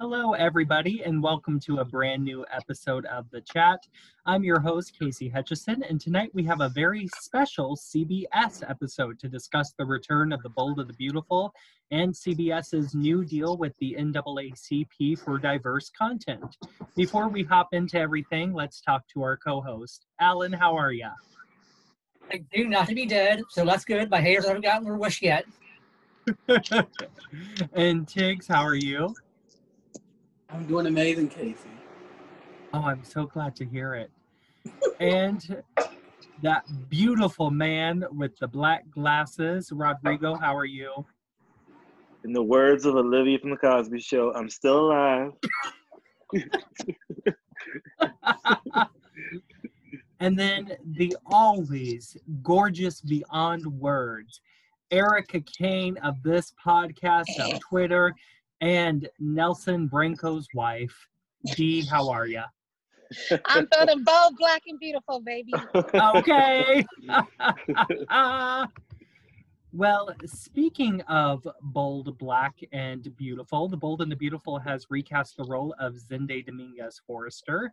Hello, 0.00 0.32
everybody, 0.32 1.02
and 1.04 1.22
welcome 1.22 1.60
to 1.60 1.80
a 1.80 1.84
brand 1.84 2.24
new 2.24 2.46
episode 2.50 3.04
of 3.04 3.28
The 3.30 3.42
Chat. 3.42 3.86
I'm 4.24 4.44
your 4.44 4.60
host, 4.60 4.98
Casey 4.98 5.28
Hutchison, 5.28 5.82
and 5.82 6.00
tonight 6.00 6.30
we 6.32 6.42
have 6.44 6.62
a 6.62 6.70
very 6.70 7.06
special 7.20 7.76
CBS 7.76 8.62
episode 8.66 9.18
to 9.18 9.28
discuss 9.28 9.74
the 9.76 9.84
return 9.84 10.32
of 10.32 10.42
The 10.42 10.48
Bold 10.48 10.80
of 10.80 10.86
the 10.86 10.94
Beautiful 10.94 11.52
and 11.90 12.14
CBS's 12.14 12.94
new 12.94 13.26
deal 13.26 13.58
with 13.58 13.74
the 13.78 13.94
NAACP 13.98 15.18
for 15.18 15.36
diverse 15.36 15.90
content. 15.90 16.56
Before 16.96 17.28
we 17.28 17.42
hop 17.42 17.68
into 17.72 17.98
everything, 18.00 18.54
let's 18.54 18.80
talk 18.80 19.06
to 19.08 19.22
our 19.22 19.36
co 19.36 19.60
host. 19.60 20.06
Alan, 20.18 20.54
how 20.54 20.74
are 20.74 20.92
ya? 20.92 21.10
I 22.30 22.38
do 22.52 22.68
not 22.68 22.88
to 22.88 22.94
be 22.94 23.06
dead, 23.06 23.42
so 23.48 23.64
that's 23.64 23.84
good. 23.84 24.10
My 24.10 24.20
haters 24.20 24.46
haven't 24.46 24.62
gotten 24.62 24.84
their 24.84 24.96
wish 24.96 25.22
yet. 25.22 25.46
and 27.72 28.06
Tiggs, 28.06 28.46
how 28.46 28.62
are 28.62 28.74
you? 28.74 29.14
I'm 30.50 30.66
doing 30.66 30.86
amazing, 30.86 31.28
Casey. 31.28 31.70
Oh, 32.74 32.82
I'm 32.82 33.02
so 33.02 33.26
glad 33.26 33.56
to 33.56 33.64
hear 33.64 33.94
it. 33.94 34.10
and 35.00 35.62
that 36.42 36.64
beautiful 36.88 37.50
man 37.50 38.04
with 38.12 38.36
the 38.38 38.46
black 38.46 38.88
glasses, 38.90 39.72
Rodrigo, 39.72 40.34
how 40.34 40.54
are 40.54 40.66
you? 40.66 41.06
In 42.24 42.32
the 42.32 42.42
words 42.42 42.84
of 42.84 42.96
Olivia 42.96 43.38
from 43.38 43.50
the 43.50 43.56
Cosby 43.56 44.00
Show, 44.00 44.34
I'm 44.34 44.50
still 44.50 44.90
alive. 44.90 45.32
and 50.20 50.38
then 50.38 50.76
the 50.84 51.16
always 51.26 52.16
gorgeous 52.42 53.00
beyond 53.00 53.64
words, 53.66 54.40
Erica 54.90 55.40
Kane 55.40 55.96
of 55.98 56.22
this 56.22 56.52
podcast, 56.64 57.38
of 57.40 57.60
Twitter, 57.60 58.14
and 58.60 59.08
Nelson 59.20 59.86
Branco's 59.86 60.48
wife. 60.54 61.08
Dee, 61.54 61.84
how 61.84 62.10
are 62.10 62.26
ya? 62.26 62.44
I'm 63.44 63.68
feeling 63.74 64.04
bold, 64.04 64.36
black, 64.38 64.62
and 64.66 64.78
beautiful, 64.78 65.20
baby. 65.20 65.52
okay. 65.94 66.84
well, 69.72 70.10
speaking 70.26 71.00
of 71.02 71.46
bold, 71.62 72.18
black, 72.18 72.54
and 72.72 73.16
beautiful, 73.16 73.68
The 73.68 73.76
Bold 73.76 74.02
and 74.02 74.10
the 74.10 74.16
Beautiful 74.16 74.58
has 74.58 74.86
recast 74.90 75.36
the 75.36 75.44
role 75.44 75.74
of 75.78 75.94
Zende 75.94 76.44
Dominguez 76.44 77.00
Forrester 77.06 77.72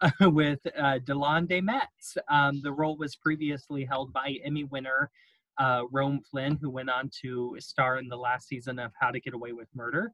with 0.20 0.60
uh, 0.78 0.98
Delon 1.04 1.48
de 1.48 1.60
Metz. 1.60 2.16
Um, 2.28 2.60
the 2.62 2.72
role 2.72 2.96
was 2.96 3.16
previously 3.16 3.84
held 3.84 4.12
by 4.12 4.38
Emmy 4.44 4.64
winner 4.64 5.10
uh, 5.58 5.82
Rome 5.90 6.20
Flynn, 6.30 6.58
who 6.60 6.70
went 6.70 6.90
on 6.90 7.10
to 7.22 7.56
star 7.58 7.98
in 7.98 8.08
the 8.08 8.16
last 8.16 8.48
season 8.48 8.78
of 8.78 8.92
How 8.98 9.10
to 9.10 9.20
Get 9.20 9.34
Away 9.34 9.52
with 9.52 9.68
Murder. 9.74 10.12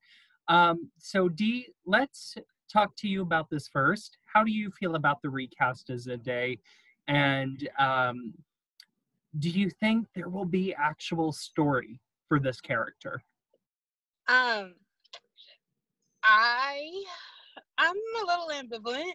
Um, 0.48 0.91
so, 0.98 1.28
Dee, 1.28 1.69
let's 1.86 2.36
talk 2.72 2.94
to 2.97 3.08
you 3.08 3.22
about 3.22 3.50
this 3.50 3.69
first. 3.69 4.19
How 4.33 4.44
do 4.44 4.52
you 4.52 4.70
feel 4.70 4.94
about 4.94 5.20
the 5.22 5.30
recast 5.30 5.91
as 5.91 6.06
a 6.06 6.17
day? 6.17 6.58
And 7.08 7.69
um, 7.78 8.34
do 9.39 9.48
you 9.48 9.70
think 9.70 10.06
there 10.14 10.28
will 10.28 10.44
be 10.44 10.74
actual 10.74 11.33
story 11.33 12.00
for 12.28 12.39
this 12.39 12.61
character? 12.61 13.22
Um, 14.28 14.74
I 16.24 17.05
I'm 17.83 17.97
a 17.97 18.27
little 18.27 18.48
ambivalent. 18.48 19.12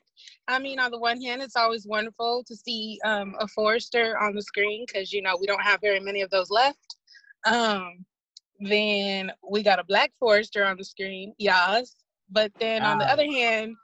I 0.49 0.59
mean, 0.59 0.77
on 0.77 0.91
the 0.91 0.99
one 0.99 1.21
hand, 1.21 1.41
it's 1.41 1.55
always 1.55 1.87
wonderful 1.87 2.43
to 2.47 2.55
see 2.55 2.99
um, 3.05 3.33
a 3.39 3.47
Forrester 3.47 4.17
on 4.19 4.35
the 4.35 4.41
screen 4.41 4.85
because 4.85 5.13
you 5.13 5.21
know 5.21 5.37
we 5.39 5.47
don't 5.47 5.61
have 5.61 5.79
very 5.79 6.01
many 6.01 6.21
of 6.21 6.29
those 6.29 6.49
left. 6.49 6.97
Um, 7.45 8.05
then 8.59 9.31
we 9.49 9.63
got 9.63 9.79
a 9.79 9.85
Black 9.85 10.11
Forrester 10.19 10.65
on 10.65 10.75
the 10.77 10.83
screen, 10.83 11.33
yes. 11.37 11.95
But 12.29 12.51
then 12.59 12.83
on 12.83 12.97
the 12.97 13.09
other 13.09 13.23
hand, 13.23 13.75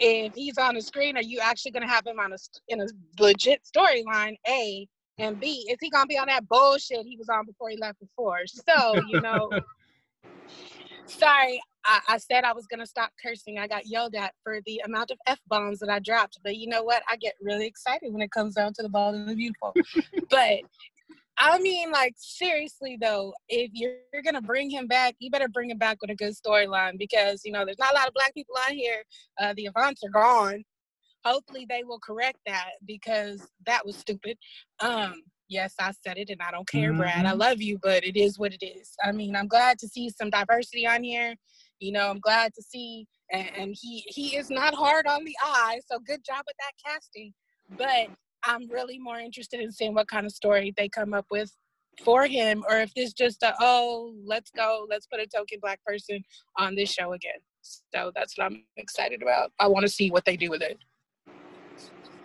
if 0.00 0.32
he's 0.34 0.56
on 0.56 0.74
the 0.74 0.80
screen, 0.80 1.18
are 1.18 1.22
you 1.22 1.40
actually 1.40 1.72
going 1.72 1.86
to 1.86 1.92
have 1.92 2.06
him 2.06 2.18
on 2.18 2.32
a 2.32 2.36
in 2.68 2.80
a 2.80 2.86
legit 3.20 3.60
storyline? 3.64 4.36
A 4.48 4.88
and 5.18 5.38
B, 5.38 5.66
is 5.70 5.76
he 5.82 5.90
going 5.90 6.04
to 6.04 6.08
be 6.08 6.18
on 6.18 6.28
that 6.28 6.48
bullshit 6.48 7.04
he 7.04 7.18
was 7.18 7.28
on 7.28 7.44
before 7.44 7.68
he 7.68 7.76
left 7.76 8.00
before? 8.00 8.40
So 8.46 8.94
you 9.06 9.20
know. 9.20 9.50
Sorry, 11.06 11.60
I, 11.84 12.00
I, 12.08 12.18
said 12.18 12.44
I 12.44 12.52
was 12.52 12.66
gonna 12.66 12.86
stop 12.86 13.10
cursing. 13.22 13.58
I 13.58 13.66
got 13.66 13.86
yelled 13.86 14.14
at 14.14 14.32
for 14.42 14.60
the 14.66 14.82
amount 14.84 15.10
of 15.10 15.18
f 15.26 15.38
bombs 15.48 15.78
that 15.80 15.90
I 15.90 15.98
dropped. 15.98 16.38
But 16.42 16.56
you 16.56 16.68
know 16.68 16.82
what? 16.82 17.02
I 17.08 17.16
get 17.16 17.34
really 17.40 17.66
excited 17.66 18.12
when 18.12 18.22
it 18.22 18.30
comes 18.30 18.54
down 18.54 18.72
to 18.74 18.82
the 18.82 18.88
ball 18.88 19.14
and 19.14 19.28
the 19.28 19.34
beautiful. 19.34 19.74
but 20.30 20.60
I 21.36 21.58
mean, 21.58 21.90
like 21.90 22.14
seriously 22.16 22.96
though, 23.00 23.34
if 23.48 23.70
you're, 23.74 23.96
you're 24.12 24.22
gonna 24.22 24.42
bring 24.42 24.70
him 24.70 24.86
back, 24.86 25.14
you 25.18 25.30
better 25.30 25.48
bring 25.48 25.70
him 25.70 25.78
back 25.78 25.98
with 26.00 26.10
a 26.10 26.14
good 26.14 26.34
storyline 26.34 26.98
because 26.98 27.42
you 27.44 27.52
know 27.52 27.64
there's 27.64 27.78
not 27.78 27.92
a 27.92 27.96
lot 27.96 28.08
of 28.08 28.14
black 28.14 28.34
people 28.34 28.54
on 28.68 28.74
here. 28.74 29.02
Uh, 29.40 29.52
the 29.56 29.68
Avants 29.74 30.04
are 30.04 30.10
gone. 30.10 30.64
Hopefully 31.24 31.66
they 31.68 31.82
will 31.84 32.00
correct 32.00 32.38
that 32.46 32.72
because 32.86 33.46
that 33.66 33.84
was 33.84 33.96
stupid. 33.96 34.36
Um, 34.80 35.22
yes, 35.48 35.74
I 35.80 35.92
said 36.06 36.18
it 36.18 36.30
and 36.30 36.40
I 36.42 36.50
don't 36.50 36.68
care, 36.68 36.90
mm-hmm. 36.90 37.00
Brad. 37.00 37.26
I 37.26 37.30
mm-hmm. 37.30 37.40
love 37.40 37.62
you, 37.62 37.78
but 37.82 38.04
it 38.04 38.16
is 38.16 38.38
what 38.38 38.52
it 38.52 38.64
is. 38.64 38.92
I 39.02 39.12
mean, 39.12 39.34
I'm 39.34 39.48
glad 39.48 39.78
to 39.80 39.88
see 39.88 40.10
some 40.10 40.30
diversity 40.30 40.86
on 40.86 41.02
here. 41.02 41.34
You 41.84 41.92
know, 41.92 42.08
I'm 42.08 42.20
glad 42.20 42.52
to 42.54 42.62
see 42.62 43.06
and, 43.30 43.50
and 43.56 43.76
he 43.78 44.04
he 44.06 44.36
is 44.36 44.48
not 44.48 44.74
hard 44.74 45.06
on 45.06 45.22
the 45.24 45.36
eye, 45.42 45.80
so 45.90 45.98
good 45.98 46.24
job 46.24 46.44
with 46.46 46.56
that 46.58 46.72
casting. 46.84 47.34
But 47.76 48.08
I'm 48.44 48.70
really 48.70 48.98
more 48.98 49.18
interested 49.18 49.60
in 49.60 49.70
seeing 49.70 49.94
what 49.94 50.08
kind 50.08 50.24
of 50.24 50.32
story 50.32 50.72
they 50.76 50.88
come 50.88 51.12
up 51.12 51.26
with 51.30 51.52
for 52.02 52.26
him 52.26 52.64
or 52.68 52.78
if 52.78 52.92
this 52.94 53.12
just 53.12 53.42
a 53.44 53.54
oh 53.60 54.14
let's 54.24 54.50
go 54.50 54.84
let's 54.90 55.06
put 55.06 55.20
a 55.20 55.26
token 55.26 55.58
black 55.60 55.78
person 55.84 56.24
on 56.56 56.74
this 56.74 56.90
show 56.90 57.12
again. 57.12 57.38
So 57.62 58.12
that's 58.14 58.36
what 58.36 58.44
i'm 58.46 58.64
excited 58.78 59.22
about. 59.22 59.52
I 59.60 59.68
want 59.68 59.84
to 59.84 59.92
see 59.92 60.10
what 60.10 60.24
they 60.24 60.36
do 60.36 60.50
with 60.50 60.62
it 60.62 60.78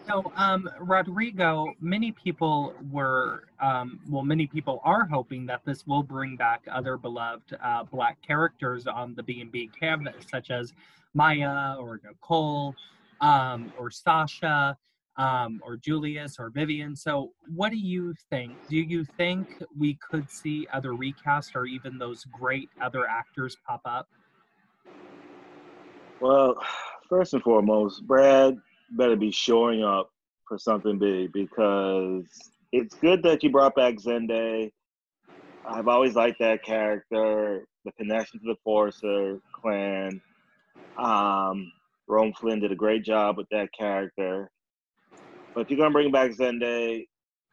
so, 0.09 0.31
um, 0.35 0.67
Rodrigo, 0.79 1.73
many 1.79 2.11
people 2.11 2.73
were, 2.91 3.43
um, 3.59 3.99
well, 4.09 4.23
many 4.23 4.47
people 4.47 4.81
are 4.83 5.05
hoping 5.05 5.45
that 5.45 5.61
this 5.65 5.85
will 5.85 6.01
bring 6.01 6.35
back 6.35 6.63
other 6.71 6.97
beloved 6.97 7.55
uh, 7.63 7.83
Black 7.83 8.17
characters 8.25 8.87
on 8.87 9.13
the 9.13 9.21
B&B 9.21 9.69
canvas, 9.79 10.25
such 10.31 10.49
as 10.49 10.73
Maya 11.13 11.75
or 11.79 11.99
Nicole 12.03 12.73
um, 13.21 13.71
or 13.77 13.91
Sasha 13.91 14.75
um, 15.17 15.61
or 15.63 15.77
Julius 15.77 16.37
or 16.39 16.49
Vivian. 16.49 16.95
So, 16.95 17.31
what 17.55 17.69
do 17.69 17.77
you 17.77 18.15
think? 18.31 18.53
Do 18.67 18.77
you 18.77 19.05
think 19.17 19.61
we 19.77 19.95
could 20.09 20.29
see 20.31 20.67
other 20.73 20.91
recasts 20.91 21.55
or 21.55 21.65
even 21.65 21.99
those 21.99 22.25
great 22.31 22.69
other 22.81 23.05
actors 23.07 23.57
pop 23.67 23.81
up? 23.85 24.07
Well, 26.19 26.55
first 27.07 27.33
and 27.33 27.43
foremost, 27.43 28.07
Brad 28.07 28.57
better 28.91 29.15
be 29.15 29.31
showing 29.31 29.83
up 29.83 30.11
for 30.47 30.57
something 30.57 30.97
big 30.97 31.31
because 31.31 32.25
it's 32.71 32.95
good 32.95 33.23
that 33.23 33.43
you 33.43 33.51
brought 33.51 33.75
back 33.75 33.95
Zende. 33.95 34.71
I've 35.65 35.87
always 35.87 36.15
liked 36.15 36.39
that 36.39 36.63
character, 36.63 37.65
the 37.85 37.91
connection 37.93 38.39
to 38.39 38.45
the 38.45 38.55
Forrester 38.63 39.39
clan. 39.53 40.21
Um, 40.97 41.71
Rome 42.07 42.33
Flynn 42.33 42.59
did 42.59 42.71
a 42.71 42.75
great 42.75 43.03
job 43.03 43.37
with 43.37 43.47
that 43.49 43.69
character. 43.77 44.49
But 45.53 45.61
if 45.61 45.69
you're 45.69 45.77
gonna 45.77 45.91
bring 45.91 46.11
back 46.11 46.31
Zende, 46.31 47.05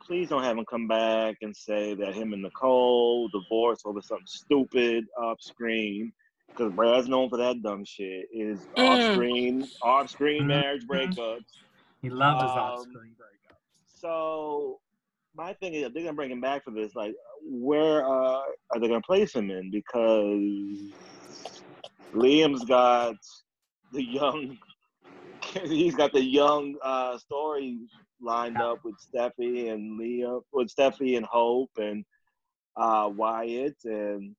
please 0.03 0.29
don't 0.29 0.43
have 0.43 0.57
him 0.57 0.65
come 0.65 0.89
back 0.89 1.37
and 1.43 1.55
say 1.55 1.95
that 1.95 2.15
him 2.15 2.33
and 2.33 2.43
Nicole 2.43 3.29
divorced 3.29 3.85
over 3.85 4.01
something 4.01 4.27
stupid 4.27 5.05
off 5.19 5.41
screen 5.41 6.13
because 6.57 6.73
Brad's 6.73 7.09
known 7.09 7.29
for 7.29 7.37
that 7.39 7.63
dumb 7.63 7.85
shit. 7.85 8.27
Is 8.33 8.61
mm. 8.77 8.89
off 8.89 9.15
screen, 9.15 9.69
off 9.83 10.11
screen 10.11 10.41
mm-hmm. 10.41 10.49
marriage 10.49 10.87
breakups. 10.87 11.45
He 12.03 12.11
loves 12.11 12.43
um, 12.43 12.49
his 12.49 12.57
off 12.57 12.81
screen 12.83 13.15
breakups. 13.19 14.01
So 14.01 14.81
my 15.35 15.53
thing 15.55 15.75
is, 15.75 15.85
if 15.85 15.95
they're 15.95 16.03
gonna 16.03 16.15
bring 16.15 16.31
him 16.31 16.41
back 16.41 16.65
for 16.65 16.71
this, 16.71 16.95
like, 16.95 17.15
where 17.45 18.07
uh, 18.07 18.41
are 18.73 18.81
they 18.81 18.89
gonna 18.89 19.01
place 19.03 19.35
him 19.35 19.51
in? 19.51 19.71
Because 19.71 20.93
Liam's 22.15 22.65
got 22.65 23.17
the 23.93 24.03
young, 24.03 24.59
he's 25.65 25.95
got 25.95 26.13
the 26.13 26.23
young 26.23 26.77
uh, 26.83 27.19
story 27.19 27.79
lined 28.21 28.57
up 28.57 28.79
with 28.85 28.95
Steffy 28.97 29.71
and 29.71 30.01
Liam, 30.01 30.41
with 30.53 30.75
Steffy 30.75 31.17
and 31.17 31.27
Hope 31.27 31.71
and 31.77 32.05
uh, 32.77 33.11
Wyatt 33.15 33.77
and 33.85 34.35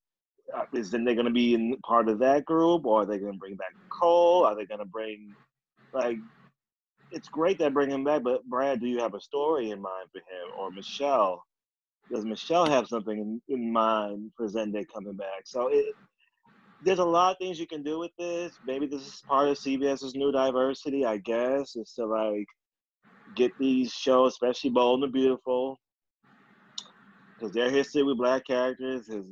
Uh, 0.55 0.63
is 0.73 0.91
then 0.91 1.03
they 1.03 1.13
going 1.13 1.25
to 1.25 1.31
be 1.31 1.53
in 1.53 1.75
part 1.85 2.07
of 2.07 2.19
that 2.19 2.45
group, 2.45 2.85
or 2.85 3.01
are 3.01 3.05
they 3.05 3.17
going 3.17 3.33
to 3.33 3.37
bring 3.37 3.55
back 3.55 3.73
Cole? 3.91 4.45
Are 4.45 4.55
they 4.55 4.65
going 4.65 4.79
to 4.79 4.85
bring 4.85 5.35
like? 5.93 6.17
It's 7.11 7.29
great 7.29 7.59
that 7.59 7.73
bring 7.73 7.89
him 7.89 8.03
back, 8.03 8.23
but 8.23 8.43
Brad, 8.45 8.81
do 8.81 8.87
you 8.87 8.99
have 8.99 9.13
a 9.13 9.21
story 9.21 9.71
in 9.71 9.81
mind 9.81 10.09
for 10.11 10.19
him, 10.19 10.51
or 10.57 10.71
Michelle? 10.71 11.43
Does 12.11 12.25
Michelle 12.25 12.69
have 12.69 12.87
something 12.87 13.17
in, 13.17 13.41
in 13.53 13.71
mind 13.71 14.31
for 14.35 14.47
Zende 14.47 14.85
coming 14.93 15.15
back? 15.15 15.43
So 15.45 15.69
it, 15.71 15.95
there's 16.81 16.99
a 16.99 17.05
lot 17.05 17.31
of 17.31 17.37
things 17.37 17.59
you 17.59 17.67
can 17.67 17.83
do 17.83 17.99
with 17.99 18.11
this. 18.17 18.59
Maybe 18.65 18.87
this 18.87 19.01
is 19.01 19.23
part 19.27 19.49
of 19.49 19.57
CBS's 19.57 20.15
new 20.15 20.31
diversity, 20.31 21.05
I 21.05 21.17
guess, 21.17 21.75
is 21.75 21.93
to 21.95 22.05
like 22.05 22.47
get 23.35 23.51
these 23.59 23.91
shows, 23.91 24.33
especially 24.33 24.69
Bold 24.69 25.03
and 25.03 25.11
Beautiful, 25.11 25.77
because 27.37 27.53
their 27.53 27.69
history 27.69 28.03
with 28.03 28.17
black 28.17 28.45
characters 28.45 29.09
is 29.09 29.25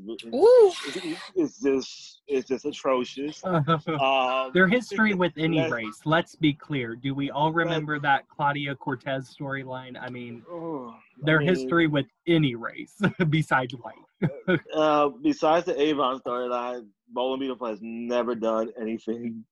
it's 1.36 1.62
just 1.62 2.22
it's 2.28 2.48
just 2.48 2.66
atrocious. 2.66 3.42
Um, 3.56 4.52
Their 4.54 4.68
history 4.68 5.14
with 5.14 5.34
any 5.38 5.60
Let's- 5.60 5.72
race. 5.72 6.00
Let's 6.06 6.36
be 6.36 6.54
clear. 6.54 6.96
Do 6.96 7.14
we 7.14 7.30
all 7.32 7.52
remember 7.52 8.00
that 8.00 8.28
Claudia 8.30 8.76
Cortez 8.76 9.34
storyline? 9.40 10.00
I 10.00 10.10
mean, 10.10 10.44
oh, 10.50 10.94
I 10.96 11.26
their 11.26 11.40
mean, 11.40 11.48
history 11.50 11.88
with 11.88 12.06
any 12.28 12.56
race 12.56 12.96
besides 13.30 13.74
white. 13.76 14.60
Uh, 14.74 15.10
besides 15.24 15.66
the 15.66 15.90
Avant 15.92 16.24
storyline, 16.24 16.88
Bowling 17.10 17.40
Beautiful 17.40 17.68
has 17.68 17.80
never 17.82 18.36
done 18.36 18.72
anything 18.80 19.44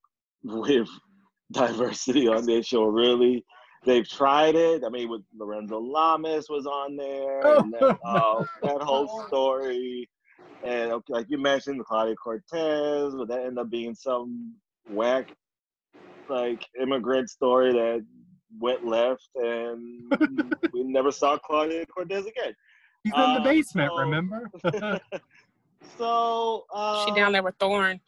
with 0.42 0.88
diversity 1.52 2.28
on 2.28 2.44
their 2.46 2.62
show. 2.62 2.84
Really, 2.84 3.44
they've 3.84 4.08
tried 4.08 4.54
it. 4.54 4.82
I 4.84 4.88
mean, 4.88 5.08
with 5.08 5.22
Lorenzo 5.36 5.78
Lamas 5.78 6.46
was 6.48 6.66
on 6.66 6.96
there, 6.96 7.40
and 7.58 7.72
that, 7.74 7.98
uh, 8.04 8.44
that 8.62 8.80
whole 8.82 9.24
story. 9.26 10.08
And 10.62 10.92
okay, 10.92 11.12
like 11.12 11.26
you 11.28 11.38
mentioned, 11.38 11.84
Claudia 11.84 12.14
Cortez, 12.16 13.14
but 13.14 13.28
that 13.28 13.40
ended 13.40 13.58
up 13.58 13.70
being 13.70 13.94
some 13.94 14.54
whack, 14.88 15.28
like 16.28 16.64
immigrant 16.80 17.28
story 17.28 17.72
that 17.72 18.04
went 18.58 18.86
left, 18.86 19.28
and 19.36 20.10
we 20.72 20.82
never 20.84 21.10
saw 21.12 21.36
Claudia 21.38 21.84
Cortez 21.86 22.24
again. 22.26 22.54
He's 23.02 23.12
in 23.12 23.20
the 23.34 23.40
Uh, 23.40 23.44
basement, 23.44 23.92
so- 23.94 23.98
remember? 24.00 24.50
so 25.98 26.64
uh, 26.72 27.04
She 27.04 27.12
down 27.14 27.32
there 27.32 27.42
with 27.42 27.56
Thorne. 27.60 28.00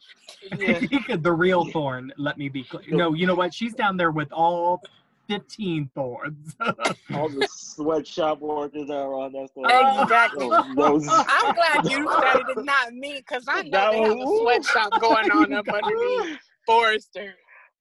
Yeah, 0.57 0.79
the 1.19 1.31
real 1.31 1.65
Thorne, 1.71 2.11
let 2.17 2.37
me 2.37 2.49
be 2.49 2.63
clear. 2.63 2.83
No, 2.89 3.13
you 3.13 3.27
know 3.27 3.35
what? 3.35 3.53
She's 3.53 3.73
down 3.75 3.97
there 3.97 4.11
with 4.11 4.31
all 4.31 4.81
15 5.27 5.89
Thornes. 5.95 6.55
all 7.13 7.29
the 7.29 7.47
sweatshop 7.51 8.39
workers 8.39 8.87
that 8.87 8.95
are 8.97 9.13
on 9.13 9.31
that 9.33 9.49
story. 9.49 10.01
Exactly. 10.03 10.49
Those- 10.49 10.75
those- 10.75 11.07
I'm 11.27 11.53
glad 11.55 11.85
you 11.91 12.09
said 12.21 12.41
it 12.41 12.57
and 12.57 12.65
not 12.65 12.93
me, 12.93 13.17
because 13.17 13.45
I 13.47 13.63
know 13.63 13.69
That 13.71 13.91
they 13.91 14.01
have 14.01 14.11
a 14.11 14.15
was- 14.15 14.63
sweatshop 14.63 15.01
going 15.01 15.31
on 15.31 15.53
up 15.53 15.67
underneath 15.67 16.39
Forrester. 16.65 17.33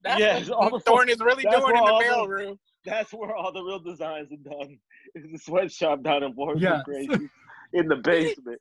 That's 0.02 0.20
Yes, 0.20 0.48
what 0.48 0.72
the- 0.72 0.80
Thorne 0.80 1.08
is 1.08 1.20
really 1.20 1.42
doing 1.44 1.54
in 1.54 1.60
the 1.74 1.80
all 1.80 1.98
the- 1.98 2.04
mailroom. 2.04 2.58
That's 2.84 3.12
where 3.12 3.34
all 3.34 3.52
the 3.52 3.62
real 3.62 3.80
designs 3.80 4.28
are 4.32 4.36
done. 4.48 4.78
Is 5.16 5.24
the 5.32 5.38
sweatshop 5.38 6.02
down 6.02 6.22
in 6.22 6.32
Boardman 6.34 6.62
Yes. 6.62 6.82
Gracie 6.84 7.28
in 7.72 7.88
the 7.88 7.96
basement. 7.96 8.60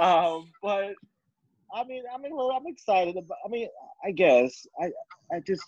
Um, 0.00 0.50
but 0.62 0.92
I 1.74 1.84
mean, 1.84 2.04
I 2.14 2.16
mean, 2.18 2.34
well, 2.36 2.52
I'm 2.52 2.66
excited 2.66 3.16
about. 3.16 3.36
I 3.44 3.48
mean, 3.48 3.68
I 4.04 4.12
guess 4.12 4.66
I, 4.80 4.86
I 5.34 5.40
just 5.46 5.62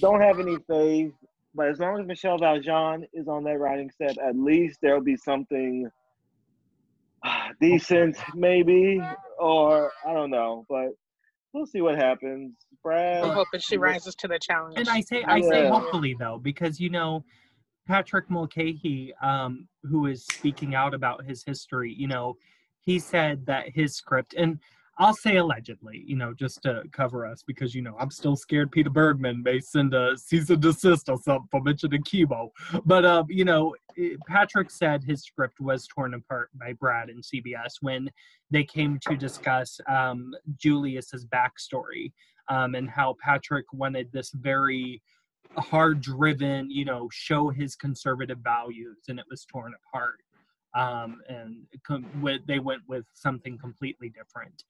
don't 0.00 0.20
have 0.20 0.40
any 0.40 0.56
faith. 0.68 1.12
But 1.54 1.68
as 1.68 1.78
long 1.78 2.00
as 2.00 2.06
Michele 2.06 2.38
Val 2.38 2.60
Jean 2.60 3.06
is 3.12 3.26
on 3.28 3.44
that 3.44 3.58
writing 3.58 3.90
set, 3.96 4.18
at 4.18 4.36
least 4.36 4.78
there'll 4.82 5.02
be 5.02 5.16
something 5.16 5.88
ah, 7.24 7.48
decent, 7.60 8.16
maybe, 8.34 9.00
or 9.38 9.90
I 10.06 10.12
don't 10.12 10.30
know. 10.30 10.66
But 10.68 10.88
we'll 11.52 11.66
see 11.66 11.80
what 11.80 11.96
happens. 11.96 12.54
Brad, 12.82 13.24
I'm 13.24 13.30
hoping 13.34 13.60
she 13.60 13.76
rises 13.76 14.14
to 14.16 14.28
the 14.28 14.38
challenge. 14.38 14.78
and 14.78 14.88
I 14.88 15.00
say, 15.00 15.24
I 15.24 15.40
say 15.40 15.68
hopefully 15.68 16.14
though, 16.18 16.38
because 16.38 16.78
you 16.78 16.90
know, 16.90 17.24
Patrick 17.86 18.30
Mulcahy, 18.30 19.12
um, 19.22 19.66
who 19.82 20.06
is 20.06 20.24
speaking 20.24 20.74
out 20.74 20.94
about 20.94 21.24
his 21.24 21.42
history, 21.42 21.92
you 21.92 22.06
know, 22.06 22.36
he 22.80 22.98
said 22.98 23.46
that 23.46 23.70
his 23.70 23.96
script, 23.96 24.34
and 24.34 24.58
I'll 25.00 25.14
say 25.14 25.36
allegedly, 25.36 26.02
you 26.06 26.16
know, 26.16 26.34
just 26.34 26.60
to 26.62 26.82
cover 26.92 27.24
us, 27.24 27.44
because 27.46 27.72
you 27.72 27.82
know 27.82 27.96
I'm 28.00 28.10
still 28.10 28.34
scared 28.34 28.72
Peter 28.72 28.90
Bergman 28.90 29.42
may 29.44 29.60
send 29.60 29.94
a 29.94 30.18
cease 30.18 30.50
and 30.50 30.60
desist 30.60 31.08
or 31.08 31.18
something 31.18 31.46
for 31.52 31.62
mentioning 31.62 32.02
chemo. 32.02 32.50
But 32.84 33.04
um, 33.04 33.26
you 33.28 33.44
know, 33.44 33.76
Patrick 34.26 34.70
said 34.70 35.04
his 35.04 35.22
script 35.22 35.60
was 35.60 35.86
torn 35.86 36.14
apart 36.14 36.50
by 36.54 36.72
Brad 36.72 37.10
and 37.10 37.22
CBS 37.22 37.74
when 37.80 38.10
they 38.50 38.64
came 38.64 38.98
to 39.08 39.16
discuss 39.16 39.80
um, 39.88 40.32
Julius's 40.56 41.24
backstory 41.26 42.12
um, 42.48 42.74
and 42.74 42.90
how 42.90 43.14
Patrick 43.22 43.66
wanted 43.72 44.10
this 44.12 44.32
very 44.32 45.00
hard 45.56 46.00
driven, 46.00 46.70
you 46.70 46.84
know, 46.84 47.08
show 47.12 47.50
his 47.50 47.76
conservative 47.76 48.38
values, 48.38 48.98
and 49.08 49.18
it 49.18 49.26
was 49.30 49.44
torn 49.44 49.72
apart. 49.86 50.22
Um, 50.74 51.20
and 51.28 51.66
com- 51.86 52.06
they 52.46 52.58
went 52.58 52.82
with 52.86 53.04
something 53.14 53.58
completely 53.58 54.10
different. 54.10 54.64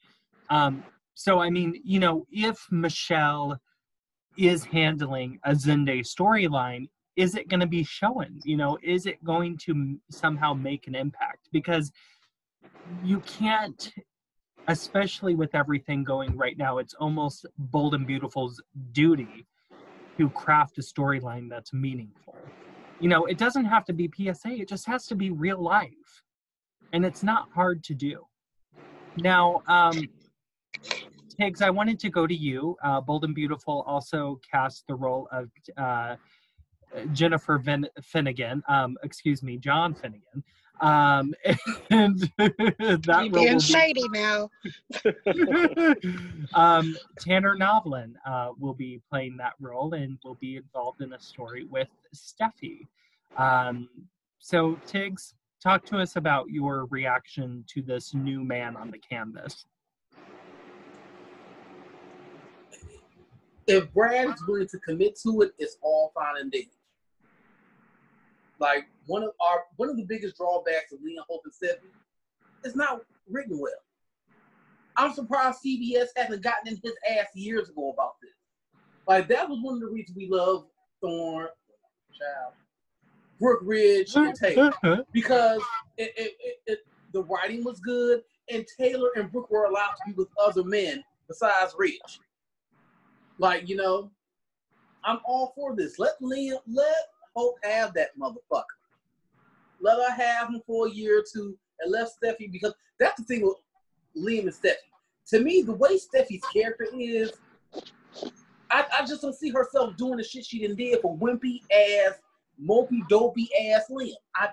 Um, 0.51 0.85
so, 1.15 1.41
I 1.41 1.51
mean, 1.51 1.81
you 1.85 1.99
know, 1.99 2.27
if 2.31 2.67
Michelle 2.71 3.59
is 4.37 4.65
handling 4.65 5.39
a 5.45 5.51
Zende 5.51 6.01
storyline, 6.01 6.89
is 7.17 7.35
it 7.35 7.49
going 7.49 7.61
to 7.61 7.67
be 7.67 7.83
shown? 7.83 8.41
You 8.45 8.57
know, 8.57 8.79
is 8.83 9.07
it 9.07 9.23
going 9.25 9.59
to 9.59 9.99
somehow 10.11 10.55
make 10.55 10.87
an 10.87 10.95
impact? 10.95 11.49
Because 11.53 11.91
you 13.03 13.21
can't, 13.21 13.93
especially 14.69 15.35
with 15.35 15.55
everything 15.55 16.05
going 16.05 16.37
right 16.37 16.57
now, 16.57 16.79
it's 16.79 16.95
almost 16.95 17.45
Bold 17.59 17.95
and 17.95 18.07
Beautiful's 18.07 18.63
duty 18.93 19.45
to 20.19 20.31
craft 20.31 20.79
a 20.79 20.83
storyline 20.83 21.49
that's 21.51 21.73
meaningful. 21.73 22.37
You 23.01 23.09
know, 23.09 23.27
it 23.27 23.39
doesn't 23.39 23.65
have 23.65 23.85
to 23.87 23.93
be 23.93 24.11
PSA, 24.17 24.51
it 24.51 24.69
just 24.69 24.87
has 24.87 25.07
to 25.07 25.17
be 25.17 25.31
real 25.31 25.61
life. 25.61 26.23
And 26.93 27.05
it's 27.05 27.25
not 27.25 27.49
hard 27.53 27.83
to 27.85 27.95
do. 27.95 28.25
Now, 29.17 29.63
um, 29.67 30.09
Tiggs, 31.39 31.63
I 31.63 31.71
wanted 31.71 31.99
to 32.01 32.11
go 32.11 32.27
to 32.27 32.35
you. 32.35 32.77
Uh, 32.83 33.01
Bold 33.01 33.25
and 33.25 33.35
Beautiful 33.35 33.85
also 33.87 34.41
cast 34.51 34.87
the 34.89 34.95
role 34.95 35.29
of 35.31 35.49
uh, 35.77 36.17
Jennifer 37.13 37.59
Vin- 37.59 37.89
Finnegan, 38.03 38.63
um, 38.69 38.97
excuse 39.03 39.43
me, 39.43 39.57
John 39.57 39.95
Finnegan. 39.95 40.43
Um, 40.81 41.35
and 41.91 42.19
that 42.39 43.21
You 43.25 43.31
role 43.31 43.31
being 43.31 43.53
will 43.55 43.55
be- 43.55 43.61
shady 43.61 44.09
now. 44.09 44.51
um, 46.55 46.97
Tanner 47.19 47.57
Novlin 47.57 48.15
uh, 48.27 48.51
will 48.59 48.75
be 48.75 49.01
playing 49.11 49.37
that 49.39 49.53
role 49.61 49.95
and 49.95 50.19
will 50.25 50.37
be 50.41 50.57
involved 50.57 51.03
in 51.03 51.13
a 51.13 51.21
story 51.21 51.65
with 51.65 51.89
Steffy. 52.15 52.87
Um, 53.37 53.89
so, 54.39 54.79
Tiggs, 54.87 55.35
talk 55.63 55.85
to 55.87 55.99
us 55.99 56.17
about 56.17 56.49
your 56.51 56.87
reaction 56.87 57.65
to 57.69 57.83
this 57.83 58.15
new 58.15 58.43
man 58.45 58.77
on 58.77 58.91
the 58.91 58.99
canvas. 58.99 59.67
If 63.69 63.93
Brad 63.93 64.29
is 64.29 64.43
willing 64.47 64.67
to 64.69 64.79
commit 64.79 65.19
to 65.21 65.43
it, 65.43 65.53
it's 65.59 65.77
all 65.83 66.11
fine 66.15 66.41
and 66.41 66.51
dandy. 66.51 66.71
Like 68.59 68.87
one 69.07 69.23
of 69.23 69.31
our 69.41 69.65
one 69.77 69.91
of 69.91 69.97
the 69.97 70.05
biggest 70.05 70.37
drawbacks 70.37 70.93
of 70.93 71.01
Leon 71.03 71.25
Hope 71.29 71.43
and 71.45 71.53
Stephanie 71.53 71.91
is 72.65 72.75
not 72.75 73.03
written 73.31 73.61
well. 73.61 73.73
I'm 74.97 75.13
surprised 75.13 75.59
CBS 75.65 76.07
hasn't 76.17 76.43
gotten 76.43 76.69
in 76.69 76.81
his 76.83 76.95
ass 77.09 77.27
years 77.35 77.69
ago 77.69 77.91
about 77.93 78.15
this. 78.21 78.33
Like 79.07 79.29
that 79.29 79.49
was 79.49 79.61
one 79.63 79.75
of 79.75 79.81
the 79.81 79.87
reasons 79.87 80.17
we 80.17 80.29
love 80.29 80.67
Thorne, 81.01 81.49
Child, 82.19 82.55
Brooke 83.39 83.61
Ridge, 83.63 84.17
and 84.17 84.35
Taylor 84.35 84.73
because 85.13 85.63
it, 85.99 86.13
it, 86.17 86.37
it, 86.41 86.57
it, 86.67 86.79
the 87.13 87.23
writing 87.25 87.65
was 87.65 87.79
good, 87.81 88.23
and 88.51 88.67
Taylor 88.79 89.11
and 89.15 89.31
Brooke 89.31 89.51
were 89.51 89.67
allowed 89.67 89.93
to 89.93 90.03
be 90.07 90.13
with 90.13 90.29
other 90.43 90.65
men 90.65 91.05
besides 91.29 91.75
Ridge. 91.79 92.21
Like 93.39 93.69
you 93.69 93.77
know, 93.77 94.11
I'm 95.05 95.19
all 95.25 95.53
for 95.55 95.75
this. 95.77 95.99
Let 95.99 96.21
Liam, 96.21 96.59
let 96.67 96.95
Hope 97.37 97.57
have 97.63 97.95
that 97.95 98.19
motherfucker. 98.19 98.65
Let 99.81 99.97
her 99.99 100.15
have 100.15 100.49
him 100.49 100.61
for 100.67 100.89
a 100.89 100.91
year 100.91 101.21
or 101.21 101.25
two, 101.33 101.57
and 101.81 101.93
let 101.93 102.09
Steffy 102.09 102.51
because 102.51 102.75
that's 102.99 103.21
the 103.21 103.25
thing 103.25 103.43
with 103.43 103.57
Liam 104.17 104.43
and 104.43 104.53
Steffy. 104.53 104.75
To 105.29 105.41
me, 105.41 105.63
the 105.63 105.75
way 105.75 105.99
Steffy's 105.99 106.45
character 106.53 106.87
is, 106.99 107.33
I, 108.71 108.85
I 108.99 109.05
just 109.07 109.23
don't 109.23 109.35
see 109.35 109.51
herself 109.51 109.97
doing 109.97 110.17
the 110.17 110.25
shit 110.25 110.47
she 110.47 110.67
done 110.67 110.77
did 110.77 111.01
for 111.01 111.17
wimpy 111.17 111.61
ass, 111.71 112.15
mopey 112.63 113.07
dopey 113.09 113.49
ass 113.71 113.85
Liam. 113.91 114.15
I 114.35 114.49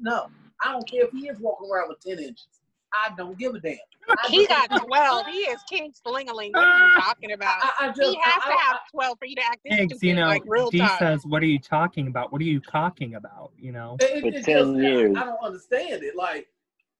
no, 0.00 0.28
I 0.64 0.72
don't 0.72 0.88
care 0.88 1.06
if 1.06 1.10
he 1.10 1.28
is 1.28 1.40
walking 1.40 1.68
around 1.70 1.88
with 1.88 2.00
ten 2.00 2.18
inches. 2.18 2.46
I 2.92 3.10
don't 3.16 3.38
give 3.38 3.54
a 3.54 3.60
damn. 3.60 3.76
I 4.08 4.26
He 4.28 4.46
just- 4.46 4.70
got 4.70 4.86
12. 4.86 5.26
He 5.26 5.38
is 5.40 5.60
King 5.68 5.92
Slingaling. 5.92 6.52
What 6.52 6.64
are 6.64 6.88
you 6.88 6.94
ah, 6.96 7.02
talking 7.04 7.32
about? 7.32 7.58
I, 7.62 7.72
I 7.80 7.86
just, 7.88 8.00
He 8.00 8.18
has 8.22 8.42
I- 8.44 8.48
to 8.48 8.54
I- 8.54 8.62
have 8.62 8.76
12 8.90 9.18
for 9.18 9.24
you 9.26 9.36
to 9.36 9.44
act 9.44 9.58
this 9.64 9.76
Tiggs, 9.76 9.92
stupid, 9.98 10.06
you 10.06 10.14
know, 10.14 10.26
like 10.26 10.42
real 10.46 10.70
Dee 10.70 10.78
talk. 10.78 10.98
says, 10.98 11.26
What 11.26 11.42
are 11.42 11.46
you 11.46 11.58
talking 11.58 12.08
about? 12.08 12.32
What 12.32 12.40
are 12.40 12.44
you 12.44 12.60
talking 12.60 13.14
about? 13.16 13.52
You 13.58 13.72
know? 13.72 13.96
It, 14.00 14.20
For 14.22 14.28
it, 14.28 14.34
it 14.36 14.44
10 14.44 14.56
just, 14.74 14.78
years. 14.82 15.16
I, 15.16 15.20
I 15.22 15.24
don't 15.26 15.44
understand 15.44 16.02
it. 16.02 16.16
Like, 16.16 16.46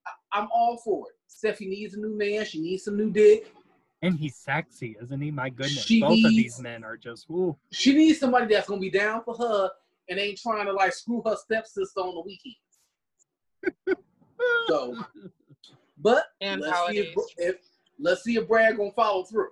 I, 0.07 0.39
I'm 0.41 0.49
all 0.53 0.77
for 0.79 1.07
it. 1.09 1.15
Steffy 1.31 1.69
needs 1.69 1.95
a 1.95 1.99
new 2.01 2.17
man. 2.17 2.45
She 2.45 2.61
needs 2.61 2.85
some 2.85 2.97
new 2.97 3.11
dick. 3.11 3.53
And 4.03 4.15
he's 4.15 4.37
sexy, 4.37 4.97
isn't 5.03 5.21
he? 5.21 5.31
My 5.31 5.49
goodness. 5.49 5.85
She 5.85 6.01
Both 6.01 6.25
of 6.25 6.31
these 6.31 6.61
men 6.61 6.85
are 6.85 6.97
just, 6.97 7.29
ooh. 7.31 7.57
She 7.73 7.95
needs 7.95 8.21
somebody 8.21 8.53
that's 8.55 8.69
gonna 8.69 8.81
be 8.81 8.91
down 8.91 9.23
for 9.25 9.35
her 9.35 9.71
and 10.09 10.19
ain't 10.21 10.39
trying 10.39 10.67
to 10.67 10.73
like 10.73 10.93
screw 10.93 11.21
her 11.27 11.35
stepsister 11.37 12.01
on 12.01 12.15
the 12.15 12.21
weekends. 12.21 12.59
So, 14.69 14.95
but 16.01 16.25
And 16.41 16.61
let's 16.61 16.87
see 16.89 16.99
if, 16.99 17.15
if 17.37 17.57
let's 17.99 18.23
see 18.23 18.37
if 18.37 18.49
Brad 18.49 18.77
gonna 18.77 18.93
follow 18.93 19.25
through. 19.25 19.51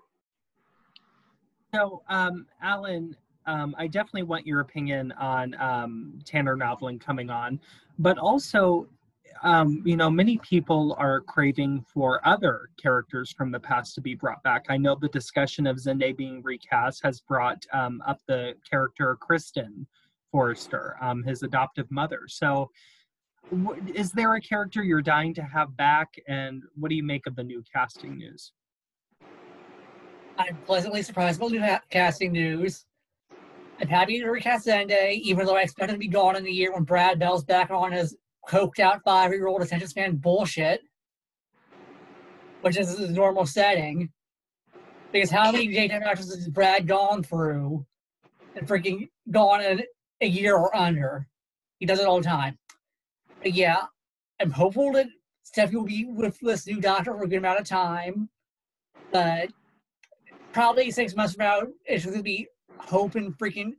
So, 1.74 2.02
um, 2.08 2.46
Alan, 2.62 3.16
um, 3.46 3.74
I 3.78 3.86
definitely 3.86 4.22
want 4.22 4.46
your 4.46 4.60
opinion 4.60 5.12
on 5.12 5.54
um, 5.60 6.18
Tanner 6.24 6.56
Novlin 6.56 7.00
coming 7.00 7.30
on, 7.30 7.60
but 7.98 8.18
also 8.18 8.88
um, 9.42 9.82
you 9.84 9.96
know, 9.96 10.10
many 10.10 10.38
people 10.38 10.96
are 10.98 11.20
craving 11.20 11.84
for 11.92 12.26
other 12.26 12.70
characters 12.80 13.32
from 13.32 13.50
the 13.50 13.60
past 13.60 13.94
to 13.94 14.00
be 14.00 14.14
brought 14.14 14.42
back. 14.42 14.66
I 14.68 14.76
know 14.76 14.96
the 14.98 15.08
discussion 15.08 15.66
of 15.66 15.76
Zende 15.76 16.16
being 16.16 16.42
recast 16.42 17.02
has 17.04 17.20
brought 17.20 17.64
um, 17.72 18.02
up 18.06 18.20
the 18.26 18.54
character 18.68 19.16
Kristen 19.20 19.86
Forrester, 20.30 20.96
um, 21.00 21.22
his 21.22 21.42
adoptive 21.42 21.90
mother. 21.90 22.22
So, 22.28 22.48
w- 22.48 22.70
is 23.94 24.10
there 24.12 24.34
a 24.34 24.40
character 24.40 24.82
you're 24.82 25.02
dying 25.02 25.34
to 25.34 25.42
have 25.42 25.76
back, 25.76 26.08
and 26.28 26.62
what 26.74 26.88
do 26.88 26.94
you 26.94 27.02
make 27.02 27.26
of 27.26 27.36
the 27.36 27.44
new 27.44 27.62
casting 27.72 28.16
news? 28.16 28.52
I'm 30.38 30.56
pleasantly 30.66 31.02
surprised 31.02 31.40
by 31.40 31.48
the 31.48 31.58
new 31.58 31.78
casting 31.90 32.32
news. 32.32 32.84
I'm 33.80 33.88
happy 33.88 34.20
to 34.20 34.26
recast 34.26 34.66
Zende, 34.66 35.12
even 35.12 35.46
though 35.46 35.56
I 35.56 35.62
expect 35.62 35.90
him 35.90 35.96
to 35.96 35.98
be 35.98 36.08
gone 36.08 36.36
in 36.36 36.44
the 36.44 36.52
year 36.52 36.72
when 36.72 36.84
Brad 36.84 37.18
Bell's 37.18 37.44
back 37.44 37.70
on 37.70 37.92
his 37.92 38.16
coked 38.48 38.78
out 38.78 39.02
five 39.04 39.32
year 39.32 39.46
old 39.46 39.62
attention 39.62 39.88
span 39.88 40.16
bullshit, 40.16 40.82
which 42.62 42.76
is 42.76 42.98
his 42.98 43.10
normal 43.10 43.46
setting. 43.46 44.10
Because 45.12 45.30
how 45.30 45.52
many 45.52 45.68
daytime 45.68 46.02
actors 46.02 46.34
has 46.34 46.48
Brad 46.48 46.86
gone 46.86 47.22
through 47.22 47.86
and 48.54 48.66
freaking 48.66 49.08
gone 49.30 49.62
in 49.62 49.82
a 50.20 50.26
year 50.26 50.56
or 50.56 50.74
under? 50.76 51.26
He 51.78 51.86
does 51.86 52.00
it 52.00 52.06
all 52.06 52.18
the 52.18 52.24
time. 52.24 52.58
Yeah, 53.54 53.84
I'm 54.40 54.50
hopeful 54.50 54.92
that 54.92 55.06
Steffy 55.46 55.74
will 55.74 55.84
be 55.84 56.06
with 56.06 56.38
this 56.40 56.66
new 56.66 56.80
doctor 56.80 57.12
for 57.12 57.24
a 57.24 57.28
good 57.28 57.38
amount 57.38 57.60
of 57.60 57.66
time. 57.66 58.28
But 59.12 59.50
probably 60.52 60.90
six 60.90 61.14
months 61.14 61.34
from 61.34 61.44
now, 61.44 61.62
it's 61.84 62.04
going 62.04 62.16
to 62.16 62.22
be 62.22 62.48
Hope 62.78 63.14
and 63.14 63.36
freaking 63.38 63.72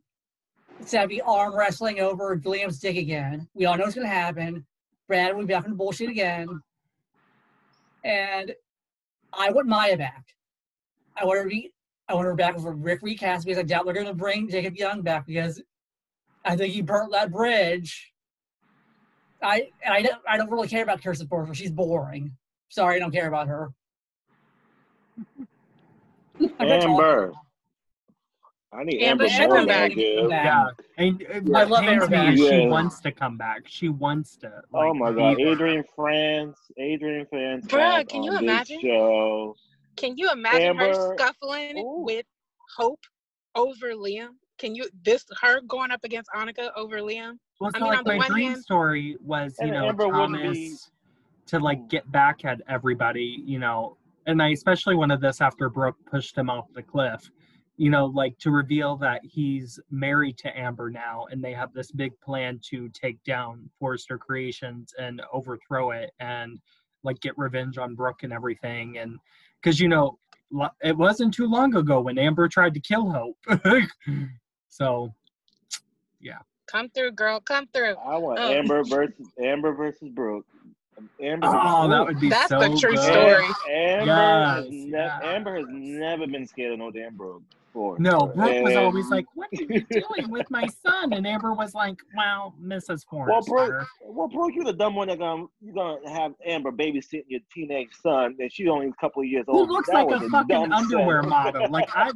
Steffy 0.84 1.20
arm 1.26 1.56
wrestling 1.56 2.00
over 2.00 2.38
Liam's 2.38 2.80
dick 2.80 2.98
again. 2.98 3.48
We 3.54 3.66
all 3.66 3.78
know 3.78 3.84
what's 3.84 3.96
going 3.96 4.08
to 4.08 4.14
happen. 4.14 4.66
Brad 5.08 5.36
will 5.36 5.46
be 5.46 5.54
back 5.54 5.66
in 5.66 5.76
bullshit 5.76 6.10
again. 6.10 6.62
And 8.04 8.54
I 9.34 9.52
want 9.52 9.68
Maya 9.68 9.98
back. 9.98 10.26
I 11.16 11.26
want 11.26 11.38
her 11.40 11.44
to 11.44 11.50
be, 11.50 11.74
I 12.08 12.14
want 12.14 12.26
her 12.26 12.36
back 12.36 12.58
for 12.60 12.74
Rick 12.74 13.02
recast 13.02 13.46
because 13.46 13.60
I 13.60 13.64
doubt 13.64 13.86
they're 13.86 13.94
going 13.94 14.08
to 14.08 14.14
bring 14.14 14.50
Jacob 14.50 14.76
Young 14.76 15.02
back 15.02 15.26
because 15.26 15.62
I 16.46 16.56
think 16.56 16.74
he 16.74 16.82
burnt 16.82 17.12
that 17.12 17.32
bridge. 17.32 18.14
I 19.42 19.70
I 19.88 20.02
don't 20.02 20.22
I 20.28 20.38
don't 20.38 20.50
really 20.50 20.68
care 20.68 20.84
about 20.84 21.02
Kirsten 21.04 21.28
Forrester. 21.28 21.54
She's 21.54 21.72
boring. 21.72 22.36
Sorry, 22.70 22.96
I 22.96 23.00
don't 23.00 23.12
care 23.12 23.28
about 23.28 23.48
her. 23.48 23.72
I'm 26.60 26.68
not 26.68 26.82
talking- 26.82 26.92
Amber. 26.92 27.34
I 28.74 28.84
need 28.84 29.02
Amber 29.02 29.26
Amber, 29.30 29.48
more 29.48 29.58
come 29.60 29.66
back. 29.68 29.92
Yeah, 29.96 30.68
and 30.98 31.26
uh, 31.34 31.58
I 31.58 31.64
love 31.64 31.84
pains 31.84 32.10
me 32.10 32.36
she 32.36 32.62
Yeah. 32.64 32.68
wants 32.68 33.00
to 33.00 33.12
come 33.12 33.38
back. 33.38 33.64
She 33.66 33.88
wants 33.90 34.36
to. 34.38 34.52
Oh 34.74 34.94
my 34.94 35.12
God. 35.14 35.40
Adrienne 35.40 35.84
Frantz, 35.96 36.60
Adrienne 36.80 37.26
Frantz. 37.28 37.66
Bruh, 37.68 37.78
back 37.78 38.10
can 38.10 38.24
you 38.24 38.38
imagine? 38.38 38.82
Show. 38.82 39.56
Can 39.96 40.18
you 40.18 40.30
imagine 40.32 40.78
her 40.78 41.16
scuffling 41.16 41.78
Ooh. 41.80 42.04
with 42.04 42.26
Hope 42.76 43.00
over 43.56 43.94
Liam? 43.94 44.32
Can 44.60 44.76
you 44.76 44.90
this 45.04 45.26
her 45.42 45.62
going 45.62 45.90
up 45.92 46.04
against 46.04 46.30
Annika 46.36 46.70
over 46.76 46.98
Liam? 46.98 47.40
Well, 47.60 47.72
I 47.74 47.80
mean, 47.80 47.88
like 47.90 48.00
on 48.00 48.06
my 48.06 48.18
one 48.18 48.32
dream 48.32 48.52
hand- 48.52 48.62
story 48.62 49.18
was, 49.24 49.56
you 49.60 49.72
know, 49.72 49.88
Amber 49.88 50.10
Thomas 50.10 50.58
be- 50.58 50.76
to 51.48 51.60
like 51.60 51.88
get 51.90 52.10
back 52.12 52.46
at 52.46 52.62
everybody, 52.70 53.42
you 53.46 53.58
know, 53.60 53.98
and 54.28 54.42
I 54.42 54.50
especially 54.50 54.96
wanted 54.96 55.22
this 55.22 55.42
after 55.42 55.70
Brooke 55.70 55.98
pushed 56.06 56.38
him 56.38 56.50
off 56.50 56.66
the 56.74 56.84
cliff, 56.84 57.32
you 57.78 57.90
know, 57.90 58.06
like 58.06 58.38
to 58.40 58.52
reveal 58.52 58.98
that 58.98 59.22
he's 59.24 59.80
married 59.90 60.38
to 60.40 60.56
Amber 60.58 60.90
now, 60.90 61.26
and 61.32 61.44
they 61.44 61.54
have 61.54 61.74
this 61.74 61.92
big 61.92 62.12
plan 62.22 62.60
to 62.70 62.90
take 62.90 63.24
down 63.24 63.70
Forrester 63.80 64.18
Creations 64.18 64.94
and 65.00 65.22
overthrow 65.34 65.92
it, 65.92 66.12
and 66.20 66.60
like 67.04 67.20
get 67.22 67.38
revenge 67.38 67.78
on 67.78 67.96
Brooke 67.96 68.24
and 68.24 68.34
everything, 68.34 68.98
and 68.98 69.18
because 69.62 69.80
you 69.80 69.88
know, 69.88 70.20
it 70.84 70.96
wasn't 70.96 71.34
too 71.34 71.48
long 71.48 71.76
ago 71.76 72.02
when 72.02 72.18
Amber 72.20 72.48
tried 72.48 72.74
to 72.74 72.80
kill 72.80 73.10
Hope, 73.10 73.38
so 74.68 75.14
Come 76.68 76.90
through, 76.90 77.12
girl. 77.14 77.40
Come 77.40 77.68
through. 77.74 77.96
I 78.06 78.18
want 78.18 78.40
Oh. 78.40 78.52
Amber 78.52 78.84
versus 78.84 79.28
Amber 79.42 79.74
versus 79.74 80.10
Brooke. 80.10 80.46
Amber. 81.22 81.48
oh, 81.48 81.88
that 81.90 82.06
would 82.06 82.20
be 82.20 82.30
That's 82.30 82.50
so 82.50 82.60
the 82.60 82.76
true 82.80 82.96
good. 82.96 83.00
story. 83.04 83.46
Amber, 83.70 84.14
has 84.14 84.70
ne- 84.70 84.90
yeah. 84.90 85.20
Amber 85.24 85.58
has 85.58 85.66
never 85.70 86.26
been 86.28 86.48
scared 86.48 86.74
of 86.74 86.80
no 86.80 86.90
damn 86.92 87.16
Brooke 87.16 87.44
before. 87.78 88.00
No, 88.00 88.28
Brooke 88.28 88.64
was 88.64 88.76
always 88.76 89.10
like, 89.10 89.26
"What 89.36 89.48
are 89.54 89.62
you 89.64 89.82
doing 89.90 90.30
with 90.30 90.50
my 90.50 90.66
son?" 90.68 91.14
And 91.14 91.28
Amber 91.28 91.54
was 91.54 91.74
like, 91.76 91.98
"Well, 92.16 92.56
Mrs. 92.62 93.06
Forrester." 93.10 93.52
Well, 93.54 93.68
Brooke, 93.70 93.88
well, 94.06 94.28
Brooke, 94.28 94.52
you're 94.56 94.66
the 94.66 94.74
dumb 94.74 94.96
one 94.96 95.08
that 95.10 95.20
gonna 95.20 95.46
you're 95.62 95.74
gonna 95.76 96.10
have 96.10 96.34
Amber 96.46 96.72
babysitting 96.72 97.26
your 97.28 97.42
teenage 97.54 97.90
son, 98.02 98.36
and 98.40 98.52
she's 98.52 98.68
only 98.68 98.88
a 98.88 98.94
couple 98.94 99.22
of 99.22 99.28
years 99.28 99.46
old. 99.48 99.68
who 99.68 99.74
looks 99.74 99.90
That 99.90 100.08
like 100.08 100.22
a 100.22 100.30
fucking 100.30 100.72
underwear 100.74 101.24
setup. 101.24 101.30
model. 101.54 101.70
Like 101.72 101.90
I, 101.96 102.12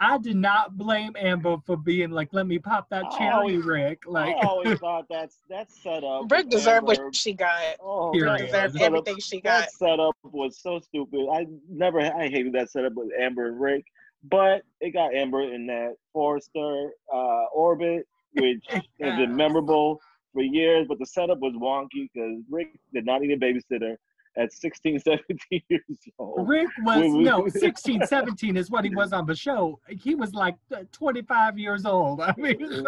I 0.00 0.18
did 0.18 0.36
not 0.36 0.76
blame 0.76 1.12
Amber 1.18 1.56
for 1.66 1.76
being 1.76 2.10
like, 2.10 2.30
"Let 2.32 2.46
me 2.46 2.58
pop 2.58 2.88
that 2.90 3.04
cherry, 3.16 3.30
always- 3.32 3.64
Rick." 3.64 4.02
Like, 4.06 4.36
I 4.36 4.46
always 4.46 4.78
thought 4.80 5.04
that's 5.10 5.38
that 5.50 5.70
setup. 5.70 6.28
Brooke 6.28 6.44
with 6.44 6.50
deserved 6.50 6.88
Amber- 6.88 7.04
what 7.04 7.14
she 7.16 7.32
got. 7.34 7.76
Oh, 7.80 8.10
Period. 8.10 8.32
that 8.32 8.38
Brooke 8.38 8.48
deserved 8.50 8.72
setup- 8.74 8.86
everything 8.86 9.18
she 9.20 9.40
got. 9.40 9.60
That 9.60 9.72
setup 9.72 10.16
was 10.24 10.58
so 10.58 10.80
stupid. 10.80 11.28
I 11.32 11.46
never, 11.70 12.00
I 12.00 12.28
hated 12.28 12.52
that 12.54 12.70
setup 12.70 12.94
with 12.94 13.10
Amber 13.20 13.46
and 13.48 13.60
Rick, 13.60 13.84
but 14.30 14.62
it 14.80 14.90
got 14.92 15.14
Amber 15.14 15.42
in 15.42 15.66
that 15.66 15.94
Forrester 16.12 16.90
uh, 17.12 17.44
orbit, 17.54 18.06
which 18.34 18.64
has 18.68 18.82
been 19.18 19.34
memorable 19.36 20.00
for 20.32 20.42
years. 20.42 20.86
But 20.88 20.98
the 20.98 21.06
setup 21.06 21.38
was 21.40 21.54
wonky 21.54 22.08
because 22.12 22.42
Rick 22.50 22.68
did 22.92 23.06
not 23.06 23.20
need 23.20 23.32
a 23.32 23.36
babysitter 23.38 23.96
at 24.36 24.52
16, 24.52 24.98
17 25.04 25.60
years 25.68 25.82
old. 26.18 26.48
Rick 26.48 26.68
was 26.82 27.02
We- 27.12 27.22
no 27.22 27.46
16, 27.48 28.06
17 28.06 28.56
is 28.56 28.70
what 28.70 28.84
he 28.84 28.94
was 28.94 29.12
on 29.12 29.26
the 29.26 29.34
show. 29.34 29.78
He 29.88 30.14
was 30.14 30.34
like 30.34 30.56
25 30.92 31.58
years 31.58 31.84
old. 31.86 32.20
I 32.20 32.34
mean, 32.36 32.84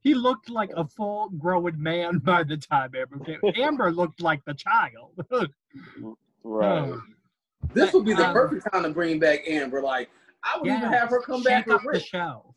he 0.00 0.14
looked 0.14 0.48
like 0.48 0.70
a 0.76 0.86
full 0.86 1.28
grown 1.30 1.80
man 1.82 2.18
by 2.18 2.44
the 2.44 2.56
time 2.56 2.92
Amber 2.96 3.18
came. 3.24 3.40
Amber 3.56 3.92
looked 3.92 4.22
like 4.22 4.44
the 4.44 4.54
child. 4.54 5.12
Right. 6.44 6.88
Oh. 6.88 7.00
This 7.74 7.92
would 7.92 8.04
be 8.04 8.14
the 8.14 8.26
Um, 8.26 8.32
perfect 8.32 8.70
time 8.72 8.82
to 8.82 8.90
bring 8.90 9.18
back 9.18 9.46
Amber. 9.48 9.80
Like, 9.82 10.10
I 10.44 10.58
would 10.58 10.68
even 10.68 10.92
have 10.92 11.08
her 11.10 11.20
come 11.20 11.42
back 11.42 11.64
shake 11.64 11.74
up 11.74 11.82
the 11.90 12.00
show. 12.00 12.54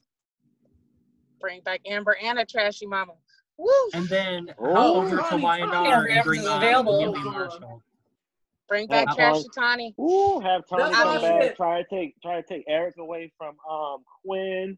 Bring 1.39 1.61
back 1.61 1.81
Amber 1.85 2.17
and 2.21 2.39
a 2.39 2.45
trashy 2.45 2.85
mama. 2.85 3.13
Woo! 3.57 3.69
And 3.93 4.07
then 4.09 4.53
Oh, 4.57 4.75
hop 4.75 4.95
over 4.95 5.15
to 5.15 5.21
honey, 5.21 5.43
Wyandotte 5.43 5.87
honey, 5.87 6.11
and 6.11 6.23
bring 6.23 6.45
on 6.45 6.57
available. 6.57 7.15
Marshall. 7.23 7.83
Bring 8.67 8.87
back 8.87 9.09
Uh, 9.09 9.15
trashy 9.15 9.47
Tawny. 9.53 9.95
Ooh, 9.99 10.39
have 10.39 10.67
Tawny 10.67 10.83
That's 10.83 11.03
come 11.03 11.21
back. 11.21 11.41
said. 11.41 11.55
Try 11.55 11.83
to 11.83 11.87
take, 11.89 12.21
try 12.21 12.41
to 12.41 12.47
take 12.47 12.65
Eric 12.67 12.95
away 12.97 13.31
from 13.37 13.55
um 13.69 14.03
Quinn. 14.23 14.77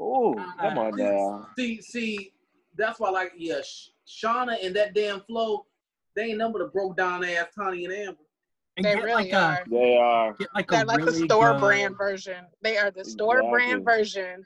Ooh, 0.00 0.34
come 0.60 0.78
on 0.78 0.96
now. 0.96 1.48
See, 1.58 1.80
see, 1.82 2.32
that's 2.76 2.98
why, 2.98 3.10
like, 3.10 3.32
yeah, 3.36 3.60
Shauna 4.06 4.56
and 4.64 4.74
that 4.76 4.94
damn 4.94 5.20
Flo, 5.20 5.66
they 6.14 6.24
ain't 6.24 6.38
number 6.38 6.58
to 6.60 6.66
broke 6.66 6.96
down 6.96 7.24
ass 7.24 7.48
Tawny 7.54 7.84
and 7.84 7.94
Amber. 7.94 8.25
And 8.76 8.84
They 8.84 8.94
really 8.96 9.32
like 9.32 9.32
are. 9.32 9.62
a 9.66 9.70
They 9.70 9.96
are. 9.96 10.34
get 10.38 10.48
like 10.54 10.70
They're 10.70 10.82
a 10.82 10.86
like 10.86 10.98
really 10.98 11.20
the 11.20 11.24
store 11.26 11.52
good, 11.52 11.60
brand 11.60 11.96
version. 11.96 12.44
They 12.62 12.76
are 12.76 12.90
the 12.90 13.04
store 13.04 13.42
brand 13.50 13.84
version. 13.84 14.44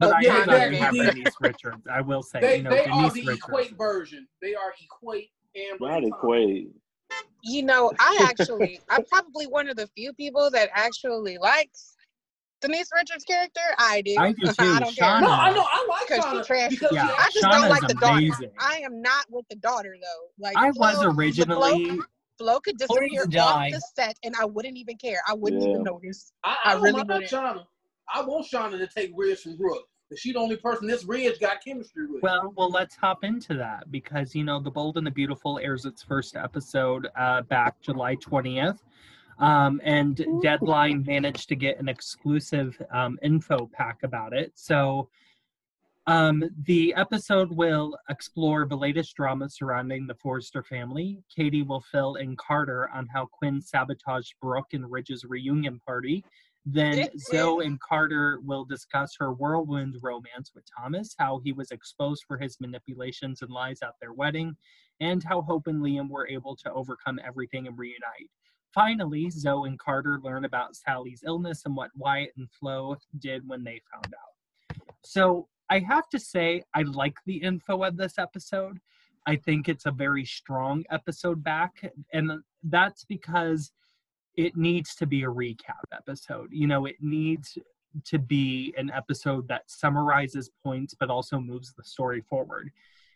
But 0.00 0.10
of 0.10 0.16
I 0.16 0.22
Yeah, 0.22 0.44
do 0.44 0.50
love 0.50 0.60
have. 0.72 0.94
Denise 0.94 1.34
Richards. 1.40 1.86
I 1.90 2.00
will 2.00 2.22
say, 2.22 2.40
They, 2.40 2.56
you 2.58 2.62
know, 2.64 2.70
they 2.70 2.84
are 2.84 3.10
the 3.10 3.20
Richards. 3.20 3.38
equate 3.38 3.78
version. 3.78 4.26
They 4.42 4.54
are 4.54 4.74
equate 4.82 5.30
Amber. 5.56 5.86
Not 5.86 5.98
and 5.98 6.08
equate. 6.08 6.68
You 7.42 7.62
know, 7.62 7.92
I 7.98 8.26
actually, 8.28 8.80
I'm 8.90 9.04
probably 9.04 9.46
one 9.46 9.68
of 9.68 9.76
the 9.76 9.86
few 9.96 10.12
people 10.14 10.50
that 10.50 10.68
actually 10.74 11.38
likes 11.38 11.94
Denise 12.60 12.88
Richards' 12.94 13.24
character. 13.24 13.60
I 13.78 14.00
do. 14.02 14.16
I 14.18 14.32
do 14.32 14.46
too. 14.46 14.52
I 14.58 14.80
don't 14.80 14.96
care. 14.96 15.20
No, 15.20 15.30
I 15.30 15.52
know. 15.52 15.64
I 15.64 15.86
like 15.88 16.08
Because 16.08 16.24
she 16.24 16.30
Shauna 16.30 16.46
trash. 16.46 16.70
because 16.70 16.94
Yeah, 16.94 17.06
she 17.06 17.14
I 17.18 17.30
just 17.32 17.44
Shauna's 17.44 17.60
don't 17.60 17.70
like 17.70 17.86
the 17.86 17.94
daughter. 17.94 18.16
amazing. 18.16 18.50
I 18.58 18.76
am 18.84 19.00
not 19.02 19.26
with 19.30 19.44
the 19.48 19.56
daughter 19.56 19.96
though. 20.00 20.28
Like 20.38 20.56
I 20.56 20.72
Flo- 20.72 20.88
was 20.88 21.02
Flo- 21.02 21.12
originally 21.12 22.00
Flo 22.38 22.60
could 22.60 22.76
Flo 22.80 22.96
needs 22.98 23.12
disappear 23.14 23.42
off 23.42 23.54
die. 23.54 23.70
the 23.72 23.80
set 23.94 24.16
and 24.24 24.34
I 24.40 24.44
wouldn't 24.44 24.76
even 24.76 24.96
care. 24.96 25.20
I 25.28 25.34
wouldn't 25.34 25.62
Yeah. 25.62 25.68
even 25.70 25.82
notice. 25.84 26.32
I, 26.42 26.56
I 26.64 26.70
I, 26.70 26.72
don't 26.74 26.82
really 26.82 27.04
mind 27.04 27.10
about. 27.10 27.22
Shauna. 27.22 27.66
I 28.12 28.22
want 28.22 28.46
Shauna 28.46 28.78
to 28.78 28.86
take 28.86 29.12
Ridge 29.16 29.40
from 29.40 29.56
Brooke. 29.56 29.88
Because 30.08 30.20
she's 30.20 30.34
the 30.34 30.38
only 30.38 30.56
person 30.56 30.86
this 30.86 31.04
Ridge 31.04 31.40
got 31.40 31.64
chemistry 31.64 32.06
with. 32.06 32.22
Well, 32.22 32.52
well, 32.56 32.68
let's 32.70 32.94
hop 32.94 33.24
into 33.24 33.54
that 33.54 33.90
because 33.90 34.34
you 34.34 34.44
know, 34.44 34.60
The 34.60 34.70
Bold 34.70 34.98
and 34.98 35.06
the 35.06 35.10
Beautiful 35.10 35.58
airs 35.62 35.86
its 35.86 36.02
first 36.02 36.36
episode 36.36 37.08
uh, 37.16 37.40
back 37.42 37.80
July 37.80 38.14
twentieth, 38.16 38.82
um, 39.38 39.80
and 39.82 40.22
Deadline 40.42 41.04
managed 41.06 41.48
to 41.48 41.56
get 41.56 41.78
an 41.80 41.88
exclusive 41.88 42.76
um, 42.92 43.18
info 43.22 43.70
pack 43.72 44.02
about 44.02 44.34
it. 44.34 44.52
So, 44.54 45.08
um, 46.06 46.44
the 46.64 46.94
episode 46.94 47.50
will 47.50 47.96
explore 48.10 48.66
the 48.66 48.76
latest 48.76 49.14
drama 49.16 49.48
surrounding 49.48 50.06
the 50.06 50.14
Forrester 50.14 50.62
family. 50.62 51.22
Katie 51.34 51.62
will 51.62 51.84
fill 51.90 52.16
in 52.16 52.36
Carter 52.36 52.90
on 52.90 53.06
how 53.06 53.26
Quinn 53.26 53.60
sabotaged 53.62 54.34
Brooke 54.42 54.74
and 54.74 54.90
Ridge's 54.90 55.24
reunion 55.24 55.80
party, 55.86 56.22
Then 56.66 57.08
Zoe 57.18 57.66
and 57.66 57.78
Carter 57.80 58.40
will 58.42 58.64
discuss 58.64 59.14
her 59.18 59.34
whirlwind 59.34 59.96
romance 60.02 60.52
with 60.54 60.64
Thomas, 60.78 61.14
how 61.18 61.40
he 61.44 61.52
was 61.52 61.70
exposed 61.70 62.24
for 62.26 62.38
his 62.38 62.58
manipulations 62.58 63.42
and 63.42 63.50
lies 63.50 63.80
at 63.82 63.94
their 64.00 64.14
wedding, 64.14 64.56
and 65.00 65.22
how 65.22 65.42
Hope 65.42 65.66
and 65.66 65.82
Liam 65.82 66.08
were 66.08 66.28
able 66.28 66.56
to 66.56 66.72
overcome 66.72 67.20
everything 67.24 67.66
and 67.66 67.78
reunite. 67.78 68.30
Finally, 68.74 69.30
Zoe 69.30 69.68
and 69.68 69.78
Carter 69.78 70.18
learn 70.22 70.46
about 70.46 70.74
Sally's 70.74 71.22
illness 71.26 71.62
and 71.66 71.76
what 71.76 71.90
Wyatt 71.96 72.32
and 72.36 72.50
Flo 72.50 72.96
did 73.18 73.46
when 73.46 73.62
they 73.62 73.82
found 73.92 74.14
out. 74.14 74.78
So 75.02 75.48
I 75.70 75.80
have 75.80 76.08
to 76.10 76.18
say, 76.18 76.62
I 76.74 76.82
like 76.82 77.16
the 77.26 77.36
info 77.36 77.82
of 77.82 77.96
this 77.96 78.18
episode. 78.18 78.78
I 79.26 79.36
think 79.36 79.68
it's 79.68 79.86
a 79.86 79.90
very 79.90 80.24
strong 80.24 80.84
episode 80.90 81.42
back, 81.42 81.90
and 82.12 82.30
that's 82.62 83.04
because 83.04 83.72
it 84.36 84.56
needs 84.56 84.94
to 84.96 85.06
be 85.06 85.22
a 85.22 85.28
recap 85.28 85.86
episode. 85.92 86.48
You 86.52 86.66
know, 86.66 86.86
it 86.86 86.96
needs 87.00 87.56
to 88.04 88.18
be 88.18 88.74
an 88.76 88.90
episode 88.90 89.46
that 89.48 89.62
summarizes 89.70 90.50
points 90.62 90.94
but 90.98 91.10
also 91.10 91.38
moves 91.38 91.72
the 91.72 91.84
story 91.84 92.20
forward. 92.28 92.70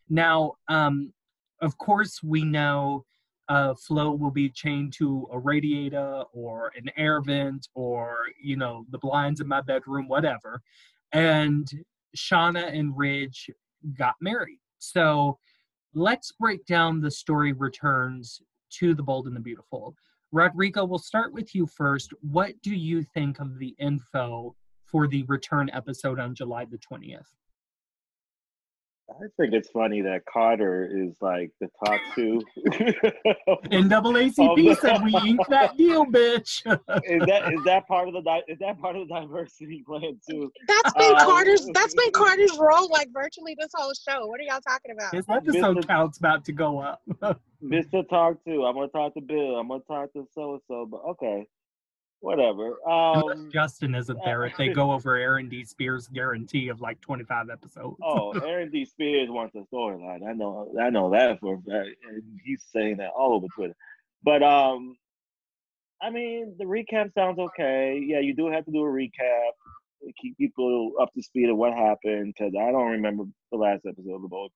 Now, 0.09 0.55
um, 0.69 1.13
of 1.61 1.77
course, 1.79 2.23
we 2.23 2.45
know 2.45 3.05
uh, 3.49 3.75
Flo 3.75 4.13
will 4.13 4.31
be 4.31 4.49
chained 4.49 4.93
to 4.95 5.27
a 5.33 5.39
radiator 5.39 6.23
or 6.33 6.71
an 6.77 6.91
air 6.97 7.21
vent 7.21 7.69
or, 7.75 8.19
you 8.41 8.57
know, 8.57 8.85
the 8.91 8.99
blinds 8.99 9.41
in 9.41 9.49
my 9.49 9.61
bedroom, 9.61 10.07
whatever. 10.07 10.63
And 11.13 11.69
Shauna 12.17 12.73
and 12.77 12.97
Ridge 12.97 13.51
got 13.99 14.15
married. 14.21 14.59
So 14.79 15.39
let's 15.95 16.33
break 16.33 16.65
down 16.67 17.01
the 17.01 17.11
story 17.11 17.53
returns 17.53 18.41
to 18.79 18.95
the 18.95 19.03
Bold 19.03 19.27
and 19.27 19.37
the 19.37 19.41
Beautiful. 19.41 19.95
Rodrigo, 20.31 20.85
we'll 20.85 20.99
start 20.99 21.33
with 21.33 21.55
you 21.55 21.67
first. 21.67 22.13
What 22.21 22.53
do 22.63 22.75
you 22.75 23.03
think 23.03 23.41
of 23.41 23.59
the 23.59 23.75
info 23.79 24.55
for 24.85 25.07
the 25.07 25.23
return 25.25 25.71
episode 25.73 26.21
on 26.21 26.35
July 26.35 26.67
the 26.67 26.79
20th? 26.79 27.35
I 29.11 29.25
think 29.39 29.55
it's 29.55 29.71
funny 29.71 30.03
that 30.03 30.27
Carter 30.27 30.87
is 30.91 31.15
like 31.21 31.51
the 31.61 31.69
top 31.85 31.99
two. 32.15 32.43
NAACP 33.71 34.77
said 34.81 35.03
we 35.03 35.15
inked 35.27 35.49
that 35.49 35.77
deal, 35.79 36.05
bitch. 36.05 36.61
is 37.05 37.27
that 37.27 37.53
is 37.53 37.65
that 37.65 37.89
part 37.89 38.09
of 38.09 38.15
the 38.15 38.21
di- 38.21 38.43
is 38.49 38.59
that 38.59 38.79
part 38.81 38.97
of 38.97 39.09
the 39.09 39.15
diversity 39.15 39.83
plan 39.87 40.21
too? 40.29 40.53
That's 40.67 40.93
been 40.95 41.13
Um, 41.13 41.19
Carter's. 41.19 41.67
That's 41.73 41.95
been 41.95 42.11
Carter's 42.13 42.57
role 42.59 42.89
like 42.91 43.09
virtually 43.13 43.57
this 43.59 43.71
whole 43.75 43.93
show. 43.95 44.27
What 44.27 44.41
are 44.41 44.45
y'all 44.45 44.61
talking 44.61 44.93
about? 44.93 45.15
His 45.15 45.25
episode 45.29 45.79
Mr. 45.79 45.87
count's 45.87 46.19
about 46.19 46.45
to 46.45 46.53
go 46.53 46.79
up. 46.79 47.01
Mr. 47.65 48.09
Talk 48.09 48.45
to. 48.45 48.67
I'm 48.67 48.75
gonna 48.75 48.89
talk 48.89 49.15
to 49.15 49.21
Bill. 49.23 49.57
I'm 49.57 49.69
gonna 49.69 49.81
talk 49.89 50.13
to 50.13 50.29
so 50.35 50.53
and 50.53 50.63
so. 50.69 50.87
But 50.87 51.01
okay, 51.11 51.47
whatever. 52.21 52.77
Um, 52.89 53.51
Justin 53.53 53.95
isn't 53.95 54.19
there 54.25 54.45
if 54.45 54.57
they 54.57 54.69
go 54.69 54.93
over 54.93 55.17
Aaron 55.17 55.49
D. 55.49 55.65
Spears' 55.65 56.09
guarantee 56.09 56.69
of 56.69 56.81
like 56.81 57.01
25 57.01 57.51
episodes. 57.51 57.97
oh, 58.03 58.33
Aaron 58.41 58.71
D. 58.71 58.85
Spears 58.85 59.29
wants 59.31 59.55
a 59.55 59.75
storyline. 59.75 60.29
I 60.29 60.33
know. 60.33 60.73
I 60.81 60.91
know 60.91 61.11
that 61.11 61.41
for 61.41 61.55
a 61.55 61.59
fact. 61.59 61.89
And 62.09 62.23
he's 62.45 62.65
saying 62.73 62.99
that 62.99 63.11
all 63.17 63.35
over 63.35 63.47
Twitter. 63.55 63.77
But 64.23 64.43
um, 64.43 64.97
I 66.03 66.11
mean, 66.11 66.55
the 66.59 66.65
recap 66.65 67.13
sounds 67.15 67.39
okay. 67.39 68.03
Yeah, 68.05 68.21
you 68.21 68.35
do 68.35 68.51
have 68.51 68.65
to 68.65 68.73
do 68.73 68.85
a 68.85 68.89
recap. 68.89 69.51
Keep 70.21 70.39
people 70.39 70.93
up 71.01 71.13
to 71.15 71.23
speed 71.23 71.49
of 71.51 71.57
what 71.57 71.73
happened 71.73 72.35
because 72.37 72.55
I 72.59 72.71
don't 72.71 72.93
remember 72.93 73.25
the 73.51 73.59
last 73.59 73.85
episode 73.87 74.15
of 74.15 74.23
the 74.23 74.29
boat. 74.29 74.53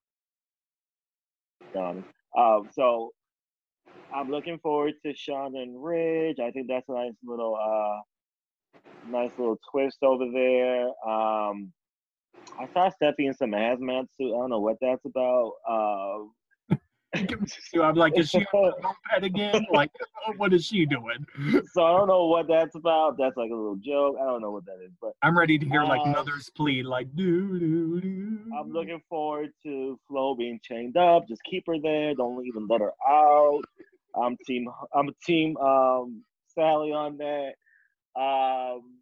Um, 1.77 2.05
um, 2.37 2.69
so 2.75 3.11
I'm 4.15 4.31
looking 4.31 4.59
forward 4.59 4.95
to 5.05 5.15
Sean 5.15 5.57
and 5.57 5.83
Ridge. 5.83 6.39
I 6.41 6.51
think 6.51 6.69
that's 6.69 6.89
a 6.89 6.93
nice 6.93 7.15
little 7.25 7.57
uh 7.57 8.01
nice 9.11 9.31
little 9.39 9.59
twist 9.71 9.99
over 10.03 10.25
there. 10.33 10.87
Um 11.09 11.73
I 12.61 12.67
saw 12.73 12.91
Steffy 12.91 13.27
in 13.27 13.35
some 13.35 13.53
hazmat 13.53 14.07
suit. 14.17 14.35
I 14.35 14.39
don't 14.41 14.51
know 14.51 14.61
what 14.61 14.77
that's 14.81 15.05
about. 15.05 15.53
Uh 15.69 16.79
I'm 17.83 17.95
like, 17.95 18.19
is 18.19 18.31
she 18.31 18.39
on 18.39 18.45
the 18.53 18.75
moped 18.83 19.25
again? 19.25 19.67
Like, 19.71 19.91
what 20.39 20.55
is 20.55 20.65
she 20.65 20.87
doing? 20.87 21.27
so 21.73 21.85
I 21.85 21.97
don't 21.99 22.09
know 22.09 22.27
what 22.27 22.49
that's 22.49 22.75
about. 22.75 23.17
That's 23.19 23.37
like 23.37 23.51
a 23.51 23.55
little 23.55 23.77
joke. 23.77 24.17
I 24.21 24.25
don't 24.25 24.41
know 24.41 24.51
what 24.51 24.65
that 24.65 24.79
is, 24.85 24.93
but 25.01 25.13
I'm 25.23 25.37
ready 25.37 25.59
to 25.59 25.67
hear 25.67 25.85
like 25.85 26.01
Uh, 26.01 26.11
mother's 26.11 26.49
plea, 26.51 26.83
like 26.83 27.15
doo 27.15 27.59
doo 27.59 28.01
doo. 28.01 28.39
I'm 28.59 28.71
looking 28.73 29.03
forward 29.11 29.51
to 29.65 29.99
Flo 30.09 30.35
being 30.35 30.59
chained 30.63 30.97
up. 30.97 31.29
Just 31.29 31.43
keep 31.45 31.65
her 31.67 31.79
there. 31.83 32.15
Don't 32.15 32.47
even 32.47 32.67
let 32.67 32.81
her 32.81 32.93
out. 33.07 33.63
I'm 34.21 34.37
team. 34.47 34.69
I'm 34.95 35.09
a 35.09 35.13
team. 35.25 35.57
Um, 35.57 36.23
Sally 36.55 36.93
on 36.93 37.17
that. 37.19 37.53
Um, 38.21 38.99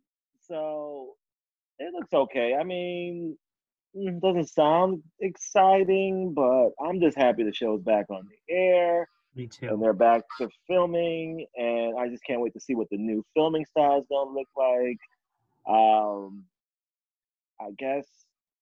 so 0.47 1.15
it 1.79 1.93
looks 1.93 2.13
okay. 2.13 2.55
I 2.59 2.63
mean, 2.65 3.37
mm, 3.97 4.21
doesn't 4.21 4.49
sound 4.51 5.03
exciting, 5.21 6.33
but 6.35 6.71
I'm 6.85 7.01
just 7.01 7.17
happy 7.17 7.43
the 7.43 7.53
show's 7.53 7.83
back 7.83 8.07
on 8.11 8.27
the 8.29 8.55
air 8.55 9.09
Me 9.35 9.47
too. 9.49 9.69
and 9.69 9.83
they're 9.83 9.93
back 9.93 10.23
to 10.39 10.49
filming. 10.69 11.47
And 11.57 11.99
I 11.99 12.09
just 12.09 12.25
can't 12.25 12.41
wait 12.41 12.53
to 12.55 12.61
see 12.61 12.75
what 12.75 12.89
the 12.91 12.99
new 12.99 13.25
filming 13.35 13.65
style 13.67 13.99
is 14.01 14.07
gonna 14.11 14.31
look 14.31 14.49
like. 14.57 14.99
Um, 15.69 16.45
I 17.61 17.71
guess 17.79 18.07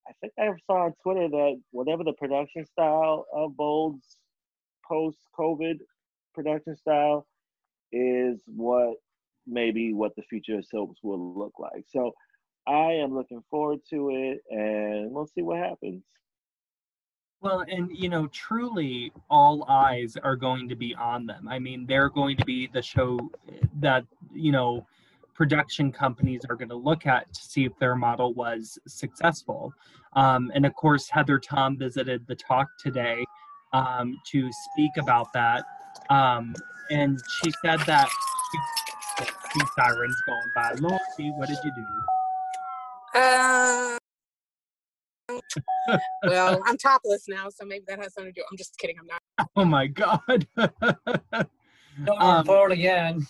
I 0.08 0.12
think 0.20 0.32
I 0.38 0.48
saw 0.66 0.86
on 0.86 0.94
Twitter 1.02 1.28
that 1.28 1.60
whatever 1.70 2.02
the 2.04 2.14
production 2.14 2.64
style 2.66 3.26
of 3.32 3.56
Bold's 3.56 4.16
post-COVID 4.88 5.78
production 6.38 6.76
style 6.76 7.26
is 7.90 8.38
what 8.46 8.94
maybe 9.46 9.92
what 9.92 10.14
the 10.14 10.22
future 10.22 10.58
of 10.58 10.64
soaps 10.64 11.00
will 11.02 11.34
look 11.34 11.54
like. 11.58 11.84
So 11.88 12.12
I 12.68 12.92
am 12.92 13.14
looking 13.14 13.42
forward 13.50 13.80
to 13.90 14.10
it, 14.10 14.40
and 14.50 15.10
we'll 15.10 15.26
see 15.26 15.42
what 15.42 15.58
happens. 15.58 16.02
Well, 17.40 17.64
and 17.68 17.90
you 17.92 18.08
know, 18.08 18.28
truly, 18.28 19.12
all 19.30 19.64
eyes 19.68 20.16
are 20.22 20.36
going 20.36 20.68
to 20.68 20.76
be 20.76 20.94
on 20.94 21.26
them. 21.26 21.48
I 21.48 21.58
mean, 21.58 21.86
they're 21.86 22.10
going 22.10 22.36
to 22.36 22.44
be 22.44 22.68
the 22.72 22.82
show 22.82 23.18
that 23.80 24.04
you 24.32 24.52
know 24.52 24.86
production 25.34 25.90
companies 25.90 26.42
are 26.48 26.56
going 26.56 26.68
to 26.68 26.76
look 26.76 27.06
at 27.06 27.32
to 27.32 27.40
see 27.40 27.64
if 27.64 27.72
their 27.78 27.96
model 27.96 28.34
was 28.34 28.78
successful. 28.86 29.72
Um, 30.14 30.52
and 30.54 30.66
of 30.66 30.74
course, 30.74 31.08
Heather 31.08 31.38
Tom 31.38 31.76
visited 31.78 32.26
the 32.26 32.34
talk 32.34 32.68
today 32.78 33.24
um, 33.72 34.18
to 34.26 34.50
speak 34.52 34.90
about 34.98 35.32
that, 35.32 35.64
um, 36.10 36.54
and 36.90 37.20
she 37.42 37.52
said 37.64 37.80
that. 37.80 38.08
Two 39.52 39.66
sirens 39.74 40.16
going 40.26 40.50
by. 40.54 40.72
Lordy, 40.78 41.32
what 41.36 41.48
did 41.48 41.58
you 41.64 41.72
do? 41.74 41.84
Uh, 43.18 43.98
well, 46.24 46.62
I'm 46.64 46.76
topless 46.76 47.24
now, 47.28 47.48
so 47.48 47.64
maybe 47.64 47.84
that 47.88 47.98
has 47.98 48.14
something 48.14 48.32
to 48.32 48.40
do. 48.40 48.44
I'm 48.50 48.56
just 48.56 48.76
kidding. 48.78 48.96
I'm 48.98 49.06
not. 49.06 49.48
Oh 49.56 49.64
my 49.64 49.86
god. 49.86 50.46
Don't 50.56 52.22
Um, 52.22 52.48
um, 52.48 52.72
again. 52.72 53.26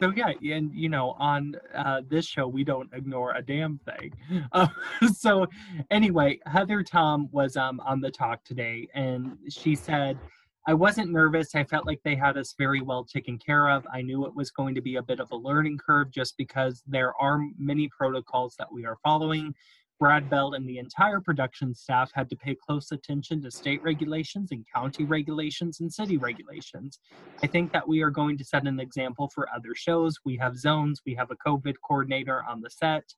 So 0.00 0.12
yeah, 0.14 0.32
and 0.56 0.74
you 0.74 0.88
know, 0.88 1.14
on 1.18 1.56
uh, 1.74 2.00
this 2.08 2.26
show, 2.26 2.48
we 2.48 2.64
don't 2.64 2.92
ignore 2.92 3.32
a 3.32 3.42
damn 3.42 3.78
thing. 3.78 4.12
Uh, 4.52 4.66
so 5.16 5.46
anyway, 5.90 6.40
Heather 6.46 6.82
Tom 6.82 7.28
was 7.30 7.56
um, 7.56 7.80
on 7.80 8.00
the 8.00 8.10
talk 8.10 8.42
today, 8.44 8.88
and 8.94 9.38
she 9.48 9.76
said, 9.76 10.18
"I 10.66 10.74
wasn't 10.74 11.12
nervous. 11.12 11.54
I 11.54 11.64
felt 11.64 11.86
like 11.86 12.00
they 12.04 12.16
had 12.16 12.36
us 12.36 12.54
very 12.56 12.80
well 12.80 13.04
taken 13.04 13.38
care 13.38 13.68
of. 13.68 13.86
I 13.92 14.02
knew 14.02 14.26
it 14.26 14.34
was 14.34 14.50
going 14.50 14.74
to 14.74 14.80
be 14.80 14.96
a 14.96 15.02
bit 15.02 15.20
of 15.20 15.30
a 15.30 15.36
learning 15.36 15.78
curve, 15.78 16.10
just 16.10 16.36
because 16.36 16.82
there 16.86 17.14
are 17.20 17.40
many 17.58 17.88
protocols 17.88 18.54
that 18.58 18.72
we 18.72 18.84
are 18.86 18.98
following." 19.02 19.54
Brad 20.00 20.28
Bell 20.28 20.54
and 20.54 20.68
the 20.68 20.78
entire 20.78 21.20
production 21.20 21.74
staff 21.74 22.10
had 22.14 22.28
to 22.30 22.36
pay 22.36 22.54
close 22.54 22.90
attention 22.92 23.40
to 23.42 23.50
state 23.50 23.82
regulations 23.82 24.50
and 24.50 24.64
county 24.74 25.04
regulations 25.04 25.80
and 25.80 25.92
city 25.92 26.16
regulations. 26.16 26.98
I 27.42 27.46
think 27.46 27.72
that 27.72 27.86
we 27.86 28.02
are 28.02 28.10
going 28.10 28.36
to 28.38 28.44
set 28.44 28.66
an 28.66 28.80
example 28.80 29.30
for 29.32 29.48
other 29.54 29.74
shows. 29.74 30.18
We 30.24 30.36
have 30.38 30.56
zones, 30.56 31.00
we 31.06 31.14
have 31.14 31.30
a 31.30 31.36
COVID 31.36 31.76
coordinator 31.86 32.42
on 32.48 32.60
the 32.60 32.70
set. 32.70 33.14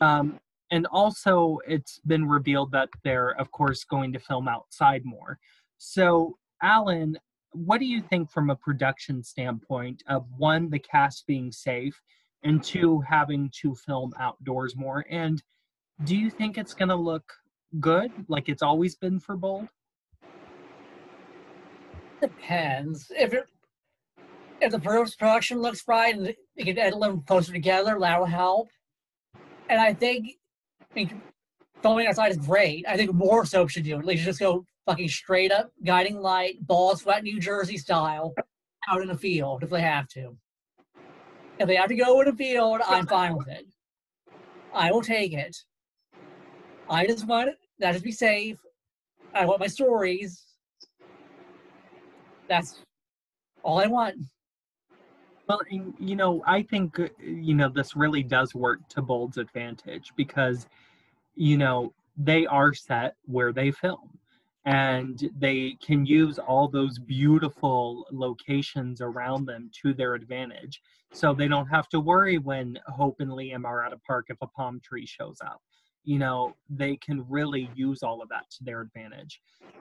Um, 0.00 0.38
and 0.70 0.86
also, 0.86 1.58
it's 1.66 1.98
been 2.06 2.26
revealed 2.26 2.72
that 2.72 2.88
they're, 3.04 3.38
of 3.38 3.50
course, 3.50 3.84
going 3.84 4.12
to 4.12 4.20
film 4.20 4.48
outside 4.48 5.04
more. 5.04 5.38
So, 5.78 6.38
Alan, 6.62 7.18
what 7.52 7.78
do 7.78 7.86
you 7.86 8.00
think 8.00 8.30
from 8.30 8.50
a 8.50 8.56
production 8.56 9.22
standpoint 9.22 10.02
of 10.06 10.26
one, 10.36 10.70
the 10.70 10.78
cast 10.78 11.26
being 11.26 11.50
safe, 11.52 12.00
and 12.44 12.62
two, 12.62 13.00
having 13.00 13.50
to 13.60 13.74
film 13.74 14.12
outdoors 14.18 14.76
more? 14.76 15.04
And 15.10 15.42
do 16.04 16.16
you 16.16 16.30
think 16.30 16.56
it's 16.56 16.74
going 16.74 16.88
to 16.88 16.96
look 16.96 17.24
good 17.80 18.10
like 18.28 18.48
it's 18.48 18.62
always 18.62 18.94
been 18.96 19.18
for 19.18 19.36
Bold? 19.36 19.68
Depends. 22.20 23.10
If 23.16 23.32
it 23.34 23.46
if 24.60 24.70
the 24.70 24.78
post 24.78 25.18
production 25.18 25.60
looks 25.60 25.82
right 25.88 26.14
and 26.14 26.24
they 26.56 26.62
can 26.62 26.78
edit 26.78 27.00
them 27.00 27.22
closer 27.22 27.52
together, 27.52 27.98
that 27.98 28.18
will 28.18 28.26
help. 28.26 28.68
And 29.68 29.80
I 29.80 29.92
think, 29.92 30.38
I 30.80 30.94
mean, 30.94 31.20
filming 31.82 32.06
outside 32.06 32.30
is 32.30 32.36
great. 32.36 32.86
I 32.86 32.96
think 32.96 33.12
more 33.12 33.44
soap 33.44 33.70
should 33.70 33.82
do 33.82 33.98
it. 33.98 34.04
least 34.04 34.24
just 34.24 34.38
go 34.38 34.64
fucking 34.86 35.08
straight 35.08 35.52
up 35.52 35.70
guiding 35.84 36.20
light, 36.20 36.66
balls 36.66 37.02
flat 37.02 37.22
New 37.22 37.40
Jersey 37.40 37.76
style, 37.76 38.34
out 38.88 39.02
in 39.02 39.08
the 39.08 39.16
field 39.16 39.62
if 39.62 39.70
they 39.70 39.80
have 39.80 40.08
to. 40.08 40.36
If 41.58 41.68
they 41.68 41.76
have 41.76 41.88
to 41.88 41.94
go 41.94 42.20
in 42.20 42.28
a 42.28 42.32
field, 42.32 42.80
I'm 42.86 43.06
fine 43.06 43.36
with 43.36 43.48
it. 43.48 43.66
I 44.74 44.90
will 44.90 45.02
take 45.02 45.32
it. 45.32 45.56
I 46.88 47.06
just 47.06 47.26
want 47.26 47.50
that 47.78 47.94
to 47.94 48.00
be 48.00 48.12
safe. 48.12 48.58
I 49.34 49.44
want 49.44 49.60
my 49.60 49.66
stories. 49.66 50.44
That's 52.48 52.80
all 53.62 53.78
I 53.78 53.86
want. 53.86 54.16
Well, 55.48 55.60
you 55.70 56.16
know, 56.16 56.42
I 56.46 56.62
think 56.62 56.98
uh, 56.98 57.08
you 57.18 57.54
know 57.54 57.68
this 57.68 57.96
really 57.96 58.22
does 58.22 58.54
work 58.54 58.80
to 58.90 59.02
Bold's 59.02 59.38
advantage 59.38 60.12
because, 60.16 60.66
you 61.34 61.56
know, 61.56 61.92
they 62.16 62.46
are 62.46 62.72
set 62.74 63.16
where 63.26 63.52
they 63.52 63.70
film, 63.70 64.18
and 64.64 65.30
they 65.36 65.76
can 65.84 66.06
use 66.06 66.38
all 66.38 66.68
those 66.68 66.98
beautiful 66.98 68.06
locations 68.12 69.00
around 69.00 69.46
them 69.46 69.70
to 69.82 69.92
their 69.92 70.14
advantage. 70.14 70.80
So 71.12 71.34
they 71.34 71.48
don't 71.48 71.66
have 71.66 71.88
to 71.90 72.00
worry 72.00 72.38
when 72.38 72.78
Hope 72.86 73.16
and 73.20 73.30
Liam 73.30 73.64
are 73.64 73.84
at 73.84 73.92
a 73.92 73.98
park 73.98 74.26
if 74.28 74.36
a 74.40 74.46
palm 74.46 74.80
tree 74.82 75.06
shows 75.06 75.36
up. 75.44 75.60
You 76.04 76.18
know, 76.18 76.54
they 76.70 76.96
can 76.96 77.24
really 77.28 77.70
use 77.74 78.02
all 78.02 78.22
of 78.22 78.28
that 78.28 78.44
to 78.58 78.64
their 78.64 78.80
advantage. 78.80 79.40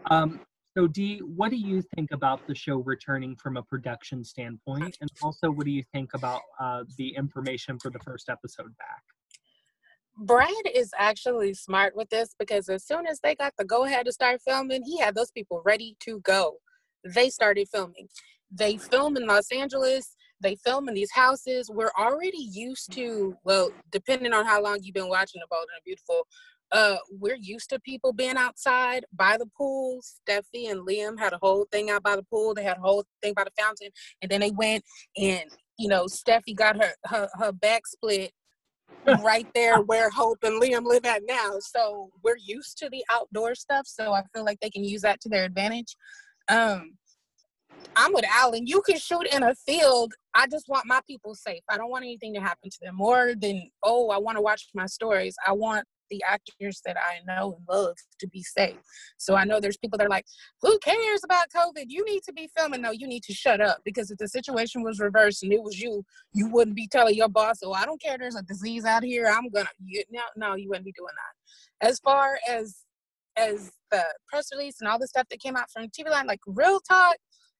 Um, 0.09 0.41
so, 0.77 0.87
Dee, 0.87 1.19
what 1.19 1.49
do 1.49 1.57
you 1.57 1.83
think 1.95 2.11
about 2.11 2.47
the 2.47 2.55
show 2.55 2.77
returning 2.77 3.35
from 3.35 3.57
a 3.57 3.63
production 3.63 4.23
standpoint? 4.23 4.97
And 5.01 5.09
also, 5.21 5.51
what 5.51 5.65
do 5.65 5.71
you 5.71 5.83
think 5.93 6.13
about 6.13 6.41
uh, 6.59 6.83
the 6.97 7.13
information 7.15 7.77
for 7.77 7.89
the 7.89 7.99
first 7.99 8.29
episode 8.29 8.75
back? 8.77 9.03
Brad 10.21 10.53
is 10.75 10.91
actually 10.99 11.55
smart 11.55 11.95
with 11.95 12.09
this 12.09 12.35
because 12.37 12.69
as 12.69 12.85
soon 12.85 13.07
as 13.07 13.19
they 13.21 13.33
got 13.33 13.53
the 13.57 13.65
go 13.65 13.85
ahead 13.85 14.05
to 14.05 14.11
start 14.11 14.39
filming, 14.47 14.83
he 14.83 14.99
had 14.99 15.15
those 15.15 15.31
people 15.31 15.63
ready 15.65 15.95
to 16.01 16.19
go. 16.19 16.57
They 17.03 17.31
started 17.31 17.67
filming. 17.69 18.07
They 18.51 18.77
film 18.77 19.17
in 19.17 19.25
Los 19.25 19.51
Angeles. 19.51 20.15
They 20.39 20.55
film 20.57 20.87
in 20.87 20.93
these 20.93 21.11
houses. 21.11 21.71
We're 21.73 21.91
already 21.97 22.49
used 22.51 22.91
to, 22.93 23.35
well, 23.43 23.71
depending 23.91 24.31
on 24.31 24.45
how 24.45 24.61
long 24.61 24.79
you've 24.83 24.93
been 24.93 25.09
watching 25.09 25.41
The 25.41 25.47
Bold 25.49 25.65
and 25.75 25.83
Beautiful, 25.83 26.27
uh, 26.71 26.97
we're 27.19 27.37
used 27.39 27.69
to 27.71 27.79
people 27.79 28.13
being 28.13 28.37
outside 28.37 29.05
by 29.13 29.37
the 29.37 29.47
pool. 29.57 30.01
Steffy 30.01 30.69
and 30.69 30.87
Liam 30.87 31.17
had 31.19 31.33
a 31.33 31.39
whole 31.41 31.65
thing 31.71 31.89
out 31.89 32.03
by 32.03 32.15
the 32.15 32.23
pool. 32.23 32.53
They 32.53 32.63
had 32.63 32.77
a 32.77 32.81
whole 32.81 33.05
thing 33.23 33.33
by 33.33 33.43
the 33.43 33.51
fountain, 33.59 33.89
and 34.21 34.29
then 34.31 34.39
they 34.39 34.51
went 34.51 34.83
and 35.17 35.49
you 35.77 35.89
know 35.89 36.05
Steffy 36.05 36.55
got 36.55 36.81
her 36.81 36.91
her, 37.05 37.27
her 37.33 37.51
back 37.51 37.87
split 37.87 38.31
right 39.21 39.47
there 39.55 39.81
where 39.81 40.09
Hope 40.09 40.39
and 40.43 40.61
Liam 40.61 40.85
live 40.85 41.05
at 41.05 41.23
now. 41.27 41.57
So 41.59 42.09
we're 42.23 42.37
used 42.37 42.77
to 42.79 42.89
the 42.89 43.03
outdoor 43.11 43.55
stuff. 43.55 43.87
So 43.87 44.13
I 44.13 44.23
feel 44.33 44.45
like 44.45 44.59
they 44.59 44.69
can 44.69 44.83
use 44.83 45.01
that 45.01 45.21
to 45.21 45.29
their 45.29 45.43
advantage. 45.43 45.95
Um, 46.49 46.97
I'm 47.95 48.13
with 48.13 48.25
Alan. 48.25 48.67
You 48.67 48.81
can 48.81 48.97
shoot 48.97 49.27
in 49.33 49.43
a 49.43 49.55
field. 49.55 50.13
I 50.33 50.47
just 50.47 50.67
want 50.69 50.85
my 50.85 51.01
people 51.07 51.35
safe. 51.35 51.61
I 51.69 51.77
don't 51.77 51.89
want 51.89 52.03
anything 52.03 52.33
to 52.35 52.39
happen 52.39 52.69
to 52.69 52.77
them 52.81 52.95
more 52.95 53.33
than, 53.35 53.69
oh, 53.83 54.09
I 54.09 54.17
want 54.17 54.37
to 54.37 54.41
watch 54.41 54.69
my 54.73 54.85
stories. 54.85 55.35
I 55.45 55.51
want 55.53 55.85
the 56.11 56.21
actors 56.27 56.81
that 56.85 56.97
I 56.97 57.19
know 57.25 57.55
and 57.57 57.65
love 57.67 57.95
to 58.19 58.27
be 58.27 58.43
safe. 58.43 58.77
So 59.17 59.35
I 59.35 59.45
know 59.45 59.59
there's 59.59 59.77
people 59.77 59.97
that 59.97 60.05
are 60.05 60.09
like, 60.09 60.25
who 60.61 60.77
cares 60.79 61.21
about 61.23 61.47
COVID? 61.55 61.85
You 61.87 62.05
need 62.05 62.21
to 62.23 62.33
be 62.33 62.49
filming. 62.55 62.81
No, 62.81 62.91
you 62.91 63.07
need 63.07 63.23
to 63.23 63.33
shut 63.33 63.61
up 63.61 63.79
because 63.83 64.11
if 64.11 64.19
the 64.19 64.27
situation 64.27 64.83
was 64.83 64.99
reversed 64.99 65.41
and 65.41 65.51
it 65.51 65.63
was 65.63 65.79
you, 65.79 66.03
you 66.33 66.47
wouldn't 66.49 66.75
be 66.75 66.87
telling 66.87 67.15
your 67.15 67.29
boss, 67.29 67.59
oh, 67.63 67.73
I 67.73 67.85
don't 67.85 68.01
care. 68.01 68.17
There's 68.19 68.35
a 68.35 68.43
disease 68.43 68.85
out 68.85 69.03
here. 69.03 69.27
I'm 69.27 69.49
gonna. 69.49 69.69
You, 69.83 70.03
no, 70.11 70.21
no, 70.35 70.55
you 70.55 70.69
wouldn't 70.69 70.85
be 70.85 70.93
doing 70.93 71.13
that. 71.15 71.87
As 71.87 71.99
far 71.99 72.37
as 72.47 72.83
as 73.37 73.71
the 73.91 74.03
press 74.27 74.49
release 74.53 74.77
and 74.81 74.89
all 74.89 74.99
the 74.99 75.07
stuff 75.07 75.27
that 75.29 75.39
came 75.39 75.55
out 75.55 75.71
from 75.71 75.87
TV 75.87 76.09
Line, 76.09 76.27
like 76.27 76.41
real 76.45 76.79
talk, 76.81 77.15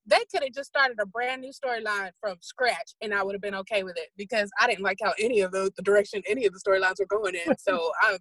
they 0.06 0.20
could 0.32 0.44
have 0.44 0.54
just 0.54 0.70
started 0.70 0.98
a 1.00 1.06
brand 1.06 1.42
new 1.42 1.52
storyline 1.52 2.12
from 2.20 2.38
scratch 2.42 2.96
and 3.02 3.14
I 3.14 3.24
would 3.24 3.34
have 3.36 3.42
been 3.42 3.56
okay 3.56 3.84
with 3.84 3.98
it 3.98 4.10
because 4.18 4.50
I 4.60 4.68
didn't 4.68 4.84
like 4.84 4.98
how 5.04 5.14
any 5.20 5.42
of 5.42 5.52
the, 5.52 5.72
the 5.76 5.84
direction 5.84 6.22
any 6.28 6.46
of 6.46 6.54
the 6.54 6.60
storylines 6.60 7.00
were 7.00 7.06
going 7.06 7.36
in. 7.36 7.58
So 7.58 7.92
I 8.02 8.18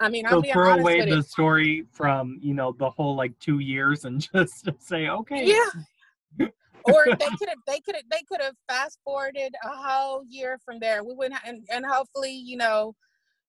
I 0.00 0.08
mean, 0.08 0.26
so 0.28 0.36
I'm 0.36 0.42
being 0.42 0.52
throw 0.52 0.74
away 0.74 1.04
the 1.08 1.18
it. 1.18 1.26
story 1.26 1.84
from 1.92 2.38
you 2.42 2.54
know 2.54 2.74
the 2.78 2.90
whole 2.90 3.14
like 3.14 3.38
two 3.38 3.60
years 3.60 4.04
and 4.04 4.20
just 4.34 4.68
say 4.78 5.08
okay. 5.08 5.46
Yeah. 5.46 6.48
or 6.84 7.04
they 7.06 7.28
could 7.38 7.48
have 7.48 7.58
they 7.66 7.80
could 7.80 7.94
have 7.94 8.04
they 8.10 8.22
could 8.28 8.40
have 8.40 8.54
fast 8.68 8.98
forwarded 9.04 9.54
a 9.62 9.68
whole 9.68 10.24
year 10.28 10.58
from 10.64 10.78
there. 10.80 11.04
We 11.04 11.14
wouldn't 11.14 11.40
and, 11.46 11.64
and 11.70 11.86
hopefully, 11.86 12.32
you 12.32 12.56
know, 12.56 12.94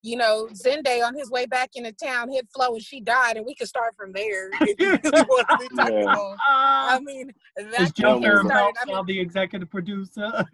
you 0.04 0.18
know, 0.18 0.48
Zende 0.54 1.04
on 1.04 1.16
his 1.16 1.32
way 1.32 1.46
back 1.46 1.72
into 1.76 1.92
town 1.94 2.30
hit 2.30 2.48
Flo 2.54 2.74
and 2.74 2.84
she 2.84 3.00
died 3.00 3.38
and 3.38 3.46
we 3.46 3.56
could 3.56 3.68
start 3.68 3.96
from 3.96 4.12
there 4.12 4.50
if 4.62 4.80
you 4.80 5.00
really 5.04 5.26
want 5.28 5.48
to 5.50 5.58
be 5.58 5.76
technical. 5.76 6.34
Uh, 6.34 6.38
I 6.50 7.00
mean 7.02 7.32
that's 7.56 7.78
that 7.78 7.96
Joe 7.96 8.20
could 8.20 8.24
have 8.24 8.34
Fairmount 8.34 8.76
started. 8.78 8.92
I 8.92 8.96
mean, 8.98 9.06
the 9.06 9.20
executive 9.20 9.70
producer? 9.70 10.46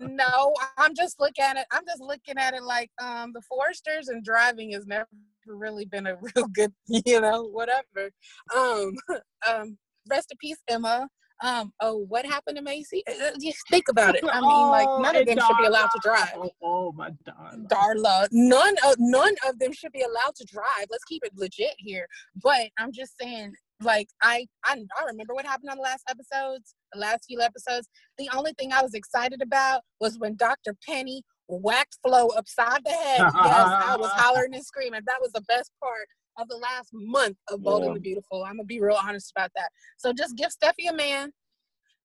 no, 0.00 0.54
I'm 0.78 0.94
just 0.94 1.20
looking 1.20 1.44
at 1.44 1.56
it. 1.58 1.66
I'm 1.70 1.84
just 1.86 2.00
looking 2.00 2.38
at 2.38 2.54
it 2.54 2.62
like 2.62 2.90
um 3.02 3.32
the 3.34 3.42
Forresters 3.42 4.08
and 4.08 4.24
driving 4.24 4.72
has 4.72 4.86
never 4.86 5.06
really 5.46 5.84
been 5.84 6.06
a 6.06 6.16
real 6.34 6.46
good, 6.54 6.72
you 6.86 7.20
know, 7.20 7.44
whatever. 7.44 8.10
Um, 8.56 8.94
um, 9.48 9.78
rest 10.08 10.30
in 10.30 10.38
peace, 10.38 10.58
Emma. 10.68 11.08
Um, 11.42 11.72
oh, 11.80 12.04
what 12.08 12.26
happened 12.26 12.56
to 12.58 12.62
Macy? 12.62 13.02
Uh, 13.08 13.12
uh, 13.12 13.30
Just 13.40 13.58
think 13.70 13.88
about 13.88 14.14
it. 14.14 14.24
I 14.30 14.40
mean, 14.40 14.68
like 14.68 14.88
none 15.00 15.16
of 15.16 15.26
them 15.26 15.38
should 15.38 15.56
be 15.58 15.66
allowed 15.66 15.88
to 15.88 16.00
drive. 16.02 16.32
Oh, 16.36 16.50
oh 16.62 16.92
my 16.92 17.10
darling. 17.24 17.66
Darla, 17.66 18.28
none 18.30 18.74
of 18.86 18.96
none 18.98 19.34
of 19.48 19.58
them 19.58 19.72
should 19.72 19.92
be 19.92 20.02
allowed 20.02 20.34
to 20.36 20.44
drive. 20.44 20.86
Let's 20.90 21.04
keep 21.04 21.24
it 21.24 21.32
legit 21.34 21.74
here. 21.78 22.06
But 22.42 22.68
I'm 22.78 22.92
just 22.92 23.14
saying, 23.20 23.54
like 23.80 24.08
I, 24.22 24.46
I 24.64 24.84
I 24.98 25.04
remember 25.06 25.34
what 25.34 25.46
happened 25.46 25.70
on 25.70 25.78
the 25.78 25.82
last 25.82 26.04
episodes, 26.08 26.74
the 26.92 26.98
last 27.00 27.24
few 27.26 27.40
episodes. 27.40 27.88
The 28.18 28.28
only 28.34 28.52
thing 28.58 28.72
I 28.72 28.82
was 28.82 28.94
excited 28.94 29.40
about 29.42 29.80
was 30.00 30.18
when 30.18 30.36
Dr. 30.36 30.76
Penny 30.86 31.22
whacked 31.48 31.96
Flo 32.06 32.28
upside 32.28 32.84
the 32.84 32.90
head. 32.90 33.20
yes, 33.20 33.32
I 33.34 33.96
was 33.98 34.10
hollering 34.12 34.54
and 34.54 34.64
screaming. 34.64 35.00
That 35.06 35.18
was 35.20 35.32
the 35.32 35.42
best 35.48 35.72
part 35.82 36.06
of 36.40 36.48
the 36.48 36.56
last 36.56 36.90
month 36.92 37.36
of 37.48 37.62
Bold 37.62 37.82
Yeah. 37.82 37.88
and 37.88 37.96
the 37.96 38.00
Beautiful. 38.00 38.44
I'm 38.44 38.56
gonna 38.56 38.64
be 38.64 38.80
real 38.80 38.98
honest 39.00 39.32
about 39.36 39.50
that. 39.56 39.70
So 39.96 40.12
just 40.12 40.36
give 40.36 40.50
Steffy 40.50 40.88
a 40.88 40.92
man. 40.92 41.32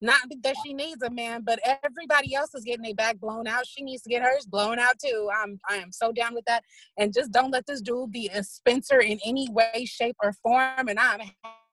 Not 0.02 0.20
that 0.42 0.56
she 0.62 0.74
needs 0.74 1.02
a 1.02 1.08
man, 1.08 1.42
but 1.42 1.58
everybody 1.82 2.34
else 2.34 2.54
is 2.54 2.64
getting 2.64 2.82
their 2.82 2.94
back 2.94 3.18
blown 3.18 3.46
out. 3.46 3.66
She 3.66 3.82
needs 3.82 4.02
to 4.02 4.10
get 4.10 4.22
hers 4.22 4.44
blown 4.44 4.78
out 4.78 4.98
too. 5.02 5.30
I'm 5.34 5.58
I 5.70 5.76
am 5.76 5.90
so 5.90 6.12
down 6.12 6.34
with 6.34 6.44
that. 6.46 6.62
And 6.98 7.14
just 7.14 7.32
don't 7.32 7.50
let 7.50 7.66
this 7.66 7.80
dude 7.80 8.12
be 8.12 8.28
a 8.28 8.44
Spencer 8.44 9.00
in 9.00 9.18
any 9.24 9.48
way, 9.50 9.86
shape, 9.86 10.16
or 10.22 10.34
form. 10.42 10.88
And 10.88 11.00
I'm 11.00 11.20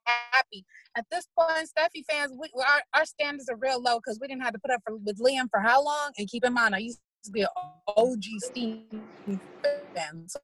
happy. 0.06 0.66
At 0.96 1.06
this 1.12 1.28
point, 1.38 1.68
Steffy 1.68 2.04
fans, 2.10 2.32
we, 2.40 2.50
our, 2.58 2.82
our 2.94 3.06
standards 3.06 3.50
are 3.50 3.58
real 3.58 3.82
low 3.82 3.98
because 3.98 4.20
we 4.22 4.28
didn't 4.28 4.44
have 4.44 4.54
to 4.54 4.60
put 4.60 4.72
up 4.72 4.82
for, 4.86 4.96
with 4.98 5.20
Liam 5.20 5.48
for 5.52 5.60
how 5.60 5.84
long? 5.84 6.12
And 6.18 6.28
keep 6.28 6.46
in 6.46 6.54
mind, 6.54 6.76
I 6.76 6.80
used 6.80 7.00
to 7.26 7.32
be 7.32 7.42
an 7.42 7.48
OG 7.98 8.24
Steam 8.40 8.86
fan, 9.96 10.28
so 10.28 10.40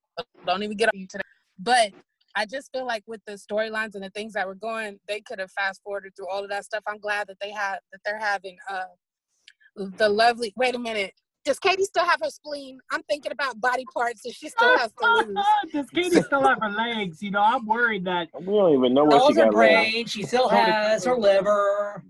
don't 0.45 0.63
even 0.63 0.77
get 0.77 0.89
on 0.93 0.99
you 0.99 1.07
today. 1.07 1.23
But 1.59 1.91
I 2.35 2.45
just 2.45 2.71
feel 2.73 2.85
like 2.85 3.03
with 3.07 3.21
the 3.25 3.33
storylines 3.33 3.95
and 3.95 4.03
the 4.03 4.09
things 4.11 4.33
that 4.33 4.47
were 4.47 4.55
going, 4.55 4.99
they 5.07 5.21
could 5.21 5.39
have 5.39 5.51
fast 5.51 5.81
forwarded 5.83 6.13
through 6.15 6.29
all 6.29 6.43
of 6.43 6.49
that 6.49 6.65
stuff. 6.65 6.83
I'm 6.87 6.99
glad 6.99 7.27
that 7.27 7.37
they 7.41 7.51
had 7.51 7.79
that 7.91 7.99
they're 8.05 8.19
having 8.19 8.57
uh 8.69 8.83
the 9.97 10.09
lovely. 10.09 10.53
Wait 10.57 10.75
a 10.75 10.79
minute. 10.79 11.13
Does 11.45 11.57
Katie 11.59 11.85
still 11.85 12.05
have 12.05 12.19
her 12.21 12.29
spleen? 12.29 12.79
I'm 12.91 13.01
thinking 13.03 13.31
about 13.31 13.59
body 13.61 13.85
parts 13.93 14.21
that 14.23 14.33
she 14.35 14.49
still 14.49 14.69
has 14.77 14.91
to 15.01 15.07
lose. 15.27 15.37
Does 15.73 15.89
Katie 15.89 16.21
still 16.21 16.43
have 16.43 16.59
her 16.61 16.69
legs? 16.69 17.21
You 17.23 17.31
know, 17.31 17.41
I'm 17.41 17.65
worried 17.65 18.05
that 18.05 18.27
We 18.39 18.45
don't 18.45 18.73
even 18.73 18.93
know 18.93 19.05
what 19.05 19.21
she 19.23 19.33
Those 19.33 19.37
her 19.37 19.43
got 19.45 19.55
left. 19.55 19.91
brain. 19.91 20.05
She 20.05 20.23
still 20.23 20.49
has 20.49 21.05
her 21.05 21.17
liver. 21.17 22.03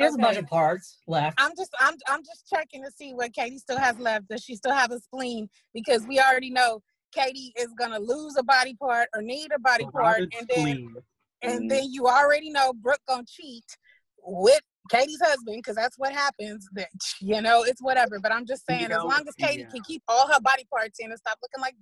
She 0.00 0.04
has 0.04 0.14
a 0.14 0.18
bunch 0.18 0.38
of 0.38 0.46
parts 0.46 0.98
left. 1.08 1.36
I'm 1.40 1.52
just 1.56 1.74
I'm 1.80 1.94
I'm 2.08 2.22
just 2.24 2.48
checking 2.48 2.84
to 2.84 2.90
see 2.92 3.12
what 3.12 3.32
Katie 3.34 3.58
still 3.58 3.78
has 3.78 3.98
left. 3.98 4.28
Does 4.28 4.42
she 4.42 4.54
still 4.54 4.72
have 4.72 4.92
a 4.92 5.00
spleen? 5.00 5.48
Because 5.74 6.06
we 6.06 6.20
already 6.20 6.50
know 6.50 6.80
Katie 7.12 7.52
is 7.58 7.68
gonna 7.78 7.98
lose 7.98 8.36
a 8.36 8.42
body 8.42 8.74
part 8.74 9.08
or 9.14 9.22
need 9.22 9.50
a 9.54 9.58
body 9.58 9.86
part, 9.92 10.20
and 10.20 10.48
then 10.48 10.48
spleen. 10.48 10.96
and 11.42 11.62
Mhm. 11.62 11.68
then 11.68 11.92
you 11.92 12.06
already 12.06 12.50
know 12.50 12.72
Brooke 12.72 13.02
gonna 13.08 13.24
cheat 13.26 13.64
with 14.22 14.60
Katie's 14.90 15.20
husband 15.20 15.56
because 15.58 15.76
that's 15.76 15.98
what 15.98 16.12
happens. 16.12 16.66
That 16.72 16.88
you 17.20 17.40
know 17.42 17.62
it's 17.62 17.82
whatever. 17.82 18.18
But 18.20 18.32
I'm 18.32 18.46
just 18.46 18.64
You 18.68 18.76
saying, 18.76 18.88
know, 18.88 18.98
as 18.98 19.04
long 19.04 19.28
as 19.28 19.34
Katie 19.34 19.60
yeah. 19.62 19.68
can 19.68 19.82
keep 19.82 20.02
all 20.08 20.26
her 20.28 20.40
body 20.40 20.66
parts 20.70 20.98
in 20.98 21.10
and 21.10 21.18
stop 21.18 21.38
looking 21.42 21.60
like 21.60 21.74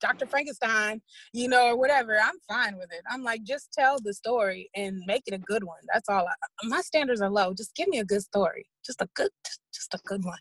Dr. 0.00 0.26
Frankenstein, 0.26 1.00
you 1.32 1.48
know, 1.48 1.66
or 1.68 1.76
whatever, 1.76 2.18
I'm 2.18 2.38
fine 2.48 2.76
with 2.76 2.92
it. 2.92 3.02
I'm 3.08 3.22
like, 3.22 3.42
just 3.44 3.72
tell 3.72 3.98
the 4.00 4.12
story 4.14 4.70
and 4.74 5.00
make 5.06 5.22
it 5.26 5.34
a 5.34 5.38
good 5.38 5.64
one. 5.64 5.78
That's 5.92 6.08
all. 6.08 6.26
I, 6.26 6.34
my 6.64 6.80
standards 6.80 7.20
are 7.20 7.30
low. 7.30 7.54
Just 7.54 7.74
give 7.76 7.88
me 7.88 7.98
a 7.98 8.04
good 8.04 8.22
story. 8.22 8.66
Just 8.84 9.00
a 9.00 9.08
good, 9.14 9.30
just 9.72 9.94
a 9.94 9.98
good 10.06 10.24
one. 10.24 10.38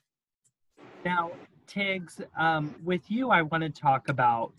Now, 1.06 1.32
Tiggs, 1.70 2.20
um, 2.38 2.74
with 2.84 3.10
you, 3.10 3.30
I 3.30 3.44
want 3.44 3.64
to 3.64 3.70
talk 3.70 4.10
about 4.10 4.54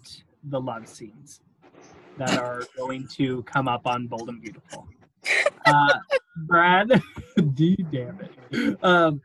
the 0.45 0.61
love 0.61 0.87
scenes 0.87 1.41
that 2.17 2.39
are 2.39 2.63
going 2.77 3.09
to 3.09 3.43
come 3.43 3.67
up 3.67 3.87
on 3.87 4.07
Bold 4.07 4.29
and 4.29 4.41
Beautiful. 4.41 4.87
Uh, 5.67 5.99
Brad, 6.47 7.03
D 7.55 7.77
damn 7.91 8.21
it. 8.53 8.85
Um, 8.85 9.21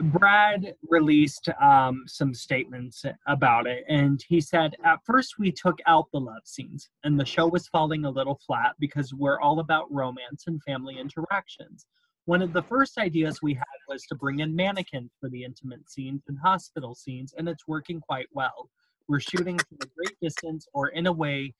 Brad 0.00 0.74
released 0.88 1.48
um, 1.60 2.04
some 2.06 2.32
statements 2.32 3.04
about 3.26 3.66
it, 3.66 3.84
and 3.88 4.22
he 4.28 4.40
said, 4.40 4.76
At 4.84 5.04
first, 5.04 5.38
we 5.38 5.50
took 5.50 5.78
out 5.86 6.10
the 6.12 6.20
love 6.20 6.42
scenes, 6.44 6.90
and 7.02 7.18
the 7.18 7.24
show 7.24 7.46
was 7.46 7.66
falling 7.68 8.04
a 8.04 8.10
little 8.10 8.40
flat 8.46 8.74
because 8.78 9.12
we're 9.12 9.40
all 9.40 9.60
about 9.60 9.92
romance 9.92 10.44
and 10.46 10.62
family 10.62 10.98
interactions. 10.98 11.86
One 12.26 12.42
of 12.42 12.52
the 12.52 12.62
first 12.62 12.98
ideas 12.98 13.40
we 13.42 13.54
had 13.54 13.64
was 13.88 14.04
to 14.06 14.14
bring 14.14 14.40
in 14.40 14.56
mannequins 14.56 15.12
for 15.20 15.28
the 15.28 15.44
intimate 15.44 15.90
scenes 15.90 16.22
and 16.28 16.38
hospital 16.38 16.94
scenes, 16.94 17.34
and 17.36 17.48
it's 17.48 17.68
working 17.68 18.00
quite 18.00 18.28
well. 18.32 18.70
We're 19.08 19.20
shooting 19.20 19.58
from 19.58 19.78
a 19.82 19.86
great 19.96 20.16
distance 20.22 20.66
or 20.72 20.88
in 20.88 21.06
a 21.06 21.12
way 21.12 21.52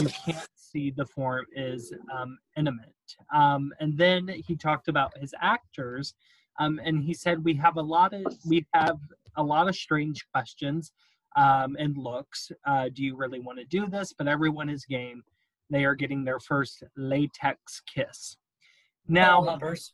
you 0.00 0.08
can't 0.24 0.48
see 0.54 0.90
the 0.90 1.06
form 1.06 1.44
is 1.54 1.92
um, 2.16 2.38
intimate. 2.56 2.94
Um, 3.34 3.72
and 3.80 3.96
then 3.96 4.28
he 4.46 4.56
talked 4.56 4.88
about 4.88 5.16
his 5.18 5.34
actors, 5.40 6.14
um, 6.60 6.80
and 6.84 7.02
he 7.02 7.14
said 7.14 7.44
we 7.44 7.54
have 7.54 7.76
a 7.76 7.82
lot 7.82 8.12
of 8.14 8.24
we 8.46 8.66
have 8.74 8.98
a 9.36 9.42
lot 9.42 9.68
of 9.68 9.76
strange 9.76 10.24
questions 10.32 10.92
um, 11.36 11.76
and 11.78 11.96
looks. 11.96 12.50
Uh, 12.66 12.88
do 12.92 13.04
you 13.04 13.16
really 13.16 13.40
want 13.40 13.58
to 13.58 13.64
do 13.64 13.86
this? 13.86 14.12
But 14.16 14.28
everyone 14.28 14.68
is 14.68 14.84
game. 14.84 15.22
They 15.70 15.84
are 15.84 15.94
getting 15.94 16.24
their 16.24 16.40
first 16.40 16.82
latex 16.96 17.82
kiss. 17.92 18.36
Now, 19.06 19.40
numbers. 19.40 19.92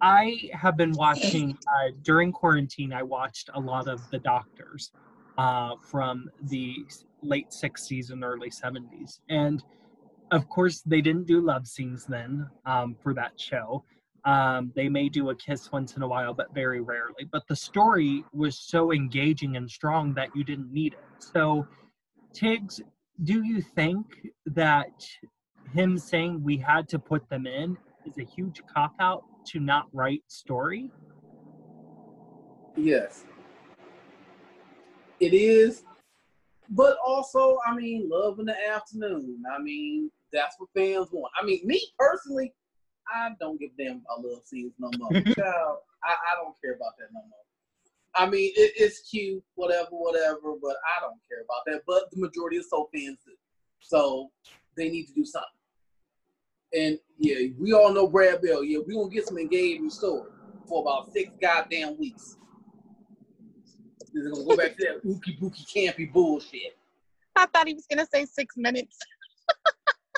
I 0.00 0.50
have 0.52 0.76
been 0.76 0.92
watching 0.92 1.56
uh, 1.66 1.92
during 2.02 2.32
quarantine. 2.32 2.92
I 2.92 3.02
watched 3.02 3.50
a 3.54 3.60
lot 3.60 3.88
of 3.88 4.08
the 4.10 4.18
doctors 4.18 4.92
uh, 5.38 5.76
from 5.82 6.30
the 6.42 6.76
late 7.22 7.48
60s 7.50 8.10
and 8.10 8.22
early 8.22 8.50
70s, 8.50 9.20
and 9.30 9.62
of 10.32 10.48
course 10.48 10.82
they 10.82 11.00
didn't 11.00 11.26
do 11.26 11.40
love 11.40 11.66
scenes 11.66 12.04
then 12.04 12.48
um, 12.66 12.96
for 13.02 13.14
that 13.14 13.40
show. 13.40 13.84
Um, 14.24 14.72
they 14.74 14.88
may 14.88 15.08
do 15.08 15.30
a 15.30 15.34
kiss 15.36 15.70
once 15.70 15.96
in 15.96 16.02
a 16.02 16.08
while, 16.08 16.34
but 16.34 16.52
very 16.52 16.80
rarely. 16.80 17.24
But 17.30 17.46
the 17.48 17.54
story 17.54 18.24
was 18.32 18.58
so 18.58 18.92
engaging 18.92 19.56
and 19.56 19.70
strong 19.70 20.14
that 20.14 20.34
you 20.34 20.42
didn't 20.42 20.72
need 20.72 20.94
it. 20.94 21.22
So, 21.22 21.66
Tiggs, 22.32 22.80
do 23.22 23.44
you 23.44 23.62
think 23.62 24.06
that 24.46 25.06
him 25.72 25.96
saying 25.96 26.42
we 26.42 26.56
had 26.56 26.88
to 26.88 26.98
put 26.98 27.28
them 27.28 27.46
in 27.46 27.78
is 28.04 28.18
a 28.18 28.24
huge 28.24 28.62
cop 28.74 28.94
out 28.98 29.24
to 29.46 29.60
not 29.60 29.86
write 29.92 30.22
story? 30.28 30.90
Yes. 32.76 33.24
It 35.20 35.32
is. 35.32 35.84
But 36.70 36.96
also, 37.04 37.58
I 37.66 37.74
mean, 37.74 38.08
love 38.08 38.38
in 38.38 38.46
the 38.46 38.56
afternoon. 38.70 39.42
I 39.50 39.62
mean, 39.62 40.10
that's 40.32 40.56
what 40.58 40.68
fans 40.74 41.08
want. 41.12 41.32
I 41.40 41.44
mean, 41.44 41.60
me 41.64 41.80
personally, 41.98 42.52
I 43.08 43.30
don't 43.40 43.58
give 43.60 43.76
them 43.78 44.02
a 44.16 44.20
love 44.20 44.42
scenes 44.44 44.72
no 44.78 44.90
more. 44.98 45.10
Child, 45.12 45.78
I, 46.02 46.12
I 46.12 46.34
don't 46.42 46.56
care 46.62 46.74
about 46.74 46.98
that 46.98 47.08
no 47.12 47.20
more. 47.20 47.46
I 48.16 48.28
mean, 48.28 48.52
it, 48.56 48.72
it's 48.76 49.08
cute, 49.08 49.42
whatever, 49.54 49.90
whatever, 49.90 50.54
but 50.60 50.76
I 50.96 51.00
don't 51.00 51.20
care 51.28 51.44
about 51.44 51.62
that. 51.66 51.82
But 51.86 52.10
the 52.10 52.20
majority 52.20 52.56
of 52.56 52.64
soap 52.64 52.90
fans 52.94 53.18
do. 53.24 53.32
So 53.80 54.30
they 54.76 54.88
need 54.88 55.06
to 55.06 55.14
do 55.14 55.24
something. 55.24 55.50
And 56.74 56.98
yeah, 57.18 57.48
we 57.58 57.72
all 57.72 57.92
know 57.92 58.06
Brad 58.08 58.42
Bell. 58.42 58.64
Yeah, 58.64 58.78
we 58.86 58.94
gonna 58.94 59.08
get 59.10 59.26
some 59.26 59.38
engagement 59.38 59.92
story 59.92 60.30
for 60.68 60.82
about 60.82 61.12
six 61.12 61.30
goddamn 61.40 61.98
weeks. 61.98 62.36
They're 64.12 64.30
gonna 64.30 64.44
go 64.44 64.56
back 64.56 64.76
to 64.76 64.84
that 64.84 65.04
ookie 65.06 65.38
bookie 65.38 65.64
campy 65.64 66.12
bullshit. 66.12 66.76
I 67.36 67.46
thought 67.46 67.68
he 67.68 67.74
was 67.74 67.86
gonna 67.90 68.06
say 68.12 68.24
six 68.24 68.56
minutes. 68.56 68.98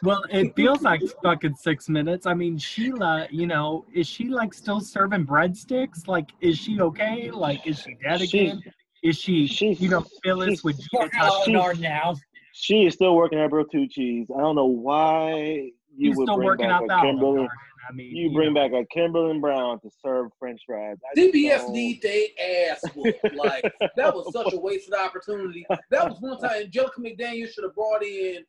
Well, 0.05 0.23
it 0.31 0.55
feels 0.55 0.83
like 0.83 1.03
fucking 1.25 1.57
six 1.57 1.89
minutes. 1.89 2.25
I 2.25 2.33
mean, 2.33 2.57
Sheila, 2.57 3.27
you 3.33 3.49
know, 3.49 3.85
is 3.93 4.07
she 4.07 4.29
like 4.29 4.55
still 4.55 4.79
serving 4.81 5.27
breadsticks? 5.27 6.07
Like, 6.07 6.31
is 6.41 6.57
she 6.57 6.81
okay? 6.81 7.33
Like, 7.33 7.67
is 7.67 7.81
she 7.81 7.97
dead 8.01 8.21
again? 8.23 8.63
Is 9.03 9.19
she, 9.19 9.49
she's- 9.49 9.81
you 9.81 9.89
know, 9.89 10.05
Phyllis 10.23 10.51
she's- 10.51 10.63
with 10.63 10.79
Gina 10.93 11.11
on 11.25 11.75
she- 11.75 11.81
now. 11.83 12.15
She 12.53 12.87
is 12.87 12.95
still 12.95 13.17
working 13.17 13.41
at 13.41 13.51
Bertucci's. 13.51 14.31
I 14.31 14.39
don't 14.41 14.55
know 14.55 14.67
why 14.67 15.73
you 15.99 16.11
He's 16.11 16.17
would 16.17 16.25
still 16.27 16.37
bring 16.37 16.47
working 16.47 16.67
back 16.69 16.83
out 16.83 16.89
that 16.89 17.03
the 17.03 17.07
Kimberly. 17.09 17.49
I 17.89 17.93
mean, 17.93 18.15
You 18.15 18.33
bring 18.33 18.53
know. 18.55 18.69
back 18.69 18.73
a 18.73 18.85
Kimberly 18.95 19.39
Brown 19.39 19.81
to 19.81 19.91
serve 20.05 20.29
French 20.39 20.61
fries. 20.67 20.97
I 21.11 21.21
just 21.21 21.69
need 21.71 22.01
they 22.03 22.33
ass 22.71 22.81
whooped. 22.95 23.35
Like 23.35 23.65
that 23.97 24.15
was 24.15 24.33
such 24.33 24.53
a 24.53 24.59
wasted 24.61 24.95
opportunity. 24.95 25.67
That 25.91 26.09
was 26.09 26.21
one 26.21 26.39
time 26.39 26.63
Angelica 26.63 27.01
McDaniel 27.01 27.49
should 27.53 27.65
have 27.65 27.75
brought 27.75 28.03
in 28.05 28.45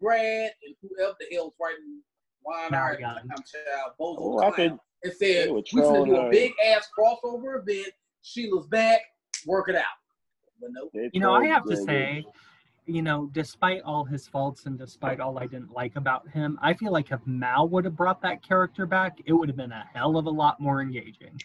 Brad 0.00 0.50
and 0.66 0.74
whoever 0.82 1.14
the 1.20 1.34
hell 1.34 1.46
was 1.46 1.54
writing 1.60 2.00
Wine 2.44 2.70
Mary 2.70 3.02
Iron 3.04 3.26
Gunn. 3.28 3.36
Child, 3.38 3.92
Bozo 4.00 4.16
Oh, 4.18 4.40
the 4.40 4.46
I 4.46 4.50
Clown, 4.50 4.52
could- 4.54 4.78
and 5.04 5.12
they 5.20 5.34
said 5.34 5.50
were 5.50 5.56
we 5.56 5.62
should 5.66 6.04
do 6.06 6.16
a 6.16 6.30
big 6.30 6.52
ass 6.64 6.88
crossover 6.98 7.60
event. 7.66 7.92
Sheila's 8.22 8.66
back, 8.68 9.00
work 9.46 9.68
it 9.68 9.76
out. 9.76 9.84
But 10.60 10.70
no, 10.72 10.88
You 11.12 11.20
know, 11.20 11.34
I 11.34 11.46
have 11.46 11.64
to 11.64 11.74
Greg. 11.74 11.86
say, 11.86 12.24
you 12.86 13.02
know, 13.02 13.30
despite 13.32 13.82
all 13.82 14.04
his 14.04 14.26
faults 14.28 14.66
and 14.66 14.78
despite 14.78 15.20
all 15.20 15.38
I 15.38 15.46
didn't 15.46 15.72
like 15.72 15.96
about 15.96 16.28
him, 16.28 16.58
I 16.60 16.74
feel 16.74 16.92
like 16.92 17.10
if 17.10 17.20
Mal 17.26 17.68
would 17.68 17.84
have 17.84 17.96
brought 17.96 18.20
that 18.22 18.46
character 18.46 18.86
back, 18.86 19.18
it 19.24 19.32
would 19.32 19.48
have 19.48 19.56
been 19.56 19.72
a 19.72 19.84
hell 19.92 20.16
of 20.16 20.26
a 20.26 20.30
lot 20.30 20.60
more 20.60 20.82
engaging. 20.82 21.40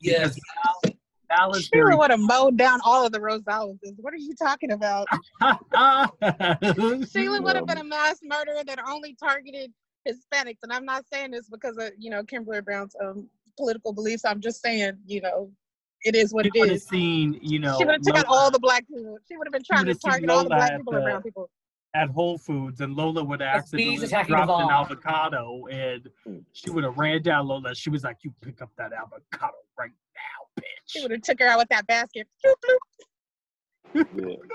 yes, 0.00 0.34
Because 0.34 0.40
Mal, 0.84 0.94
Mal 1.36 1.52
is 1.54 1.68
very. 1.72 1.94
Would 1.94 2.10
have 2.10 2.20
mowed 2.20 2.56
down 2.56 2.80
all 2.84 3.04
of 3.04 3.12
the 3.12 3.18
Rosaleses. 3.18 3.96
What 3.98 4.14
are 4.14 4.18
you 4.18 4.34
talking 4.34 4.72
about? 4.72 5.06
Sheila 7.10 7.42
would 7.42 7.56
have 7.56 7.66
been 7.66 7.78
a 7.78 7.84
mass 7.84 8.20
murderer 8.22 8.64
that 8.66 8.78
only 8.88 9.14
targeted 9.14 9.72
Hispanics, 10.08 10.58
and 10.62 10.72
I'm 10.72 10.84
not 10.86 11.04
saying 11.12 11.32
this 11.32 11.48
because 11.48 11.76
of 11.76 11.90
you 11.98 12.10
know 12.10 12.24
Kimberly 12.24 12.62
Brown's 12.62 12.96
um, 13.02 13.28
political 13.56 13.92
beliefs. 13.92 14.24
I'm 14.24 14.40
just 14.40 14.62
saying, 14.62 14.98
you 15.06 15.20
know, 15.20 15.50
it 16.04 16.14
is 16.14 16.32
what 16.32 16.44
you 16.46 16.50
it 16.54 16.60
would 16.60 16.70
have 16.70 16.80
seen, 16.82 17.38
you 17.42 17.58
know, 17.58 17.76
she 17.78 17.84
would 17.84 17.94
have 17.94 18.02
took 18.02 18.16
out 18.16 18.26
all 18.28 18.50
the 18.50 18.58
black 18.58 18.86
people. 18.88 19.18
She 19.28 19.36
would 19.36 19.46
have 19.46 19.52
been 19.52 19.62
trying 19.62 19.84
to 19.84 19.90
would've 19.90 20.00
seen 20.00 20.10
target 20.10 20.30
all 20.30 20.42
the 20.44 20.48
black 20.48 20.76
people 20.76 20.94
and 20.94 21.02
the- 21.02 21.04
brown 21.04 21.22
people. 21.22 21.50
at 21.94 22.08
Whole 22.10 22.38
Foods, 22.38 22.80
and 22.80 22.94
Lola 22.94 23.22
would 23.24 23.40
have 23.40 23.58
accidentally 23.58 24.04
attacking 24.04 24.34
dropped 24.34 24.62
an 24.62 24.70
avocado, 24.70 25.66
and 25.66 26.08
she 26.52 26.70
would 26.70 26.84
have 26.84 26.96
ran 26.96 27.22
down 27.22 27.46
Lola. 27.48 27.74
She 27.74 27.90
was 27.90 28.04
like, 28.04 28.18
"You 28.22 28.32
pick 28.40 28.62
up 28.62 28.70
that 28.78 28.92
avocado 28.92 29.54
right 29.78 29.90
now, 30.14 30.62
bitch!" 30.62 30.64
She 30.86 31.02
would 31.02 31.10
have 31.10 31.22
took 31.22 31.40
her 31.40 31.46
out 31.48 31.58
with 31.58 31.68
that 31.70 31.86
basket. 31.86 32.26
Bloop, 32.44 32.54
bloop. 33.94 34.06
Yeah. 34.16 34.34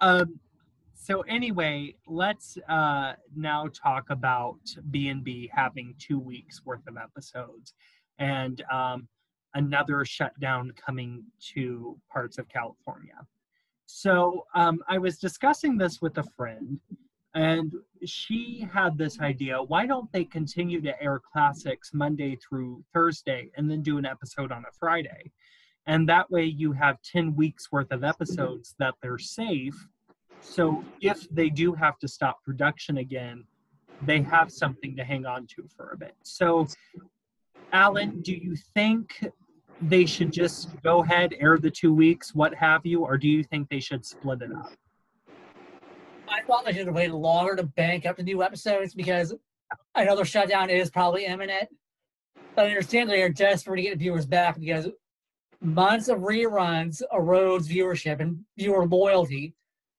Um, 0.00 0.38
so 0.94 1.22
anyway, 1.22 1.96
let's 2.06 2.56
uh, 2.68 3.14
now 3.34 3.66
talk 3.66 4.10
about 4.10 4.60
B 4.92 5.08
and 5.08 5.24
B 5.24 5.50
having 5.52 5.96
two 5.98 6.20
weeks 6.20 6.64
worth 6.64 6.86
of 6.86 6.96
episodes, 6.96 7.74
and 8.20 8.62
um, 8.70 9.08
another 9.58 10.04
shutdown 10.04 10.72
coming 10.84 11.24
to 11.54 11.98
parts 12.10 12.38
of 12.38 12.48
California. 12.48 13.18
So 13.86 14.46
um, 14.54 14.80
I 14.88 14.98
was 14.98 15.18
discussing 15.18 15.76
this 15.76 16.00
with 16.00 16.18
a 16.18 16.24
friend, 16.36 16.78
and 17.34 17.72
she 18.04 18.68
had 18.72 18.96
this 18.96 19.20
idea: 19.20 19.62
why 19.62 19.86
don't 19.86 20.10
they 20.12 20.24
continue 20.24 20.80
to 20.82 21.02
air 21.02 21.20
classics 21.32 21.90
Monday 21.92 22.36
through 22.36 22.84
Thursday, 22.92 23.50
and 23.56 23.70
then 23.70 23.82
do 23.82 23.98
an 23.98 24.06
episode 24.06 24.52
on 24.52 24.64
a 24.68 24.72
Friday? 24.78 25.32
and 25.88 26.06
that 26.06 26.30
way 26.30 26.44
you 26.44 26.70
have 26.72 27.02
10 27.02 27.34
weeks 27.34 27.72
worth 27.72 27.90
of 27.90 28.04
episodes 28.04 28.76
that 28.78 28.94
they're 29.02 29.18
safe 29.18 29.88
so 30.40 30.84
if 31.00 31.28
they 31.30 31.48
do 31.48 31.72
have 31.72 31.98
to 31.98 32.06
stop 32.06 32.44
production 32.44 32.98
again 32.98 33.42
they 34.02 34.22
have 34.22 34.52
something 34.52 34.94
to 34.94 35.02
hang 35.02 35.26
on 35.26 35.46
to 35.46 35.66
for 35.76 35.90
a 35.90 35.96
bit 35.96 36.14
so 36.22 36.68
alan 37.72 38.20
do 38.20 38.32
you 38.32 38.54
think 38.74 39.26
they 39.82 40.04
should 40.04 40.32
just 40.32 40.80
go 40.82 41.02
ahead 41.02 41.34
air 41.38 41.58
the 41.58 41.70
two 41.70 41.94
weeks 41.94 42.34
what 42.34 42.54
have 42.54 42.84
you 42.84 43.04
or 43.04 43.16
do 43.16 43.28
you 43.28 43.44
think 43.44 43.68
they 43.68 43.80
should 43.80 44.04
split 44.04 44.42
it 44.42 44.50
up 44.52 44.72
I 46.30 46.42
thought 46.42 46.64
they 46.64 46.72
should 46.72 46.86
have 46.86 46.94
waited 46.94 47.14
longer 47.14 47.56
to 47.56 47.62
bank 47.62 48.06
up 48.06 48.16
the 48.16 48.22
new 48.22 48.42
episodes 48.42 48.94
because 48.94 49.34
another 49.94 50.24
shutdown 50.24 50.70
is 50.70 50.90
probably 50.90 51.24
imminent. 51.24 51.68
But 52.54 52.66
I 52.66 52.68
understand 52.68 53.08
they 53.08 53.22
are 53.22 53.28
desperate 53.28 53.76
to 53.76 53.82
get 53.82 53.98
viewers 53.98 54.26
back 54.26 54.58
because 54.58 54.88
months 55.60 56.08
of 56.08 56.18
reruns 56.18 57.02
erodes 57.12 57.68
viewership 57.68 58.20
and 58.20 58.38
viewer 58.56 58.86
loyalty. 58.86 59.54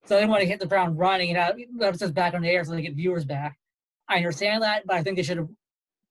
So 0.05 0.15
they 0.15 0.25
want 0.25 0.41
to 0.41 0.47
hit 0.47 0.59
the 0.59 0.65
ground 0.65 0.97
running 0.97 1.29
and 1.29 1.37
have 1.37 1.55
episodes 1.81 2.11
back 2.11 2.33
on 2.33 2.41
the 2.41 2.49
air 2.49 2.63
so 2.63 2.71
they 2.71 2.81
get 2.81 2.95
viewers 2.95 3.25
back. 3.25 3.57
I 4.07 4.17
understand 4.17 4.63
that, 4.63 4.85
but 4.85 4.95
I 4.95 5.03
think 5.03 5.17
they 5.17 5.23
should 5.23 5.37
have 5.37 5.49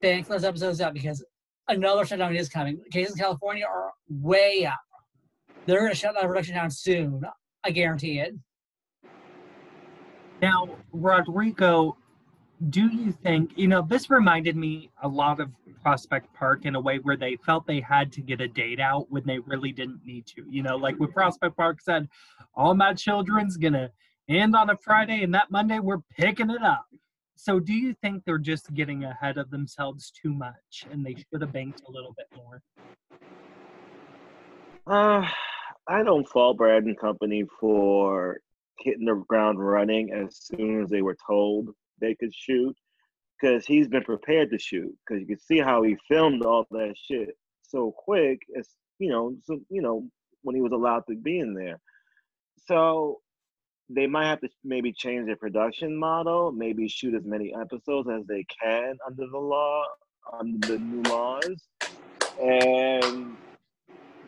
banked 0.00 0.28
those 0.28 0.44
episodes 0.44 0.80
up 0.80 0.94
because 0.94 1.24
another 1.68 2.04
shutdown 2.04 2.34
is 2.34 2.48
coming. 2.48 2.80
Cases 2.90 3.14
in 3.14 3.18
California 3.18 3.64
are 3.64 3.92
way 4.08 4.66
up. 4.66 4.78
They're 5.66 5.80
going 5.80 5.92
to 5.92 5.96
shut 5.96 6.14
that 6.14 6.26
production 6.26 6.54
down 6.54 6.70
soon. 6.70 7.22
I 7.64 7.70
guarantee 7.70 8.20
it. 8.20 8.34
Now, 10.40 10.68
Rodrigo, 10.92 11.96
do 12.70 12.86
you 12.86 13.12
think, 13.12 13.52
you 13.56 13.68
know, 13.68 13.82
this 13.82 14.08
reminded 14.08 14.56
me 14.56 14.90
a 15.02 15.08
lot 15.08 15.40
of 15.40 15.50
Prospect 15.82 16.32
Park 16.34 16.64
in 16.64 16.74
a 16.74 16.80
way 16.80 16.98
where 16.98 17.16
they 17.16 17.36
felt 17.36 17.66
they 17.66 17.80
had 17.80 18.12
to 18.12 18.20
get 18.20 18.40
a 18.40 18.48
date 18.48 18.80
out 18.80 19.06
when 19.10 19.24
they 19.24 19.38
really 19.38 19.72
didn't 19.72 20.04
need 20.04 20.26
to. 20.26 20.44
You 20.48 20.62
know, 20.62 20.76
like 20.76 20.98
with 20.98 21.12
Prospect 21.12 21.56
Park 21.56 21.80
said, 21.80 22.08
all 22.54 22.74
my 22.74 22.94
children's 22.94 23.56
going 23.56 23.74
to 23.74 23.90
end 24.28 24.54
on 24.56 24.70
a 24.70 24.76
Friday 24.76 25.22
and 25.22 25.34
that 25.34 25.50
Monday 25.50 25.78
we're 25.78 26.02
picking 26.18 26.50
it 26.50 26.62
up. 26.62 26.86
So 27.40 27.60
do 27.60 27.72
you 27.72 27.94
think 28.02 28.24
they're 28.24 28.36
just 28.36 28.74
getting 28.74 29.04
ahead 29.04 29.38
of 29.38 29.48
themselves 29.50 30.10
too 30.10 30.34
much 30.34 30.88
and 30.90 31.06
they 31.06 31.14
should 31.14 31.40
have 31.40 31.52
banked 31.52 31.82
a 31.88 31.92
little 31.92 32.12
bit 32.16 32.26
more? 32.36 32.60
Uh, 34.88 35.24
I 35.86 36.02
don't 36.02 36.28
fault 36.28 36.56
Brad 36.58 36.82
and 36.82 36.98
Company 36.98 37.44
for 37.60 38.40
hitting 38.80 39.06
the 39.06 39.22
ground 39.28 39.64
running 39.64 40.12
as 40.12 40.36
soon 40.36 40.82
as 40.82 40.90
they 40.90 41.00
were 41.00 41.16
told 41.28 41.68
they 42.00 42.16
could 42.16 42.34
shoot. 42.34 42.76
because 43.40 43.64
he's 43.66 43.88
been 43.88 44.02
prepared 44.02 44.50
to 44.50 44.58
shoot. 44.58 44.92
Because 45.06 45.20
you 45.20 45.26
can 45.26 45.38
see 45.38 45.58
how 45.58 45.82
he 45.82 45.96
filmed 46.08 46.44
all 46.44 46.66
that 46.72 46.94
shit 47.08 47.30
so 47.62 47.94
quick. 47.96 48.40
It's 48.48 48.74
you 48.98 49.10
know, 49.10 49.36
so 49.44 49.60
you 49.70 49.82
know 49.82 50.08
when 50.42 50.56
he 50.56 50.62
was 50.62 50.72
allowed 50.72 51.04
to 51.08 51.16
be 51.16 51.38
in 51.38 51.54
there. 51.54 51.80
So 52.66 53.20
they 53.90 54.06
might 54.06 54.28
have 54.28 54.40
to 54.40 54.48
maybe 54.64 54.92
change 54.92 55.26
their 55.26 55.36
production 55.36 55.96
model, 55.96 56.52
maybe 56.52 56.88
shoot 56.88 57.14
as 57.14 57.24
many 57.24 57.54
episodes 57.54 58.08
as 58.08 58.26
they 58.26 58.44
can 58.62 58.96
under 59.06 59.26
the 59.30 59.38
law, 59.38 59.84
under 60.38 60.66
the 60.66 60.78
new 60.78 61.02
laws, 61.02 61.68
and 62.40 63.36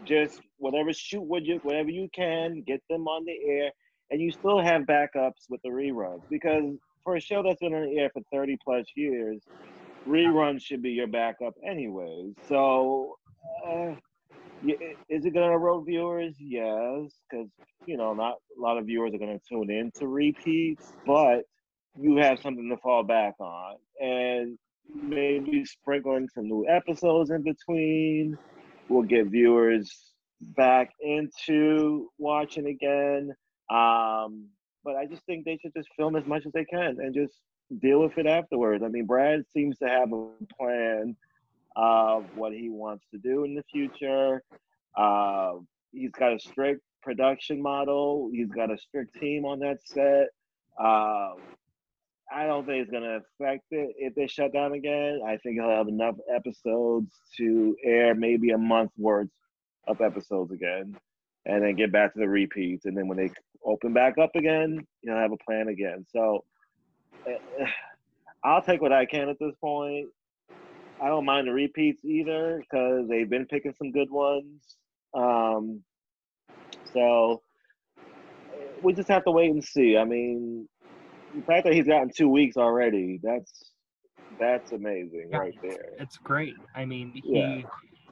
just 0.04 0.40
whatever 0.58 0.92
shoot 0.92 1.20
what 1.20 1.44
you 1.44 1.60
whatever 1.62 1.90
you 1.90 2.08
can, 2.14 2.62
get 2.66 2.82
them 2.88 3.06
on 3.06 3.24
the 3.24 3.36
air, 3.46 3.70
and 4.10 4.20
you 4.20 4.32
still 4.32 4.60
have 4.60 4.82
backups 4.82 5.48
with 5.48 5.60
the 5.62 5.68
reruns 5.68 6.22
because 6.30 6.74
for 7.04 7.16
a 7.16 7.20
show 7.20 7.42
that's 7.42 7.60
been 7.60 7.74
on 7.74 7.84
the 7.84 7.98
air 7.98 8.10
for 8.12 8.22
thirty 8.32 8.56
plus 8.64 8.86
years, 8.96 9.42
reruns 10.08 10.62
should 10.62 10.82
be 10.82 10.90
your 10.90 11.08
backup 11.08 11.54
anyways. 11.66 12.34
So. 12.48 13.16
Uh, 13.66 13.94
is 14.62 15.24
it 15.24 15.34
going 15.34 15.48
to 15.48 15.54
erode 15.54 15.86
viewers? 15.86 16.34
Yes, 16.38 17.12
because 17.30 17.48
you 17.86 17.96
know 17.96 18.14
not 18.14 18.34
a 18.56 18.60
lot 18.60 18.78
of 18.78 18.86
viewers 18.86 19.14
are 19.14 19.18
going 19.18 19.38
to 19.38 19.44
tune 19.48 19.70
in 19.70 19.90
to 19.98 20.06
repeats, 20.06 20.92
but 21.06 21.42
you 21.98 22.16
have 22.16 22.38
something 22.40 22.68
to 22.68 22.76
fall 22.78 23.02
back 23.02 23.34
on, 23.40 23.76
and 24.00 24.58
maybe 24.94 25.64
sprinkling 25.64 26.28
some 26.34 26.48
new 26.48 26.66
episodes 26.68 27.30
in 27.30 27.42
between 27.42 28.36
will 28.88 29.02
get 29.02 29.26
viewers 29.26 30.12
back 30.40 30.90
into 31.00 32.08
watching 32.18 32.66
again. 32.66 33.30
Um, 33.70 34.48
but 34.82 34.96
I 34.96 35.06
just 35.06 35.24
think 35.26 35.44
they 35.44 35.58
should 35.60 35.74
just 35.76 35.88
film 35.96 36.16
as 36.16 36.26
much 36.26 36.44
as 36.46 36.52
they 36.52 36.64
can 36.64 36.96
and 36.98 37.14
just 37.14 37.34
deal 37.80 38.00
with 38.00 38.16
it 38.18 38.26
afterwards. 38.26 38.82
I 38.82 38.88
mean, 38.88 39.06
Brad 39.06 39.44
seems 39.52 39.78
to 39.78 39.88
have 39.88 40.12
a 40.12 40.28
plan 40.58 41.16
of 41.76 42.24
what 42.34 42.52
he 42.52 42.68
wants 42.68 43.04
to 43.12 43.18
do 43.18 43.44
in 43.44 43.54
the 43.54 43.62
future. 43.70 44.42
Uh, 44.96 45.54
he's 45.92 46.10
got 46.12 46.32
a 46.32 46.38
strict 46.38 46.82
production 47.02 47.62
model. 47.62 48.30
He's 48.32 48.50
got 48.50 48.70
a 48.70 48.78
strict 48.78 49.18
team 49.18 49.44
on 49.44 49.60
that 49.60 49.78
set. 49.84 50.28
Uh, 50.78 51.34
I 52.32 52.46
don't 52.46 52.64
think 52.64 52.82
it's 52.82 52.90
going 52.90 53.02
to 53.02 53.20
affect 53.42 53.64
it 53.70 53.94
if 53.98 54.14
they 54.14 54.26
shut 54.26 54.52
down 54.52 54.72
again. 54.72 55.20
I 55.26 55.36
think 55.38 55.56
he'll 55.56 55.68
have 55.68 55.88
enough 55.88 56.14
episodes 56.32 57.12
to 57.38 57.76
air 57.84 58.14
maybe 58.14 58.50
a 58.50 58.58
month 58.58 58.92
worth 58.96 59.28
of 59.88 60.00
episodes 60.00 60.52
again, 60.52 60.96
and 61.46 61.62
then 61.62 61.74
get 61.74 61.90
back 61.90 62.12
to 62.12 62.20
the 62.20 62.28
repeats. 62.28 62.84
And 62.84 62.96
then 62.96 63.08
when 63.08 63.18
they 63.18 63.30
open 63.64 63.92
back 63.92 64.16
up 64.18 64.36
again, 64.36 64.86
he'll 65.00 65.16
have 65.16 65.32
a 65.32 65.36
plan 65.38 65.68
again. 65.68 66.06
So 66.12 66.44
I'll 68.44 68.62
take 68.62 68.80
what 68.80 68.92
I 68.92 69.06
can 69.06 69.28
at 69.28 69.38
this 69.40 69.54
point. 69.60 70.08
I 71.02 71.08
don't 71.08 71.24
mind 71.24 71.48
the 71.48 71.52
repeats 71.52 72.04
either 72.04 72.60
because 72.60 73.08
they've 73.08 73.28
been 73.28 73.46
picking 73.46 73.74
some 73.76 73.90
good 73.90 74.10
ones. 74.10 74.76
Um, 75.14 75.82
so 76.92 77.42
we 78.82 78.92
just 78.92 79.08
have 79.08 79.24
to 79.24 79.30
wait 79.30 79.50
and 79.50 79.64
see. 79.64 79.96
I 79.96 80.04
mean, 80.04 80.68
the 81.34 81.42
fact 81.42 81.64
that 81.64 81.72
he's 81.72 81.86
gotten 81.86 82.10
two 82.14 82.28
weeks 82.28 82.56
already, 82.56 83.20
that's 83.22 83.72
that's 84.38 84.72
amazing 84.72 85.28
yeah, 85.30 85.38
right 85.38 85.54
there. 85.62 85.92
It's 85.98 86.18
great. 86.18 86.54
I 86.74 86.84
mean, 86.84 87.12
he 87.24 87.38
yeah. 87.38 87.62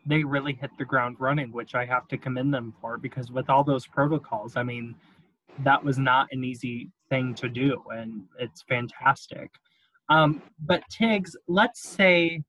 they 0.06 0.24
really 0.24 0.54
hit 0.54 0.70
the 0.78 0.84
ground 0.84 1.16
running, 1.18 1.52
which 1.52 1.74
I 1.74 1.84
have 1.84 2.08
to 2.08 2.18
commend 2.18 2.52
them 2.54 2.74
for 2.80 2.98
because 2.98 3.30
with 3.30 3.50
all 3.50 3.64
those 3.64 3.86
protocols, 3.86 4.56
I 4.56 4.62
mean, 4.62 4.94
that 5.64 5.82
was 5.82 5.98
not 5.98 6.28
an 6.32 6.44
easy 6.44 6.90
thing 7.10 7.34
to 7.36 7.48
do, 7.48 7.82
and 7.90 8.24
it's 8.38 8.62
fantastic. 8.62 9.50
Um, 10.08 10.42
but 10.64 10.82
Tiggz, 10.90 11.32
let's 11.48 11.86
say 11.86 12.42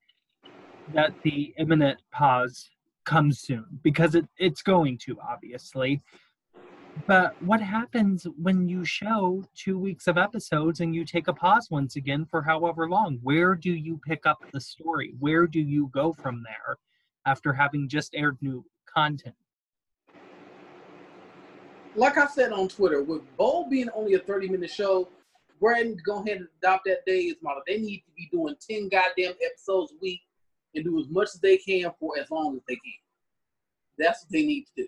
that 0.94 1.14
the 1.24 1.54
imminent 1.58 2.00
pause 2.12 2.70
comes 3.06 3.40
soon 3.40 3.66
because 3.84 4.16
it, 4.16 4.26
it's 4.38 4.62
going 4.62 4.98
to 5.00 5.18
obviously. 5.28 6.02
But 7.08 7.42
what 7.42 7.62
happens 7.62 8.28
when 8.42 8.68
you 8.68 8.84
show 8.84 9.44
two 9.56 9.78
weeks 9.78 10.08
of 10.08 10.18
episodes 10.18 10.80
and 10.80 10.94
you 10.94 11.06
take 11.06 11.28
a 11.28 11.34
pause 11.34 11.70
once 11.72 11.96
again 11.96 12.26
for 12.26 12.42
however 12.42 12.90
long? 12.90 13.20
Where 13.24 13.56
do 13.56 13.72
you 13.72 14.00
pick 14.06 14.26
up 14.26 14.40
the 14.52 14.60
story? 14.60 15.14
Where 15.20 15.48
do 15.48 15.60
you 15.60 15.90
go 15.94 16.12
from 16.14 16.44
there 16.44 16.78
after 17.26 17.54
having 17.54 17.88
just 17.88 18.14
aired 18.16 18.38
new 18.42 18.66
content? 18.86 19.36
Like 21.96 22.18
i 22.18 22.28
said 22.28 22.52
on 22.52 22.68
twitter 22.68 23.02
with 23.02 23.24
bold 23.36 23.72
being 23.72 23.90
only 23.96 24.14
a 24.14 24.20
30 24.20 24.50
minute 24.50 24.70
show 24.70 25.10
Brandon, 25.60 25.98
go 26.06 26.24
ahead 26.24 26.38
and 26.38 26.48
adopt 26.62 26.86
that 26.86 27.06
days 27.06 27.36
model. 27.42 27.62
They 27.68 27.80
need 27.80 28.00
to 28.00 28.12
be 28.16 28.30
doing 28.32 28.56
10 28.70 28.90
goddamn 28.90 29.34
episodes 29.44 29.92
a 29.92 29.96
week 30.02 30.22
and 30.76 30.84
do 30.84 31.00
as 31.00 31.10
much 31.10 31.30
as 31.34 31.42
they 31.42 31.58
can 31.58 31.92
for 32.00 32.18
as 32.20 32.30
long 32.30 32.56
as 32.56 32.62
they 32.68 32.76
can. 32.76 32.94
That's 33.98 34.24
what 34.24 34.32
they 34.32 34.46
need 34.46 34.66
to 34.66 34.84
do. 34.84 34.88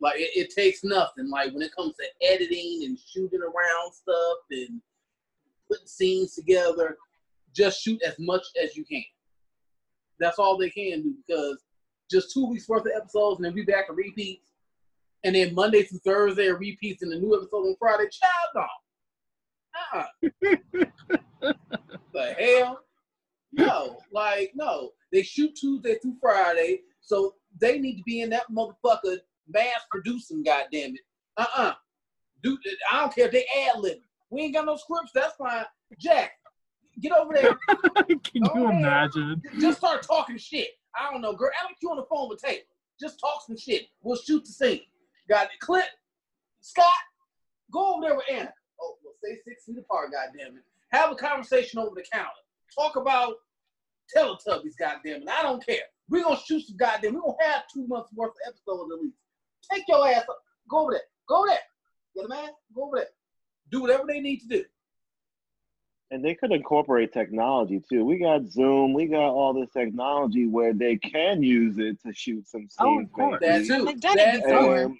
Like 0.00 0.16
it, 0.16 0.30
it 0.34 0.54
takes 0.54 0.84
nothing. 0.84 1.30
Like 1.30 1.52
when 1.52 1.62
it 1.62 1.74
comes 1.74 1.94
to 1.96 2.26
editing 2.28 2.82
and 2.84 2.98
shooting 2.98 3.40
around 3.40 3.92
stuff 3.92 4.38
and 4.50 4.80
putting 5.68 5.86
scenes 5.86 6.34
together, 6.34 6.96
just 7.54 7.82
shoot 7.82 8.00
as 8.02 8.14
much 8.18 8.44
as 8.62 8.76
you 8.76 8.84
can. 8.84 9.04
That's 10.18 10.38
all 10.38 10.56
they 10.56 10.70
can 10.70 11.02
do 11.02 11.14
because 11.26 11.62
just 12.10 12.32
two 12.32 12.46
weeks 12.46 12.68
worth 12.68 12.82
of 12.86 12.92
episodes 12.96 13.38
and 13.38 13.46
then 13.46 13.54
we 13.54 13.64
back 13.64 13.88
to 13.88 13.92
repeats. 13.92 14.50
And 15.24 15.34
then 15.34 15.54
Monday 15.54 15.82
through 15.82 16.00
Thursday 16.00 16.48
repeats 16.48 17.02
and 17.02 17.10
the 17.10 17.16
new 17.16 17.34
episode 17.34 17.66
on 17.66 17.76
Friday. 17.78 18.08
Child 18.10 18.68
on. 19.92 20.02
Uh-uh. 21.42 21.52
the 22.12 22.34
hell? 22.38 22.85
No, 23.56 23.98
like 24.12 24.52
no. 24.54 24.92
They 25.12 25.22
shoot 25.22 25.54
Tuesday 25.56 25.96
through 26.00 26.16
Friday, 26.20 26.80
so 27.00 27.34
they 27.60 27.78
need 27.78 27.96
to 27.96 28.02
be 28.04 28.20
in 28.20 28.30
that 28.30 28.50
motherfucker 28.50 29.18
mass 29.48 29.80
producing. 29.90 30.42
Goddamn 30.42 30.94
it. 30.94 31.00
Uh 31.36 31.46
uh 31.56 31.72
Dude, 32.42 32.58
I 32.92 33.00
don't 33.00 33.14
care 33.14 33.26
if 33.26 33.32
they 33.32 33.46
ad 33.66 33.80
lib. 33.80 33.98
We 34.30 34.42
ain't 34.42 34.54
got 34.54 34.66
no 34.66 34.76
scripts. 34.76 35.12
That's 35.14 35.34
fine. 35.36 35.64
Jack, 35.98 36.32
get 37.00 37.12
over 37.12 37.34
there. 37.34 37.58
Can 38.06 38.44
you 38.54 38.68
imagine? 38.68 39.42
Just 39.58 39.78
start 39.78 40.02
talking 40.02 40.36
shit. 40.36 40.68
I 40.94 41.10
don't 41.10 41.22
know, 41.22 41.32
girl. 41.32 41.50
Don't 41.62 41.76
you 41.80 41.90
on 41.90 41.96
the 41.96 42.06
phone 42.10 42.28
with 42.28 42.42
Taylor. 42.42 42.60
Just 43.00 43.20
talk 43.20 43.42
some 43.46 43.56
shit. 43.56 43.88
We'll 44.02 44.16
shoot 44.16 44.44
the 44.44 44.52
scene. 44.52 44.80
Got 45.28 45.46
it. 45.46 45.60
Clint, 45.60 45.86
Scott, 46.60 46.86
go 47.70 47.94
over 47.94 48.06
there 48.06 48.16
with 48.16 48.24
Anna. 48.30 48.52
Oh, 48.80 48.96
well, 49.02 49.14
stay 49.18 49.38
six 49.44 49.64
feet 49.64 49.78
apart, 49.78 50.12
goddamn 50.12 50.56
it. 50.56 50.62
Have 50.90 51.12
a 51.12 51.14
conversation 51.16 51.78
over 51.78 51.94
the 51.94 52.04
counter. 52.12 52.30
Talk 52.74 52.96
about 52.96 53.34
Teletubbies, 54.14 54.76
goddamn 54.78 55.22
it. 55.22 55.28
I 55.28 55.42
don't 55.42 55.64
care. 55.64 55.82
We're 56.08 56.24
gonna 56.24 56.38
shoot 56.44 56.66
some 56.66 56.76
goddamn. 56.76 57.14
We're 57.14 57.20
gonna 57.20 57.36
have 57.44 57.64
two 57.72 57.86
months 57.86 58.12
worth 58.14 58.30
of 58.30 58.36
episodes 58.48 58.92
at 58.92 59.02
least. 59.02 59.16
Take 59.72 59.84
your 59.88 60.06
ass 60.08 60.24
up. 60.28 60.38
Go 60.68 60.82
over 60.82 60.92
there. 60.92 61.00
Go 61.28 61.38
over 61.38 61.48
there. 61.48 61.58
Get 62.14 62.24
a 62.24 62.28
man. 62.28 62.50
Go 62.74 62.84
over 62.84 62.96
there. 62.98 63.08
Do 63.70 63.82
whatever 63.82 64.04
they 64.06 64.20
need 64.20 64.40
to 64.40 64.48
do. 64.48 64.64
And 66.12 66.24
they 66.24 66.34
could 66.34 66.52
incorporate 66.52 67.12
technology 67.12 67.82
too. 67.88 68.04
We 68.04 68.18
got 68.18 68.46
Zoom. 68.46 68.94
We 68.94 69.06
got 69.06 69.28
all 69.30 69.52
this 69.52 69.70
technology 69.72 70.46
where 70.46 70.72
they 70.72 70.96
can 70.96 71.42
use 71.42 71.78
it 71.78 72.00
to 72.06 72.12
shoot 72.12 72.48
some 72.48 72.62
scenes. 72.62 72.74
Oh, 72.78 73.00
of 73.00 73.12
course. 73.12 73.40
That 73.40 73.66
too. 73.66 73.84
They've 73.84 74.00
done 74.00 74.18
it 74.18 74.44
before. 74.44 74.84
Um, 74.84 74.98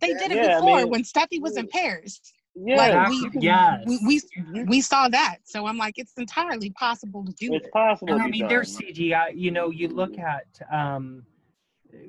they 0.00 0.14
did 0.14 0.32
it 0.32 0.38
yeah, 0.38 0.56
before 0.56 0.78
I 0.78 0.82
mean, 0.82 0.90
when 0.90 1.02
Steffy 1.02 1.40
was 1.40 1.56
in 1.56 1.68
Paris. 1.68 2.20
Yeah, 2.54 2.76
like 2.76 3.08
we, 3.08 3.30
yes. 3.40 3.84
we, 3.86 4.20
we 4.52 4.64
we 4.64 4.80
saw 4.80 5.08
that. 5.08 5.36
So 5.44 5.66
I'm 5.66 5.78
like, 5.78 5.94
it's 5.98 6.12
entirely 6.18 6.70
possible 6.70 7.24
to 7.24 7.32
do 7.32 7.54
it's 7.54 7.66
it. 7.66 7.72
possible. 7.72 8.14
And 8.14 8.22
I 8.22 8.26
mean, 8.26 8.48
there's 8.48 8.76
CGI. 8.76 9.32
You 9.34 9.50
know, 9.50 9.70
you 9.70 9.88
look 9.88 10.18
at 10.18 10.46
um, 10.72 11.24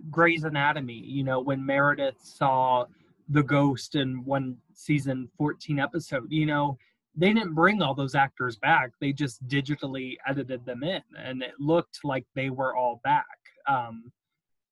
Grey's 0.09 0.43
Anatomy. 0.43 0.95
You 1.05 1.23
know, 1.23 1.39
when 1.39 1.63
Meredith 1.63 2.17
saw 2.21 2.85
the 3.29 3.43
ghost 3.43 3.95
in 3.95 4.25
one 4.25 4.57
season 4.73 5.29
14 5.37 5.79
episode, 5.79 6.27
you 6.29 6.45
know, 6.45 6.77
they 7.15 7.33
didn't 7.33 7.53
bring 7.53 7.81
all 7.81 7.93
those 7.93 8.15
actors 8.15 8.57
back. 8.57 8.91
They 8.99 9.13
just 9.13 9.45
digitally 9.47 10.15
edited 10.27 10.65
them 10.65 10.83
in, 10.83 11.01
and 11.17 11.43
it 11.43 11.53
looked 11.59 11.99
like 12.03 12.25
they 12.35 12.49
were 12.49 12.75
all 12.75 12.99
back. 13.03 13.25
Um, 13.67 14.11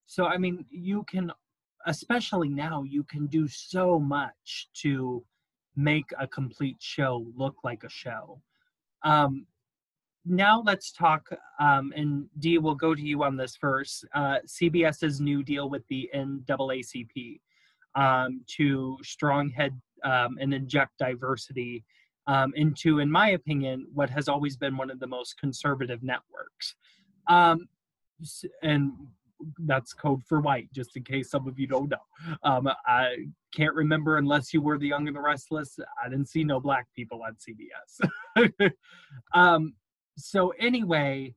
so 0.08 0.26
I 0.26 0.38
mean, 0.38 0.66
you 0.72 1.04
can, 1.04 1.32
especially 1.86 2.50
now, 2.50 2.82
you 2.84 3.04
can 3.04 3.28
do 3.28 3.48
so 3.48 4.00
much 4.00 4.70
to 4.82 5.24
make 5.80 6.12
a 6.20 6.28
complete 6.28 6.78
show 6.80 7.26
look 7.38 7.56
like 7.64 7.84
a 7.84 7.90
show. 7.90 8.42
Um, 9.04 9.46
now 10.26 10.62
let's 10.66 10.92
talk, 10.92 11.30
um, 11.60 11.94
and 11.96 12.26
Dee, 12.40 12.58
will 12.58 12.76
go 12.76 12.94
to 12.94 13.02
you 13.02 13.24
on 13.24 13.38
this 13.38 13.56
first. 13.56 14.06
Uh, 14.14 14.40
CBS's 14.46 15.22
new 15.22 15.42
deal 15.42 15.70
with 15.70 15.84
the 15.88 16.10
NAACP 16.14 17.40
um, 17.96 18.42
to 18.58 18.98
stronghead 19.04 19.72
um, 20.04 20.38
and 20.40 20.54
inject 20.54 20.98
diversity 21.00 21.86
um, 22.28 22.52
into, 22.56 23.00
in 23.00 23.10
my 23.10 23.30
opinion, 23.30 23.88
what 23.94 24.10
has 24.10 24.28
always 24.28 24.58
been 24.58 24.76
one 24.76 24.92
of 24.92 25.00
the 25.00 25.08
most 25.08 25.40
conservative 25.40 26.04
networks. 26.04 26.76
Um, 27.28 27.70
and 28.62 28.92
that's 29.60 29.94
code 29.94 30.24
for 30.28 30.42
white, 30.42 30.72
just 30.74 30.96
in 30.96 31.04
case 31.04 31.30
some 31.30 31.48
of 31.48 31.60
you 31.60 31.68
don't 31.68 31.90
know. 31.90 32.38
Um, 32.44 32.70
I 32.86 33.16
can't 33.56 33.74
remember 33.74 34.18
unless 34.18 34.54
you 34.54 34.62
were 34.62 34.78
the 34.78 34.88
Young 34.88 35.08
and 35.08 35.16
the 35.16 35.22
Restless. 35.22 35.78
I 36.04 36.10
didn't 36.10 36.30
see 36.30 36.44
no 36.44 36.60
black 36.60 36.88
people 36.96 37.22
on 37.24 37.36
CBS. 37.36 38.72
um, 39.34 39.74
so 40.18 40.54
anyway, 40.60 41.34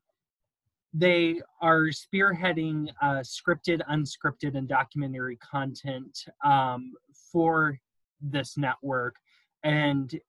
they 0.92 1.40
are 1.60 1.88
spearheading 1.88 2.88
uh, 3.00 3.22
scripted, 3.22 3.80
unscripted, 3.90 4.56
and 4.56 4.68
documentary 4.68 5.36
content 5.36 6.24
um, 6.44 6.92
for 7.30 7.78
this 8.20 8.56
network, 8.56 9.16
and 9.62 10.20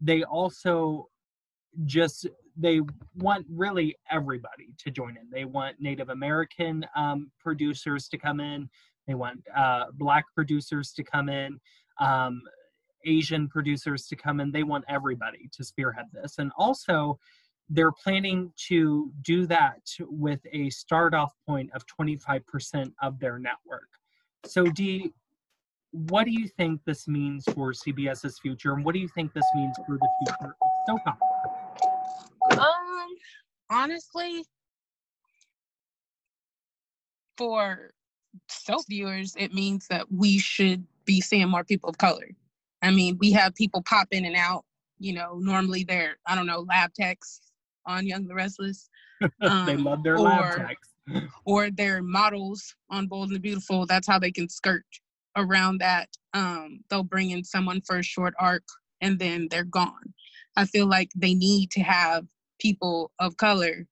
they 0.00 0.22
also 0.22 1.08
just 1.84 2.28
they 2.56 2.80
want 3.16 3.46
really 3.50 3.96
everybody 4.10 4.74
to 4.78 4.90
join 4.90 5.16
in. 5.16 5.28
They 5.30 5.44
want 5.44 5.80
Native 5.80 6.08
American 6.08 6.86
um, 6.96 7.30
producers 7.40 8.08
to 8.08 8.18
come 8.18 8.40
in. 8.40 8.68
They 9.06 9.14
want 9.14 9.40
uh, 9.54 9.86
Black 9.94 10.24
producers 10.34 10.92
to 10.92 11.02
come 11.02 11.28
in. 11.28 11.60
Um, 12.00 12.42
Asian 13.06 13.48
producers 13.48 14.06
to 14.06 14.16
come 14.16 14.40
in. 14.40 14.50
They 14.50 14.62
want 14.62 14.84
everybody 14.88 15.48
to 15.52 15.64
spearhead 15.64 16.06
this. 16.12 16.38
And 16.38 16.50
also, 16.56 17.18
they're 17.68 17.92
planning 17.92 18.52
to 18.68 19.10
do 19.22 19.46
that 19.46 19.80
with 20.00 20.40
a 20.52 20.70
start 20.70 21.14
off 21.14 21.32
point 21.46 21.70
of 21.74 21.84
25% 21.86 22.92
of 23.02 23.18
their 23.18 23.38
network. 23.38 23.88
So, 24.46 24.64
Dee, 24.64 25.12
what 25.90 26.24
do 26.24 26.32
you 26.32 26.48
think 26.48 26.80
this 26.84 27.06
means 27.08 27.44
for 27.54 27.72
CBS's 27.72 28.38
future? 28.38 28.72
And 28.72 28.84
what 28.84 28.94
do 28.94 28.98
you 28.98 29.08
think 29.08 29.32
this 29.32 29.46
means 29.54 29.76
for 29.86 29.96
the 29.96 30.08
future 30.26 30.50
of 30.50 30.70
soap 30.86 31.00
opera? 31.06 31.63
Um, 32.50 33.08
honestly, 33.70 34.44
for 37.36 37.92
soap 38.48 38.82
viewers, 38.88 39.34
it 39.38 39.52
means 39.54 39.86
that 39.88 40.10
we 40.10 40.38
should 40.38 40.84
be 41.04 41.20
seeing 41.20 41.48
more 41.48 41.64
people 41.64 41.88
of 41.90 41.98
color. 41.98 42.28
I 42.82 42.90
mean, 42.90 43.16
we 43.18 43.32
have 43.32 43.54
people 43.54 43.82
pop 43.82 44.08
in 44.10 44.24
and 44.24 44.36
out. 44.36 44.64
You 44.98 45.14
know, 45.14 45.38
normally 45.40 45.84
they're 45.84 46.16
I 46.26 46.34
don't 46.34 46.46
know 46.46 46.60
lab 46.60 46.92
techs 46.94 47.40
on 47.86 48.06
Young 48.06 48.26
the 48.26 48.34
Restless. 48.34 48.88
Um, 49.40 49.64
they 49.64 49.76
love 49.76 50.02
their 50.02 50.18
lab 50.18 50.56
techs. 50.56 50.88
or 51.44 51.70
they're 51.70 52.02
models 52.02 52.74
on 52.90 53.06
Bold 53.06 53.28
and 53.28 53.36
the 53.36 53.40
Beautiful. 53.40 53.86
That's 53.86 54.06
how 54.06 54.18
they 54.18 54.30
can 54.30 54.48
skirt 54.48 54.84
around 55.36 55.78
that. 55.78 56.08
Um, 56.34 56.80
they'll 56.90 57.04
bring 57.04 57.30
in 57.30 57.44
someone 57.44 57.80
for 57.80 57.98
a 57.98 58.02
short 58.02 58.34
arc 58.38 58.64
and 59.00 59.18
then 59.18 59.48
they're 59.50 59.64
gone. 59.64 60.12
I 60.56 60.64
feel 60.66 60.86
like 60.86 61.10
they 61.14 61.34
need 61.34 61.70
to 61.72 61.80
have 61.80 62.26
people 62.60 63.10
of 63.18 63.36
color, 63.36 63.86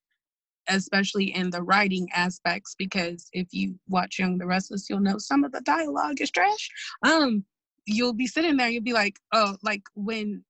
especially 0.68 1.34
in 1.34 1.50
the 1.50 1.62
writing 1.62 2.08
aspects, 2.14 2.74
because 2.78 3.28
if 3.32 3.48
you 3.52 3.78
watch 3.88 4.18
Young 4.18 4.38
the 4.38 4.46
Restless, 4.46 4.88
you'll 4.88 5.00
know 5.00 5.18
some 5.18 5.44
of 5.44 5.52
the 5.52 5.60
dialogue 5.62 6.20
is 6.20 6.30
trash. 6.30 6.70
Um, 7.04 7.44
you'll 7.86 8.12
be 8.12 8.26
sitting 8.26 8.56
there, 8.56 8.68
you'll 8.68 8.82
be 8.82 8.92
like, 8.92 9.18
oh, 9.32 9.56
like 9.62 9.82
when 9.94 10.44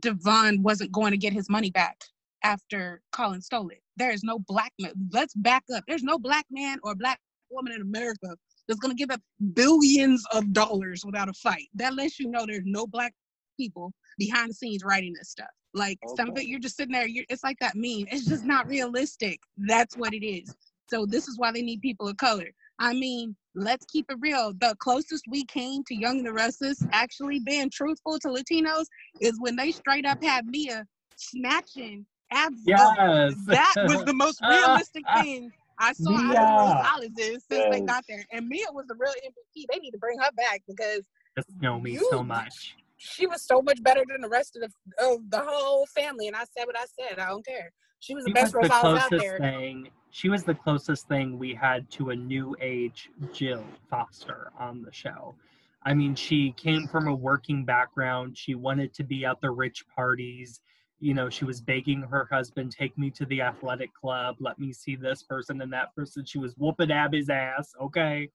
Devon 0.00 0.62
wasn't 0.62 0.92
going 0.92 1.10
to 1.10 1.18
get 1.18 1.32
his 1.32 1.50
money 1.50 1.70
back 1.70 2.00
after 2.42 3.02
Colin 3.12 3.42
stole 3.42 3.68
it. 3.68 3.82
There 3.96 4.10
is 4.10 4.22
no 4.22 4.38
black 4.38 4.72
man. 4.78 4.92
Let's 5.12 5.34
back 5.34 5.64
up. 5.74 5.84
There's 5.86 6.02
no 6.02 6.18
black 6.18 6.46
man 6.50 6.78
or 6.82 6.94
black 6.94 7.20
woman 7.50 7.72
in 7.72 7.82
America 7.82 8.36
that's 8.66 8.80
going 8.80 8.94
to 8.94 8.98
give 8.98 9.10
up 9.10 9.20
billions 9.54 10.24
of 10.32 10.52
dollars 10.52 11.04
without 11.04 11.28
a 11.28 11.32
fight. 11.32 11.68
That 11.74 11.94
lets 11.94 12.18
you 12.18 12.28
know 12.28 12.46
there's 12.46 12.62
no 12.64 12.86
black 12.86 13.14
people 13.58 13.92
behind 14.18 14.50
the 14.50 14.54
scenes 14.54 14.82
writing 14.84 15.12
this 15.16 15.30
stuff. 15.30 15.48
Like 15.74 15.98
okay. 16.06 16.14
some 16.16 16.30
of 16.30 16.38
it, 16.38 16.46
you're 16.46 16.60
just 16.60 16.76
sitting 16.76 16.92
there. 16.92 17.06
it's 17.08 17.44
like 17.44 17.58
that 17.60 17.74
meme. 17.74 18.06
It's 18.10 18.26
just 18.26 18.44
not 18.44 18.68
realistic. 18.68 19.38
That's 19.56 19.96
what 19.96 20.14
it 20.14 20.26
is. 20.26 20.54
So 20.88 21.04
this 21.04 21.28
is 21.28 21.38
why 21.38 21.52
they 21.52 21.62
need 21.62 21.80
people 21.82 22.08
of 22.08 22.16
color. 22.16 22.48
I 22.78 22.94
mean, 22.94 23.36
let's 23.54 23.84
keep 23.86 24.06
it 24.08 24.16
real. 24.20 24.52
The 24.60 24.74
closest 24.78 25.24
we 25.28 25.44
came 25.44 25.82
to 25.84 25.94
Young 25.94 26.18
and 26.18 26.26
the 26.26 26.32
Restless 26.32 26.82
actually 26.92 27.40
being 27.40 27.70
truthful 27.70 28.18
to 28.20 28.28
Latinos 28.28 28.86
is 29.20 29.38
when 29.40 29.56
they 29.56 29.72
straight 29.72 30.06
up 30.06 30.22
had 30.22 30.46
Mia 30.46 30.86
snatching 31.16 32.06
abs. 32.32 32.62
Yes. 32.64 33.34
That 33.46 33.74
was 33.88 34.04
the 34.04 34.14
most 34.14 34.40
realistic 34.42 35.02
thing 35.20 35.50
I 35.78 35.92
saw 35.92 36.10
Mia. 36.10 36.38
out 36.38 36.76
of 36.76 36.86
colleges 36.86 37.44
since 37.50 37.66
they 37.70 37.80
got 37.80 38.04
there. 38.08 38.24
And 38.32 38.48
Mia 38.48 38.66
was 38.72 38.86
the 38.88 38.94
real 38.98 39.12
MVP. 39.12 39.64
They 39.70 39.78
need 39.78 39.90
to 39.90 39.98
bring 39.98 40.18
her 40.18 40.30
back 40.36 40.62
because 40.66 41.02
just 41.36 41.50
know 41.60 41.78
me 41.80 41.92
you, 41.92 42.08
so 42.10 42.22
much. 42.22 42.76
She 42.98 43.26
was 43.26 43.44
so 43.44 43.62
much 43.62 43.82
better 43.82 44.04
than 44.08 44.20
the 44.20 44.28
rest 44.28 44.56
of 44.56 44.62
the 44.62 45.04
of 45.04 45.30
the 45.30 45.40
whole 45.40 45.86
family. 45.86 46.26
And 46.28 46.36
I 46.36 46.44
said 46.56 46.66
what 46.66 46.76
I 46.78 46.84
said. 46.98 47.18
I 47.18 47.28
don't 47.28 47.46
care. 47.46 47.72
She 48.00 48.14
was 48.14 48.24
the 48.24 48.30
she 48.30 48.34
best 48.34 48.54
was 48.54 48.68
the 48.68 48.74
out 48.74 49.10
there. 49.10 49.38
Thing, 49.38 49.88
she 50.10 50.28
was 50.28 50.44
the 50.44 50.54
closest 50.54 51.08
thing 51.08 51.38
we 51.38 51.54
had 51.54 51.90
to 51.92 52.10
a 52.10 52.16
new 52.16 52.56
age 52.60 53.10
Jill 53.32 53.64
Foster 53.90 54.52
on 54.58 54.82
the 54.82 54.92
show. 54.92 55.34
I 55.82 55.94
mean, 55.94 56.14
she 56.14 56.52
came 56.52 56.86
from 56.86 57.08
a 57.08 57.14
working 57.14 57.64
background. 57.64 58.36
She 58.36 58.54
wanted 58.54 58.92
to 58.94 59.04
be 59.04 59.24
at 59.24 59.40
the 59.40 59.50
rich 59.50 59.84
parties. 59.94 60.60
You 61.00 61.14
know, 61.14 61.30
she 61.30 61.44
was 61.44 61.60
begging 61.60 62.02
her 62.02 62.28
husband, 62.30 62.72
take 62.72 62.98
me 62.98 63.10
to 63.12 63.24
the 63.26 63.40
athletic 63.40 63.94
club, 63.94 64.36
let 64.40 64.58
me 64.58 64.72
see 64.72 64.96
this 64.96 65.22
person 65.22 65.60
and 65.62 65.72
that 65.72 65.94
person. 65.94 66.24
She 66.24 66.38
was 66.38 66.54
whooping 66.58 66.90
Abby's 66.90 67.30
ass, 67.30 67.72
okay? 67.80 68.28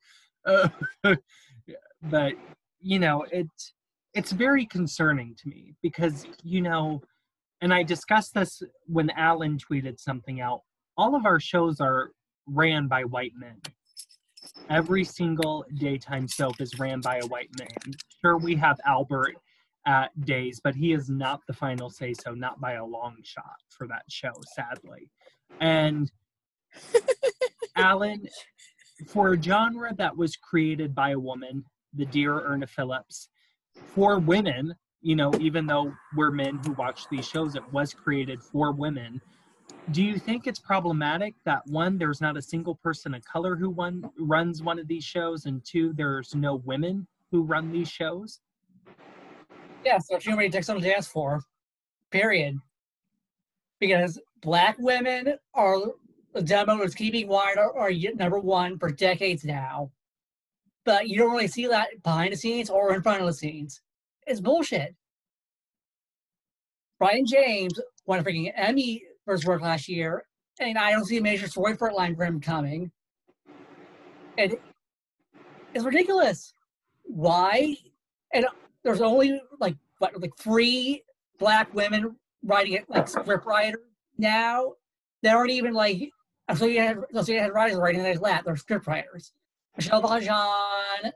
Uh, 0.46 0.70
but, 2.04 2.34
you 2.80 3.00
know, 3.00 3.26
it, 3.32 3.48
it's 4.14 4.32
very 4.32 4.66
concerning 4.66 5.36
to 5.42 5.50
me 5.50 5.74
because, 5.82 6.26
you 6.44 6.62
know, 6.62 7.02
and 7.62 7.74
I 7.74 7.84
discussed 7.84 8.34
this 8.34 8.62
when 8.86 9.10
Alan 9.12 9.58
tweeted 9.58 10.00
something 10.00 10.42
out. 10.42 10.62
All 10.98 11.16
of 11.16 11.26
our 11.26 11.40
shows 11.40 11.80
are 11.80 12.12
ran 12.46 12.88
by 12.88 13.04
white 13.04 13.32
men. 13.36 13.60
Every 14.70 15.04
single 15.04 15.66
daytime 15.80 16.28
soap 16.28 16.62
is 16.62 16.78
ran 16.78 17.02
by 17.02 17.18
a 17.18 17.26
white 17.28 17.50
man. 17.58 17.94
Sure, 18.22 18.38
we 18.38 18.56
have 18.56 18.78
Albert 18.86 19.36
at 19.86 20.10
days, 20.26 20.62
but 20.64 20.76
he 20.76 20.94
is 20.94 21.10
not 21.10 21.42
the 21.48 21.54
final 21.54 21.90
say 21.90 22.14
so, 22.14 22.34
not 22.34 22.62
by 22.62 22.74
a 22.74 22.86
long 22.86 23.16
shot 23.24 23.58
for 23.70 23.88
that 23.88 24.04
show, 24.10 24.34
sadly. 24.56 25.10
And 25.60 26.12
Alan, 27.76 28.28
for 29.08 29.34
a 29.34 29.42
genre 29.42 29.94
that 29.96 30.16
was 30.16 30.36
created 30.36 30.94
by 30.94 31.12
a 31.12 31.20
woman, 31.20 31.66
the 31.94 32.06
dear 32.06 32.42
Irna 32.42 32.68
Phillips, 32.68 33.30
for 33.94 34.20
women, 34.20 34.76
you 35.02 35.16
know, 35.16 35.32
even 35.40 35.68
though 35.68 35.94
we're 36.16 36.32
men 36.32 36.60
who 36.66 36.74
watch 36.74 37.08
these 37.10 37.28
shows, 37.28 37.56
it 37.56 37.64
was 37.72 37.94
created 37.94 38.42
for 38.42 38.72
women. 38.72 39.22
Do 39.92 40.02
you 40.02 40.18
think 40.18 40.48
it's 40.48 40.60
problematic 40.60 41.36
that 41.46 41.62
one, 41.68 41.98
there's 41.98 42.22
not 42.22 42.38
a 42.38 42.42
single 42.42 42.76
person 42.76 43.14
of 43.14 43.24
color 43.26 43.56
who 43.56 43.70
one 43.70 44.10
runs 44.18 44.64
one 44.64 44.80
of 44.80 44.88
these 44.88 45.04
shows, 45.04 45.46
and 45.46 45.64
two, 45.66 45.94
there's 45.94 46.34
no 46.34 46.56
women 46.66 47.06
who 47.32 47.44
run 47.44 47.72
these 47.72 47.90
shows? 47.90 48.40
Yeah, 49.86 50.00
so 50.00 50.18
too 50.18 50.36
many 50.36 50.50
dicks 50.50 50.70
on 50.70 50.80
the 50.80 50.90
dance 50.90 51.08
floor. 51.08 51.42
Period. 52.12 52.58
Because 53.80 54.20
black 54.42 54.78
women 54.80 55.36
are 55.54 55.78
the 56.34 56.42
demo 56.42 56.82
is 56.82 56.96
keeping 56.96 57.28
wide 57.28 57.58
are, 57.58 57.78
are 57.78 57.92
number 58.16 58.40
one 58.40 58.80
for 58.80 58.90
decades 58.90 59.44
now. 59.44 59.92
But 60.86 61.08
you 61.08 61.18
don't 61.18 61.32
really 61.32 61.48
see 61.48 61.68
that 61.68 62.04
behind 62.04 62.34
the 62.34 62.38
scenes 62.38 62.70
or 62.70 62.94
in 62.94 63.02
front 63.02 63.22
of 63.22 63.28
the 63.28 63.34
scenes. 63.34 63.82
It's 64.28 64.42
bullshit. 64.42 64.96
Bryton 67.00 67.26
James 67.26 67.80
won 68.06 68.20
a 68.20 68.24
freaking 68.24 68.52
Emmy 68.56 69.04
for 69.26 69.34
his 69.34 69.46
work 69.46 69.62
last 69.62 69.88
year, 69.88 70.26
and 70.60 70.78
I 70.78 70.92
don't 70.92 71.06
see 71.06 71.18
a 71.18 71.22
major 71.22 71.48
story 71.48 71.76
for 71.76 71.92
line 71.92 72.16
for 72.16 72.26
him 72.26 72.40
coming. 72.40 72.92
And 74.38 74.56
it's 75.74 75.86
ridiculous. 75.86 76.54
Why? 77.04 77.76
And 78.34 78.46
there's 78.84 79.02
only 79.02 79.42
like 79.60 79.76
what, 80.00 80.20
like 80.20 80.36
three 80.38 81.04
black 81.40 81.74
women 81.74 82.16
writing 82.44 82.74
it, 82.74 82.90
like 82.90 83.08
script 83.08 83.46
writer 83.46 83.80
now. 84.18 84.74
They 85.22 85.30
aren't 85.30 85.52
even 85.52 85.74
like 85.74 86.10
Associated, 86.50 87.04
Associated 87.14 87.54
Writers 87.54 87.78
writing 87.78 88.04
their 88.04 88.16
lap. 88.16 88.44
They're 88.46 88.58
script 88.58 88.88
writers. 88.88 89.32
Michele 89.78 90.02
Val 90.02 90.20
Jean, 90.20 91.12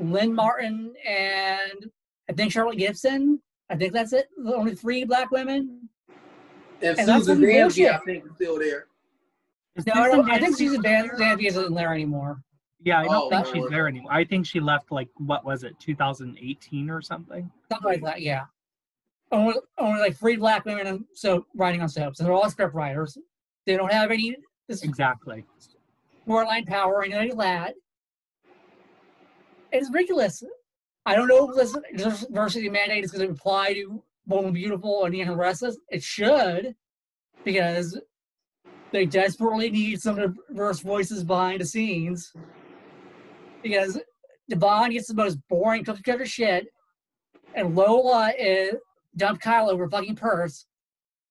Lynn 0.00 0.34
Martin, 0.34 0.94
and 1.06 1.90
I 2.28 2.32
think 2.32 2.52
Charlotte 2.52 2.78
Gibson. 2.78 3.40
I 3.70 3.76
think 3.76 3.92
that's 3.92 4.12
it. 4.12 4.28
The 4.42 4.54
only 4.54 4.74
three 4.74 5.04
black 5.04 5.30
women. 5.30 5.88
And, 6.80 6.98
and 6.98 7.06
Susan 7.08 7.40
Dansby, 7.40 7.92
I 7.92 7.98
think, 7.98 8.24
is 8.24 8.30
still 8.36 8.58
there. 8.58 8.86
no, 9.86 9.92
I, 9.94 10.08
don't, 10.08 10.30
I 10.30 10.38
think 10.38 10.56
Susan 10.56 10.82
Dansby 10.82 11.46
isn't 11.46 11.74
there 11.74 11.92
anymore. 11.92 12.42
Yeah, 12.80 13.00
I 13.00 13.04
don't 13.04 13.14
oh, 13.14 13.30
think 13.30 13.46
she's 13.54 13.68
there 13.68 13.88
anymore. 13.88 14.12
I 14.12 14.24
think 14.24 14.46
she 14.46 14.60
left 14.60 14.92
like 14.92 15.08
what 15.16 15.44
was 15.44 15.64
it, 15.64 15.78
2018 15.80 16.88
or 16.88 17.02
something? 17.02 17.50
Something 17.70 17.90
like 17.90 18.02
that. 18.04 18.22
Yeah. 18.22 18.44
Only, 19.32 19.54
only 19.76 20.00
like 20.00 20.16
three 20.16 20.36
black 20.36 20.64
women 20.64 21.04
so 21.12 21.44
writing 21.54 21.82
on 21.82 21.88
soaps. 21.88 22.20
And 22.20 22.26
they're 22.26 22.34
all 22.34 22.48
script 22.48 22.74
writers. 22.74 23.18
They 23.66 23.76
don't 23.76 23.92
have 23.92 24.10
any 24.10 24.36
this 24.68 24.84
exactly 24.84 25.44
line 26.28 26.64
power 26.64 27.02
anything 27.02 27.36
like 27.36 27.38
that. 27.38 27.74
It's 29.72 29.90
ridiculous. 29.90 30.42
I 31.06 31.14
don't 31.14 31.28
know 31.28 31.50
if 31.50 31.56
this 31.56 31.76
diversity 31.96 32.68
mandate 32.68 33.04
is 33.04 33.10
going 33.10 33.26
to 33.26 33.32
apply 33.32 33.74
to 33.74 34.02
Bold 34.26 34.46
and 34.46 34.54
Beautiful 34.54 35.04
and 35.04 35.14
and 35.14 35.38
Restless. 35.38 35.78
It 35.88 36.02
should, 36.02 36.74
because 37.44 37.98
they 38.92 39.06
desperately 39.06 39.70
need 39.70 40.00
some 40.00 40.16
diverse 40.48 40.80
voices 40.80 41.24
behind 41.24 41.60
the 41.60 41.66
scenes. 41.66 42.32
Because 43.62 43.98
Devon 44.48 44.90
gets 44.90 45.08
the 45.08 45.14
most 45.14 45.38
boring 45.48 45.84
cookie 45.84 46.02
cutter 46.02 46.26
shit, 46.26 46.68
and 47.54 47.74
Lola 47.74 48.32
is 48.38 48.74
dumped 49.16 49.42
Kyle 49.42 49.70
over 49.70 49.88
fucking 49.88 50.16
purse. 50.16 50.66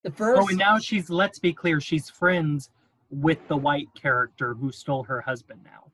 The 0.04 0.10
oh, 0.10 0.16
first. 0.16 0.42
Oh, 0.42 0.48
and 0.48 0.58
now 0.58 0.80
she's. 0.80 1.10
Let's 1.10 1.40
be 1.40 1.54
clear. 1.54 1.80
She's 1.80 2.10
friends 2.10 2.70
with 3.10 3.40
the 3.48 3.58
white 3.58 3.88
character 4.00 4.54
who 4.54 4.72
stole 4.72 5.04
her 5.04 5.22
husband. 5.22 5.62
Now, 5.64 5.92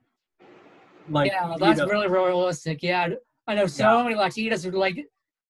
like 1.10 1.32
yeah, 1.32 1.52
you 1.52 1.58
that's 1.58 1.80
know, 1.80 1.88
really 1.88 2.08
realistic. 2.08 2.82
Yeah, 2.82 3.10
I 3.48 3.56
know 3.56 3.68
so 3.68 3.98
Yeah. 4.00 4.04
many 4.04 4.16
Latinas 4.16 4.64
who 4.64 4.72
like 4.78 4.98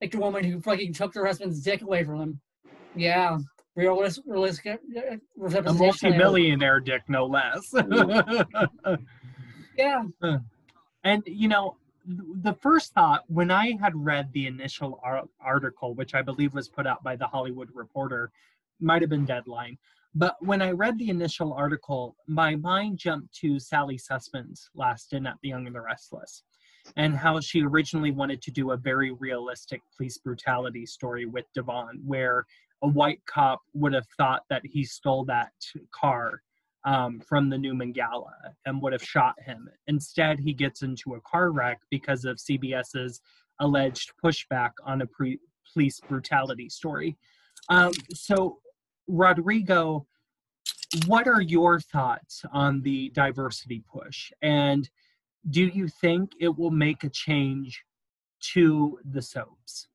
like 0.01 0.11
the 0.11 0.19
woman 0.19 0.43
who 0.43 0.59
fucking 0.59 0.93
took 0.93 1.13
their 1.13 1.25
husband's 1.25 1.61
dick 1.61 1.81
away 1.81 2.03
from 2.03 2.19
them. 2.19 2.41
Yeah, 2.95 3.37
realistic, 3.75 4.23
realistic 4.27 4.79
uh, 4.97 5.17
a 5.65 5.73
multi-millionaire 5.73 6.79
dick, 6.79 7.03
no 7.07 7.25
less. 7.25 7.73
Yeah, 9.75 10.03
And 11.03 11.23
you 11.25 11.47
know, 11.47 11.77
the 12.05 12.53
first 12.53 12.93
thought 12.93 13.23
when 13.27 13.49
I 13.49 13.75
had 13.81 13.95
read 13.95 14.31
the 14.31 14.45
initial 14.45 15.01
article, 15.39 15.95
which 15.95 16.13
I 16.13 16.21
believe 16.21 16.53
was 16.53 16.69
put 16.69 16.85
out 16.85 17.03
by 17.03 17.15
the 17.15 17.25
Hollywood 17.25 17.69
Reporter, 17.73 18.31
might 18.79 19.01
have 19.01 19.09
been 19.09 19.25
Deadline, 19.25 19.77
but 20.15 20.35
when 20.39 20.61
I 20.61 20.71
read 20.71 20.97
the 20.97 21.09
initial 21.09 21.53
article, 21.53 22.15
my 22.27 22.55
mind 22.55 22.97
jumped 22.97 23.33
to 23.39 23.59
Sally 23.59 23.97
Sussman's 23.97 24.69
last 24.75 25.13
in 25.13 25.25
at 25.25 25.37
The 25.41 25.49
Young 25.49 25.65
and 25.65 25.75
the 25.75 25.81
Restless, 25.81 26.43
and 26.97 27.15
how 27.15 27.39
she 27.39 27.63
originally 27.63 28.11
wanted 28.11 28.41
to 28.43 28.51
do 28.51 28.71
a 28.71 28.77
very 28.77 29.11
realistic 29.11 29.81
police 29.97 30.17
brutality 30.17 30.85
story 30.85 31.25
with 31.25 31.45
Devon, 31.55 32.01
where 32.05 32.45
a 32.83 32.87
white 32.87 33.21
cop 33.25 33.61
would 33.73 33.93
have 33.93 34.05
thought 34.17 34.43
that 34.49 34.61
he 34.65 34.83
stole 34.83 35.25
that 35.25 35.51
car 35.91 36.41
um, 36.85 37.19
from 37.21 37.49
the 37.49 37.57
Newman 37.57 37.91
Gala 37.91 38.33
and 38.65 38.81
would 38.81 38.93
have 38.93 39.03
shot 39.03 39.35
him. 39.43 39.69
Instead, 39.87 40.39
he 40.39 40.53
gets 40.53 40.81
into 40.81 41.15
a 41.15 41.21
car 41.21 41.51
wreck 41.51 41.79
because 41.89 42.25
of 42.25 42.37
CBS's 42.37 43.21
alleged 43.59 44.11
pushback 44.23 44.71
on 44.85 45.01
a 45.01 45.07
pre- 45.07 45.39
police 45.71 45.99
brutality 46.01 46.69
story. 46.69 47.17
Um, 47.69 47.93
so, 48.13 48.59
Rodrigo, 49.07 50.05
what 51.07 51.27
are 51.27 51.41
your 51.41 51.79
thoughts 51.79 52.43
on 52.51 52.81
the 52.81 53.09
diversity 53.09 53.83
push? 53.91 54.31
And 54.41 54.89
do 55.49 55.65
you 55.65 55.87
think 55.87 56.31
it 56.39 56.57
will 56.57 56.71
make 56.71 57.03
a 57.03 57.09
change 57.09 57.83
to 58.53 58.99
the 59.03 59.21
soaps? 59.21 59.87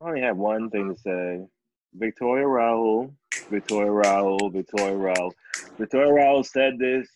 I 0.00 0.08
only 0.08 0.20
have 0.20 0.36
one 0.36 0.70
thing 0.70 0.92
to 0.92 1.00
say. 1.00 1.40
Victoria 1.94 2.46
Rowell, 2.46 3.14
Victoria 3.50 3.90
Rowell, 3.90 4.50
Victoria 4.50 4.96
Rowell. 4.96 5.34
Victoria 5.78 6.12
Rowell 6.12 6.42
said 6.42 6.78
this 6.78 7.08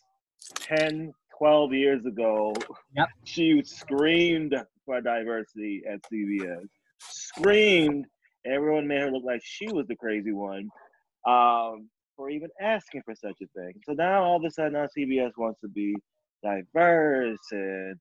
10, 0.57 1.12
12 1.39 1.72
years 1.72 2.07
ago. 2.07 2.55
Yep. 2.95 3.09
She 3.24 3.62
screamed 3.64 4.55
for 4.85 5.01
diversity 5.01 5.83
at 5.91 6.01
CBS. 6.11 6.66
Screamed. 6.99 8.07
Everyone 8.47 8.86
made 8.86 9.01
her 9.03 9.11
look 9.11 9.24
like 9.24 9.40
she 9.44 9.66
was 9.72 9.86
the 9.88 9.97
crazy 9.97 10.32
one 10.32 10.68
um, 11.26 11.88
for 12.16 12.30
even 12.30 12.49
asking 12.61 13.03
for 13.05 13.14
such 13.14 13.36
a 13.42 13.47
thing. 13.59 13.72
So 13.84 13.92
now 13.92 14.22
all 14.22 14.36
of 14.36 14.44
a 14.44 14.51
sudden, 14.51 14.74
now 14.74 14.86
CBS 14.97 15.32
wants 15.36 15.61
to 15.61 15.68
be 15.68 15.94
diverse 16.42 17.38
and 17.53 17.97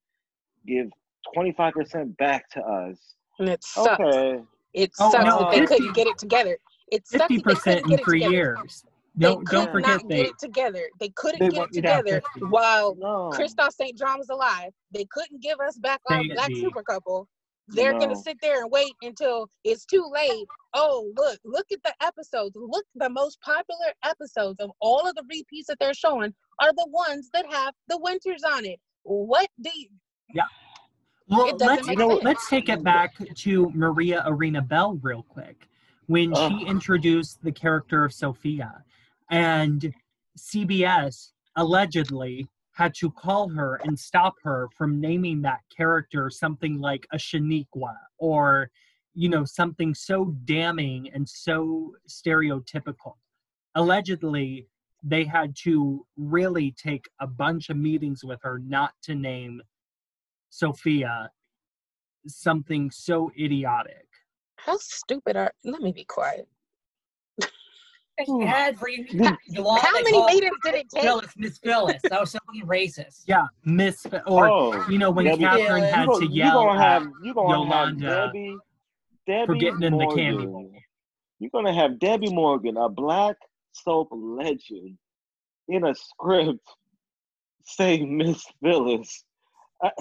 give 0.67 0.87
25% 1.35 2.17
back 2.17 2.49
to 2.51 2.61
us. 2.61 3.15
And 3.39 3.49
it 3.49 3.63
sucks. 3.63 3.99
Okay. 3.99 4.39
It 4.73 4.91
Oh, 4.99 5.09
sucks 5.09 5.25
no, 5.25 5.39
that 5.39 5.51
they 5.51 5.59
50 5.61 5.75
couldn't 5.75 5.93
get 5.95 6.07
it 6.07 6.17
together. 6.17 6.57
It 6.91 7.07
sucks 7.07 7.19
that 7.19 7.29
Fifty 7.29 7.37
they 7.37 7.41
couldn't 7.41 7.55
percent 7.55 7.85
in 7.85 7.89
get 7.91 7.99
it 7.99 8.03
three 8.05 8.19
together. 8.19 8.33
years. 8.33 8.85
They 9.17 9.27
Don't 9.27 9.39
could 9.39 9.49
don't 9.49 9.71
forget 9.71 9.87
not 10.01 10.09
they 10.09 10.15
get 10.17 10.25
it 10.27 10.39
together. 10.39 10.89
They 10.99 11.09
couldn't 11.15 11.39
they 11.39 11.49
get 11.49 11.63
it 11.63 11.75
you 11.75 11.81
to 11.81 11.87
have 11.87 12.03
together 12.05 12.21
while 12.49 12.95
No. 12.95 13.29
Kristoff 13.33 13.71
St. 13.71 13.97
John 13.97 14.17
was 14.19 14.29
alive. 14.29 14.71
They 14.91 15.05
couldn't 15.09 15.41
give 15.41 15.59
us 15.61 15.77
back 15.77 16.01
our 16.09 16.21
Say 16.21 16.27
black 16.33 16.51
super 16.55 16.83
couple. 16.83 17.27
They're 17.68 17.97
gonna 17.97 18.16
sit 18.16 18.38
there 18.41 18.61
and 18.61 18.72
wait 18.72 18.93
until 19.01 19.49
it's 19.63 19.86
too 19.86 20.07
late. 20.13 20.45
Oh, 20.74 21.11
look, 21.16 21.39
look 21.43 21.66
at 21.72 21.82
the 21.84 21.93
episodes. 22.05 22.55
Look, 22.55 22.86
the 22.95 23.09
most 23.09 23.39
popular 23.41 23.93
episodes 24.03 24.59
of 24.59 24.72
all 24.80 25.07
of 25.07 25.16
the 25.16 25.24
repeats 25.30 25.68
that 25.68 25.80
they're 25.80 25.93
showing 25.93 26.34
are 26.61 26.74
the 26.74 26.88
ones 26.89 27.30
that 27.34 27.51
have 27.51 27.74
the 27.88 27.97
winters 27.97 28.43
on 28.43 28.66
it. 28.66 28.80
What 29.03 29.49
do 29.61 29.72
you, 29.74 29.88
Well, 31.28 31.47
It 31.47 31.59
let's 31.59 31.88
you 31.88 31.95
know, 31.95 32.20
let's 32.24 32.47
take 32.49 32.70
it 32.70 32.84
back 32.84 33.16
to 33.36 33.72
Maria 33.74 34.24
Arena 34.28 34.61
Bell 34.61 34.99
real 35.01 35.24
quick 35.24 35.68
when 36.07 36.34
she 36.36 36.66
introduced 36.68 37.41
the 37.43 37.51
character 37.51 38.05
of 38.05 38.13
Sophia, 38.13 38.84
and 39.32 39.93
CBS 40.38 41.32
allegedly 41.55 42.47
had 42.76 42.93
to 42.93 43.09
call 43.09 43.47
her 43.49 43.80
and 43.86 43.97
stop 43.97 44.36
her 44.43 44.67
from 44.78 44.99
naming 44.99 45.41
that 45.41 45.61
character 45.76 46.30
something 46.30 46.78
like 46.78 47.07
a 47.13 47.17
Shaniqua 47.17 47.95
or 48.17 48.69
you 49.13 49.30
know 49.30 49.45
something 49.45 49.95
so 49.95 50.36
damning 50.43 51.09
and 51.13 51.28
so 51.28 51.95
stereotypical. 52.07 53.13
Allegedly, 53.76 54.67
they 55.03 55.23
had 55.23 55.55
to 55.63 56.05
really 56.17 56.73
take 56.73 57.05
a 57.21 57.28
bunch 57.28 57.69
of 57.69 57.78
meetings 57.78 58.23
with 58.23 58.39
her 58.43 58.59
not 58.59 58.91
to 59.03 59.15
name 59.15 59.61
Sophia 60.49 61.30
something 62.28 62.91
so 62.91 63.32
idiotic. 63.39 64.07
how 64.57 64.78
stupid 64.78 65.38
are 65.38 65.51
let 65.63 65.82
me 65.82 65.91
be 65.91 66.03
quiet. 66.05 66.47
She 68.26 68.41
had 68.45 68.78
for 68.80 68.88
you. 68.89 69.05
Did- 69.05 69.36
Yolanda 69.47 69.82
How 69.86 69.91
many 69.93 70.11
called 70.11 70.32
meetings 70.32 70.57
did 70.63 70.74
it 70.76 70.89
take? 70.89 71.03
Phyllis, 71.03 71.34
Miss 71.38 71.57
Phyllis. 71.57 72.01
That 72.03 72.20
was 72.22 72.32
so 72.32 72.39
racist. 72.63 73.24
Yeah, 73.28 73.45
Miss 73.66 74.05
or 74.28 74.47
oh, 74.49 74.88
you 74.89 74.97
know 74.97 75.11
when 75.11 75.26
Debbie- 75.26 75.43
Catherine 75.43 75.84
Yeah, 75.84 75.95
had 75.95 76.07
you 76.07 76.20
to 76.22 76.26
yell 76.28 76.47
you 76.47 76.53
gonna 76.68 76.80
at, 76.82 76.91
have 77.01 77.07
you 77.24 77.34
gonna 77.34 77.49
Yolanda 77.63 78.07
have 78.09 78.34
Debbie, 78.34 78.57
Debbie 79.28 79.45
for 79.47 79.55
getting 79.55 79.84
in 79.84 79.91
the 79.97 80.03
Morgan. 80.05 80.18
candy 80.18 80.45
bowl. 80.45 80.72
You're 81.39 81.49
gonna 81.53 81.74
have 81.74 81.99
Debbie 81.99 82.34
Morgan, 82.34 82.78
a 82.78 82.88
black 82.89 83.36
soap 83.74 84.09
legend, 84.11 84.97
in 85.68 85.86
a 85.86 85.93
script 85.93 86.66
say 87.66 87.99
Miss 88.05 88.43
Phyllis. 88.63 89.24
I, 89.84 89.91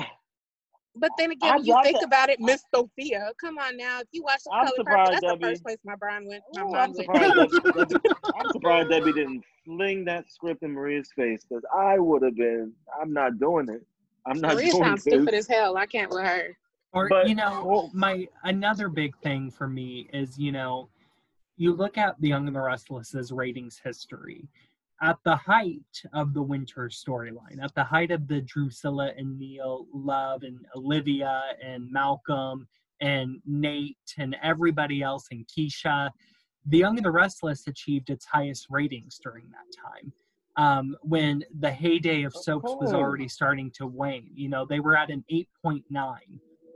But 0.96 1.10
then 1.18 1.32
again, 1.32 1.50
I 1.52 1.56
when 1.56 1.64
you 1.66 1.72
got 1.72 1.84
think 1.84 1.98
that- 2.00 2.06
about 2.06 2.28
it, 2.30 2.40
Miss 2.40 2.62
Sophia, 2.74 3.30
come 3.40 3.58
on 3.58 3.76
now. 3.76 4.00
If 4.00 4.08
you 4.12 4.22
watch 4.22 4.40
the 4.44 4.52
I'm 4.52 4.66
Color 4.66 4.84
Purple, 4.84 5.04
that's 5.10 5.20
Debbie. 5.22 5.38
the 5.40 5.46
first 5.48 5.62
place 5.64 5.78
my 5.84 5.96
brain 5.96 6.26
went. 6.28 6.42
My 6.54 6.62
Ooh, 6.62 6.70
mind 6.70 6.76
I'm 6.76 6.92
went. 6.92 6.96
surprised. 6.96 7.64
Debbie, 7.64 7.84
Debbie, 7.98 8.14
I'm 8.36 8.52
surprised 8.52 8.90
Debbie 8.90 9.12
didn't 9.12 9.44
fling 9.64 10.04
that 10.04 10.30
script 10.30 10.62
in 10.62 10.72
Maria's 10.72 11.10
face 11.16 11.44
because 11.48 11.64
I 11.76 11.98
would 11.98 12.22
have 12.22 12.36
been. 12.36 12.72
I'm 13.00 13.12
not 13.12 13.38
doing 13.40 13.68
it. 13.68 13.82
I'm 14.26 14.38
not 14.40 14.54
Maria 14.54 14.70
doing 14.70 14.84
sounds 14.84 15.04
this. 15.04 15.14
stupid 15.14 15.34
as 15.34 15.48
hell. 15.48 15.76
I 15.76 15.86
can't 15.86 16.10
with 16.10 16.22
her. 16.24 16.56
Or 16.92 17.08
But- 17.08 17.28
you 17.28 17.34
know, 17.34 17.64
well- 17.66 17.90
my 17.92 18.28
another 18.44 18.88
big 18.88 19.16
thing 19.18 19.50
for 19.50 19.66
me 19.66 20.08
is 20.12 20.38
you 20.38 20.52
know, 20.52 20.88
you 21.56 21.72
look 21.72 21.98
at 21.98 22.20
the 22.20 22.28
Young 22.28 22.46
and 22.46 22.54
the 22.54 22.60
Restless's 22.60 23.32
ratings 23.32 23.80
history. 23.82 24.46
At 25.02 25.18
the 25.24 25.36
height 25.36 26.02
of 26.12 26.34
the 26.34 26.42
winter 26.42 26.88
storyline, 26.88 27.62
at 27.62 27.74
the 27.74 27.84
height 27.84 28.10
of 28.10 28.28
the 28.28 28.40
Drusilla 28.40 29.12
and 29.16 29.38
Neil 29.38 29.86
love 29.92 30.44
and 30.44 30.64
Olivia 30.76 31.42
and 31.62 31.90
Malcolm 31.90 32.66
and 33.00 33.40
Nate 33.44 34.14
and 34.18 34.36
everybody 34.42 35.02
else 35.02 35.26
and 35.30 35.46
Keisha, 35.46 36.10
The 36.66 36.78
Young 36.78 36.96
and 36.96 37.04
the 37.04 37.10
Restless 37.10 37.66
achieved 37.66 38.08
its 38.08 38.24
highest 38.24 38.66
ratings 38.70 39.18
during 39.22 39.44
that 39.50 39.82
time. 39.82 40.12
Um, 40.56 40.96
when 41.02 41.44
the 41.58 41.72
heyday 41.72 42.22
of 42.22 42.32
soaps 42.32 42.72
was 42.80 42.92
already 42.92 43.26
starting 43.26 43.72
to 43.72 43.88
wane. 43.88 44.30
You 44.32 44.48
know, 44.48 44.64
they 44.64 44.78
were 44.78 44.96
at 44.96 45.10
an 45.10 45.24
8.9 45.30 45.82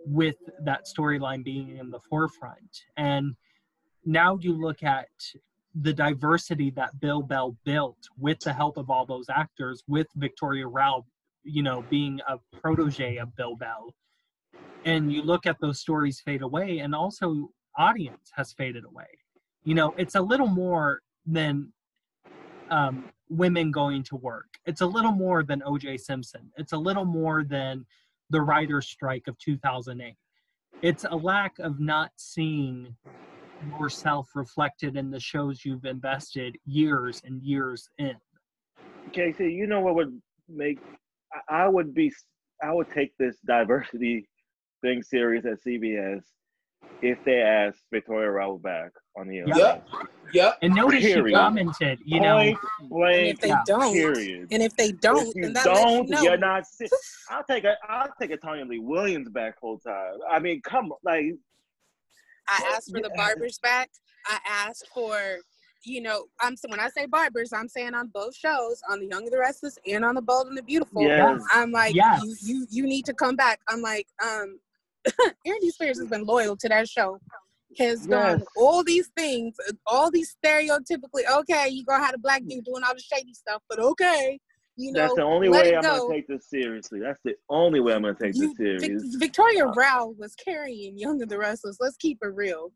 with 0.05 0.37
that 0.65 0.87
storyline 0.87 1.45
being 1.45 1.77
in 1.77 1.91
the 1.91 2.01
forefront. 2.11 2.83
And 2.97 3.37
now 4.05 4.37
you 4.41 4.53
look 4.53 4.83
at 4.83 5.07
the 5.81 5.93
diversity 5.93 6.71
that 6.71 6.99
Bill 7.01 7.23
Bell 7.23 7.57
built 7.65 7.99
with 8.19 8.41
the 8.41 8.53
help 8.53 8.77
of 8.77 8.91
all 8.91 9.07
those 9.07 9.27
actors, 9.29 9.83
with 9.87 10.07
Victoria 10.17 10.67
Rowell, 10.67 11.07
you 11.45 11.63
know, 11.63 11.85
being 11.89 12.21
a 12.29 12.39
protege 12.61 13.17
of 13.17 13.35
Bill 13.37 13.57
Bell. 13.57 13.95
And 14.85 15.13
you 15.13 15.23
look 15.23 15.47
at 15.47 15.57
those 15.61 15.81
stories 15.81 16.21
fade 16.21 16.43
away, 16.43 16.79
and 16.79 16.95
also 16.95 17.51
audience 17.77 18.31
has 18.35 18.53
faded 18.53 18.85
away. 18.85 19.07
You 19.65 19.75
know, 19.75 19.95
it's 19.97 20.15
a 20.15 20.21
little 20.21 20.47
more 20.47 21.01
than 21.27 21.73
um, 22.71 23.05
women 23.29 23.71
going 23.71 24.03
to 24.05 24.17
work. 24.17 24.47
It's 24.67 24.81
a 24.81 24.87
little 24.87 25.13
more 25.13 25.43
than 25.43 25.63
O.J. 25.65 25.99
Simpson. 25.99 26.51
It's 26.57 26.73
a 26.73 26.79
little 26.79 27.05
more 27.05 27.45
than 27.45 27.87
the 28.31 28.41
writer's 28.41 28.89
strike 28.89 29.29
of 29.29 29.39
2008. 29.39 30.15
It's 30.83 31.05
a 31.05 31.17
lack 31.17 31.59
of 31.59 31.81
not 31.81 32.11
seeing 32.17 32.97
yourself 33.81 34.29
reflected 34.35 34.97
in 34.97 35.11
the 35.11 35.21
shows 35.21 35.65
you've 35.65 35.85
invested 35.85 36.57
years 36.67 37.21
and 37.25 37.43
years 37.43 37.89
in. 37.99 38.15
Casey, 39.13 39.53
you 39.53 39.67
know 39.67 39.81
what 39.81 39.95
would 39.95 40.21
make 40.49 40.79
I- 41.51 41.65
I 41.65 41.69
would 41.69 41.93
be 41.95 42.13
I 42.63 42.73
would 42.73 42.91
take 42.91 43.17
this 43.19 43.39
diversity 43.47 44.27
thing 44.83 45.03
serious 45.03 45.45
at 45.45 45.61
CBS 45.61 46.23
if 47.03 47.23
they 47.25 47.41
asked 47.43 47.85
Victoria 47.93 48.31
Rowell 48.31 48.59
back 48.59 48.91
on 49.17 49.29
the 49.29 49.37
Yep. 49.47 49.57
air. 49.57 49.83
Yep. 50.33 50.59
And 50.63 50.75
notice 50.75 51.03
she 51.03 51.15
Period. 51.15 51.35
commented, 51.37 52.01
you 52.05 52.21
know, 52.21 52.37
Point 52.39 52.59
And 52.81 52.89
blank. 52.89 53.29
if 53.35 53.41
they 53.41 53.49
Yeah. 53.49 53.63
don't, 53.67 53.93
Period. 53.93 54.49
and 54.51 54.63
if 54.63 54.75
they 54.77 54.93
don't, 54.93 55.27
you 55.37 55.43
then 55.45 55.53
that 55.53 55.65
don't, 55.65 55.99
lets 55.99 56.11
you 56.11 56.17
know. 56.17 56.23
you're 56.23 56.37
not. 56.39 56.65
I'll 57.31 57.45
take 57.45 57.65
a. 57.65 57.77
I'll 57.89 58.13
take 58.21 58.31
a 58.33 58.37
Tonya 58.39 58.67
Lee 58.69 58.79
Williams 58.81 59.29
back 59.31 59.61
full 59.61 59.79
time. 59.79 60.15
I 60.29 60.39
mean, 60.41 60.61
come 60.63 60.93
like 61.05 61.27
I 62.49 62.73
asked 62.75 62.91
for 62.91 63.01
the 63.03 63.11
barbers 63.17 63.59
back. 63.63 63.91
I 64.27 64.39
asked 64.49 64.89
for, 64.95 65.39
you 65.85 66.01
know, 66.03 66.25
I'm 66.41 66.57
so 66.57 66.69
when 66.69 66.81
I 66.81 66.89
say 66.89 67.07
barbers, 67.07 67.53
I'm 67.53 67.69
saying 67.69 67.95
on 67.95 68.09
both 68.09 68.35
shows, 68.37 68.81
on 68.91 69.01
the 69.01 69.07
Young 69.07 69.23
and 69.25 69.33
the 69.33 69.39
Restless 69.39 69.79
and 69.87 70.05
on 70.05 70.15
the 70.15 70.23
Bold 70.23 70.49
and 70.49 70.57
the 70.59 70.63
Beautiful. 70.63 71.03
Yes. 71.03 71.41
I'm 71.53 71.71
like, 71.73 71.95
Yes. 71.95 72.23
you, 72.25 72.37
you 72.43 72.67
you 72.71 72.83
need 72.87 73.05
to 73.07 73.15
come 73.15 73.37
back. 73.37 73.61
I'm 73.69 73.81
like, 73.81 74.07
um, 74.23 74.59
Andy 75.47 75.71
Spears 75.71 75.99
has 75.99 76.09
been 76.09 76.25
loyal 76.25 76.57
to 76.57 76.69
that 76.69 76.89
show. 76.89 77.19
Has 77.79 78.07
done 78.07 78.39
Yes. 78.41 78.49
all 78.57 78.83
these 78.83 79.09
things, 79.17 79.55
all 79.87 80.11
these 80.11 80.35
stereotypically. 80.45 81.23
Okay, 81.41 81.69
you 81.69 81.85
gonna 81.85 82.05
have 82.05 82.15
a 82.15 82.19
black 82.19 82.43
dude 82.49 82.65
doing 82.65 82.83
all 82.87 82.95
the 82.95 83.01
shady 83.01 83.35
stuff, 83.35 83.63
but 83.69 83.79
okay, 83.79 84.39
you 84.79 84.93
know, 84.93 85.01
That's 85.01 85.15
the 85.15 85.23
only 85.23 85.49
way 85.49 85.75
I'm 85.75 85.83
go. 85.83 85.99
gonna 86.03 86.15
take 86.15 86.29
this 86.29 86.49
seriously. 86.49 87.01
That's 87.01 87.21
the 87.25 87.35
only 87.51 87.81
way 87.81 87.95
I'm 87.95 88.03
gonna 88.03 88.15
take 88.15 88.35
You- 88.37 88.49
this 88.49 88.57
Vic- 88.57 88.81
serious. 88.81 89.15
Victoria 89.17 89.67
Rowell 89.67 90.15
was 90.15 90.35
carrying 90.37 90.97
Young 90.97 91.21
and 91.21 91.31
the 91.31 91.37
Restless. 91.39 91.77
Let's 91.81 91.97
keep 91.97 92.19
it 92.23 92.29
real. 92.35 92.73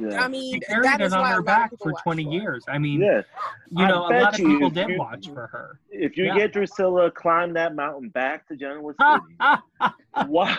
Yeah. 0.00 0.24
I 0.24 0.28
mean, 0.28 0.54
She 0.54 0.60
carried 0.60 0.84
that 0.86 1.02
it 1.02 1.04
is 1.04 1.12
on 1.12 1.20
why 1.20 1.32
her 1.34 1.42
back 1.42 1.70
for 1.82 1.92
20 2.02 2.24
her. 2.24 2.30
years. 2.30 2.64
I 2.66 2.78
mean, 2.78 3.02
yeah. 3.02 3.20
you 3.68 3.86
know, 3.86 4.06
a 4.06 4.08
lot 4.08 4.28
of 4.32 4.34
people 4.34 4.68
if 4.68 4.72
did 4.72 4.88
you- 4.88 4.98
watch 4.98 5.28
for 5.28 5.46
her. 5.48 5.78
If 5.90 6.16
you 6.16 6.24
Yeah. 6.24 6.34
get 6.38 6.54
Drusilla, 6.54 7.10
climb 7.10 7.52
that 7.52 7.74
mountain 7.74 8.08
back 8.08 8.48
to 8.48 8.56
Genoa 8.56 8.94
City. 8.98 9.36
watch, 10.30 10.58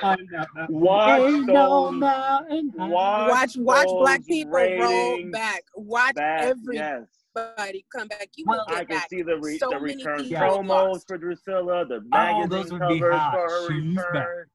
watch 0.70 1.22
Ain't 1.22 1.48
no 1.48 1.86
those, 1.92 1.94
mountain 2.00 2.74
high. 2.78 2.88
watch, 2.88 3.30
Watch, 3.30 3.58
watch 3.58 3.88
black 3.88 4.20
those 4.20 4.28
people 4.28 4.52
roll 4.52 5.32
back. 5.32 5.64
Watch 5.76 6.14
back. 6.16 6.44
everybody 6.44 6.78
Yes, 6.78 7.08
come 7.36 8.08
back. 8.08 8.30
You 8.36 8.46
Well, 8.48 8.64
will 8.68 8.76
I 8.76 8.86
can 8.86 8.98
back. 8.98 9.10
see 9.10 9.22
the 9.22 9.38
re- 9.38 9.58
so 9.58 9.70
the 9.70 9.80
return 9.80 10.20
promos 10.20 10.68
lost. 10.68 11.08
for 11.08 11.18
Drusilla, 11.18 11.86
the 11.86 11.96
Oh, 11.96 12.02
magazine 12.10 12.50
those 12.50 12.72
would 12.72 12.88
be 12.88 13.00
covers 13.00 13.16
hot. 13.16 13.34
for 13.34 13.50
her 13.50 13.68
She's 13.72 13.96
back. 13.96 14.06
return. 14.14 14.46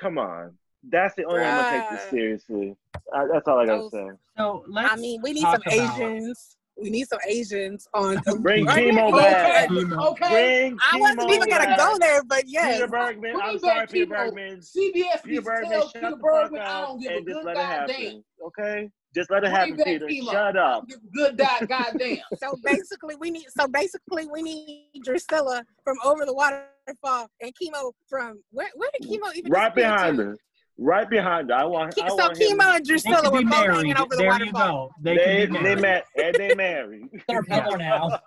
Come 0.00 0.18
on, 0.18 0.58
that's 0.90 1.14
the 1.14 1.24
only 1.24 1.40
one 1.40 1.48
I'm 1.50 1.62
gonna 1.62 1.80
take 1.80 1.90
this 2.00 2.10
seriously. 2.10 2.76
I, 3.14 3.26
that's 3.32 3.46
all 3.46 3.58
I 3.58 3.66
gotta 3.66 3.88
say. 3.90 4.08
So 4.36 4.64
let's 4.68 4.92
I 4.92 4.96
mean, 4.96 5.20
we 5.22 5.32
need 5.32 5.42
some 5.42 5.54
about- 5.54 5.72
Asians. 5.72 6.56
We 6.74 6.88
need 6.88 7.06
some 7.06 7.18
Asians 7.28 7.86
on. 7.92 8.16
Bring 8.40 8.64
Right 8.64 8.90
keemo 8.92 9.12
there. 9.14 9.30
back. 9.30 9.70
Okay, 9.70 9.94
okay. 9.94 10.30
Bring 10.70 10.78
I 10.92 10.98
wasn't 10.98 11.20
keemo 11.20 11.34
even 11.34 11.48
gonna 11.50 11.76
go 11.76 11.98
there, 11.98 12.24
but 12.24 12.44
yes. 12.48 12.74
Peter 12.76 12.88
Bergman. 12.88 13.20
Bring 13.34 13.40
I'm 13.42 13.58
sorry, 13.58 13.86
Peter 13.86 14.06
keemo. 14.06 14.08
Bergman. 14.08 14.60
CBS 14.60 15.22
Peter 15.22 15.42
Bergman, 15.42 15.80
shut 15.82 15.92
Peter 15.92 16.10
the 16.10 16.16
Bergman 16.16 16.62
I 16.62 16.64
up 16.82 16.88
don't 16.88 17.00
give 17.00 17.12
a 17.12 17.16
and 17.16 17.26
just 17.26 17.36
good 17.36 17.44
let 17.44 17.52
it 17.52 17.60
goddamn. 17.60 17.88
happen. 18.00 18.24
Okay? 18.46 18.90
Just 19.14 19.30
let 19.30 19.38
it 19.44 19.50
Bring 19.50 19.76
happen, 19.76 19.84
Peter. 19.84 20.06
keemo. 20.06 20.30
Shut 20.32 20.56
up. 20.56 20.86
don't 20.86 20.88
give 20.88 20.98
a 20.98 21.10
good 21.16 21.36
dot 21.36 21.68
goddamn. 21.68 22.18
So 22.38 22.56
basically, 22.64 23.14
we 23.16 23.30
need. 23.30 23.46
So 23.56 23.68
basically, 23.68 24.26
we 24.26 24.42
need 24.42 24.90
Drusilla 25.04 25.64
from 25.84 25.96
Over 26.04 26.24
the 26.24 26.32
Waterfall 26.34 27.28
and 27.40 27.52
Keemo 27.54 27.92
from 28.08 28.42
where? 28.52 28.70
Where 28.74 28.88
did 28.98 29.08
Keemo 29.08 29.34
even 29.34 29.52
Right 29.52 29.74
behind 29.74 30.16
to? 30.18 30.24
her. 30.24 30.36
Right 30.78 31.08
behind 31.08 31.50
her. 31.50 31.56
I 31.56 31.64
want. 31.64 31.94
I 32.02 32.08
so 32.08 32.14
want 32.16 32.38
him- 32.38 32.58
Keemo 32.58 32.76
and 32.76 32.84
Drusilla 32.86 33.30
were 33.30 33.42
both 33.42 33.52
hanging 33.52 33.96
over 33.98 34.08
the 34.10 34.16
There 34.16 34.24
you 34.24 34.30
waterfall. 34.52 34.88
go. 34.88 34.90
They, 35.02 35.16
They, 35.16 35.46
could 35.46 35.52
be 35.52 35.58
they 35.58 35.62
married. 35.76 35.82
met 35.82 36.04
and 36.16 36.34
they 36.34 36.54
married. 36.54 37.02
They're 37.28 37.40
a 37.50 37.76
now. 37.76 38.18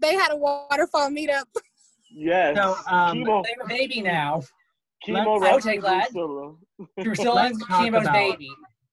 They 0.00 0.14
had 0.14 0.32
a 0.32 0.36
waterfall 0.36 1.10
meetup. 1.10 1.44
yes. 2.10 2.56
So, 2.56 2.74
um, 2.90 3.18
keemo. 3.18 3.44
They 3.44 3.50
have 3.58 3.66
a 3.66 3.68
baby 3.68 4.00
now. 4.00 4.42
Keemo 5.06 5.38
let's- 5.40 5.50
I 5.50 5.54
would 5.54 5.62
take 5.62 5.82
that. 5.82 6.10
Drusilla. 6.12 6.54
Drusilla 7.02 7.42
and 7.46 7.54
Let's 7.60 7.64
Keemo's 7.64 8.08
baby. 8.08 8.48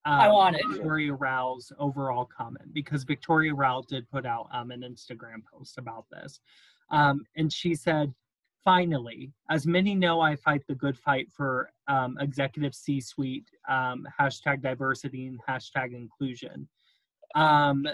Um, 0.08 0.14
I 0.22 0.30
want 0.30 0.55
it. 0.55 0.62
Victoria 0.70 1.14
Rowell's 1.14 1.74
overall 1.80 2.26
comment 2.26 2.74
because 2.74 3.03
Victoria 3.03 3.53
Rowell 3.53 3.82
did 3.82 4.10
put 4.10 4.26
out 4.26 4.47
um, 4.53 4.72
an 4.72 4.82
Instagram 4.82 5.43
post 5.53 5.78
about 5.78 6.05
this. 6.10 6.39
Um, 6.91 7.26
and 7.36 7.51
she 7.51 7.76
said, 7.76 8.14
finally, 8.64 9.34
as 9.49 9.68
many 9.68 9.95
know, 9.95 10.22
I 10.22 10.38
fight 10.38 10.62
the 10.66 10.76
good 10.76 10.97
fight 10.97 11.30
for 11.30 11.72
um, 11.89 12.18
executive 12.22 12.74
C 12.74 13.01
suite, 13.01 13.49
um, 13.68 14.08
hashtag 14.18 14.62
diversity 14.62 15.28
and 15.28 15.41
hashtag 15.45 15.93
inclusion. 15.93 16.70
Um, 17.36 17.86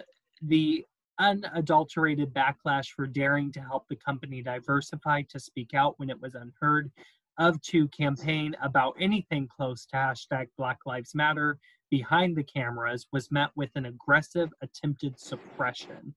the 0.43 0.85
unadulterated 1.19 2.31
backlash 2.31 2.89
for 2.89 3.07
daring 3.07 3.51
to 3.53 3.59
help 3.59 3.87
the 3.87 3.95
company 3.95 4.43
diversify 4.43 5.23
to 5.29 5.39
speak 5.39 5.73
out 5.73 5.97
when 5.97 6.11
it 6.11 6.21
was 6.21 6.35
unheard 6.35 6.91
of 7.39 7.59
to 7.61 7.87
campaign 7.87 8.55
about 8.61 8.95
anything 8.99 9.47
close 9.47 9.87
to 9.87 9.95
hashtag 9.95 10.47
Black 10.57 10.77
Lives 10.85 11.15
Matter 11.15 11.57
behind 11.93 12.35
the 12.35 12.43
cameras 12.43 13.05
was 13.11 13.31
met 13.31 13.51
with 13.55 13.69
an 13.75 13.85
aggressive 13.85 14.49
attempted 14.63 15.13
suppression. 15.19 16.15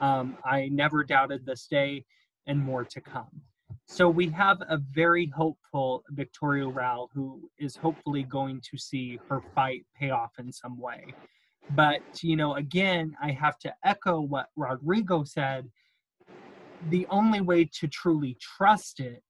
Um, 0.00 0.38
I 0.42 0.68
never 0.68 1.04
doubted 1.04 1.44
this 1.44 1.66
day 1.66 2.06
and 2.46 2.58
more 2.58 2.82
to 2.86 2.98
come. 3.02 3.42
So 3.84 4.08
we 4.08 4.30
have 4.30 4.56
a 4.70 4.78
very 4.78 5.26
hopeful 5.26 6.02
Victoria 6.12 6.66
Rowell 6.66 7.10
who 7.12 7.50
is 7.58 7.76
hopefully 7.76 8.22
going 8.22 8.62
to 8.70 8.78
see 8.78 9.20
her 9.28 9.42
fight 9.54 9.84
pay 10.00 10.08
off 10.08 10.32
in 10.38 10.50
some 10.50 10.80
way. 10.80 11.12
But, 11.72 12.00
you 12.22 12.34
know, 12.34 12.54
again, 12.54 13.14
I 13.22 13.32
have 13.32 13.58
to 13.58 13.74
echo 13.84 14.22
what 14.22 14.46
Rodrigo 14.56 15.24
said. 15.24 15.68
The 16.88 17.06
only 17.10 17.42
way 17.42 17.66
to 17.80 17.86
truly 17.86 18.38
trust 18.40 19.00
it 19.00 19.22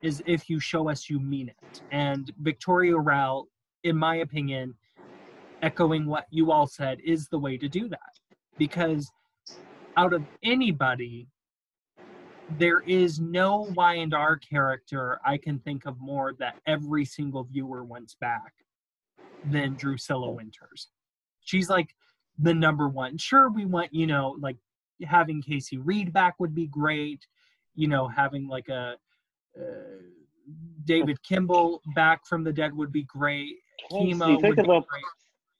is 0.00 0.22
if 0.24 0.48
you 0.48 0.58
show 0.58 0.88
us 0.88 1.10
you 1.10 1.20
mean 1.20 1.50
it. 1.50 1.82
And 1.92 2.32
Victoria 2.40 2.96
Rowell, 2.96 3.48
in 3.82 3.98
my 3.98 4.16
opinion, 4.16 4.74
echoing 5.64 6.06
what 6.06 6.26
you 6.30 6.52
all 6.52 6.66
said, 6.66 6.98
is 7.04 7.28
the 7.28 7.38
way 7.38 7.56
to 7.56 7.68
do 7.68 7.88
that. 7.88 7.98
Because 8.58 9.10
out 9.96 10.12
of 10.12 10.22
anybody, 10.42 11.26
there 12.58 12.80
is 12.80 13.18
no 13.18 13.66
Y 13.74 13.94
and 13.94 14.12
R 14.12 14.36
character 14.36 15.18
I 15.24 15.38
can 15.38 15.58
think 15.58 15.86
of 15.86 15.98
more 15.98 16.34
that 16.38 16.56
every 16.66 17.04
single 17.04 17.44
viewer 17.44 17.82
wants 17.82 18.14
back 18.20 18.52
than 19.46 19.74
Drusilla 19.74 20.30
Winters. 20.30 20.88
She's 21.40 21.70
like 21.70 21.94
the 22.38 22.54
number 22.54 22.88
one. 22.88 23.16
Sure, 23.16 23.48
we 23.48 23.64
want, 23.64 23.94
you 23.94 24.06
know, 24.06 24.36
like 24.38 24.58
having 25.02 25.42
Casey 25.42 25.78
Reed 25.78 26.12
back 26.12 26.34
would 26.38 26.54
be 26.54 26.66
great. 26.66 27.26
You 27.74 27.88
know, 27.88 28.06
having 28.06 28.46
like 28.46 28.68
a 28.68 28.96
uh, 29.58 29.98
David 30.84 31.22
Kimble 31.22 31.80
back 31.94 32.26
from 32.26 32.44
the 32.44 32.52
dead 32.52 32.76
would 32.76 32.92
be 32.92 33.04
great. 33.04 33.56
Let's 33.90 34.04
Keemo 34.04 34.34
would 34.34 34.40
think 34.42 34.56
be 34.56 34.62
great. 34.62 35.04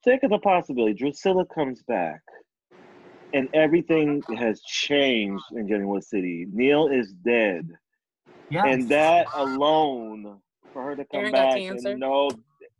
Think 0.04 0.22
of 0.22 0.30
the 0.30 0.38
possibility. 0.38 0.94
Drusilla 0.94 1.44
comes 1.46 1.82
back, 1.82 2.20
and 3.32 3.48
everything 3.54 4.22
has 4.36 4.60
changed 4.62 5.44
in 5.52 5.68
Genoa 5.68 6.02
City. 6.02 6.46
Neil 6.52 6.88
is 6.88 7.12
dead, 7.24 7.68
Yes. 8.50 8.64
and 8.66 8.88
that 8.90 9.26
alone 9.34 10.40
for 10.72 10.82
her 10.84 10.96
to 10.96 11.04
come 11.06 11.20
Aaron 11.20 11.32
back 11.32 11.56
cancer. 11.58 11.88
and 11.90 12.00
know, 12.00 12.30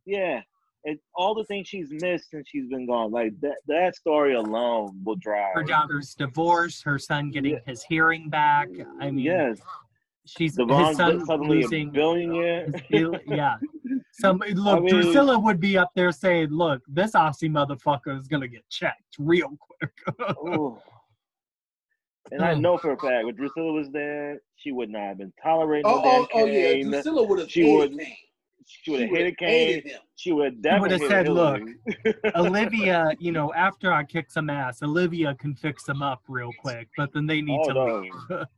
yeah, 0.05 0.43
and 0.85 0.99
all 1.14 1.35
the 1.35 1.45
things 1.45 1.66
she's 1.68 1.91
missed 1.91 2.31
since 2.31 2.47
she's 2.49 2.68
been 2.68 2.87
gone, 2.87 3.11
like 3.11 3.33
that 3.41 3.57
that 3.66 3.97
story 3.97 4.35
alone 4.35 5.01
will 5.05 5.16
drive. 5.16 5.55
her 5.55 5.62
daughter's 5.64 6.14
divorce, 6.14 6.83
her 6.83 6.99
son 6.99 7.31
getting 7.31 7.53
Yeah. 7.53 7.59
his 7.66 7.83
hearing 7.85 8.29
back. 8.29 8.68
I 9.01 9.11
mean, 9.11 9.25
yes, 9.25 9.61
she's 10.27 10.57
Devon's 10.57 10.89
his 10.89 10.97
son 10.97 11.25
suddenly 11.27 11.59
a 11.59 11.61
losing 11.62 11.89
uh, 11.89 11.93
billionaire. 11.93 12.66
his 12.89 13.09
yeah. 13.27 13.57
Some 14.12 14.39
look, 14.55 14.83
mean- 14.85 14.95
Drusilla 14.95 15.39
would 15.39 15.59
be 15.61 15.77
up 15.77 15.91
there 15.97 16.12
saying, 16.12 16.49
"Look, 16.51 16.83
this 16.89 17.12
Aussie 17.12 17.51
motherfucker 17.51 18.18
is 18.18 18.29
gonna 18.29 18.49
get 18.49 18.68
checked 18.70 19.16
real 19.18 19.51
quick." 19.59 19.93
Ooh. 20.47 20.79
And 22.31 22.43
I 22.43 22.53
Oh. 22.53 22.59
know 22.59 22.79
for 22.79 22.93
a 22.93 22.97
fact, 22.97 23.27
if 23.29 23.37
Drusilla 23.37 23.72
was 23.72 23.91
there, 23.91 24.41
she 24.57 24.72
would 24.72 24.89
not 24.89 25.01
have 25.09 25.18
been 25.18 25.33
tolerating 25.43 25.85
Oh, 25.91 25.97
no 25.97 26.03
oh, 26.05 26.29
oh, 26.35 26.41
oh 26.43 26.45
yeah. 26.47 26.83
Drusilla 26.83 27.22
would 27.27 27.39
have 27.41 27.51
She 27.51 27.62
hated 27.62 27.77
would- 27.93 27.99
Kane. 28.01 28.16
She 28.67 28.91
would 28.91 29.01
have 29.03 29.11
would've 29.11 29.25
hated 29.27 29.39
Kane. 29.39 29.67
hated 29.69 29.91
him. 29.93 30.01
She 30.17 30.33
would 30.33 30.65
have 30.65 30.81
would've 30.81 31.01
said, 31.09 31.29
"Look, 31.29 31.61
Olivia, 32.37 33.11
you 33.19 33.33
know, 33.33 33.53
after 33.53 33.93
I 33.93 34.05
kick 34.05 34.31
some 34.31 34.49
ass, 34.49 34.83
Olivia 34.83 35.35
can 35.35 35.55
fix 35.55 35.83
them 35.85 36.03
up 36.03 36.23
real 36.29 36.51
quick, 36.61 36.89
but 36.97 37.12
then 37.12 37.27
they 37.27 37.43
need 37.43 37.59
Oh, 37.65 37.69
to 37.69 37.75
no. 37.75 38.01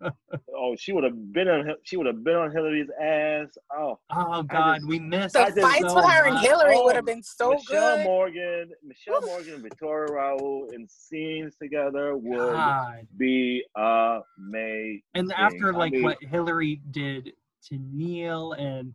leave. 0.02 0.12
oh, 0.57 0.76
she 0.76 0.92
would 0.92 1.02
have 1.04 1.32
been 1.32 1.48
on. 1.48 1.74
She 1.82 1.96
would 1.96 2.07
have 2.07 2.22
been 2.22 2.36
on 2.36 2.52
Hillary's 2.52 2.88
ass. 3.02 3.57
Oh, 3.76 3.98
oh 4.11 4.42
God, 4.42 4.76
just- 4.76 4.88
we 4.88 4.98
missed 4.98 5.32
The 5.34 5.40
I 5.40 5.46
just 5.48 5.61
fights 5.61 5.88
so 5.88 5.94
with 5.96 6.04
her 6.04 6.26
and. 6.28 6.38
Hillary 6.40 6.74
Oh, 6.76 6.84
would 6.84 6.96
have 6.96 7.07
been 7.07 7.22
so 7.22 7.50
Michelle 7.54 7.96
good. 7.96 8.04
Morgan, 8.04 8.70
Michelle 8.84 9.22
Morgan, 9.22 9.62
Victoria 9.62 10.12
Rowell 10.12 10.68
in 10.74 10.86
scenes 10.88 11.57
together 11.57 12.16
would 12.16 12.38
God. 12.38 13.07
be 13.16 13.64
amazing. 13.74 15.02
and 15.14 15.32
after 15.32 15.74
I 15.74 15.78
like 15.78 15.92
mean, 15.92 16.02
what 16.02 16.18
Hillary 16.22 16.80
did 16.90 17.32
to 17.68 17.78
Neil 17.92 18.52
and 18.52 18.92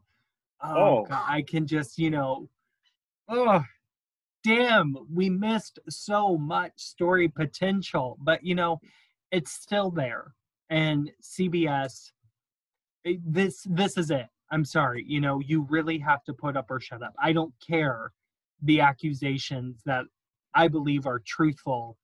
oh, 0.64 1.00
Oh. 1.00 1.06
God, 1.10 1.24
I 1.28 1.42
can 1.44 1.68
just 1.68 1.98
you 1.98 2.10
know 2.10 2.50
oh 3.30 3.64
damn 4.44 4.96
we 5.14 5.30
missed 5.30 5.80
so 5.90 6.38
much 6.38 6.74
story 6.78 7.28
potential 7.28 8.18
but 8.22 8.44
you 8.44 8.56
know 8.56 8.80
it's 9.32 9.52
still 9.54 9.92
there. 9.92 10.34
And 10.70 11.12
CBS 11.22 12.12
it- 13.06 13.18
eh, 13.18 13.20
this 13.26 13.66
this 13.70 13.98
is 13.98 14.12
it. 14.12 14.28
I'm 14.52 14.66
sorry 14.66 15.04
you 15.08 15.22
know 15.22 15.40
you 15.40 15.62
really 15.70 15.98
have 16.00 16.24
to 16.26 16.34
put 16.34 16.58
up 16.58 16.70
or 16.72 16.80
shut 16.80 17.04
up. 17.04 17.14
I 17.22 17.34
don't 17.34 17.54
care 17.66 18.12
the 18.64 18.82
accusations 18.82 19.82
that 19.86 20.06
I 20.54 20.68
believe 20.68 21.08
are 21.08 21.20
truthful 21.20 21.98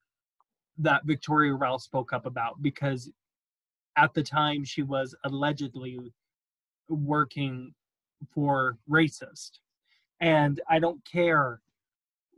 that 0.79 1.05
Victoria 1.05 1.53
Rowell 1.53 1.79
spoke 1.79 2.13
up 2.13 2.25
about 2.25 2.61
because 2.61 3.11
at 3.97 4.13
the 4.13 4.23
time 4.23 4.63
she 4.63 4.83
was 4.83 5.15
allegedly 5.25 6.13
working 6.89 7.73
for 8.33 8.77
racist 8.89 9.59
and 10.19 10.61
i 10.69 10.79
don't 10.79 11.03
care 11.05 11.61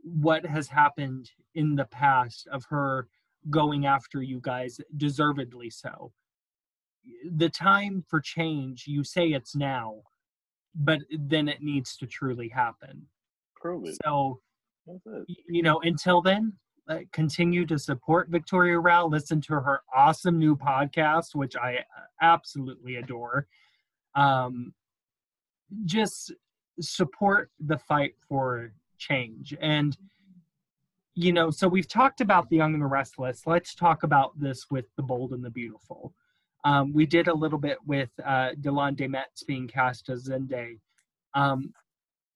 what 0.02 0.44
has 0.44 0.68
happened 0.68 1.30
in 1.54 1.74
the 1.74 1.84
past 1.86 2.46
of 2.48 2.64
her 2.64 3.08
going 3.48 3.86
after 3.86 4.22
you 4.22 4.40
guys, 4.42 4.80
deservedly 4.96 5.70
so. 5.70 6.12
The 7.32 7.48
time 7.48 8.04
for 8.06 8.20
change, 8.20 8.86
you 8.86 9.02
say 9.02 9.28
it's 9.28 9.56
now, 9.56 10.02
but 10.74 11.00
then 11.10 11.48
it 11.48 11.62
needs 11.62 11.96
to 11.96 12.06
truly 12.06 12.48
happen. 12.48 13.06
Prove 13.56 13.86
it. 13.86 13.96
So, 14.04 14.40
it. 14.86 15.36
you 15.48 15.62
know, 15.62 15.80
until 15.80 16.20
then, 16.20 16.52
uh, 16.88 16.98
continue 17.12 17.64
to 17.66 17.78
support 17.78 18.28
Victoria 18.28 18.78
Rowell. 18.78 19.08
Listen 19.08 19.40
to 19.42 19.54
her 19.54 19.82
awesome 19.94 20.38
new 20.38 20.56
podcast, 20.56 21.34
which 21.34 21.56
I 21.56 21.76
uh, 21.76 22.02
absolutely 22.20 22.96
adore. 22.96 23.46
Um, 24.14 24.74
just 25.84 26.32
support 26.80 27.50
the 27.58 27.78
fight 27.78 28.14
for 28.28 28.72
change. 28.98 29.54
And, 29.60 29.96
you 31.14 31.32
know, 31.32 31.50
so 31.50 31.68
we've 31.68 31.88
talked 31.88 32.20
about 32.20 32.48
the 32.48 32.56
young 32.56 32.74
and 32.74 32.82
the 32.82 32.86
restless. 32.86 33.46
Let's 33.46 33.74
talk 33.74 34.02
about 34.02 34.38
this 34.38 34.66
with 34.70 34.86
the 34.96 35.02
bold 35.02 35.32
and 35.32 35.44
the 35.44 35.50
beautiful. 35.50 36.14
Um, 36.64 36.92
we 36.92 37.06
did 37.06 37.28
a 37.28 37.34
little 37.34 37.58
bit 37.58 37.78
with 37.86 38.10
uh, 38.24 38.50
Delon 38.60 38.96
de 38.96 39.08
Metz 39.08 39.42
being 39.42 39.66
cast 39.66 40.08
as 40.10 40.28
Zende. 40.28 40.78
Um, 41.34 41.72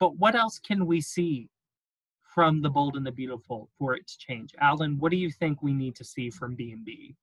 but 0.01 0.16
what 0.16 0.35
else 0.35 0.59
can 0.59 0.87
we 0.87 1.01
see 1.01 1.49
from 2.35 2.62
the 2.62 2.70
bold 2.70 2.97
and 2.97 3.07
the 3.07 3.12
beautiful 3.12 3.70
for 3.78 3.95
it 3.95 4.07
to 4.07 4.18
change? 4.18 4.55
Alan, 4.61 4.99
what 4.99 5.11
do 5.11 5.16
you 5.16 5.30
think 5.30 5.62
we 5.62 5.72
need 5.72 5.95
to 5.97 6.05
see 6.05 6.30
from 6.30 6.55
B 6.55 6.72
and 6.72 6.85
B? 6.85 7.14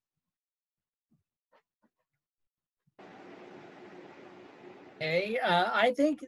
Okay, 5.01 5.39
uh, 5.43 5.71
I 5.73 5.93
think 5.93 6.23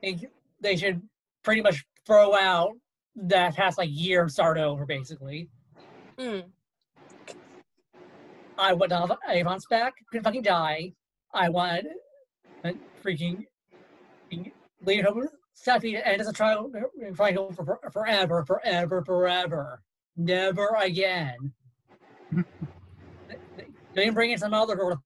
they, 0.00 0.16
they 0.60 0.76
should 0.76 1.02
pretty 1.42 1.60
much 1.60 1.84
throw 2.06 2.36
out 2.36 2.70
that 3.16 3.56
past 3.56 3.78
like 3.78 3.88
year 3.90 4.22
and 4.22 4.30
start 4.30 4.58
over, 4.58 4.86
basically. 4.86 5.48
Mm. 6.16 6.44
I 8.56 8.74
want 8.74 8.90
Donovan 8.90 9.16
Avants 9.28 9.68
back. 9.68 9.94
Couldn't 10.12 10.22
fucking 10.22 10.42
die. 10.42 10.92
I 11.34 11.48
want 11.48 11.86
uh, 12.62 12.70
freaking 13.04 13.42
Leon 14.84 15.04
Hope 15.04 15.24
Steffy 15.60 15.90
to 15.94 16.06
end 16.06 16.20
as 16.20 16.28
a 16.28 16.32
trial 16.32 16.70
triangle 17.16 17.52
for, 17.52 17.64
for, 17.64 17.90
forever, 17.92 18.44
forever, 18.46 19.02
forever. 19.04 19.82
Never 20.16 20.76
again. 20.78 21.52
they 23.94 24.04
can 24.04 24.14
bring 24.14 24.30
in 24.30 24.38
some 24.38 24.54
other 24.54 24.76
girl 24.76 24.90
to 24.90 24.98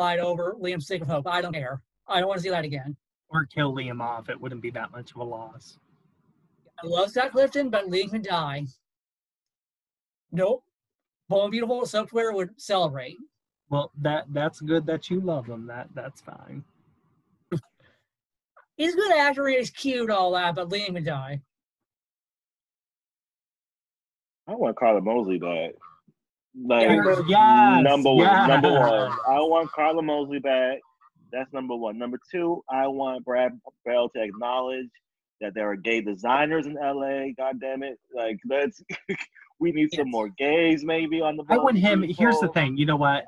fight 0.00 0.18
over 0.18 0.56
Liam's 0.58 0.86
sake 0.86 1.02
of 1.02 1.08
hope. 1.08 1.26
I 1.26 1.42
don't 1.42 1.52
care. 1.52 1.82
I 2.08 2.20
don't 2.20 2.28
want 2.28 2.38
to 2.38 2.42
see 2.42 2.48
that 2.48 2.64
again. 2.64 2.96
Or 3.28 3.44
kill 3.44 3.74
Liam 3.74 4.00
off? 4.00 4.30
It 4.30 4.40
wouldn't 4.40 4.62
be 4.62 4.70
that 4.70 4.92
much 4.92 5.10
of 5.10 5.18
a 5.18 5.24
loss. 5.24 5.76
I 6.82 6.86
love 6.86 7.10
Scott 7.10 7.32
Clifton, 7.32 7.68
but 7.68 7.84
Liam 7.86 8.08
can 8.10 8.22
die. 8.22 8.64
Nope. 10.32 10.64
Bold 11.28 11.44
and 11.44 11.50
Beautiful 11.52 11.84
Software 11.84 12.32
would 12.32 12.58
celebrate. 12.58 13.18
Well, 13.68 13.92
that 14.00 14.24
that's 14.30 14.62
good 14.62 14.86
that 14.86 15.10
you 15.10 15.20
love 15.20 15.46
him. 15.46 15.66
That 15.66 15.88
that's 15.94 16.22
fine. 16.22 16.64
He's 18.78 18.94
a 18.94 18.96
good 18.96 19.12
actor, 19.12 19.48
he's 19.48 19.68
cute, 19.68 20.10
all 20.10 20.32
that, 20.32 20.54
but 20.54 20.70
Liam 20.70 20.94
can 20.94 21.04
die. 21.04 21.42
I 24.48 24.54
want 24.54 24.76
Karla 24.76 25.02
Mosley 25.02 25.38
back. 25.38 25.74
Like 26.66 26.88
Yes, 27.28 27.82
number 27.84 28.10
one, 28.12 28.18
yes. 28.26 28.48
number 28.48 28.72
one. 28.72 29.12
I 29.28 29.38
want 29.40 29.70
Karla 29.72 30.02
Mosley 30.02 30.40
back. 30.40 30.78
That's 31.32 31.52
number 31.52 31.76
one. 31.76 31.96
Number 31.96 32.18
two, 32.30 32.62
I 32.68 32.86
want 32.88 33.24
Brad 33.24 33.52
Bell 33.84 34.08
to 34.10 34.22
acknowledge 34.22 34.88
that 35.40 35.54
there 35.54 35.70
are 35.70 35.76
gay 35.76 36.00
designers 36.00 36.66
in 36.66 36.74
LA. 36.74 37.28
God 37.38 37.60
damn 37.60 37.82
it! 37.84 37.98
Like 38.14 38.38
let's. 38.48 38.82
we 39.60 39.70
need 39.72 39.90
some 39.94 40.06
Yes. 40.08 40.12
more 40.12 40.28
gays 40.38 40.84
maybe 40.84 41.20
on 41.20 41.36
the. 41.36 41.44
I 41.48 41.56
want 41.56 41.78
him. 41.78 42.00
People. 42.02 42.16
Here's 42.18 42.40
the 42.40 42.48
thing. 42.48 42.76
You 42.76 42.86
know 42.86 42.96
what? 42.96 43.24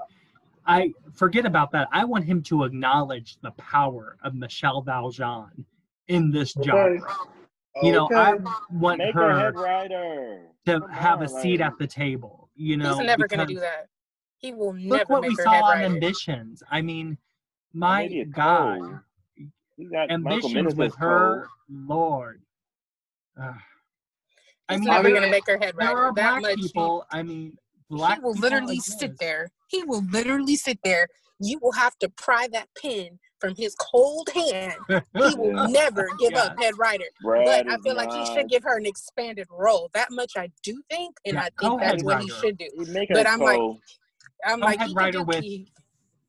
I 0.66 0.92
forget 1.14 1.46
about 1.46 1.70
that. 1.72 1.88
I 1.92 2.04
want 2.04 2.24
him 2.24 2.42
to 2.44 2.64
acknowledge 2.64 3.36
the 3.42 3.50
power 3.52 4.16
of 4.24 4.34
Michele 4.34 4.82
Val 4.82 5.10
Jean 5.10 5.64
in 6.08 6.30
this 6.32 6.56
Okay. 6.56 6.68
genre. 6.70 7.00
You 7.82 7.92
know, 7.92 8.08
I 8.14 8.34
want 8.72 8.98
Make 8.98 9.14
her 9.14 9.38
her 9.38 9.52
writer. 9.52 10.42
to 10.66 10.80
Come 10.80 10.90
have 10.90 11.22
a 11.22 11.28
seat 11.28 11.60
like- 11.60 11.72
at 11.72 11.78
the 11.78 11.86
table. 11.86 12.41
You 12.54 12.76
know, 12.76 12.96
He's 12.98 13.06
never 13.06 13.26
gonna 13.26 13.46
do 13.46 13.60
that. 13.60 13.86
He 14.38 14.52
will 14.52 14.74
Look 14.74 14.80
never 14.98 15.04
what 15.08 15.22
make 15.22 15.30
we 15.30 15.36
saw 15.36 15.62
on. 15.62 15.78
Ambitions. 15.82 16.62
I 16.70 16.82
mean, 16.82 17.16
oh, 17.18 17.78
my 17.78 18.24
God, 18.30 18.78
co. 18.78 18.98
We 19.78 19.86
got 19.86 20.10
Michael 20.20 20.50
ambitions 20.50 20.74
with 20.74 20.92
as 20.92 20.96
her, 20.96 21.48
Lord. 21.70 22.42
Ugh. 23.40 23.54
I 24.68 24.74
He's 24.74 24.80
mean, 24.80 24.90
never 24.90 25.08
there, 25.08 25.14
gonna 25.20 25.30
make 25.30 25.46
her 25.46 25.58
head 25.58 25.74
right. 25.76 25.86
there 25.88 25.96
are 25.98 26.12
that 26.14 26.40
black 26.40 26.42
much. 26.42 26.58
he- 26.58 26.62
people. 26.68 27.06
I 27.10 27.22
mean, 27.22 27.56
black 27.88 28.16
he 28.18 28.20
will 28.20 28.34
people 28.34 28.42
literally 28.50 28.80
sit 28.80 29.02
exist. 29.02 29.20
there. 29.20 29.50
He 29.68 29.82
will 29.84 30.04
literally 30.10 30.56
sit 30.56 30.78
there. 30.84 31.08
You 31.42 31.58
will 31.60 31.72
have 31.72 31.98
to 31.98 32.08
pry 32.08 32.48
that 32.52 32.68
pen 32.80 33.18
from 33.40 33.54
his 33.56 33.74
cold 33.74 34.28
hand. 34.34 34.74
He 34.88 34.94
will 35.36 35.52
Yeah. 35.54 35.66
never 35.66 36.08
give 36.18 36.34
up 36.34 36.58
head 36.60 36.78
writer. 36.78 37.04
Brad 37.22 37.66
But 37.66 37.72
I 37.72 37.76
feel 37.78 37.96
like 37.96 38.12
he 38.12 38.24
should 38.34 38.48
give 38.48 38.62
her 38.62 38.78
an 38.78 38.86
expanded 38.86 39.48
role. 39.50 39.90
That 39.94 40.08
much 40.12 40.32
I 40.36 40.50
do 40.62 40.80
think, 40.88 41.16
and 41.24 41.34
Yeah, 41.34 41.40
I 41.42 41.48
think 41.60 41.80
that's 41.80 42.04
what 42.04 42.22
he 42.22 42.28
should 42.28 42.58
do. 42.58 42.68
But 43.10 43.26
I'm 43.26 43.40
like. 43.40 43.60
I'm 44.44 44.60
Co-head 44.60 44.60
like, 44.60 44.80
he 44.80 44.86
can 44.86 44.94
writer 44.94 45.22
with- 45.24 45.44
he- 45.44 45.68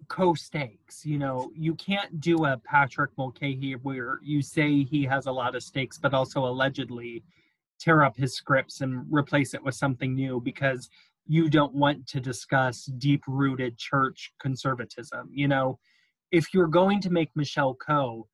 co-stakes. 0.09 1.05
You 1.05 1.17
know, 1.17 1.51
you 1.55 1.73
can't 1.75 2.19
do 2.19 2.45
a 2.45 2.57
Patrick 2.57 3.15
Mulcahey 3.17 3.75
where 3.81 4.19
you 4.21 4.41
say 4.41 4.83
he 4.83 5.03
has 5.05 5.25
a 5.25 5.31
lot 5.31 5.55
of 5.55 5.63
stakes, 5.63 5.97
but 5.97 6.13
also 6.13 6.45
allegedly 6.45 7.23
tear 7.79 8.03
up 8.03 8.15
his 8.15 8.35
scripts 8.35 8.81
and 8.81 9.05
replace 9.11 9.53
it 9.53 9.63
with 9.63 9.75
something 9.75 10.13
new 10.13 10.39
because 10.41 10.89
you 11.27 11.49
don't 11.49 11.73
want 11.73 12.07
to 12.07 12.19
discuss 12.19 12.85
deep-rooted 12.85 13.77
church 13.77 14.31
conservatism. 14.41 15.29
You 15.31 15.47
know, 15.47 15.79
if 16.31 16.53
you're 16.53 16.67
going 16.67 16.99
to 17.01 17.09
make 17.09 17.29
Michelle 17.35 17.75
Co, 17.75 18.27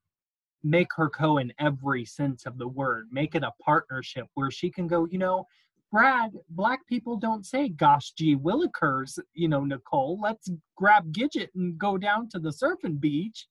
make 0.63 0.87
her 0.95 1.09
co 1.09 1.37
in 1.37 1.53
every 1.59 2.05
sense 2.05 2.45
of 2.45 2.57
the 2.57 2.67
word. 2.67 3.07
Make 3.11 3.35
it 3.35 3.43
a 3.43 3.53
partnership 3.63 4.27
where 4.33 4.51
she 4.51 4.69
can 4.69 4.87
go, 4.87 5.07
you 5.09 5.17
know, 5.17 5.45
Brad, 5.91 6.31
black 6.49 6.85
people 6.87 7.17
don't 7.17 7.45
say 7.45 7.69
gosh 7.69 8.11
gee 8.11 8.35
willikers, 8.35 9.17
you 9.33 9.47
know, 9.47 9.63
Nicole. 9.63 10.19
Let's 10.21 10.49
grab 10.75 11.11
Gidget 11.11 11.49
and 11.55 11.77
go 11.77 11.97
down 11.97 12.29
to 12.29 12.39
the 12.39 12.49
surfing 12.49 12.99
beach. 12.99 13.47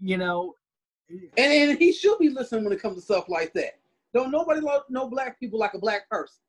You 0.00 0.16
know, 0.16 0.54
And, 1.08 1.52
and 1.52 1.78
he 1.78 1.92
should 1.92 2.18
be 2.18 2.28
listening 2.30 2.64
when 2.64 2.72
it 2.72 2.80
comes 2.80 2.96
to 2.96 3.02
stuff 3.02 3.28
like 3.28 3.52
that. 3.54 3.78
Don't 4.14 4.30
nobody 4.30 4.60
love 4.60 4.82
no 4.88 5.08
black 5.08 5.38
people 5.38 5.58
like 5.58 5.74
a 5.74 5.78
black 5.78 6.08
person. 6.08 6.40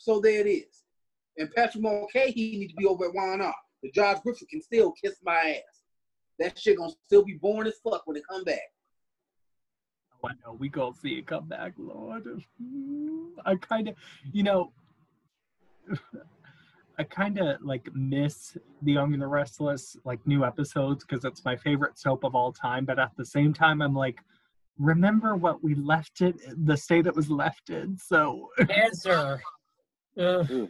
So 0.00 0.18
there 0.18 0.40
it 0.40 0.48
is. 0.48 0.84
And 1.36 1.52
Patrick 1.54 1.84
Mulcahey 1.84 2.34
need 2.34 2.68
to 2.68 2.74
be 2.74 2.86
over 2.86 3.04
at 3.04 3.14
Y&R. 3.14 3.54
The 3.82 3.90
Josh 3.92 4.18
Griffith 4.22 4.48
can 4.48 4.62
still 4.62 4.92
kiss 4.92 5.16
my 5.22 5.58
ass. 5.58 5.82
That 6.38 6.58
shit 6.58 6.78
gonna 6.78 6.92
still 7.04 7.22
be 7.22 7.34
boring 7.34 7.68
as 7.68 7.78
fuck 7.84 8.06
when 8.06 8.16
it 8.16 8.22
come 8.28 8.42
back. 8.44 8.62
oh, 10.24 10.28
I 10.28 10.32
know 10.42 10.54
we 10.54 10.70
gonna 10.70 10.94
see 10.94 11.18
it 11.18 11.26
come 11.26 11.48
back, 11.48 11.74
Lord. 11.76 12.42
I 13.44 13.56
kind 13.56 13.88
of, 13.88 13.94
you 14.32 14.42
know, 14.42 14.72
I 16.98 17.04
kind 17.04 17.38
of 17.38 17.60
like 17.60 17.86
miss 17.94 18.56
The 18.80 18.92
Young 18.92 19.12
and 19.12 19.20
the 19.20 19.26
Restless, 19.26 19.98
like 20.06 20.26
new 20.26 20.46
episodes, 20.46 21.04
because 21.04 21.26
it's 21.26 21.44
my 21.44 21.56
favorite 21.56 21.98
soap 21.98 22.24
of 22.24 22.34
all 22.34 22.52
time. 22.52 22.86
But 22.86 22.98
at 22.98 23.12
the 23.18 23.26
same 23.26 23.52
time, 23.52 23.82
I'm 23.82 23.94
like, 23.94 24.18
remember 24.78 25.36
what 25.36 25.62
we 25.62 25.74
left 25.74 26.22
it, 26.22 26.36
the 26.64 26.76
state 26.76 27.06
it 27.06 27.14
was 27.14 27.30
left 27.30 27.68
in. 27.68 27.98
So 27.98 28.48
Answer. 28.70 29.34
Ugh. 29.34 29.40
Ooh. 30.20 30.68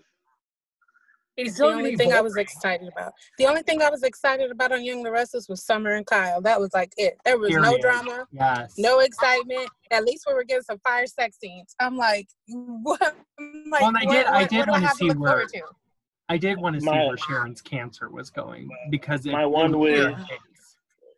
He's 1.36 1.56
the 1.56 1.64
only 1.64 1.82
many 1.84 1.96
thing 1.96 2.12
I 2.12 2.20
was 2.20 2.36
excited 2.36 2.88
about. 2.92 3.12
The 3.38 3.46
only 3.46 3.62
thing 3.62 3.80
I 3.80 3.88
was 3.88 4.02
excited 4.02 4.50
about 4.50 4.72
on 4.72 4.84
Young 4.84 4.98
and 4.98 5.06
the 5.06 5.10
Restless 5.10 5.48
was 5.48 5.64
Summer 5.64 5.92
and 5.94 6.04
Kyle. 6.04 6.42
That 6.42 6.60
was 6.60 6.70
like 6.74 6.92
it. 6.98 7.16
There 7.24 7.38
was 7.38 7.50
no 7.54 7.78
drama, 7.78 8.26
yes, 8.30 8.74
no 8.76 8.98
excitement. 9.00 9.68
At 9.90 10.04
least 10.04 10.24
we 10.26 10.34
were 10.34 10.44
getting 10.44 10.64
some 10.64 10.78
fire 10.80 11.06
sex 11.06 11.38
scenes. 11.40 11.74
I'm 11.80 11.96
like, 11.96 12.28
what? 12.48 13.00
I'm 13.40 13.64
like, 13.70 13.80
Well, 13.80 13.88
and 13.88 13.96
I 13.98 14.04
what, 14.04 14.12
did- 14.12 14.26
I 14.26 14.44
did 14.44 14.58
what 14.58 14.64
do 14.66 14.70
I 14.72 14.80
wanna 14.80 14.94
see 14.94 15.08
where- 15.10 15.46
to? 15.46 15.62
I 16.28 16.36
did 16.36 16.58
want 16.58 16.74
to 16.74 16.80
see 16.80 16.86
My- 16.86 17.06
where 17.06 17.16
Sharon's 17.16 17.62
cancer 17.62 18.08
was 18.10 18.28
going 18.30 18.68
because 18.90 19.24
it, 19.24 19.32
My 19.32 19.44
it 19.44 19.50
one 19.50 19.78
was 19.78 19.90
wish- 20.08 20.16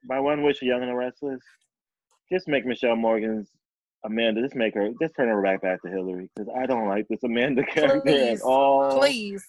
My 0.05 0.21
one 0.21 0.43
wish 0.43 0.63
Young 0.63 0.83
and 0.83 0.91
the 0.91 0.95
Restless, 0.95 1.41
just 2.31 2.47
make 2.49 2.65
Michelle 2.65 2.97
Morgan's 2.97 3.49
Amanda. 4.05 4.43
Just 4.43 4.55
make 4.55 4.75
her, 4.75 4.91
just 5.01 5.15
turn 5.17 5.29
her 5.29 5.41
right 5.41 5.61
back 5.61 5.83
to 5.83 5.89
Hillary 5.89 6.29
because 6.35 6.53
I 6.57 6.67
don't 6.67 6.89
like 6.89 7.07
this 7.09 7.23
Amanda 7.23 7.63
character 7.75 8.01
Please, 8.01 8.41
at 8.41 8.45
all. 8.45 8.99
Please. 8.99 9.45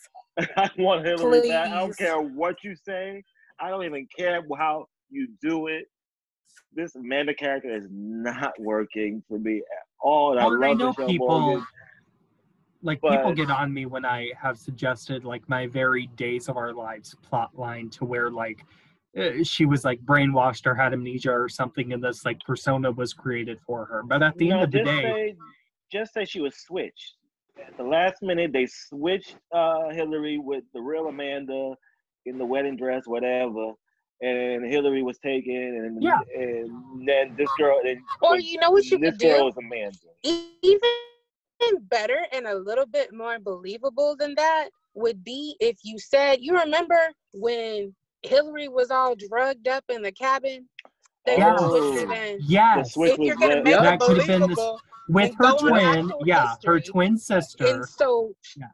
I 0.57 0.69
want 0.77 1.05
Hillary 1.05 1.49
back. 1.49 1.71
I 1.71 1.79
don't 1.79 1.97
care 1.97 2.19
what 2.19 2.63
you 2.63 2.75
say. 2.75 3.23
I 3.59 3.69
don't 3.69 3.83
even 3.85 4.07
care 4.17 4.41
how 4.57 4.87
you 5.09 5.27
do 5.41 5.67
it. 5.67 5.85
This 6.75 6.95
Amanda 6.95 7.33
character 7.35 7.75
is 7.75 7.87
not 7.91 8.53
working 8.59 9.23
for 9.27 9.37
me 9.37 9.57
at 9.57 9.85
all. 10.01 10.31
And 10.31 10.39
I 10.39 10.45
Well, 10.45 10.59
love 10.59 10.63
I 10.69 10.73
know 10.73 10.87
Michelle 10.87 11.07
people 11.07 11.39
Morgan. 11.39 11.65
like 12.81 12.99
people 13.01 13.33
get 13.33 13.51
on 13.51 13.71
me 13.71 13.85
when 13.85 14.05
I 14.05 14.31
have 14.41 14.57
suggested 14.57 15.23
like 15.23 15.47
my 15.47 15.67
very 15.67 16.07
Days 16.15 16.49
of 16.49 16.57
Our 16.57 16.73
Lives 16.73 17.15
plot 17.21 17.51
line 17.57 17.89
to 17.91 18.05
where 18.05 18.31
like 18.31 18.65
she 19.43 19.65
was 19.65 19.83
like 19.85 19.99
brainwashed 20.01 20.65
or 20.65 20.75
had 20.75 20.93
amnesia 20.93 21.31
or 21.31 21.47
something, 21.49 21.93
and 21.93 22.03
this 22.03 22.25
like 22.25 22.39
persona 22.45 22.91
was 22.91 23.13
created 23.13 23.59
for 23.65 23.85
her. 23.85 24.03
But 24.03 24.23
at 24.23 24.37
the 24.37 24.49
No, 24.49 24.55
end 24.55 24.63
of 24.63 24.71
the 24.71 24.79
day, 24.83 25.01
say, 25.03 25.35
just 25.91 26.13
say 26.13 26.25
she 26.25 26.41
was 26.41 26.55
switched. 26.57 27.15
At 27.59 27.77
the 27.77 27.83
last 27.83 28.21
minute, 28.23 28.51
they 28.51 28.65
switched 28.65 29.35
uh, 29.53 29.89
Hillary 29.91 30.39
with 30.39 30.63
the 30.73 30.81
real 30.81 31.07
Amanda 31.07 31.75
in 32.25 32.37
the 32.37 32.45
wedding 32.45 32.75
dress, 32.75 33.03
whatever. 33.05 33.73
And 34.21 34.65
Hillary 34.65 35.03
was 35.03 35.19
taken, 35.19 35.53
and 35.55 36.01
Yeah. 36.01 36.19
and 36.35 37.07
then 37.07 37.35
this 37.37 37.49
girl, 37.59 37.79
and 37.83 37.99
Or 38.21 38.37
you 38.37 38.59
know 38.59 38.71
what 38.71 38.85
you 38.85 38.97
this 38.99 39.17
girl 39.17 39.39
do? 39.39 39.45
was 39.45 39.57
Amanda. 39.57 39.97
even 40.23 40.89
better 41.81 42.17
and 42.31 42.47
a 42.47 42.55
little 42.55 42.85
bit 42.85 43.13
more 43.13 43.39
believable 43.39 44.15
than 44.17 44.33
that 44.35 44.69
would 44.95 45.23
be 45.23 45.55
if 45.59 45.77
you 45.83 45.97
said 45.97 46.37
you 46.41 46.57
remember 46.57 46.97
when 47.33 47.93
Hillary 48.23 48.67
was 48.67 48.89
all 48.89 49.15
drugged 49.15 49.67
up 49.67 49.83
in 49.89 50.01
the 50.01 50.11
cabin. 50.11 50.67
They 51.25 51.37
Yes. 51.37 51.59
would 51.61 52.07
switch 52.07 52.39
yes, 52.39 52.97
If 52.97 53.19
you're 53.19 53.35
gonna 53.35 53.55
red. 53.55 53.63
make 53.63 53.75
That 53.75 53.93
it 53.93 53.99
could 54.01 54.17
have 54.17 54.27
been 54.27 54.39
this- 54.41 54.55
believable, 54.55 54.81
with 55.09 55.35
her 55.37 55.57
twin, 55.57 55.75
actual 56.05 56.21
yeah, 56.25 56.55
her 56.65 56.79
twin 56.79 57.17
sister. 57.17 57.65
and 57.65 57.85
so 57.87 58.33
Yes. 58.57 58.69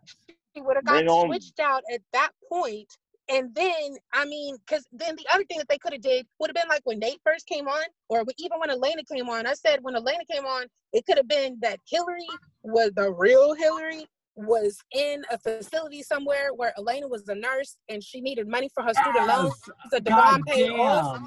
she 0.56 0.62
would 0.62 0.76
have 0.76 0.86
got 0.86 1.26
switched 1.28 1.60
out 1.60 1.84
at 1.91 2.02
that 2.14 2.32
point. 2.47 2.88
And 3.28 3.54
then, 3.54 3.97
I 4.14 4.26
mean, 4.26 4.58
because 4.58 4.88
then 4.91 5.16
the 5.16 5.28
other 5.32 5.43
thing 5.45 5.60
that 5.60 5.68
they 5.68 5.78
could 5.78 5.93
have 5.93 6.02
did 6.02 6.28
would 6.39 6.50
have 6.50 6.56
been 6.56 6.68
like 6.68 6.82
when 6.86 6.97
Nate 6.97 7.22
first 7.24 7.45
came 7.45 7.68
on, 7.68 7.84
or 8.08 8.24
even 8.38 8.60
when 8.60 8.72
Elena 8.72 9.04
came 9.04 9.30
on. 9.30 9.45
I 9.45 9.54
said 9.54 9.84
when 9.84 9.95
Elena 9.95 10.26
came 10.26 10.45
on, 10.47 10.66
it 10.93 11.06
could 11.06 11.18
have 11.18 11.28
been 11.28 11.60
that 11.62 11.80
Hillary 11.88 12.28
was 12.64 12.91
the 12.95 13.12
real 13.12 13.54
Hillary 13.54 14.08
was 14.40 14.78
in 14.92 15.24
a 15.32 15.38
facility 15.38 16.02
somewhere 16.04 16.54
where 16.56 16.74
Elena 16.78 17.08
was 17.08 17.28
a 17.30 17.36
nurse 17.36 17.78
and 17.90 18.04
she 18.04 18.22
needed 18.22 18.48
money 18.48 18.70
for 18.74 18.84
her 18.84 18.94
student 18.94 19.28
loans. 19.28 19.54
Yes. 19.68 19.78
So 19.92 20.00
Devon 20.00 20.44
paid 20.44 20.70
off. 20.72 21.22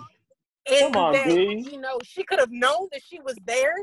And 0.71 0.95
Come 0.95 1.03
on, 1.03 1.13
then, 1.13 1.29
B. 1.29 1.69
you 1.73 1.81
know, 1.81 1.99
she 2.05 2.23
could 2.23 2.39
have 2.39 2.51
known 2.53 2.89
that 2.93 3.03
she 3.05 3.21
was 3.21 3.37
there. 3.47 3.75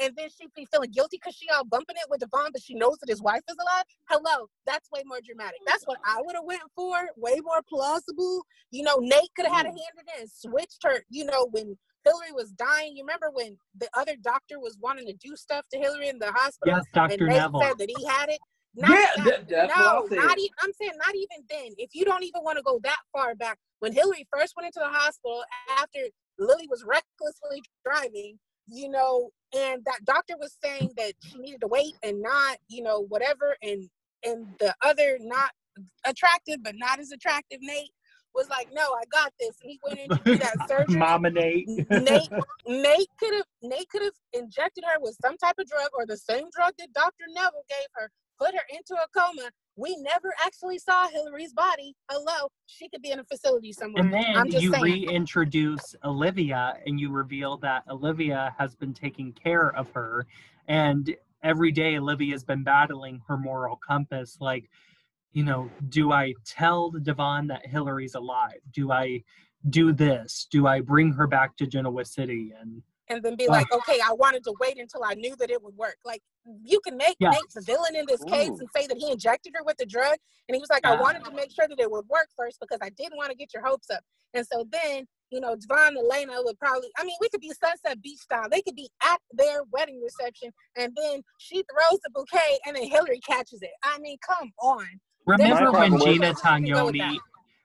And 0.00 0.14
then 0.16 0.28
she'd 0.30 0.48
be 0.56 0.66
feeling 0.72 0.90
guilty 0.90 1.18
because 1.20 1.34
she 1.34 1.48
all 1.50 1.64
bumping 1.64 1.96
it 1.96 2.06
with 2.08 2.20
Devon, 2.20 2.50
but 2.52 2.62
she 2.62 2.74
knows 2.74 2.96
that 3.00 3.10
his 3.10 3.20
wife 3.20 3.42
is 3.50 3.56
alive. 3.60 3.84
Hello, 4.08 4.46
that's 4.66 4.88
way 4.90 5.02
more 5.04 5.18
dramatic. 5.24 5.58
That's 5.66 5.84
what 5.84 5.98
I 6.06 6.22
would 6.24 6.34
have 6.34 6.44
went 6.44 6.62
for. 6.74 6.96
Way 7.16 7.40
more 7.44 7.60
plausible. 7.68 8.42
You 8.70 8.84
know, 8.84 8.96
Nate 9.00 9.28
could 9.36 9.46
have 9.46 9.54
had 9.54 9.66
a 9.66 9.68
Mm. 9.68 9.76
hand 9.76 9.94
in 9.98 10.04
it 10.08 10.20
and 10.20 10.30
switched 10.30 10.82
her. 10.84 11.04
You 11.10 11.26
know, 11.26 11.48
when 11.50 11.76
Hillary 12.04 12.32
was 12.32 12.50
dying, 12.52 12.96
you 12.96 13.02
remember 13.02 13.30
when 13.32 13.58
the 13.76 13.88
other 13.94 14.16
doctor 14.16 14.58
was 14.58 14.78
wanting 14.80 15.06
to 15.06 15.12
do 15.12 15.36
stuff 15.36 15.66
to 15.72 15.78
Hillary 15.78 16.08
in 16.08 16.18
the 16.18 16.32
hospital, 16.32 16.74
Yes, 16.78 16.84
and 16.94 17.10
Dr. 17.10 17.26
Nate 17.26 17.36
Neville. 17.36 17.60
said 17.60 17.78
that 17.78 17.90
he 17.96 18.04
had 18.06 18.28
it. 18.30 18.40
Yeah, 18.74 18.86
that- 18.88 19.24
that- 19.24 19.48
that's 19.48 19.76
no, 19.76 19.84
what 20.02 20.04
I 20.04 20.08
said. 20.08 20.16
not 20.26 20.38
even. 20.38 20.50
I'm 20.62 20.72
saying 20.72 20.92
not 20.96 21.14
even 21.14 21.44
then. 21.50 21.68
If 21.78 21.94
you 21.94 22.04
don't 22.04 22.22
even 22.24 22.42
want 22.42 22.56
to 22.58 22.62
go 22.62 22.80
that 22.84 23.00
far 23.12 23.34
back, 23.34 23.58
when 23.80 23.92
Hillary 23.92 24.26
first 24.32 24.54
went 24.56 24.66
into 24.66 24.80
the 24.80 24.88
hospital 24.88 25.44
after 25.78 25.98
Lily 26.38 26.66
was 26.68 26.84
recklessly 26.84 27.62
driving, 27.84 28.38
you 28.68 28.88
know, 28.88 29.30
and 29.54 29.84
that 29.84 30.04
doctor 30.04 30.34
was 30.38 30.56
saying 30.62 30.92
that 30.96 31.12
she 31.22 31.38
needed 31.38 31.60
to 31.60 31.66
wait 31.66 31.94
and 32.02 32.22
not, 32.22 32.56
you 32.68 32.82
know, 32.82 33.00
whatever, 33.08 33.56
and 33.62 33.88
and 34.24 34.46
the 34.60 34.74
other 34.82 35.18
not 35.20 35.50
attractive 36.06 36.62
but 36.62 36.74
not 36.76 37.00
as 37.00 37.10
attractive 37.12 37.58
Nate 37.60 37.90
was 38.34 38.48
like, 38.48 38.68
no, 38.72 38.82
I 38.82 39.02
got 39.10 39.32
this, 39.38 39.56
and 39.62 39.70
he 39.70 39.80
went 39.84 39.98
in 39.98 40.08
to 40.08 40.22
do 40.24 40.36
that 40.38 40.56
surgery. 40.68 40.96
Mama 40.96 41.30
Nate. 41.30 41.68
Nate 41.90 42.30
Nate 42.66 43.08
could 43.18 43.34
have 43.34 43.46
Nate 43.62 43.88
could 43.90 44.02
have 44.02 44.14
injected 44.32 44.84
her 44.84 44.98
with 45.00 45.16
some 45.20 45.36
type 45.36 45.56
of 45.58 45.66
drug 45.66 45.88
or 45.92 46.06
the 46.06 46.16
same 46.16 46.46
drug 46.56 46.72
that 46.78 46.92
Dr. 46.94 47.24
Neville 47.34 47.64
gave 47.68 47.88
her, 47.94 48.10
put 48.42 48.54
her 48.54 48.62
into 48.70 48.94
a 48.94 49.06
coma. 49.16 49.50
We 49.76 49.96
never 49.96 50.34
actually 50.44 50.78
saw 50.78 51.08
Hillary's 51.08 51.52
body. 51.52 51.94
Hello, 52.10 52.48
she 52.66 52.88
could 52.88 53.02
be 53.02 53.10
in 53.10 53.20
a 53.20 53.24
facility 53.24 53.72
somewhere. 53.72 54.04
And 54.04 54.14
I'm 54.14 54.50
then 54.50 54.60
you 54.60 54.70
saying. 54.72 54.82
reintroduce 54.82 55.94
Olivia 56.04 56.74
and 56.86 57.00
you 57.00 57.10
reveal 57.10 57.56
that 57.58 57.84
Olivia 57.88 58.54
has 58.58 58.74
been 58.74 58.92
taking 58.92 59.32
care 59.32 59.74
of 59.74 59.90
her. 59.92 60.26
And 60.68 61.14
every 61.42 61.72
day 61.72 61.96
Olivia's 61.96 62.44
been 62.44 62.62
battling 62.62 63.22
her 63.28 63.36
moral 63.36 63.76
compass. 63.76 64.36
Like, 64.40 64.68
you 65.32 65.44
know, 65.44 65.70
do 65.88 66.12
I 66.12 66.34
tell 66.44 66.90
Devon 66.90 67.46
that 67.46 67.66
Hillary's 67.66 68.14
alive? 68.14 68.60
Do 68.72 68.92
I 68.92 69.22
do 69.70 69.92
this? 69.92 70.46
Do 70.50 70.66
I 70.66 70.80
bring 70.80 71.12
her 71.12 71.26
back 71.26 71.56
to 71.56 71.66
Genoa 71.66 72.04
City? 72.04 72.52
And 72.60 72.82
and 73.12 73.22
then 73.22 73.36
be 73.36 73.46
like, 73.46 73.70
okay, 73.72 73.98
I 74.04 74.12
wanted 74.12 74.42
to 74.44 74.54
wait 74.58 74.78
until 74.78 75.04
I 75.04 75.14
knew 75.14 75.36
that 75.36 75.50
it 75.50 75.62
would 75.62 75.76
work. 75.76 75.96
Like 76.04 76.22
you 76.64 76.80
can 76.80 76.96
make 76.96 77.16
Yeah. 77.20 77.30
Nate 77.30 77.40
the 77.54 77.60
villain 77.60 77.94
in 77.94 78.06
this 78.08 78.24
case 78.24 78.48
Ooh. 78.48 78.58
and 78.58 78.68
say 78.74 78.86
that 78.86 78.96
he 78.96 79.10
injected 79.10 79.52
her 79.56 79.64
with 79.64 79.76
the 79.76 79.86
drug, 79.86 80.16
and 80.48 80.56
he 80.56 80.60
was 80.60 80.70
like, 80.70 80.84
I 80.84 81.00
wanted 81.00 81.24
to 81.24 81.32
make 81.32 81.50
sure 81.52 81.68
that 81.68 81.78
it 81.78 81.90
would 81.90 82.06
work 82.08 82.28
first 82.36 82.58
because 82.60 82.78
I 82.82 82.90
didn't 82.90 83.16
want 83.16 83.30
to 83.30 83.36
get 83.36 83.52
your 83.54 83.64
hopes 83.64 83.90
up. 83.90 84.00
And 84.34 84.46
so 84.50 84.66
then, 84.72 85.06
you 85.30 85.40
know, 85.40 85.56
Devon 85.56 85.96
and 85.96 85.98
Elena 85.98 86.34
would 86.38 86.58
probably, 86.58 86.88
I 86.98 87.04
mean, 87.04 87.16
we 87.20 87.28
could 87.28 87.40
be 87.40 87.52
Sunset 87.52 88.00
Beach 88.02 88.18
style. 88.18 88.48
They 88.50 88.62
could 88.62 88.74
be 88.74 88.88
at 89.04 89.20
their 89.32 89.60
wedding 89.72 90.00
reception, 90.02 90.50
and 90.76 90.92
then 90.96 91.22
she 91.38 91.56
throws 91.56 92.00
the 92.02 92.10
bouquet, 92.14 92.58
and 92.66 92.76
then 92.76 92.84
Hillary 92.84 93.20
catches 93.20 93.62
it. 93.62 93.70
I 93.84 93.98
mean, 93.98 94.16
come 94.26 94.50
on. 94.62 94.86
remember 95.26 95.70
when 95.72 95.98
Gina 95.98 96.28
You 96.28 96.34
can 96.34 96.64
go 96.64 96.86
with 96.86 96.94
Tognoni 96.94 96.98
that. 96.98 97.18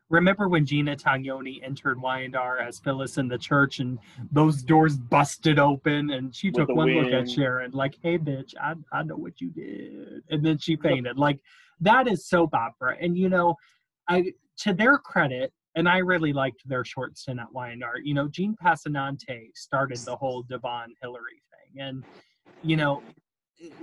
Remember 0.10 0.48
when 0.48 0.66
Gina 0.66 0.96
Tognoni 0.96 1.62
entered 1.64 2.02
Y&R 2.02 2.60
as 2.60 2.80
Phyllis 2.80 3.18
in 3.18 3.28
the 3.28 3.38
church 3.38 3.80
and 3.80 4.00
those 4.32 4.64
doors 4.64 4.98
busted 4.98 5.60
open 5.60 6.12
and 6.12 6.34
she 6.34 6.50
With 6.50 6.68
took 6.68 6.76
one 6.76 6.90
look 6.94 7.12
at. 7.12 7.30
Sharon 7.30 7.72
like, 7.72 7.98
hey 8.02 8.18
bitch, 8.18 8.54
I, 8.62 8.76
I 8.94 9.04
know 9.04 9.18
what 9.18 9.42
you 9.42 9.50
did. 9.50 10.24
And 10.30 10.46
then 10.46 10.58
she 10.58 10.78
fainted. 10.78 11.18
Like 11.18 11.40
that 11.82 12.08
is 12.08 12.26
soap 12.26 12.54
opera. 12.54 12.96
And 13.02 13.18
you 13.18 13.28
know, 13.28 13.56
I 14.08 14.32
to 14.60 14.74
their 14.74 14.98
credit, 14.98 15.52
and 15.76 15.88
I 15.88 15.98
really 16.00 16.34
liked 16.34 16.68
their 16.68 16.84
short 16.84 17.18
stint 17.18 17.40
at 17.40 17.54
Y&R, 17.54 18.00
you 18.04 18.14
know, 18.16 18.28
Jean 18.28 18.56
Passanante 18.56 19.52
started 19.54 20.00
the 20.00 20.16
whole 20.16 20.42
Devon 20.42 20.94
Hillary 21.02 21.42
thing. 21.52 21.84
And, 21.84 22.04
you 22.64 22.76
know, 22.76 23.04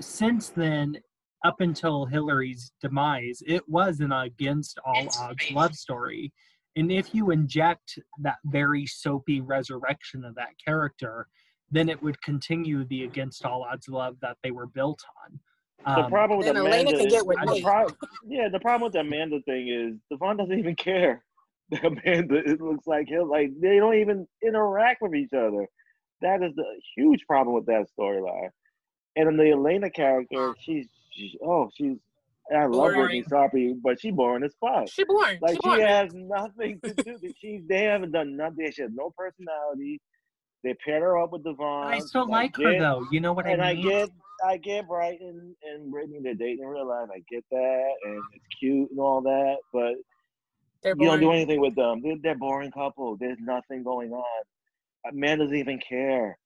since 0.01 0.49
then, 0.49 0.99
up 1.45 1.61
until 1.61 2.07
Hillary's 2.07 2.73
demise, 2.81 3.43
it 3.47 3.69
was 3.69 4.01
an 4.01 4.13
against 4.13 4.79
all 4.85 5.07
odds 5.21 5.51
love 5.53 5.75
story. 5.75 6.33
And 6.77 6.91
if 6.91 7.15
you 7.15 7.31
inject 7.31 7.99
that 8.23 8.39
very 8.47 8.87
soapy 8.87 9.41
resurrection 9.41 10.25
of 10.25 10.35
that 10.35 10.49
character, 10.65 11.29
then 11.71 11.89
it 11.89 12.03
would 12.03 12.21
continue 12.23 12.85
the 12.87 13.05
against 13.05 13.45
all 13.45 13.63
odds 13.63 13.89
love 13.89 14.17
that 14.23 14.39
they 14.43 14.51
were 14.51 14.67
built 14.67 15.01
on. 15.25 15.39
The 15.95 16.05
Um, 16.05 16.11
problem 16.11 16.39
with 16.39 16.47
Then 16.47 16.57
Elena 16.57 16.77
Amanda 16.77 16.97
can 16.99 17.07
is, 17.09 17.13
get 17.13 17.27
with 17.27 17.39
the 17.41 17.47
Nate. 17.53 17.63
prob- 17.63 17.95
yeah, 18.27 18.49
the 18.49 18.59
problem 18.61 18.83
with 18.87 18.95
the 18.95 19.01
Amanda 19.01 19.41
thing 19.43 19.69
is 19.69 20.01
Devon 20.11 20.37
doesn't 20.39 20.59
even 20.59 20.75
care. 20.77 21.23
Amanda, 21.83 22.37
it 22.37 22.61
looks 22.61 22.87
like 22.87 23.09
him. 23.09 23.29
Like 23.29 23.51
they 23.61 23.77
don't 23.77 23.95
even 23.97 24.27
interact 24.43 25.03
with 25.03 25.15
each 25.15 25.33
other. 25.35 25.67
That 26.23 26.43
is 26.43 26.55
the 26.57 26.65
huge 26.97 27.21
problem 27.27 27.55
with 27.55 27.67
that 27.67 27.87
storyline. 27.99 28.49
And 29.17 29.27
then 29.29 29.37
the 29.37 29.51
Elena 29.53 29.91
character, 29.91 30.55
she's, 30.59 30.89
she, 31.15 31.39
oh, 31.45 31.71
she's. 31.77 31.97
I 32.55 32.67
love 32.67 32.93
Brytni 32.93 32.95
Boring. 32.95 33.25
Sarpy, 33.25 33.75
but 33.83 33.99
she's 33.99 34.13
boring 34.13 34.45
as 34.45 34.53
fuck. 34.61 34.87
She 34.91 35.05
boring. 35.05 35.39
Like 35.41 35.59
she 35.65 35.77
she 35.77 35.81
has 35.81 36.13
nothing 36.13 36.79
to 36.85 36.93
do. 36.93 37.19
She 37.41 37.63
they 37.67 37.85
haven't 37.85 38.13
done 38.13 38.37
nothing. 38.37 38.71
She 38.71 38.83
has 38.83 38.91
no 38.93 39.15
personality. 39.17 40.01
They 40.63 40.75
paired 40.85 41.03
her 41.03 41.19
up 41.19 41.33
with 41.33 41.45
Devon. 41.45 41.93
I 41.93 41.99
still 42.01 42.23
and 42.23 42.31
like 42.31 42.57
her 42.57 42.73
get- 42.73 42.81
though. 42.81 43.07
You 43.11 43.21
know 43.21 43.33
what 43.33 43.47
I 43.47 43.51
mean? 43.51 43.61
and 43.61 43.63
I 43.65 43.71
I 43.71 43.75
get, 43.75 44.11
I 44.45 44.57
get 44.57 44.89
Bryton 44.89 45.57
and 45.63 45.93
Brytni 45.93 46.23
they're 46.23 46.35
dating 46.35 46.61
in 46.65 46.67
real 46.69 46.87
life. 46.87 47.09
I 47.15 47.23
get 47.31 47.45
that, 47.51 47.93
and 48.05 48.23
it's 48.33 48.45
cute 48.59 48.91
and 48.91 49.01
all 49.01 49.23
that. 49.23 49.57
But 49.73 49.95
They're 50.83 50.95
you 50.99 51.07
don't 51.07 51.21
do 51.21 51.33
anything 51.33 51.61
with 51.61 51.75
them. 51.77 52.03
They're, 52.03 52.17
they're 52.23 52.39
boring 52.39 52.73
couple. 52.73 53.17
There's 53.17 53.39
nothing 53.41 53.83
going 53.83 54.13
on. 54.13 54.43
A 55.11 55.15
man 55.15 55.39
doesn't 55.39 55.57
even 55.57 55.79
care. 55.87 56.39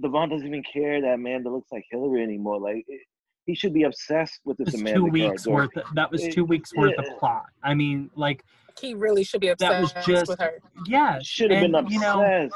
Devon 0.00 0.28
doesn't 0.30 0.46
even 0.46 0.62
care 0.62 1.00
that 1.00 1.14
Amanda 1.14 1.50
looks 1.50 1.70
like 1.70 1.84
Hillary 1.90 2.22
anymore. 2.22 2.60
Like 2.60 2.84
it, 2.88 3.00
he 3.46 3.54
should 3.54 3.72
be 3.74 3.82
obsessed 3.84 4.40
with 4.44 4.56
this 4.58 4.68
It's 4.68 4.80
Amanda 4.80 5.00
two 5.00 5.04
weeks 5.06 5.44
character. 5.44 5.80
worth. 5.80 5.94
That 5.94 6.10
was 6.10 6.24
It- 6.24 6.32
two 6.32 6.44
weeks 6.44 6.74
worth 6.74 6.94
yeah. 6.98 7.04
of 7.12 7.18
plot. 7.18 7.46
I 7.62 7.74
mean, 7.74 8.10
like, 8.14 8.44
He 8.80 8.94
really 8.94 9.22
should 9.22 9.40
be 9.40 9.52
That 9.58 9.80
was 9.80 9.90
obsessed 9.92 10.06
just- 10.08 10.28
with 10.28 10.40
her. 10.40 10.58
yeah, 10.86 11.18
Should 11.22 11.50
have 11.52 11.60
been 11.60 11.74
obsessed. 11.74 11.92
You 11.94 12.00
know, 12.00 12.48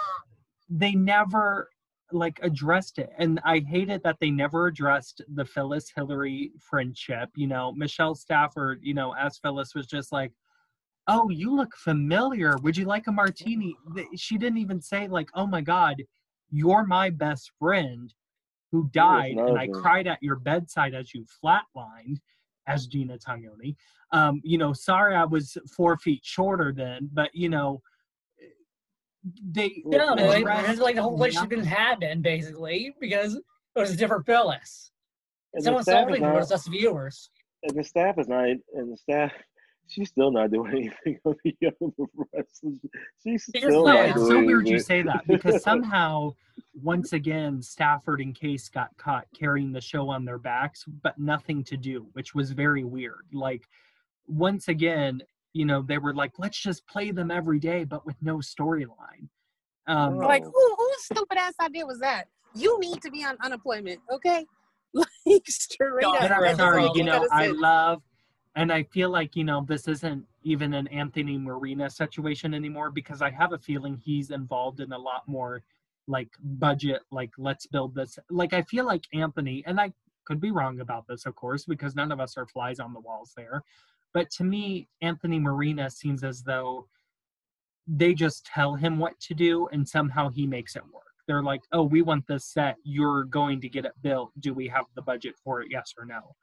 they 0.69 0.93
never 0.93 1.71
like 2.11 2.41
addressed 2.43 2.99
it 2.99 3.11
and 3.19 3.39
i 3.45 3.59
hated 3.59 4.03
that 4.03 4.17
they 4.19 4.31
never 4.31 4.67
addressed 4.67 5.21
the 5.35 5.45
phyllis 5.45 5.91
hillary 5.95 6.51
friendship 6.59 7.29
you 7.37 7.47
know 7.47 7.71
michelle 7.73 8.15
stafford 8.15 8.81
you 8.83 8.95
know 8.95 9.15
as 9.17 9.37
phyllis 9.37 9.75
was 9.75 9.87
just 9.87 10.11
like 10.11 10.33
oh 11.07 11.29
you 11.29 11.55
look 11.55 11.77
familiar 11.77 12.57
would 12.63 12.79
you 12.79 12.87
like 12.87 13.07
a 13.09 13.13
martini 13.13 13.77
she 14.17 14.39
didn't 14.39 14.57
even 14.57 14.81
say 14.81 15.07
like 15.07 15.29
oh 15.35 15.47
my 15.47 15.61
god 15.61 16.03
you're 16.51 16.87
my 16.87 17.11
best 17.11 17.51
friend 17.59 18.15
who 18.73 18.89
died 18.93 19.33
and 19.37 19.59
i 19.59 19.67
cried 19.69 20.07
at 20.07 20.23
your 20.23 20.37
bedside 20.37 20.95
as 20.95 21.15
you 21.15 21.25
flatlined 21.43 22.19
as 22.67 22.87
gina 22.87 23.17
tognoni 23.19 23.75
um 24.13 24.41
you 24.45 24.59
know 24.59 24.73
sorry 24.73 25.15
i 25.15 25.25
was 25.25 25.57
four 25.75 25.97
feet 25.99 26.21
shorter 26.25 26.73
then 26.75 27.09
but 27.13 27.31
you 27.35 27.49
know 27.49 27.81
they 29.51 29.83
No, 29.85 30.15
no, 30.15 30.27
like, 30.27 30.45
it's 30.69 30.81
like 30.81 30.95
the 30.97 31.03
whole 31.03 31.17
place 31.17 31.35
should 31.35 31.51
have 31.53 31.65
nothing. 31.65 31.99
been 31.99 31.99
been 32.01 32.23
basically 32.23 32.95
because 33.01 33.35
it 33.35 33.43
was 33.75 33.91
a 33.91 33.97
different 33.97 34.25
Phyllis. 34.25 34.91
And 35.55 35.63
the 35.63 35.65
Someone 35.65 35.83
staff 35.83 36.09
saw 36.09 36.15
it 36.15 36.21
was 36.21 36.53
us 36.53 36.67
viewers. 36.69 37.31
and 37.65 37.77
the 37.77 37.83
staff 37.85 38.19
is 38.19 38.29
not 38.29 38.45
and 38.49 38.93
the 38.93 38.97
staff 38.97 39.33
She's 39.89 40.09
still 40.11 40.31
not 40.31 40.51
doing 40.51 40.93
anything 41.07 41.19
on 41.25 41.35
the 41.45 41.57
other 41.67 41.93
wrestlers. 42.33 42.79
She's 43.23 43.45
still 43.45 43.87
Yeah, 43.87 43.95
Yeah, 43.95 44.01
not 44.01 44.09
it's 44.11 44.15
doing 44.17 44.31
so 44.43 44.47
weird 44.47 44.69
you 44.69 44.79
say 44.79 45.03
that 45.03 45.27
because 45.27 45.63
somehow, 45.63 46.35
once 46.83 47.13
again, 47.15 47.63
Stafford 47.63 48.21
and 48.21 48.35
Case 48.35 48.69
got 48.69 48.97
caught 48.99 49.27
carrying 49.35 49.73
the 49.73 49.81
show 49.81 50.09
on 50.11 50.25
their 50.25 50.39
backs, 50.39 50.85
but 51.03 51.19
nothing 51.19 51.65
to 51.65 51.77
do, 51.77 52.07
which 52.13 52.35
was 52.35 52.51
very 52.53 52.85
weird. 52.85 53.27
Like, 53.33 53.63
once 54.27 54.69
again, 54.69 55.23
you 55.55 55.65
know, 55.65 55.83
they 55.83 55.99
were 55.99 56.15
like, 56.15 56.33
let's 56.39 56.59
just 56.61 56.87
play 56.87 57.11
them 57.11 57.31
every 57.31 57.59
day, 57.59 57.85
but 57.85 58.05
with 58.05 58.17
no 58.21 58.37
storyline. 58.37 59.29
Um, 59.87 60.15
Oh. 60.15 60.27
Like 60.27 60.45
who 60.45 60.75
whose 60.77 61.05
stupid 61.05 61.39
ass 61.39 61.55
idea 61.61 61.87
was 61.87 61.99
that? 62.01 62.25
You 62.55 62.79
need 62.79 63.01
to 63.03 63.11
be 63.11 63.25
on 63.25 63.37
unemployment, 63.43 64.01
okay? 64.13 64.45
Like 64.95 65.47
straight 65.47 66.01
No, 66.03 66.15
up. 66.15 66.31
I'm 66.31 66.57
sorry, 66.57 66.89
you 66.95 67.05
know, 67.05 67.27
I 67.31 67.49
love, 67.49 68.03
and 68.57 68.73
I 68.73 68.83
feel 68.85 69.11
like, 69.11 69.37
you 69.37 69.45
know, 69.45 69.65
this 69.67 69.89
isn't 69.89 70.25
even 70.43 70.75
an 70.75 70.87
Anthony 70.89 71.39
Morina 71.39 71.91
situation 71.91 72.55
anymore 72.55 72.91
because 72.91 73.23
I 73.23 73.31
have 73.31 73.53
a 73.53 73.59
feeling 73.59 74.01
he's 74.03 74.31
involved 74.31 74.81
in 74.81 74.93
a 74.93 74.99
lot 74.99 75.23
more 75.27 75.63
like 76.07 76.31
budget, 76.41 77.03
like 77.11 77.31
let's 77.39 77.67
build 77.67 77.95
this. 77.95 78.19
Like 78.31 78.53
I 78.53 78.63
feel 78.63 78.87
like 78.87 79.05
Anthony, 79.13 79.63
and 79.67 79.81
I 79.81 79.93
could 80.25 80.41
be 80.41 80.51
wrong 80.51 80.81
about 80.81 81.07
this, 81.07 81.27
of 81.27 81.35
course, 81.37 81.65
because 81.65 81.95
none 81.95 82.11
of 82.11 82.21
us 82.21 82.37
are 82.37 82.47
flies 82.47 82.81
on 82.81 82.93
the 82.93 83.01
walls 83.01 83.33
there. 83.37 83.63
But 84.15 84.31
to 84.33 84.45
me, 84.45 84.89
Anthony 85.03 85.39
Morina 85.39 85.93
seems 85.93 86.25
as 86.25 86.43
though 86.43 86.89
they 87.87 88.15
just 88.15 88.45
tell 88.47 88.75
him 88.75 88.99
what 88.99 89.19
to 89.21 89.35
do 89.35 89.69
and 89.69 89.89
somehow 89.89 90.29
he 90.29 90.47
makes 90.47 90.77
it 90.77 90.83
work. 90.93 91.05
They're 91.27 91.43
like, 91.43 91.63
oh, 91.73 91.83
we 91.83 92.03
want 92.03 92.27
this 92.27 92.47
set. 92.47 92.77
You're 92.85 93.25
going 93.25 93.61
to 93.61 93.69
get 93.69 93.85
it 93.85 93.93
built. 94.03 94.33
Do 94.41 94.55
we 94.55 94.67
have 94.69 94.87
the 94.95 95.03
budget 95.03 95.35
for 95.45 95.61
it? 95.61 95.69
Yes 95.71 95.95
or 95.99 96.05
no? 96.07 96.35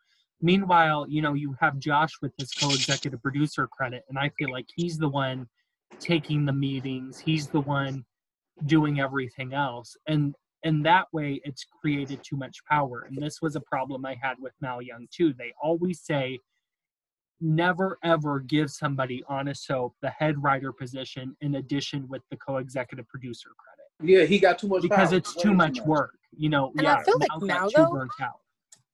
Meanwhile, 0.42 1.06
you 1.10 1.22
know, 1.22 1.34
you 1.34 1.56
have 1.60 1.80
Josh 1.80 2.12
with 2.22 2.34
his 2.38 2.52
co 2.52 2.68
executive 2.70 3.22
producer 3.22 3.68
credit, 3.68 4.04
and 4.10 4.18
I 4.20 4.30
feel 4.38 4.52
like 4.52 4.68
he's 4.76 4.98
the 4.98 5.10
one 5.10 5.48
taking 6.00 6.46
the 6.46 6.54
meetings, 6.54 7.20
he's 7.20 7.48
the 7.48 7.62
one 7.62 8.04
doing 8.66 9.00
everything 9.00 9.54
else. 9.54 9.96
And 10.08 10.36
and 10.64 10.84
that 10.86 11.06
way 11.14 11.40
it's 11.44 11.66
created 11.82 12.20
too 12.24 12.38
much 12.38 12.58
power. 12.70 13.08
And 13.08 13.22
this 13.22 13.40
was 13.42 13.56
a 13.56 13.62
problem 13.62 14.06
I 14.06 14.16
had 14.22 14.36
with 14.40 14.54
Mal 14.62 14.82
Young 14.82 15.08
too. 15.16 15.34
They 15.38 15.54
always 15.62 16.02
say 16.02 16.40
never 17.42 17.98
ever 18.04 18.40
give 18.40 18.72
somebody 18.72 19.22
on 19.28 19.50
a 19.50 19.56
soap 19.56 19.94
the 20.02 20.10
head 20.10 20.42
writer 20.42 20.72
position 20.72 21.36
in 21.42 21.56
addition 21.56 22.08
with 22.08 22.22
the 22.32 22.38
co-executive 22.38 23.06
producer 23.10 23.50
credit 23.58 24.10
Yeah, 24.20 24.26
he 24.26 24.40
got 24.40 24.58
too 24.58 24.68
much 24.70 24.82
because 24.84 25.10
power. 25.10 25.18
it's 25.18 25.36
Way 25.36 25.44
too 25.44 25.54
much 25.54 25.82
work 25.82 26.16
you 26.38 26.48
know 26.50 26.72
And 26.78 26.88
I 26.88 26.92
yeah 26.98 27.04
feel 27.04 27.20
like 27.20 27.30
Mal 27.42 27.48
now, 27.48 27.70
though, 27.76 27.92
burnt 27.92 28.12
out 28.22 28.40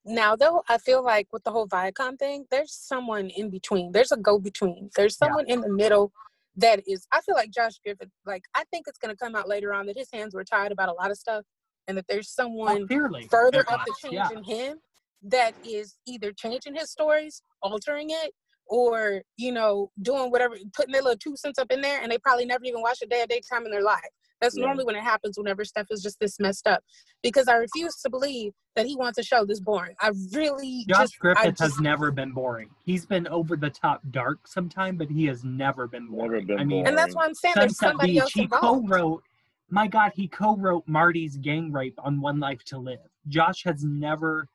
Now 0.06 0.36
though, 0.36 0.64
I 0.68 0.78
feel 0.78 1.04
like 1.04 1.28
with 1.32 1.44
the 1.44 1.52
whole 1.52 1.68
Viacom 1.68 2.18
thing, 2.18 2.46
there's 2.50 2.74
someone 2.74 3.30
in 3.30 3.50
between. 3.50 3.92
There's 3.92 4.12
a 4.12 4.18
go 4.18 4.40
between. 4.40 4.90
There's 4.96 5.18
Yeah. 5.20 5.28
someone 5.28 5.46
in 5.48 5.62
the 5.62 5.70
middle 5.70 6.12
that 6.56 6.82
is 6.88 7.08
I 7.12 7.22
feel 7.22 7.36
like 7.36 7.52
Josh 7.52 7.80
Griffith, 7.86 8.10
like 8.26 8.44
I 8.56 8.64
think 8.72 8.88
it's 8.88 8.98
gonna 8.98 9.16
come 9.16 9.36
out 9.36 9.48
later 9.48 9.74
on 9.74 9.86
that 9.86 9.98
his 9.98 10.10
hands 10.12 10.34
were 10.34 10.44
tied 10.44 10.72
about 10.72 10.90
a 10.90 10.94
lot 10.94 11.12
of 11.12 11.18
stuff 11.18 11.46
and 11.88 11.98
that 11.98 12.06
there's 12.08 12.34
oh, 12.40 12.44
someone 12.44 12.88
clearly 12.88 13.28
further 13.30 13.64
up 13.70 13.82
the 13.86 13.94
change 14.02 14.16
yeah. 14.16 14.30
in 14.32 14.44
him 14.44 14.80
that 15.24 15.54
is 15.64 15.98
either 16.08 16.32
changing 16.32 16.76
his 16.76 16.90
stories, 16.90 17.44
altering 17.62 18.10
it, 18.10 18.34
or 18.66 19.22
you 19.38 19.52
know, 19.52 19.92
doing 20.02 20.32
whatever, 20.32 20.58
putting 20.74 20.92
their 20.94 21.04
little 21.04 21.18
two 21.18 21.36
cents 21.36 21.60
up 21.60 21.72
in 21.72 21.82
there, 21.82 22.02
and 22.02 22.12
they 22.12 22.18
probably 22.18 22.46
never 22.46 22.64
even 22.64 22.82
watched 22.82 23.04
a 23.04 23.08
day 23.08 23.22
of 23.22 23.30
daytime 23.30 23.66
in 23.66 23.72
their 23.72 23.84
life. 23.84 24.00
That's 24.42 24.58
Yeah. 24.58 24.66
normally 24.66 24.86
when 24.86 24.96
it 24.96 25.04
happens 25.04 25.38
whenever 25.38 25.64
stuff 25.64 25.88
is 25.92 26.02
just 26.02 26.20
this 26.20 26.40
messed 26.40 26.68
up. 26.68 26.84
Because 27.24 27.48
I 27.48 27.56
refuse 27.56 27.96
to 27.98 28.10
believe 28.10 28.54
that 28.76 28.86
he 28.86 28.96
wants 28.96 29.20
a 29.20 29.24
show 29.24 29.46
this 29.46 29.60
boring. 29.60 29.96
I 30.02 30.12
really 30.34 30.86
Josh 30.90 30.98
just, 31.00 31.14
I 31.16 31.20
Griffith 31.20 31.60
has 31.60 31.80
never 31.80 32.12
been 32.12 32.32
boring. 32.32 32.70
He's 32.84 33.06
been 33.06 33.28
over 33.28 33.56
the 33.56 33.70
top 33.70 34.02
dark 34.12 34.48
sometime, 34.48 34.98
but 34.98 35.10
he 35.10 35.26
has 35.26 35.44
never 35.44 35.88
been 35.88 36.08
boring. 36.08 36.32
Never 36.32 36.46
been 36.46 36.60
I 36.60 36.64
mean, 36.64 36.88
and 36.88 36.98
that's 36.98 37.16
why 37.16 37.26
I'm 37.26 37.36
saying 37.36 37.56
there's 37.58 37.78
somebody 37.78 38.14
Beach, 38.14 38.22
else 38.22 38.34
he 38.34 38.42
involved. 38.44 38.90
co-wrote. 38.90 39.24
My 39.70 39.88
God, 39.88 40.12
he 40.16 40.28
co-wrote 40.28 40.84
Marty's 40.88 41.38
gang 41.38 41.72
rape 41.72 41.98
on 42.04 42.20
One 42.20 42.40
Life 42.40 42.64
to 42.66 42.78
Live. 42.78 43.00
Josh 43.28 43.64
has 43.64 43.84
never 43.84 44.48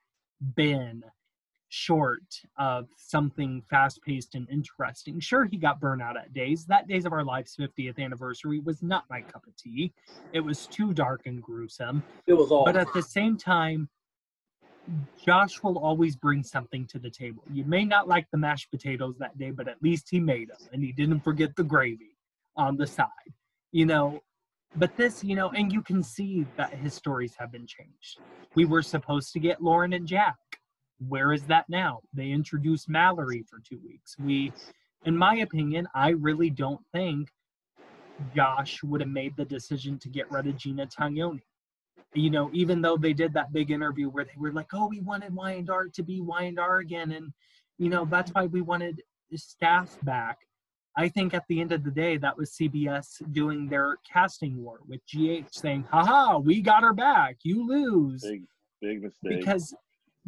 been 0.57 1.03
short 1.77 2.41
of 2.59 2.89
something 2.97 3.63
fast-paced 3.69 4.35
and 4.35 4.49
interesting. 4.51 5.21
Sure, 5.21 5.45
he 5.45 5.59
got 5.59 5.79
burnout 5.79 6.17
at 6.17 6.33
Days. 6.33 6.65
That 6.65 6.89
Days 6.89 7.05
of 7.05 7.13
Our 7.13 7.23
Lives 7.23 7.55
50th 7.55 7.99
anniversary 7.99 8.61
was 8.61 8.83
not 8.83 9.05
my 9.11 9.21
cup 9.21 9.47
of 9.47 9.55
tea. 9.57 9.93
It 10.33 10.41
was 10.41 10.67
too 10.67 10.95
dark 10.95 11.27
and 11.27 11.43
gruesome. 11.43 12.03
It 12.27 12.33
was 12.33 12.51
all. 12.51 12.65
But 12.65 12.77
at 12.77 12.93
the 12.95 13.03
same 13.03 13.37
time, 13.37 13.91
Josh 15.23 15.63
will 15.63 15.79
always 15.79 16.17
bring 16.17 16.43
something 16.43 16.87
to 16.87 16.99
the 16.99 17.11
table. 17.11 17.43
You 17.53 17.65
may 17.65 17.85
not 17.85 18.09
like 18.09 18.27
the 18.33 18.39
mashed 18.39 18.71
potatoes 18.71 19.17
that 19.19 19.37
day, 19.37 19.51
but 19.51 19.69
at 19.69 19.83
least 19.83 20.09
he 20.11 20.19
made 20.19 20.49
them 20.49 20.69
and 20.73 20.83
he 20.83 20.93
didn't 20.93 21.21
forget 21.21 21.55
the 21.57 21.65
gravy 21.65 22.17
on 22.57 22.77
the 22.77 22.87
side, 22.87 23.35
you 23.73 23.85
know. 23.85 24.21
But 24.77 24.97
this, 24.97 25.23
you 25.23 25.37
know, 25.37 25.51
and 25.51 25.73
you 25.73 25.83
can 25.83 26.03
see 26.03 26.47
that 26.57 26.73
his 26.73 26.95
stories 26.95 27.35
have 27.39 27.53
been 27.53 27.67
changed. 27.67 28.21
We 28.55 28.65
were 28.65 28.83
supposed 28.83 29.33
to 29.33 29.41
get 29.41 29.63
Lauren 29.63 29.93
and 29.93 30.07
Jack. 30.07 30.37
Where 30.99 31.33
is 31.33 31.45
that 31.45 31.69
now? 31.69 32.01
They 32.15 32.31
introduced 32.31 32.89
Mallory 32.89 33.45
for 33.49 33.59
two 33.59 33.81
weeks. 33.85 34.17
We, 34.19 34.53
in 35.05 35.17
my 35.17 35.37
opinion, 35.37 35.89
I 35.95 36.11
really 36.11 36.51
don't 36.51 36.81
think 36.93 37.29
Josh 38.35 38.83
would 38.83 39.01
have 39.01 39.11
made 39.11 39.37
the 39.37 39.45
decision 39.45 39.99
to 39.99 40.09
get 40.09 40.31
rid 40.31 40.47
of 40.47 40.57
Gina 40.57 40.87
Tognoni 40.87 41.43
you 42.17 42.31
know, 42.31 42.51
even 42.53 42.81
though 42.81 42.97
they 42.97 43.13
did 43.13 43.33
that 43.35 43.53
big 43.53 43.71
interview 43.71 44.09
where 44.09 44.25
they 44.25 44.33
were 44.37 44.53
like, 44.53 44.73
"Oh, 44.73 44.89
we 44.89 45.01
wanted 45.01 45.35
Y&R 45.35 45.89
to 45.89 46.03
be 46.03 46.21
Y&R 46.21 46.79
again," 46.79 47.13
and 47.13 47.33
you 47.79 47.89
know 47.89 48.05
that's 48.05 48.31
why 48.33 48.47
we 48.47 48.63
wanted 48.63 49.03
staff 49.35 49.99
back. 50.03 50.39
I 50.97 51.09
think 51.09 51.35
at 51.35 51.45
the 51.49 51.61
end 51.61 51.73
of 51.73 51.85
the 51.85 51.91
day, 51.91 52.17
that 52.17 52.37
was 52.37 52.53
CBS 52.53 53.21
doing 53.33 53.69
their 53.69 53.99
casting 54.11 54.63
war 54.63 54.81
with 54.89 55.01
GH 55.07 55.53
saying, 55.53 55.85
"Haha, 55.91 56.39
we 56.39 56.63
got 56.63 56.83
her 56.83 56.95
back. 56.95 57.39
You 57.43 57.67
lose," 57.67 58.23
Big, 58.23 58.45
big 58.81 59.03
mistake. 59.03 59.39
because 59.39 59.75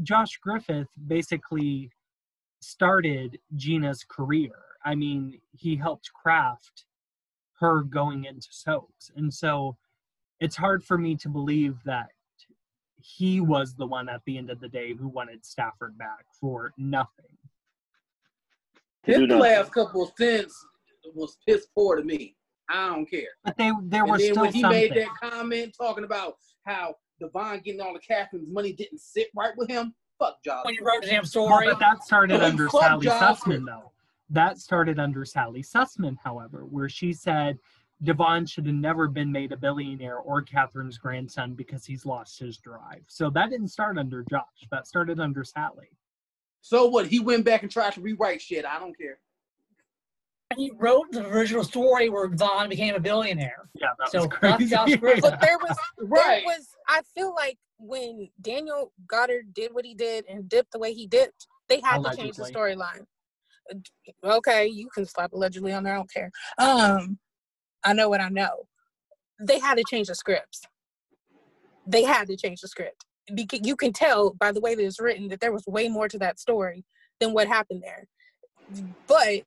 Josh 0.02 0.38
Griffith 0.38 0.88
basically 1.06 1.90
started 2.60 3.38
Gina's 3.54 4.04
career. 4.04 4.52
I 4.84 4.94
mean, 4.94 5.40
he 5.52 5.76
helped 5.76 6.10
craft 6.12 6.84
her 7.60 7.82
going 7.82 8.24
into 8.24 8.48
soaps, 8.50 9.10
and 9.16 9.32
so 9.32 9.76
it's 10.40 10.56
hard 10.56 10.84
for 10.84 10.96
me 10.96 11.16
to 11.16 11.28
believe 11.28 11.76
that 11.84 12.08
he 13.00 13.40
was 13.40 13.74
the 13.74 13.86
one 13.86 14.08
at 14.08 14.20
the 14.26 14.38
end 14.38 14.50
of 14.50 14.60
the 14.60 14.68
day 14.68 14.94
who 14.94 15.08
wanted 15.08 15.44
Stafford 15.44 15.96
back 15.98 16.24
for 16.40 16.72
nothing. 16.78 17.24
To 19.06 19.12
His 19.20 19.28
last 19.28 19.72
couple 19.72 20.02
of 20.02 20.10
stints 20.10 20.54
was 21.14 21.38
piss 21.46 21.66
poor 21.74 21.96
to 21.96 22.04
me. 22.04 22.36
I 22.68 22.88
don't 22.88 23.06
care. 23.10 23.22
But 23.44 23.56
they 23.56 23.72
there 23.84 24.02
And 24.02 24.10
was 24.10 24.20
then 24.20 24.32
still 24.32 24.42
when 24.44 24.52
he 24.52 24.60
something. 24.60 24.80
made 24.80 24.94
that 24.94 25.08
comment 25.20 25.74
talking 25.80 26.04
about 26.04 26.36
how 26.66 26.94
Devon 27.20 27.60
getting 27.60 27.80
all 27.80 27.92
the 27.92 28.00
Catherine's 28.00 28.48
money 28.48 28.72
didn't 28.72 29.00
sit 29.00 29.28
right 29.34 29.56
with 29.56 29.68
him, 29.68 29.94
fuck 30.18 30.42
Josh. 30.42 30.64
When 30.64 30.74
you 30.74 30.84
wrote 30.84 31.02
the 31.02 31.08
damn 31.08 31.22
Well, 31.22 31.26
story, 31.26 31.66
but 31.68 31.78
that 31.78 32.04
started 32.04 32.42
under 32.42 32.68
Sally 32.68 33.06
Josh 33.06 33.40
Sussman, 33.40 33.66
though. 33.66 33.92
That 34.30 34.58
started 34.58 34.98
under 34.98 35.24
Sally 35.24 35.62
Sussman, 35.62 36.16
however, 36.22 36.64
where 36.66 36.88
she 36.88 37.12
said 37.12 37.58
Devon 38.02 38.46
should 38.46 38.66
have 38.66 38.74
never 38.74 39.08
been 39.08 39.32
made 39.32 39.52
a 39.52 39.56
billionaire 39.56 40.18
or 40.18 40.42
Catherine's 40.42 40.98
grandson 40.98 41.54
because 41.54 41.84
he's 41.84 42.06
lost 42.06 42.38
his 42.38 42.58
drive. 42.58 43.02
So 43.06 43.30
that 43.30 43.50
didn't 43.50 43.68
start 43.68 43.98
under 43.98 44.24
Josh. 44.30 44.66
That 44.70 44.86
started 44.86 45.18
under 45.18 45.44
Sally. 45.44 45.88
So 46.60 46.86
what? 46.86 47.06
He 47.06 47.20
went 47.20 47.44
back 47.44 47.62
and 47.62 47.72
tried 47.72 47.94
to 47.94 48.00
rewrite 48.00 48.42
shit. 48.42 48.64
I 48.64 48.78
don't 48.78 48.96
care. 48.96 49.18
He 50.56 50.72
wrote 50.76 51.06
the 51.12 51.26
original 51.28 51.62
story 51.64 52.08
where 52.08 52.28
Vaughn 52.28 52.68
became 52.68 52.94
a 52.94 53.00
billionaire. 53.00 53.68
Yeah, 53.74 53.88
that 53.98 54.10
So 54.10 54.20
was 54.20 54.28
crazy. 54.28 54.74
But 55.20 55.40
there 55.40 55.58
was 55.58 55.76
Right. 55.98 56.42
there 56.42 56.42
was 56.44 56.68
I 56.88 57.02
feel 57.14 57.34
like 57.34 57.58
when 57.78 58.28
Daniel 58.40 58.92
Goddard 59.06 59.52
did 59.52 59.74
what 59.74 59.84
he 59.84 59.94
did 59.94 60.24
and 60.28 60.48
dipped 60.48 60.72
the 60.72 60.78
way 60.78 60.92
he 60.94 61.06
dipped, 61.06 61.46
they 61.68 61.80
had 61.80 62.02
to 62.02 62.16
change 62.16 62.36
the 62.36 62.44
storyline. 62.44 63.04
Okay, 64.24 64.66
you 64.66 64.88
can 64.94 65.04
slap 65.04 65.32
allegedly 65.32 65.72
on 65.72 65.82
there, 65.84 65.94
I 65.94 65.96
don't 65.96 66.12
care. 66.12 66.30
Um 66.58 67.18
I 67.84 67.92
know 67.92 68.08
what 68.08 68.20
I 68.20 68.28
know. 68.28 68.66
They 69.40 69.58
had 69.58 69.76
to 69.78 69.84
change 69.84 70.08
the 70.08 70.14
scripts. 70.14 70.62
They 71.86 72.02
had 72.04 72.26
to 72.28 72.36
change 72.36 72.60
the 72.62 72.68
script. 72.68 73.04
Because 73.34 73.60
you 73.62 73.76
can 73.76 73.92
tell 73.92 74.32
by 74.32 74.52
the 74.52 74.60
way 74.60 74.74
that 74.74 74.82
it's 74.84 74.98
written 75.00 75.28
that 75.28 75.40
there 75.40 75.52
was 75.52 75.66
way 75.66 75.88
more 75.88 76.08
to 76.08 76.18
that 76.18 76.40
story 76.40 76.84
than 77.20 77.34
what 77.34 77.46
happened 77.46 77.82
there. 77.84 78.08
But 79.06 79.44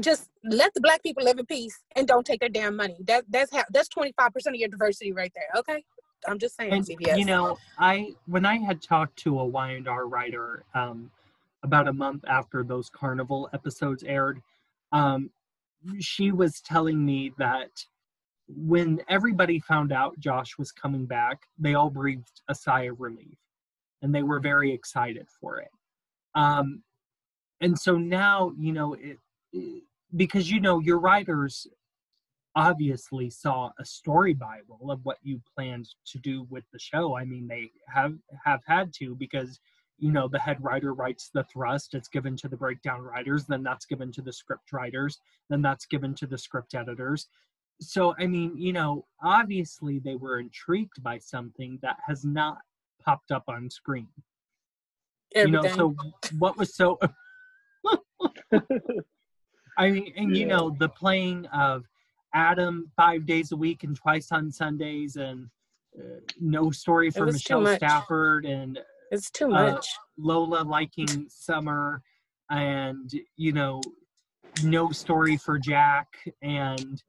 just 0.00 0.28
let 0.44 0.72
the 0.74 0.80
black 0.80 1.02
people 1.02 1.24
live 1.24 1.38
in 1.38 1.46
peace 1.46 1.78
and 1.94 2.06
don't 2.06 2.26
take 2.26 2.40
their 2.40 2.48
damn 2.48 2.76
money. 2.76 2.96
That 3.06 3.24
that's 3.28 3.54
how 3.54 3.64
that's 3.70 3.88
twenty 3.88 4.12
five 4.16 4.32
percent 4.32 4.56
of 4.56 4.60
your 4.60 4.68
diversity 4.68 5.12
right 5.12 5.32
there. 5.34 5.48
Okay, 5.56 5.84
I'm 6.26 6.38
just 6.38 6.56
saying, 6.56 6.72
and 6.72 6.84
CBS. 6.84 7.18
you 7.18 7.24
know 7.24 7.58
i 7.78 8.12
when 8.26 8.44
i 8.46 8.56
had 8.56 8.82
talked 8.82 9.16
to 9.16 9.38
a 9.40 9.44
y&r 9.44 10.06
writer 10.06 10.64
um, 10.74 11.10
about 11.62 11.88
a 11.88 11.92
month 11.92 12.24
after 12.28 12.62
those 12.64 12.88
carnival 12.90 13.48
episodes 13.52 14.02
aired 14.02 14.40
um, 14.92 15.30
she 16.00 16.32
was 16.32 16.60
telling 16.60 17.04
me 17.04 17.32
that 17.38 17.70
when 18.48 19.00
everybody 19.08 19.58
found 19.60 19.92
out 19.92 20.18
josh 20.18 20.56
was 20.58 20.72
coming 20.72 21.06
back 21.06 21.42
they 21.58 21.74
all 21.74 21.90
breathed 21.90 22.40
a 22.48 22.54
sigh 22.54 22.82
of 22.82 23.00
relief 23.00 23.38
and 24.02 24.14
they 24.14 24.22
were 24.22 24.40
very 24.40 24.72
excited 24.72 25.26
for 25.40 25.58
it 25.58 25.70
um, 26.34 26.82
and 27.60 27.78
so 27.78 27.96
now 27.96 28.52
you 28.58 28.72
know 28.72 28.94
it, 28.94 29.00
it 29.02 29.18
because 30.14 30.50
you 30.50 30.60
know 30.60 30.78
your 30.78 30.98
writers 30.98 31.66
obviously 32.54 33.28
saw 33.28 33.70
a 33.78 33.84
story 33.84 34.32
bible 34.32 34.90
of 34.90 35.04
what 35.04 35.18
you 35.22 35.40
planned 35.54 35.88
to 36.06 36.18
do 36.18 36.46
with 36.50 36.64
the 36.72 36.78
show. 36.78 37.16
I 37.16 37.24
mean 37.24 37.46
they 37.46 37.70
have 37.88 38.14
have 38.44 38.62
had 38.66 38.92
to 38.94 39.14
because 39.14 39.60
you 39.98 40.10
know 40.10 40.26
the 40.28 40.38
head 40.38 40.62
writer 40.62 40.94
writes 40.94 41.30
the 41.32 41.44
thrust 41.44 41.94
it's 41.94 42.08
given 42.08 42.36
to 42.36 42.48
the 42.48 42.56
breakdown 42.56 43.00
writers 43.00 43.46
then 43.46 43.62
that's 43.62 43.86
given 43.86 44.12
to 44.12 44.20
the 44.20 44.32
script 44.32 44.70
writers 44.72 45.20
then 45.48 45.62
that's 45.62 45.86
given 45.86 46.14
to 46.14 46.26
the 46.26 46.38
script 46.38 46.74
editors. 46.74 47.28
So 47.80 48.14
i 48.18 48.26
mean 48.26 48.56
you 48.56 48.72
know 48.72 49.06
obviously 49.22 49.98
they 49.98 50.16
were 50.16 50.38
intrigued 50.40 51.02
by 51.02 51.18
something 51.18 51.78
that 51.82 51.98
has 52.06 52.24
not 52.24 52.58
popped 53.04 53.30
up 53.30 53.44
on 53.48 53.70
screen. 53.70 54.08
You 55.34 55.50
know 55.50 55.62
so 55.62 55.94
what 56.38 56.56
was 56.56 56.74
so 56.74 56.98
i 59.76 59.90
mean 59.90 60.12
and 60.16 60.36
you 60.36 60.46
know 60.46 60.74
the 60.78 60.88
playing 60.88 61.46
of 61.46 61.84
adam 62.34 62.90
five 62.96 63.26
days 63.26 63.52
a 63.52 63.56
week 63.56 63.84
and 63.84 63.96
twice 63.96 64.32
on 64.32 64.50
sundays 64.50 65.16
and 65.16 65.48
uh, 65.98 66.20
no 66.40 66.70
story 66.70 67.10
for 67.10 67.26
michelle 67.26 67.66
stafford 67.76 68.44
and 68.44 68.78
it's 69.10 69.30
too 69.30 69.46
uh, 69.46 69.72
much. 69.72 69.86
lola 70.18 70.62
liking 70.62 71.26
summer 71.28 72.02
and 72.50 73.12
you 73.36 73.52
know 73.52 73.80
no 74.62 74.90
story 74.90 75.36
for 75.36 75.58
jack 75.58 76.08
and 76.42 77.02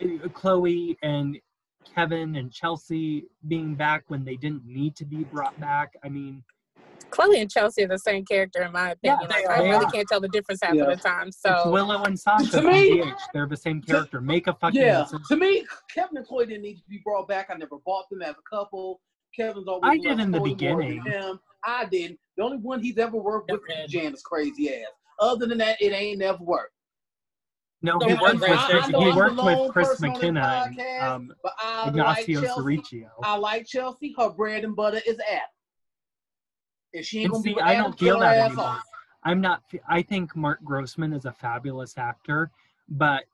uh, 0.00 0.28
chloe 0.32 0.96
and 1.02 1.38
kevin 1.94 2.36
and 2.36 2.52
chelsea 2.52 3.24
being 3.48 3.74
back 3.74 4.04
when 4.08 4.24
they 4.24 4.36
didn't 4.36 4.64
need 4.64 4.96
to 4.96 5.04
be 5.04 5.24
brought 5.24 5.58
back. 5.60 5.92
I 6.04 6.08
mean 6.08 6.42
Chloe 7.10 7.40
and 7.40 7.50
Chelsea 7.50 7.84
are 7.84 7.88
the 7.88 7.98
same 7.98 8.24
character 8.24 8.62
in 8.62 8.72
my 8.72 8.90
opinion. 8.92 9.18
they 9.28 9.34
like, 9.46 9.48
I 9.48 9.60
are. 9.60 9.70
really 9.70 9.86
can't 9.90 10.06
tell 10.08 10.20
the 10.20 10.28
difference 10.28 10.60
half 10.62 10.74
Yeah. 10.74 10.84
of 10.84 10.88
the 10.96 10.96
time. 10.96 11.28
It's 11.28 11.40
So 11.40 11.70
Willow 11.70 12.02
and 12.04 12.18
Sasha 12.18 12.50
To 12.50 12.62
me- 12.62 13.00
DH. 13.02 13.14
They're 13.32 13.46
the 13.46 13.56
same 13.56 13.82
character. 13.82 14.20
Make 14.20 14.46
a 14.46 14.54
fucking 14.54 14.80
Yeah, 14.80 15.00
listen. 15.02 15.20
to 15.28 15.36
me, 15.36 15.66
Kevin 15.94 16.16
and 16.18 16.26
Chloe 16.26 16.46
didn't 16.46 16.62
need 16.62 16.76
to 16.76 16.84
be 16.88 17.00
brought 17.04 17.28
back. 17.28 17.48
I 17.50 17.54
never 17.54 17.76
bought 17.84 18.08
them 18.10 18.22
as 18.22 18.34
a 18.36 18.42
couple. 18.56 19.00
Kevin's 19.36 19.66
always 19.68 19.88
I 19.90 19.96
did 19.98 20.20
in 20.20 20.30
the 20.30 20.38
Chloe 20.38 20.50
more 20.54 20.58
than 20.80 20.88
beginning. 20.88 21.02
Him. 21.04 21.40
I 21.64 21.84
didn't. 21.86 22.18
The 22.36 22.42
only 22.44 22.58
one 22.58 22.80
he's 22.82 22.98
ever 22.98 23.16
worked 23.16 23.50
with 23.50 23.60
Never 23.68 23.84
is. 23.84 23.90
Janice 23.90 24.22
crazy 24.22 24.74
ass. 24.74 24.86
Other 25.20 25.46
than 25.46 25.58
that, 25.58 25.80
it 25.80 25.92
ain't 25.92 26.18
never 26.18 26.42
worked. 26.42 26.72
No, 27.84 27.96
No, 27.98 28.06
he 28.06 28.14
worked 28.14 28.34
with 28.40 28.50
I- 28.50 28.78
I 28.78 28.86
he 28.88 29.12
worked 29.12 29.42
with 29.42 29.72
Chris 29.72 29.88
person 29.88 30.06
on 30.06 30.12
this 30.14 30.22
McKenna 30.22 30.70
and 30.78 31.02
um, 31.02 31.32
But 31.42 31.52
I 31.60 31.88
Ignacio 31.88 32.40
like 32.40 32.48
Chelsea. 32.48 32.60
Cerricio. 32.62 33.08
I 33.24 33.36
like 33.36 33.66
Chelsea. 33.66 34.14
Her 34.16 34.30
bread 34.30 34.62
and 34.64 34.76
butter 34.76 35.00
is 35.06 35.18
Adam. 35.28 35.40
If 36.92 37.06
she 37.06 37.22
ain't 37.22 37.32
gonna 37.32 37.42
see, 37.42 37.54
be 37.54 37.60
I 37.60 37.74
don't 37.74 37.98
feel 37.98 38.20
that 38.20 38.38
anymore. 38.38 38.64
off. 38.64 38.84
I'm 39.24 39.40
not. 39.40 39.62
I 39.88 40.02
think 40.02 40.34
Mark 40.34 40.62
Grossman 40.64 41.12
is 41.12 41.24
a 41.24 41.32
fabulous 41.32 41.96
actor, 41.96 42.50
but 42.88 43.24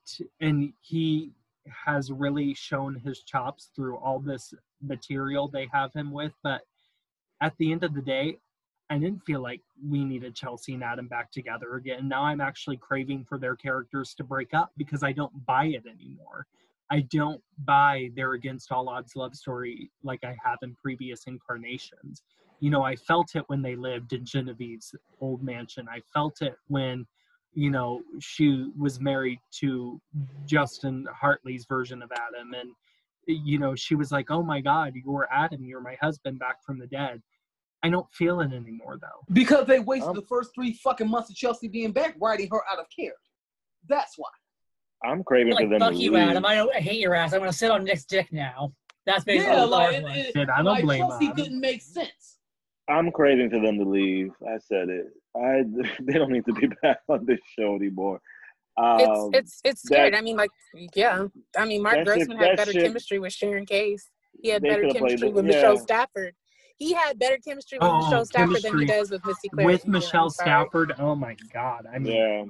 and 0.40 0.72
he 0.80 1.32
has 1.68 2.10
really 2.10 2.54
shown 2.54 2.94
his 2.94 3.22
chops 3.22 3.70
through 3.74 3.96
all 3.96 4.20
this 4.20 4.54
material 4.82 5.48
they 5.48 5.68
have 5.72 5.92
him 5.92 6.10
with. 6.10 6.32
But 6.42 6.62
at 7.40 7.56
the 7.58 7.72
end 7.72 7.84
of 7.84 7.94
the 7.94 8.02
day, 8.02 8.38
I 8.90 8.98
didn't 8.98 9.24
feel 9.24 9.40
like 9.40 9.60
we 9.86 10.04
needed 10.04 10.34
Chelsea 10.34 10.74
and 10.74 10.82
Adam 10.82 11.08
back 11.08 11.30
together 11.30 11.74
again. 11.74 12.08
Now 12.08 12.22
I'm 12.24 12.40
actually 12.40 12.78
craving 12.78 13.24
for 13.24 13.38
their 13.38 13.56
characters 13.56 14.14
to 14.14 14.24
break 14.24 14.54
up 14.54 14.72
because 14.76 15.02
I 15.02 15.12
don't 15.12 15.44
buy 15.46 15.66
it 15.66 15.84
anymore. 15.86 16.46
I 16.90 17.00
don't 17.00 17.42
buy 17.64 18.10
their 18.16 18.32
against 18.32 18.72
all 18.72 18.88
odds 18.88 19.14
love 19.14 19.34
story 19.34 19.90
like 20.02 20.24
I 20.24 20.36
have 20.42 20.58
in 20.62 20.74
previous 20.74 21.24
incarnations. 21.24 22.22
You 22.60 22.70
know, 22.70 22.82
I 22.82 22.96
felt 22.96 23.34
it 23.36 23.44
when 23.46 23.62
they 23.62 23.76
lived 23.76 24.12
in 24.12 24.24
Genevieve's 24.24 24.94
old 25.20 25.42
mansion. 25.42 25.86
I 25.88 26.00
felt 26.12 26.42
it 26.42 26.54
when, 26.66 27.06
you 27.54 27.70
know, 27.70 28.02
she 28.20 28.70
was 28.78 29.00
married 29.00 29.38
to 29.60 30.00
Justin 30.46 31.06
Hartley's 31.12 31.66
version 31.66 32.02
of 32.02 32.10
Adam. 32.12 32.54
And, 32.54 32.70
you 33.26 33.58
know, 33.58 33.74
she 33.74 33.94
was 33.94 34.10
like, 34.10 34.30
oh 34.30 34.42
my 34.42 34.60
God, 34.60 34.94
you're 34.94 35.28
Adam, 35.32 35.64
you're 35.64 35.80
my 35.80 35.96
husband 36.00 36.38
back 36.38 36.64
from 36.64 36.78
the 36.78 36.86
dead. 36.86 37.22
I 37.84 37.90
don't 37.90 38.12
feel 38.12 38.40
it 38.40 38.52
anymore 38.52 38.98
though. 39.00 39.24
Because 39.32 39.66
they 39.66 39.78
wasted 39.78 40.10
Um, 40.10 40.16
the 40.16 40.26
first 40.28 40.50
three 40.54 40.72
fucking 40.74 41.08
months 41.08 41.30
of 41.30 41.36
Chelsea 41.36 41.68
being 41.68 41.92
back, 41.92 42.16
writing 42.20 42.48
her 42.50 42.60
out 42.72 42.80
of 42.80 42.86
care. 42.94 43.12
That's 43.88 44.14
why. 44.16 44.30
I'm 45.04 45.22
craving 45.22 45.52
for 45.54 45.60
Like, 45.60 45.70
them 45.70 45.78
fuck 45.78 45.92
to 45.92 45.96
you, 45.96 46.10
leave. 46.10 46.28
Adam. 46.28 46.44
I, 46.44 46.56
don't, 46.56 46.74
I 46.74 46.80
hate 46.80 46.98
your 46.98 47.14
ass. 47.14 47.32
I'm 47.32 47.38
gonna 47.38 47.52
sit 47.52 47.70
on 47.70 47.84
Nick's 47.84 48.04
dick 48.04 48.32
now. 48.32 48.72
That's 49.06 49.22
basically 49.24 49.54
Yeah, 49.54 49.64
like, 49.64 49.94
it 49.94 50.02
was. 50.02 50.12
it, 50.34 50.48
I 50.50 50.56
don't 50.56 50.64
like 50.64 50.82
blame 50.84 51.00
Chelsea 51.02 51.26
Adam. 51.26 51.36
didn't 51.36 51.60
make 51.60 51.82
sense. 51.82 52.37
I'm 52.88 53.10
craving 53.12 53.50
for 53.50 53.60
them 53.60 53.78
to 53.78 53.84
leave. 53.84 54.30
I 54.46 54.58
said 54.58 54.88
it. 54.88 55.06
I 55.36 55.62
they 56.00 56.14
don't 56.14 56.30
need 56.32 56.44
to 56.46 56.52
be 56.52 56.66
back 56.82 57.00
on 57.08 57.24
this 57.26 57.40
show 57.58 57.74
anymore. 57.74 58.20
Um, 58.76 59.00
it's 59.00 59.28
it's 59.32 59.60
it's 59.64 59.82
scary. 59.82 60.14
I 60.14 60.20
mean, 60.20 60.36
like, 60.36 60.50
yeah. 60.94 61.26
I 61.56 61.64
mean, 61.64 61.82
Mark 61.82 61.96
That 62.04 62.06
shit- 62.18 62.28
Grossman 62.28 62.38
had 62.38 62.56
better 62.56 62.72
shit- 62.72 62.84
chemistry 62.84 63.18
with 63.18 63.32
Sharon 63.32 63.66
Case. 63.66 64.08
He 64.40 64.50
had 64.50 64.62
better 64.62 64.88
chemistry 64.88 65.28
it- 65.28 65.34
with 65.34 65.46
yeah. 65.46 65.52
Michelle 65.54 65.78
Stafford. 65.78 66.34
He 66.76 66.92
had 66.92 67.18
better 67.18 67.38
chemistry 67.44 67.78
with 67.80 67.88
Oh, 67.90 67.98
Michelle 68.04 68.24
Stafford 68.24 68.62
than 68.62 68.78
he 68.78 68.84
does 68.86 69.10
with 69.10 69.24
Missy 69.26 69.48
Claire. 69.48 69.66
With 69.66 69.88
Michelle 69.88 70.30
sorry. 70.30 70.46
Stafford, 70.48 70.94
oh 71.00 71.16
my 71.16 71.34
God. 71.52 71.86
I 71.92 71.98
mean, 71.98 72.14
yeah, 72.14 72.44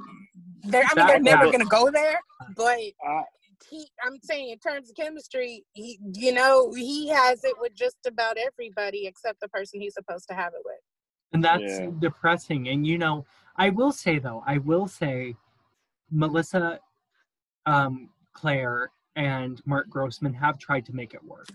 They're, 0.71 0.83
I 0.83 0.85
mean, 0.85 0.97
That- 0.97 1.07
they're 1.09 1.21
never 1.21 1.45
that- 1.47 1.53
gonna 1.53 1.65
go 1.65 1.91
there, 1.91 2.21
but 2.55 2.77
I, 2.77 3.23
he, 3.69 3.89
I'm 4.05 4.19
saying 4.23 4.51
in 4.51 4.59
terms 4.59 4.91
of 4.91 4.97
chemistry, 4.97 5.65
he, 5.73 5.99
you 6.15 6.33
know, 6.33 6.73
he 6.75 7.09
has 7.09 7.45
it 7.45 7.55
with 7.61 7.75
just 7.75 7.97
about 8.07 8.37
everybody 8.39 9.07
except 9.07 9.41
the 9.41 9.49
person 9.49 9.81
he's 9.81 9.95
supposed 9.95 10.29
to 10.29 10.35
have 10.35 10.53
it 10.55 10.63
with. 10.65 10.77
and 11.33 11.45
that's 11.45 11.79
Yeah. 11.81 11.91
depressing. 11.99 12.69
And, 12.69 12.87
you 12.87 12.97
know, 12.99 13.27
I 13.57 13.71
will 13.71 13.93
say, 13.93 14.19
though, 14.19 14.43
I 14.47 14.59
will 14.59 14.89
say 14.89 15.37
Melissa, 16.11 16.81
um, 17.67 18.11
Claire, 18.33 18.91
and 19.17 19.61
Mark 19.67 19.91
Grossman 19.91 20.33
have 20.35 20.59
tried 20.59 20.87
to 20.87 20.93
make 20.95 21.13
it 21.15 21.23
work. 21.23 21.49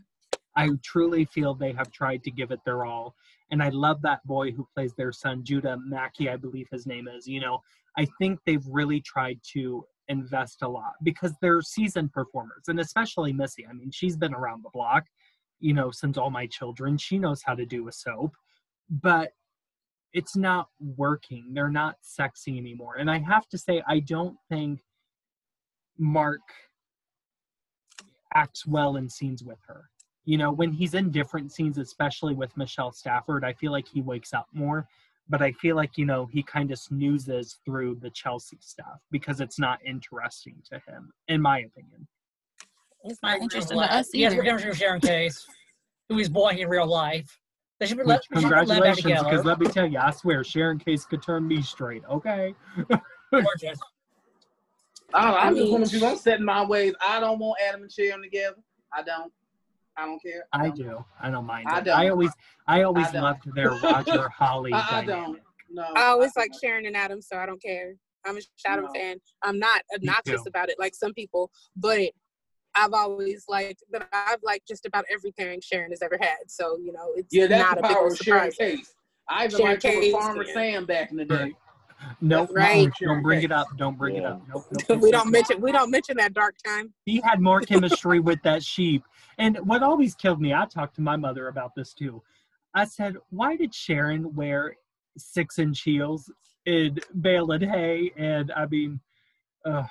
I 0.55 0.69
truly 0.83 1.25
feel 1.25 1.55
they 1.55 1.71
have 1.73 1.91
tried 1.91 2.23
to 2.25 2.31
give 2.31 2.51
it 2.51 2.59
their 2.65 2.85
all. 2.85 3.15
And 3.49 3.63
I 3.63 3.69
love 3.69 4.01
that 4.03 4.23
boy 4.25 4.51
who 4.51 4.67
plays 4.75 4.93
their 4.93 5.11
son, 5.11 5.43
Judah 5.43 5.77
Mackey, 5.77 6.29
I 6.29 6.35
believe 6.35 6.67
his 6.71 6.85
name 6.85 7.07
is. 7.07 7.27
You 7.27 7.39
know, 7.41 7.61
I 7.97 8.05
think 8.19 8.39
they've 8.45 8.65
really 8.67 9.01
tried 9.01 9.39
to 9.53 9.85
invest 10.07 10.61
a 10.61 10.67
lot 10.67 10.93
because 11.03 11.33
they're 11.41 11.61
seasoned 11.61 12.11
performers, 12.11 12.65
and 12.67 12.79
especially 12.79 13.33
Missy. 13.33 13.65
I 13.67 13.73
mean, 13.73 13.91
she's 13.91 14.17
been 14.17 14.33
around 14.33 14.63
the 14.63 14.69
block, 14.73 15.05
you 15.59 15.73
know, 15.73 15.91
since 15.91 16.17
all 16.17 16.29
my 16.29 16.47
children. 16.47 16.97
She 16.97 17.17
knows 17.17 17.41
how 17.43 17.55
to 17.55 17.65
do 17.65 17.87
a 17.87 17.91
soap, 17.91 18.33
but 18.89 19.31
it's 20.13 20.35
not 20.35 20.67
working. 20.79 21.51
They're 21.53 21.69
not 21.69 21.95
sexy 22.01 22.57
anymore. 22.57 22.95
And 22.99 23.09
I 23.09 23.19
have 23.19 23.47
to 23.49 23.57
say, 23.57 23.81
I 23.87 23.99
don't 23.99 24.37
think 24.49 24.81
Mark 25.97 26.41
acts 28.33 28.65
well 28.65 28.97
in 28.97 29.09
scenes 29.09 29.43
with 29.43 29.59
her. 29.67 29.89
You 30.25 30.37
know, 30.37 30.51
when 30.51 30.71
he's 30.71 30.93
in 30.93 31.11
different 31.11 31.51
scenes, 31.51 31.77
especially 31.77 32.33
with 32.33 32.55
Michelle 32.55 32.91
Stafford, 32.91 33.43
I 33.43 33.53
feel 33.53 33.71
like 33.71 33.87
he 33.87 34.01
wakes 34.01 34.33
up 34.33 34.47
more. 34.53 34.87
But 35.29 35.41
I 35.41 35.51
feel 35.53 35.75
like, 35.75 35.97
you 35.97 36.05
know, 36.05 36.25
he 36.31 36.43
kind 36.43 36.69
of 36.71 36.77
snoozes 36.79 37.59
through 37.65 37.95
the 38.01 38.09
Chelsea 38.09 38.57
stuff 38.59 38.99
because 39.09 39.39
it's 39.39 39.57
not 39.57 39.79
interesting 39.85 40.55
to 40.71 40.75
him, 40.87 41.11
in 41.29 41.41
my 41.41 41.59
opinion. 41.59 42.07
It's 43.05 43.19
not 43.23 43.35
Real 43.35 43.43
interesting 43.43 43.75
to 43.77 43.81
life. 43.81 43.91
us 43.91 44.09
Yes, 44.13 44.31
either. 44.33 44.41
we're 44.41 44.45
going 44.45 44.61
to 44.61 44.73
Sharon 44.75 45.01
Case, 45.01 45.45
who 46.09 46.19
is 46.19 46.29
boy 46.29 46.49
in 46.51 46.67
real 46.67 46.85
life. 46.87 47.39
They 47.79 47.85
should 47.87 47.97
be 47.97 48.03
Which, 48.03 48.07
let, 48.07 48.21
they 48.31 48.41
should 48.41 48.49
be 48.49 48.55
let 48.55 48.65
back 48.65 48.95
congratulations, 48.97 49.23
because 49.23 49.45
let 49.45 49.59
me 49.59 49.65
tell 49.67 49.87
you, 49.87 49.99
I 49.99 50.11
swear 50.11 50.43
Sharon 50.43 50.77
Case 50.79 51.05
could 51.05 51.21
turn 51.23 51.47
me 51.47 51.61
straight. 51.61 52.03
Okay. 52.09 52.53
Gorgeous. 53.31 53.79
Oh, 55.13 55.19
I, 55.19 55.23
don't, 55.25 55.33
I 55.33 55.39
I'm 55.47 55.55
just 55.55 55.71
one 55.71 55.81
mean- 55.81 55.83
of 55.83 55.89
the 55.91 55.95
people. 55.97 56.07
I'm 56.09 56.17
setting 56.17 56.45
my 56.45 56.65
ways. 56.65 56.93
I 57.05 57.19
don't 57.19 57.39
want 57.39 57.59
Adam 57.67 57.81
and 57.83 57.91
Sharon 57.91 58.21
together. 58.21 58.57
I 58.93 59.03
don't. 59.03 59.31
I 59.97 60.05
don't 60.05 60.21
care. 60.21 60.45
I 60.51 60.67
don't. 60.67 60.75
do. 60.75 61.05
I 61.21 61.29
don't 61.29 61.45
mind. 61.45 61.67
I 61.69 61.81
don't. 61.81 61.97
I 61.97 62.09
always, 62.09 62.31
I 62.67 62.83
always 62.83 63.09
don't. 63.11 63.21
loved 63.23 63.53
their 63.55 63.71
Roger 63.71 64.29
Holly 64.37 64.71
I, 64.73 64.99
I 64.99 65.05
don't. 65.05 65.39
No. 65.71 65.83
I 65.95 66.05
always 66.05 66.31
I 66.37 66.41
like. 66.41 66.51
Sharon 66.61 66.85
and 66.85 66.95
Adam, 66.95 67.21
so 67.21 67.37
I 67.37 67.45
don't 67.45 67.61
care. 67.61 67.93
I'm 68.25 68.37
a 68.37 68.39
Shadam 68.39 68.83
No. 68.83 68.93
fan. 68.93 69.17
I'm 69.43 69.59
not 69.59 69.81
obnoxious 69.95 70.45
about 70.47 70.69
it 70.69 70.75
like 70.79 70.95
some 70.95 71.13
people, 71.13 71.51
but 71.75 72.11
I've 72.75 72.93
always 72.93 73.45
liked, 73.47 73.83
but 73.91 74.07
I've 74.11 74.39
liked 74.43 74.67
just 74.67 74.85
about 74.85 75.05
every 75.11 75.31
pairing 75.31 75.61
Sharon 75.61 75.91
has 75.91 76.01
ever 76.01 76.17
had. 76.19 76.37
So 76.47 76.77
you 76.77 76.91
know, 76.93 77.11
it's 77.15 77.27
Yeah, 77.31 77.47
that's 77.47 77.61
not 77.63 77.75
the 77.75 77.85
a 77.85 77.87
big 77.89 77.95
power 77.95 78.03
old 78.03 78.11
of 78.13 78.17
Sharon 78.17 78.51
surprise. 78.51 78.77
Case. 78.77 78.93
I 79.29 79.45
even 79.45 79.57
Sharon 79.57 79.71
liked 79.73 79.81
Case, 79.83 80.11
Farmer 80.11 80.45
yeah. 80.45 80.53
Sam 80.53 80.85
back 80.85 81.11
in 81.11 81.17
the 81.17 81.25
day. 81.25 81.53
Right. 82.07 82.15
Nope. 82.21 82.49
Right. 82.53 82.87
uh-uh, 82.87 83.07
Don't 83.07 83.21
bring 83.23 83.43
it 83.43 83.51
up. 83.51 83.67
Don't 83.77 83.97
bring 83.97 84.15
it 84.15 84.25
up. 84.25 84.41
Nope, 84.47 84.65
nope, 84.71 84.83
nope, 84.89 85.01
we 85.01 85.11
don't 85.11 85.31
mention 85.31 85.61
we 85.61 85.71
don't 85.71 85.91
mention 85.91 86.17
that 86.17 86.33
dark 86.33 86.55
time. 86.65 86.93
he 87.05 87.21
had 87.21 87.39
more 87.41 87.61
chemistry 87.71 88.19
with 88.19 88.41
that 88.43 88.63
sheep. 88.63 89.03
And 89.37 89.57
what 89.65 89.83
always 89.83 90.15
killed 90.15 90.39
me, 90.41 90.53
I 90.53 90.65
talked 90.65 90.95
to 90.95 91.01
my 91.01 91.15
mother 91.15 91.47
about 91.47 91.71
this 91.75 91.93
too. 91.93 92.21
I 92.75 92.85
said, 92.85 93.15
why 93.29 93.55
did 93.55 93.73
Sharon 93.73 94.33
wear 94.35 94.75
six 95.17 95.59
inch 95.59 95.81
heels 95.81 96.31
in 96.65 96.99
bale 97.21 97.51
and 97.51 97.63
hay? 97.63 98.11
And 98.17 98.51
I 98.55 98.65
mean, 98.67 98.99
uh, 99.65 99.83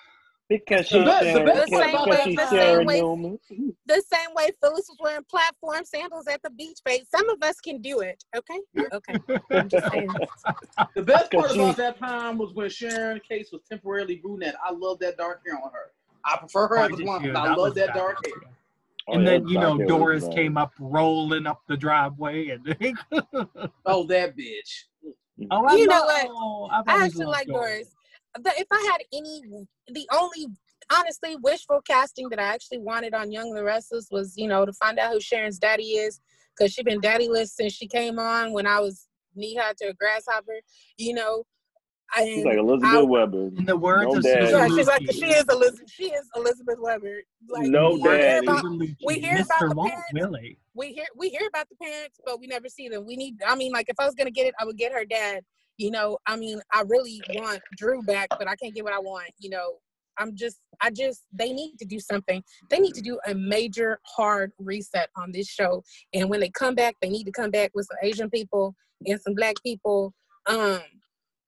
Because 0.58 0.88
The 0.88 0.98
she's 0.98 1.04
best- 1.04 1.24
the 1.24 1.30
Sharon, 1.32 1.46
best 1.46 1.72
part 1.72 1.86
because 1.90 2.06
about 2.06 2.24
she's 2.24 2.36
that- 2.36 2.50
Sharon 2.50 2.86
the 2.86 2.92
same 2.92 3.02
Newman. 3.02 3.38
The 3.86 4.02
same 4.12 4.34
way 4.34 4.50
Phyllis 4.62 4.86
was 4.88 4.96
wearing 5.00 5.24
platform 5.24 5.84
sandals 5.84 6.26
at 6.26 6.42
the 6.42 6.50
beach 6.50 6.78
face. 6.86 7.06
Some 7.10 7.28
of 7.30 7.42
us 7.42 7.56
can 7.60 7.80
do 7.80 8.00
it. 8.00 8.24
Okay. 8.36 8.58
Okay. 8.92 9.14
I'm 9.50 9.68
just 9.68 9.90
saying. 9.92 10.08
The 10.94 11.02
best 11.02 11.30
part 11.32 11.50
she- 11.52 11.58
about 11.60 11.76
that 11.76 11.98
time 11.98 12.38
was 12.38 12.52
when 12.54 12.68
Sharon 12.70 13.20
Case 13.26 13.50
was 13.52 13.62
temporarily 13.68 14.16
brunette. 14.16 14.54
I 14.64 14.72
love 14.72 14.98
that 15.00 15.16
dark 15.16 15.42
hair 15.46 15.56
on 15.56 15.70
her. 15.72 15.92
I 16.24 16.36
prefer 16.38 16.68
her 16.68 16.76
as 16.78 16.92
a 16.92 16.96
blonde. 16.96 17.32
but 17.32 17.36
I 17.36 17.54
love 17.54 17.74
that 17.76 17.94
dark 17.94 18.18
hair. 18.24 18.34
Oh, 19.08 19.14
and 19.14 19.24
yeah, 19.24 19.30
then 19.30 19.48
you 19.48 19.54
know 19.58 19.70
Doc 19.76 19.78
Hair 19.78 19.86
was 19.86 20.22
Doris 20.22 20.28
came 20.34 20.56
up 20.56 20.72
rolling 20.78 21.46
up 21.46 21.62
the 21.68 21.76
driveway, 21.76 22.50
and 22.50 22.64
Oh, 23.86 24.04
that 24.06 24.36
bitch. 24.36 24.84
Mm. 25.40 25.48
oh, 25.50 25.64
I 25.66 25.74
You 25.74 25.86
know 25.88 26.00
love- 26.00 26.28
what? 26.28 26.72
I've 26.72 26.84
I 26.86 27.04
actually 27.06 27.24
loved 27.24 27.36
like 27.38 27.46
Doris. 27.48 27.88
The, 28.34 28.52
if 28.56 28.66
I 28.70 28.88
had 28.92 29.02
any, 29.12 29.42
the 29.88 30.08
only 30.12 30.46
honestly 30.90 31.36
wishful 31.42 31.80
casting 31.86 32.28
that 32.30 32.38
I 32.38 32.44
actually 32.44 32.78
wanted 32.78 33.14
on 33.14 33.30
Young 33.30 33.48
and 33.48 33.56
the 33.56 33.64
Restless 33.64 34.08
was, 34.10 34.34
you 34.36 34.48
know, 34.48 34.64
to 34.64 34.72
find 34.72 34.98
out 34.98 35.12
who 35.12 35.20
Sharon's 35.20 35.58
daddy 35.58 35.92
is, 35.96 36.20
because 36.56 36.72
she 36.72 36.82
been 36.82 37.00
daddyless 37.00 37.48
since 37.48 37.72
she 37.72 37.86
came 37.86 38.18
on 38.18 38.52
when 38.52 38.66
I 38.66 38.80
was 38.80 39.06
knee 39.34 39.56
high 39.56 39.74
to 39.78 39.88
a 39.88 39.94
grasshopper. 39.94 40.60
You 40.98 41.14
know, 41.14 41.44
I 42.14 42.24
She's 42.24 42.44
like 42.44 42.58
Elizabeth 42.58 42.90
I- 42.90 43.02
Webber. 43.02 43.50
In 43.56 43.64
the 43.64 43.76
words 43.76 44.04
No 44.04 44.18
of 44.18 44.22
daddy. 44.22 44.46
Susan 44.46 44.58
yeah, 44.58 44.76
she's 44.76 44.86
like 44.86 45.12
she 45.12 45.26
is 45.26 45.44
Elizabeth. 45.50 45.90
She 45.90 46.04
is 46.04 46.28
Elizabeth 46.36 46.78
Webber. 46.78 47.22
Like 47.48 47.68
No 47.68 47.92
we 47.92 48.00
hear 48.00 48.38
about 48.42 48.64
we 49.04 49.18
hear 49.18 49.36
Mr. 49.36 49.44
about 49.44 49.68
the 49.68 49.74
Walt 49.74 49.88
parents. 49.88 50.12
Willie. 50.12 50.58
we 50.74 50.92
hear 50.92 51.06
we 51.16 51.28
hear 51.30 51.46
about 51.48 51.68
the 51.68 51.76
parents, 51.76 52.20
but 52.24 52.38
we 52.40 52.46
never 52.46 52.68
see 52.68 52.88
them. 52.88 53.06
We 53.06 53.16
need. 53.16 53.36
I 53.46 53.54
mean, 53.54 53.72
like 53.72 53.88
if 53.88 53.96
I 53.98 54.04
was 54.04 54.14
gonna 54.14 54.30
get 54.30 54.46
it, 54.46 54.54
I 54.58 54.64
would 54.64 54.76
get 54.76 54.92
her 54.92 55.04
dad. 55.04 55.42
You 55.78 55.90
know, 55.90 56.18
I 56.26 56.36
mean, 56.36 56.60
I 56.72 56.82
really 56.86 57.22
want 57.30 57.60
Drew 57.76 58.02
back, 58.02 58.28
but 58.30 58.48
I 58.48 58.54
can't 58.56 58.74
get 58.74 58.84
what 58.84 58.92
I 58.92 58.98
want. 58.98 59.30
You 59.38 59.50
know, 59.50 59.74
I'm 60.18 60.36
just, 60.36 60.58
I 60.80 60.90
just, 60.90 61.22
they 61.32 61.52
need 61.52 61.76
to 61.78 61.84
do 61.84 61.98
something. 61.98 62.42
They 62.70 62.78
need 62.78 62.94
to 62.94 63.00
do 63.00 63.18
a 63.26 63.34
major 63.34 63.98
hard 64.04 64.52
reset 64.58 65.08
on 65.16 65.32
this 65.32 65.48
show. 65.48 65.82
And 66.12 66.28
when 66.28 66.40
they 66.40 66.50
come 66.50 66.74
back, 66.74 66.96
they 67.00 67.08
need 67.08 67.24
to 67.24 67.32
come 67.32 67.50
back 67.50 67.70
with 67.74 67.86
some 67.86 67.96
Asian 68.02 68.30
people 68.30 68.74
and 69.06 69.20
some 69.20 69.34
black 69.34 69.56
people. 69.62 70.12
Um, 70.46 70.80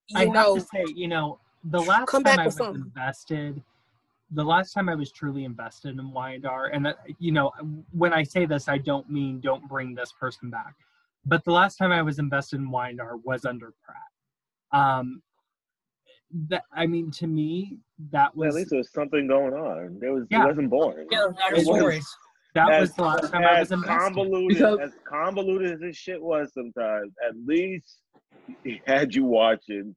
you 0.09 0.21
I 0.21 0.25
know, 0.25 0.55
have 0.55 0.65
to 0.65 0.69
say, 0.75 0.85
you 0.95 1.09
know, 1.09 1.39
the 1.65 1.81
last 1.81 2.09
Come 2.09 2.25
time 2.25 2.37
back 2.37 2.39
I 2.41 2.47
was 2.47 2.57
something. 2.57 2.83
invested, 2.83 3.63
the 4.31 4.45
last 4.45 4.73
time 4.73 4.89
I 4.89 4.95
was 4.95 5.13
truly 5.13 5.45
invested 5.45 5.99
in 5.99 6.11
Y&R, 6.13 6.67
and 6.67 6.87
that, 6.87 6.99
you 7.19 7.33
know, 7.33 7.53
when 7.93 8.13
I 8.13 8.23
say 8.23 8.47
this, 8.47 8.69
I 8.69 8.79
don't 8.79 9.09
mean 9.11 9.41
don't 9.41 9.67
bring 9.69 9.95
this 9.95 10.13
person 10.13 10.51
back, 10.51 10.75
but 11.25 11.45
the 11.45 11.53
last 11.53 11.77
time 11.77 11.93
I 11.93 12.03
was 12.03 12.19
invested 12.19 12.61
in 12.61 12.71
Y&R 12.71 13.17
was 13.19 13.45
under 13.45 13.73
Pratt. 13.85 13.99
Um, 14.75 15.23
that 16.49 16.65
I 16.73 16.87
mean, 16.87 17.11
to 17.13 17.27
me, 17.27 17.79
that 18.11 18.35
Well, 18.37 18.47
at 18.49 18.49
was 18.49 18.57
least 18.57 18.71
there 18.71 18.79
was 18.79 18.93
something 18.93 19.27
going 19.29 19.55
on. 19.55 19.99
There 20.01 20.13
was 20.13 20.27
Yeah. 20.31 20.45
it 20.45 20.47
wasn't 20.49 20.71
boring. 20.71 21.07
Yeah, 21.11 21.29
not 21.39 21.53
was- 21.53 21.65
stories. 21.65 22.17
that 22.55 22.71
as, 22.73 22.81
was 22.89 22.95
the 22.97 23.03
last 23.03 23.33
time 23.33 23.43
I 23.45 23.59
as 23.61 23.71
was 23.71 23.73
invested. 23.83 23.99
convoluted 23.99 24.49
Because- 24.59 24.79
as 24.81 24.93
convoluted 25.07 25.73
as 25.73 25.81
this 25.81 25.97
shit 25.97 26.21
was 26.23 26.53
sometimes, 26.53 27.13
at 27.27 27.35
least 27.47 28.01
he 28.65 28.81
had 28.87 29.15
you 29.15 29.25
watching 29.25 29.95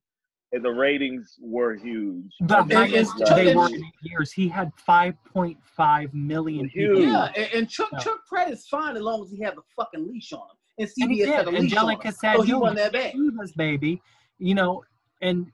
and 0.54 0.64
the 0.64 0.70
ratings 0.70 1.36
were 1.42 1.76
huge. 1.76 2.32
The 2.42 2.60
And- 2.60 2.72
highest 2.74 3.14
they 3.30 3.56
were 3.56 3.68
in 3.70 3.84
years. 4.04 4.32
He 4.32 4.48
had 4.48 4.72
5.5 4.78 6.14
million 6.14 6.70
people. 6.70 6.98
Huge. 6.98 7.10
Yeah, 7.10 7.32
and, 7.36 7.54
and 7.54 7.70
Chuck 7.70 7.90
Yeah. 7.94 8.00
Chuck 8.00 8.20
Pratt 8.30 8.52
is 8.52 8.68
fine 8.68 8.96
as 8.96 9.02
long 9.02 9.24
as 9.24 9.32
he 9.32 9.42
has 9.42 9.54
a 9.58 9.62
fucking 9.76 10.08
leash 10.08 10.32
on 10.34 10.40
him. 10.40 10.46
And 10.80 10.90
And 11.02 11.12
he 11.12 11.24
CBS 11.24 11.26
had 11.34 11.46
did. 11.46 11.54
a 11.56 11.58
leash 11.62 11.76
on 11.76 11.90
him. 11.90 12.00
said, 12.14 12.36
so 12.36 12.42
he 12.44 12.52
"Yo, 12.52 12.60
wasn't 12.60 12.78
that 12.78 12.94
bad. 12.94 13.14
Divas, 13.16 13.56
baby. 13.56 14.02
You 14.40 14.56
know, 14.56 14.84
and 15.22 15.52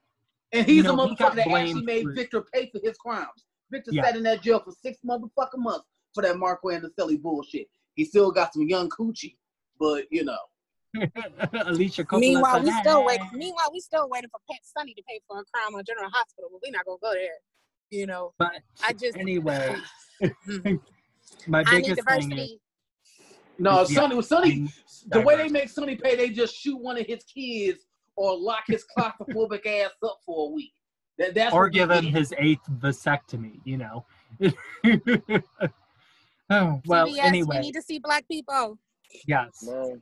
And 0.51 0.65
he's 0.65 0.77
You 0.77 0.83
know, 0.83 0.99
a 0.99 1.07
he 1.07 1.15
motherfucker 1.15 1.35
that 1.35 1.47
actually 1.47 1.83
made 1.83 2.03
for- 2.03 2.13
Victor 2.13 2.41
pay 2.53 2.69
for 2.69 2.79
his 2.83 2.97
crimes. 2.97 3.45
Victor 3.71 3.91
Yeah. 3.93 4.03
sat 4.03 4.15
in 4.17 4.23
that 4.23 4.41
jail 4.41 4.59
for 4.59 4.71
six 4.71 4.99
motherfucking 5.03 5.57
months 5.57 5.87
for 6.13 6.21
that 6.23 6.37
Marco 6.37 6.69
Annicelli 6.69 7.19
bullshit. 7.19 7.67
He 7.95 8.05
still 8.05 8.31
got 8.31 8.53
some 8.53 8.63
young 8.67 8.89
coochie, 8.89 9.37
but 9.79 10.05
you 10.11 10.23
know. 10.25 10.37
Alicia 11.65 12.03
Coppola. 12.03 12.19
meanwhile, 12.19 12.61
we 12.61 12.71
still 12.71 12.99
"Hey." 12.99 13.05
waiting. 13.05 13.29
Meanwhile, 13.33 13.69
we 13.73 13.79
still 13.79 14.07
waiting 14.09 14.29
for 14.29 14.39
Pet 14.51 14.59
Sonny 14.63 14.93
to 14.93 15.01
pay 15.07 15.19
for 15.27 15.39
a 15.39 15.43
crime 15.45 15.73
on 15.73 15.83
General 15.85 16.09
Hospital, 16.13 16.49
but 16.51 16.61
we're 16.63 16.71
not 16.71 16.85
gonna 16.85 16.97
go 17.01 17.13
there. 17.13 17.39
You 17.89 18.05
know, 18.05 18.33
But 18.37 18.61
I 18.83 18.93
just 18.93 19.17
anyway, 19.17 19.75
Mm. 20.21 20.79
my 21.47 21.63
I 21.65 21.77
need 21.77 21.81
biggest 21.87 22.07
thing 22.07 22.17
is 22.19 22.25
diversity. 22.27 22.61
No, 23.57 23.79
Yeah. 23.79 23.85
Sonny 23.85 24.15
was 24.15 24.27
Sonny. 24.27 24.67
The 25.07 25.21
way 25.21 25.35
they 25.37 25.49
make 25.49 25.69
Sonny 25.69 25.95
pay, 25.95 26.15
they 26.15 26.29
just 26.29 26.55
shoot 26.55 26.77
one 26.77 26.97
of 26.97 27.05
his 27.07 27.23
kids 27.23 27.85
or 28.15 28.37
lock 28.37 28.63
his 28.67 28.85
claustrophobic 28.97 29.65
ass 29.65 29.91
up 30.03 30.19
for 30.25 30.47
a 30.49 30.51
week. 30.51 30.73
That, 31.17 31.35
that's 31.35 31.53
or 31.53 31.65
we 31.65 31.71
give 31.71 31.91
him 31.91 32.05
his 32.05 32.33
eighth 32.37 32.67
vasectomy. 32.69 33.59
You 33.65 33.77
know. 33.77 34.05
oh 36.49 36.81
well. 36.85 37.07
CBS, 37.07 37.19
anyway, 37.23 37.57
we 37.57 37.61
need 37.67 37.73
to 37.73 37.81
see 37.81 37.99
black 37.99 38.27
people. 38.27 38.77
yes, 39.27 39.63
No. 39.63 39.97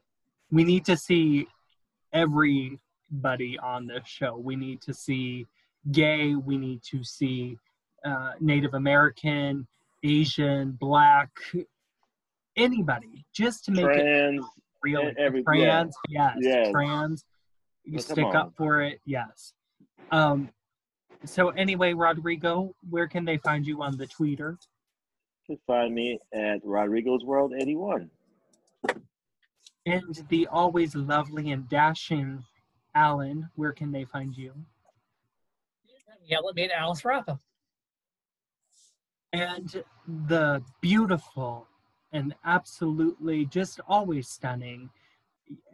we 0.51 0.63
need 0.63 0.85
to 0.85 0.95
see 0.97 1.47
everybody 2.13 3.57
on 3.59 3.87
this 3.87 4.07
show. 4.07 4.37
We 4.37 4.55
need 4.55 4.81
to 4.83 4.93
see 4.93 5.47
gay. 5.91 6.35
We 6.35 6.57
need 6.57 6.81
to 6.91 7.03
see 7.03 7.57
uh, 8.05 8.31
Native 8.39 8.73
American, 8.73 9.67
Asian, 10.03 10.71
Black, 10.79 11.29
anybody, 12.55 13.25
just 13.33 13.65
to 13.65 13.71
make 13.71 13.85
it 13.85 14.41
real. 14.83 15.01
and 15.07 15.17
every- 15.17 15.43
trans, 15.43 15.95
yes, 16.09 16.35
Yes. 16.39 16.71
trans. 16.71 17.25
You 17.83 17.93
Well, 17.93 18.03
stick 18.03 18.35
up 18.35 18.53
for 18.55 18.81
it, 18.81 19.01
yes. 19.05 19.53
Um. 20.11 20.49
So 21.23 21.49
anyway, 21.49 21.93
Rodrigo, 21.93 22.73
where 22.89 23.07
can 23.07 23.25
they 23.25 23.37
find 23.37 23.65
you 23.65 23.83
on 23.83 23.95
the 23.95 24.07
Twitter? 24.07 24.57
You 25.47 25.55
can 25.55 25.61
find 25.67 25.93
me 25.93 26.19
at 26.33 26.61
Rodrigo's 26.63 27.23
World 27.23 27.53
81. 27.55 28.09
And 29.85 30.25
the 30.29 30.47
always 30.47 30.95
lovely 30.95 31.51
and 31.51 31.67
dashing 31.69 32.43
Alan, 32.95 33.49
where 33.55 33.71
can 33.71 33.91
they 33.91 34.05
find 34.05 34.35
you? 34.35 34.53
Yeah, 36.25 36.39
let 36.39 36.55
me 36.55 36.65
at 36.65 36.71
Alice 36.71 37.03
Rafa. 37.03 37.39
And 39.33 39.83
the 40.27 40.63
beautiful 40.81 41.67
and 42.11 42.35
absolutely 42.45 43.45
just 43.45 43.79
always 43.87 44.27
stunning 44.27 44.89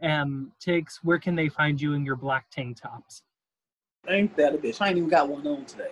um 0.03 0.51
Tiggs, 0.59 0.99
where 1.03 1.19
can 1.19 1.35
they 1.35 1.49
find 1.49 1.81
you 1.81 1.93
in 1.93 2.05
your 2.05 2.15
black 2.15 2.49
tank 2.49 2.81
tops? 2.81 3.23
Ain't 4.07 4.35
that 4.37 4.55
a 4.55 4.57
bitch? 4.57 4.81
I 4.81 4.89
ain't 4.89 4.97
even 4.97 5.09
got 5.09 5.27
one 5.27 5.45
on 5.45 5.65
today. 5.65 5.91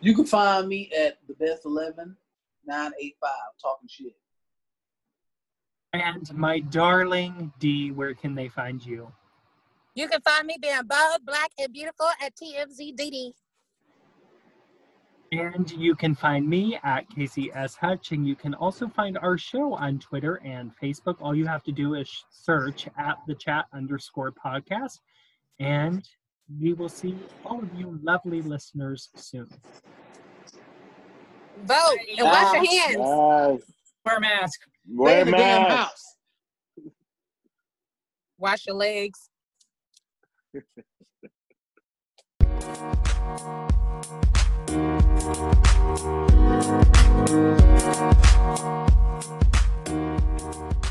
You 0.00 0.14
can 0.14 0.24
find 0.24 0.68
me 0.68 0.90
at 0.96 1.18
the 1.26 1.34
best 1.34 1.64
11 1.64 2.16
985 2.66 3.30
talking 3.60 3.88
shit. 3.88 4.14
And 5.92 6.32
my 6.34 6.60
darling 6.60 7.52
D, 7.58 7.90
where 7.90 8.14
can 8.14 8.34
they 8.34 8.48
find 8.48 8.84
you? 8.84 9.10
You 9.94 10.08
can 10.08 10.20
find 10.20 10.46
me 10.46 10.58
being 10.60 10.82
bold, 10.86 11.24
black, 11.24 11.50
and 11.58 11.72
beautiful 11.72 12.08
at 12.22 12.34
TMZDD. 12.36 13.32
And 15.32 15.70
you 15.72 15.94
can 15.96 16.14
find 16.14 16.48
me 16.48 16.78
at 16.84 17.10
KCS 17.10 17.76
Hutch, 17.76 18.12
and 18.12 18.26
you 18.26 18.36
can 18.36 18.54
also 18.54 18.88
find 18.88 19.18
our 19.18 19.36
show 19.36 19.74
on 19.74 19.98
Twitter 19.98 20.40
and 20.44 20.70
Facebook. 20.80 21.16
All 21.20 21.34
you 21.34 21.46
have 21.46 21.64
to 21.64 21.72
do 21.72 21.94
is 21.94 22.24
search 22.30 22.86
at 22.96 23.16
the 23.26 23.34
chat 23.34 23.66
underscore 23.72 24.32
podcast, 24.32 25.00
and 25.58 26.08
we 26.60 26.74
will 26.74 26.88
see 26.88 27.16
all 27.44 27.58
of 27.58 27.74
you 27.74 27.98
lovely 28.02 28.40
listeners 28.40 29.08
soon. 29.16 29.48
Vote 31.64 31.98
and 32.16 32.24
wash 32.24 32.52
your 32.54 32.64
hands. 32.64 32.96
Guys, 32.96 33.72
Wear 34.04 34.16
a 34.18 34.20
mask. 34.20 34.60
Stay 34.60 34.94
wear 34.94 35.20
in 35.22 35.26
the 35.26 35.36
damn 35.36 35.70
house. 35.70 36.16
Wash 38.38 38.66
your 38.66 38.76
legs. 38.76 39.28
Thank 44.66 44.80
you. 50.74 50.85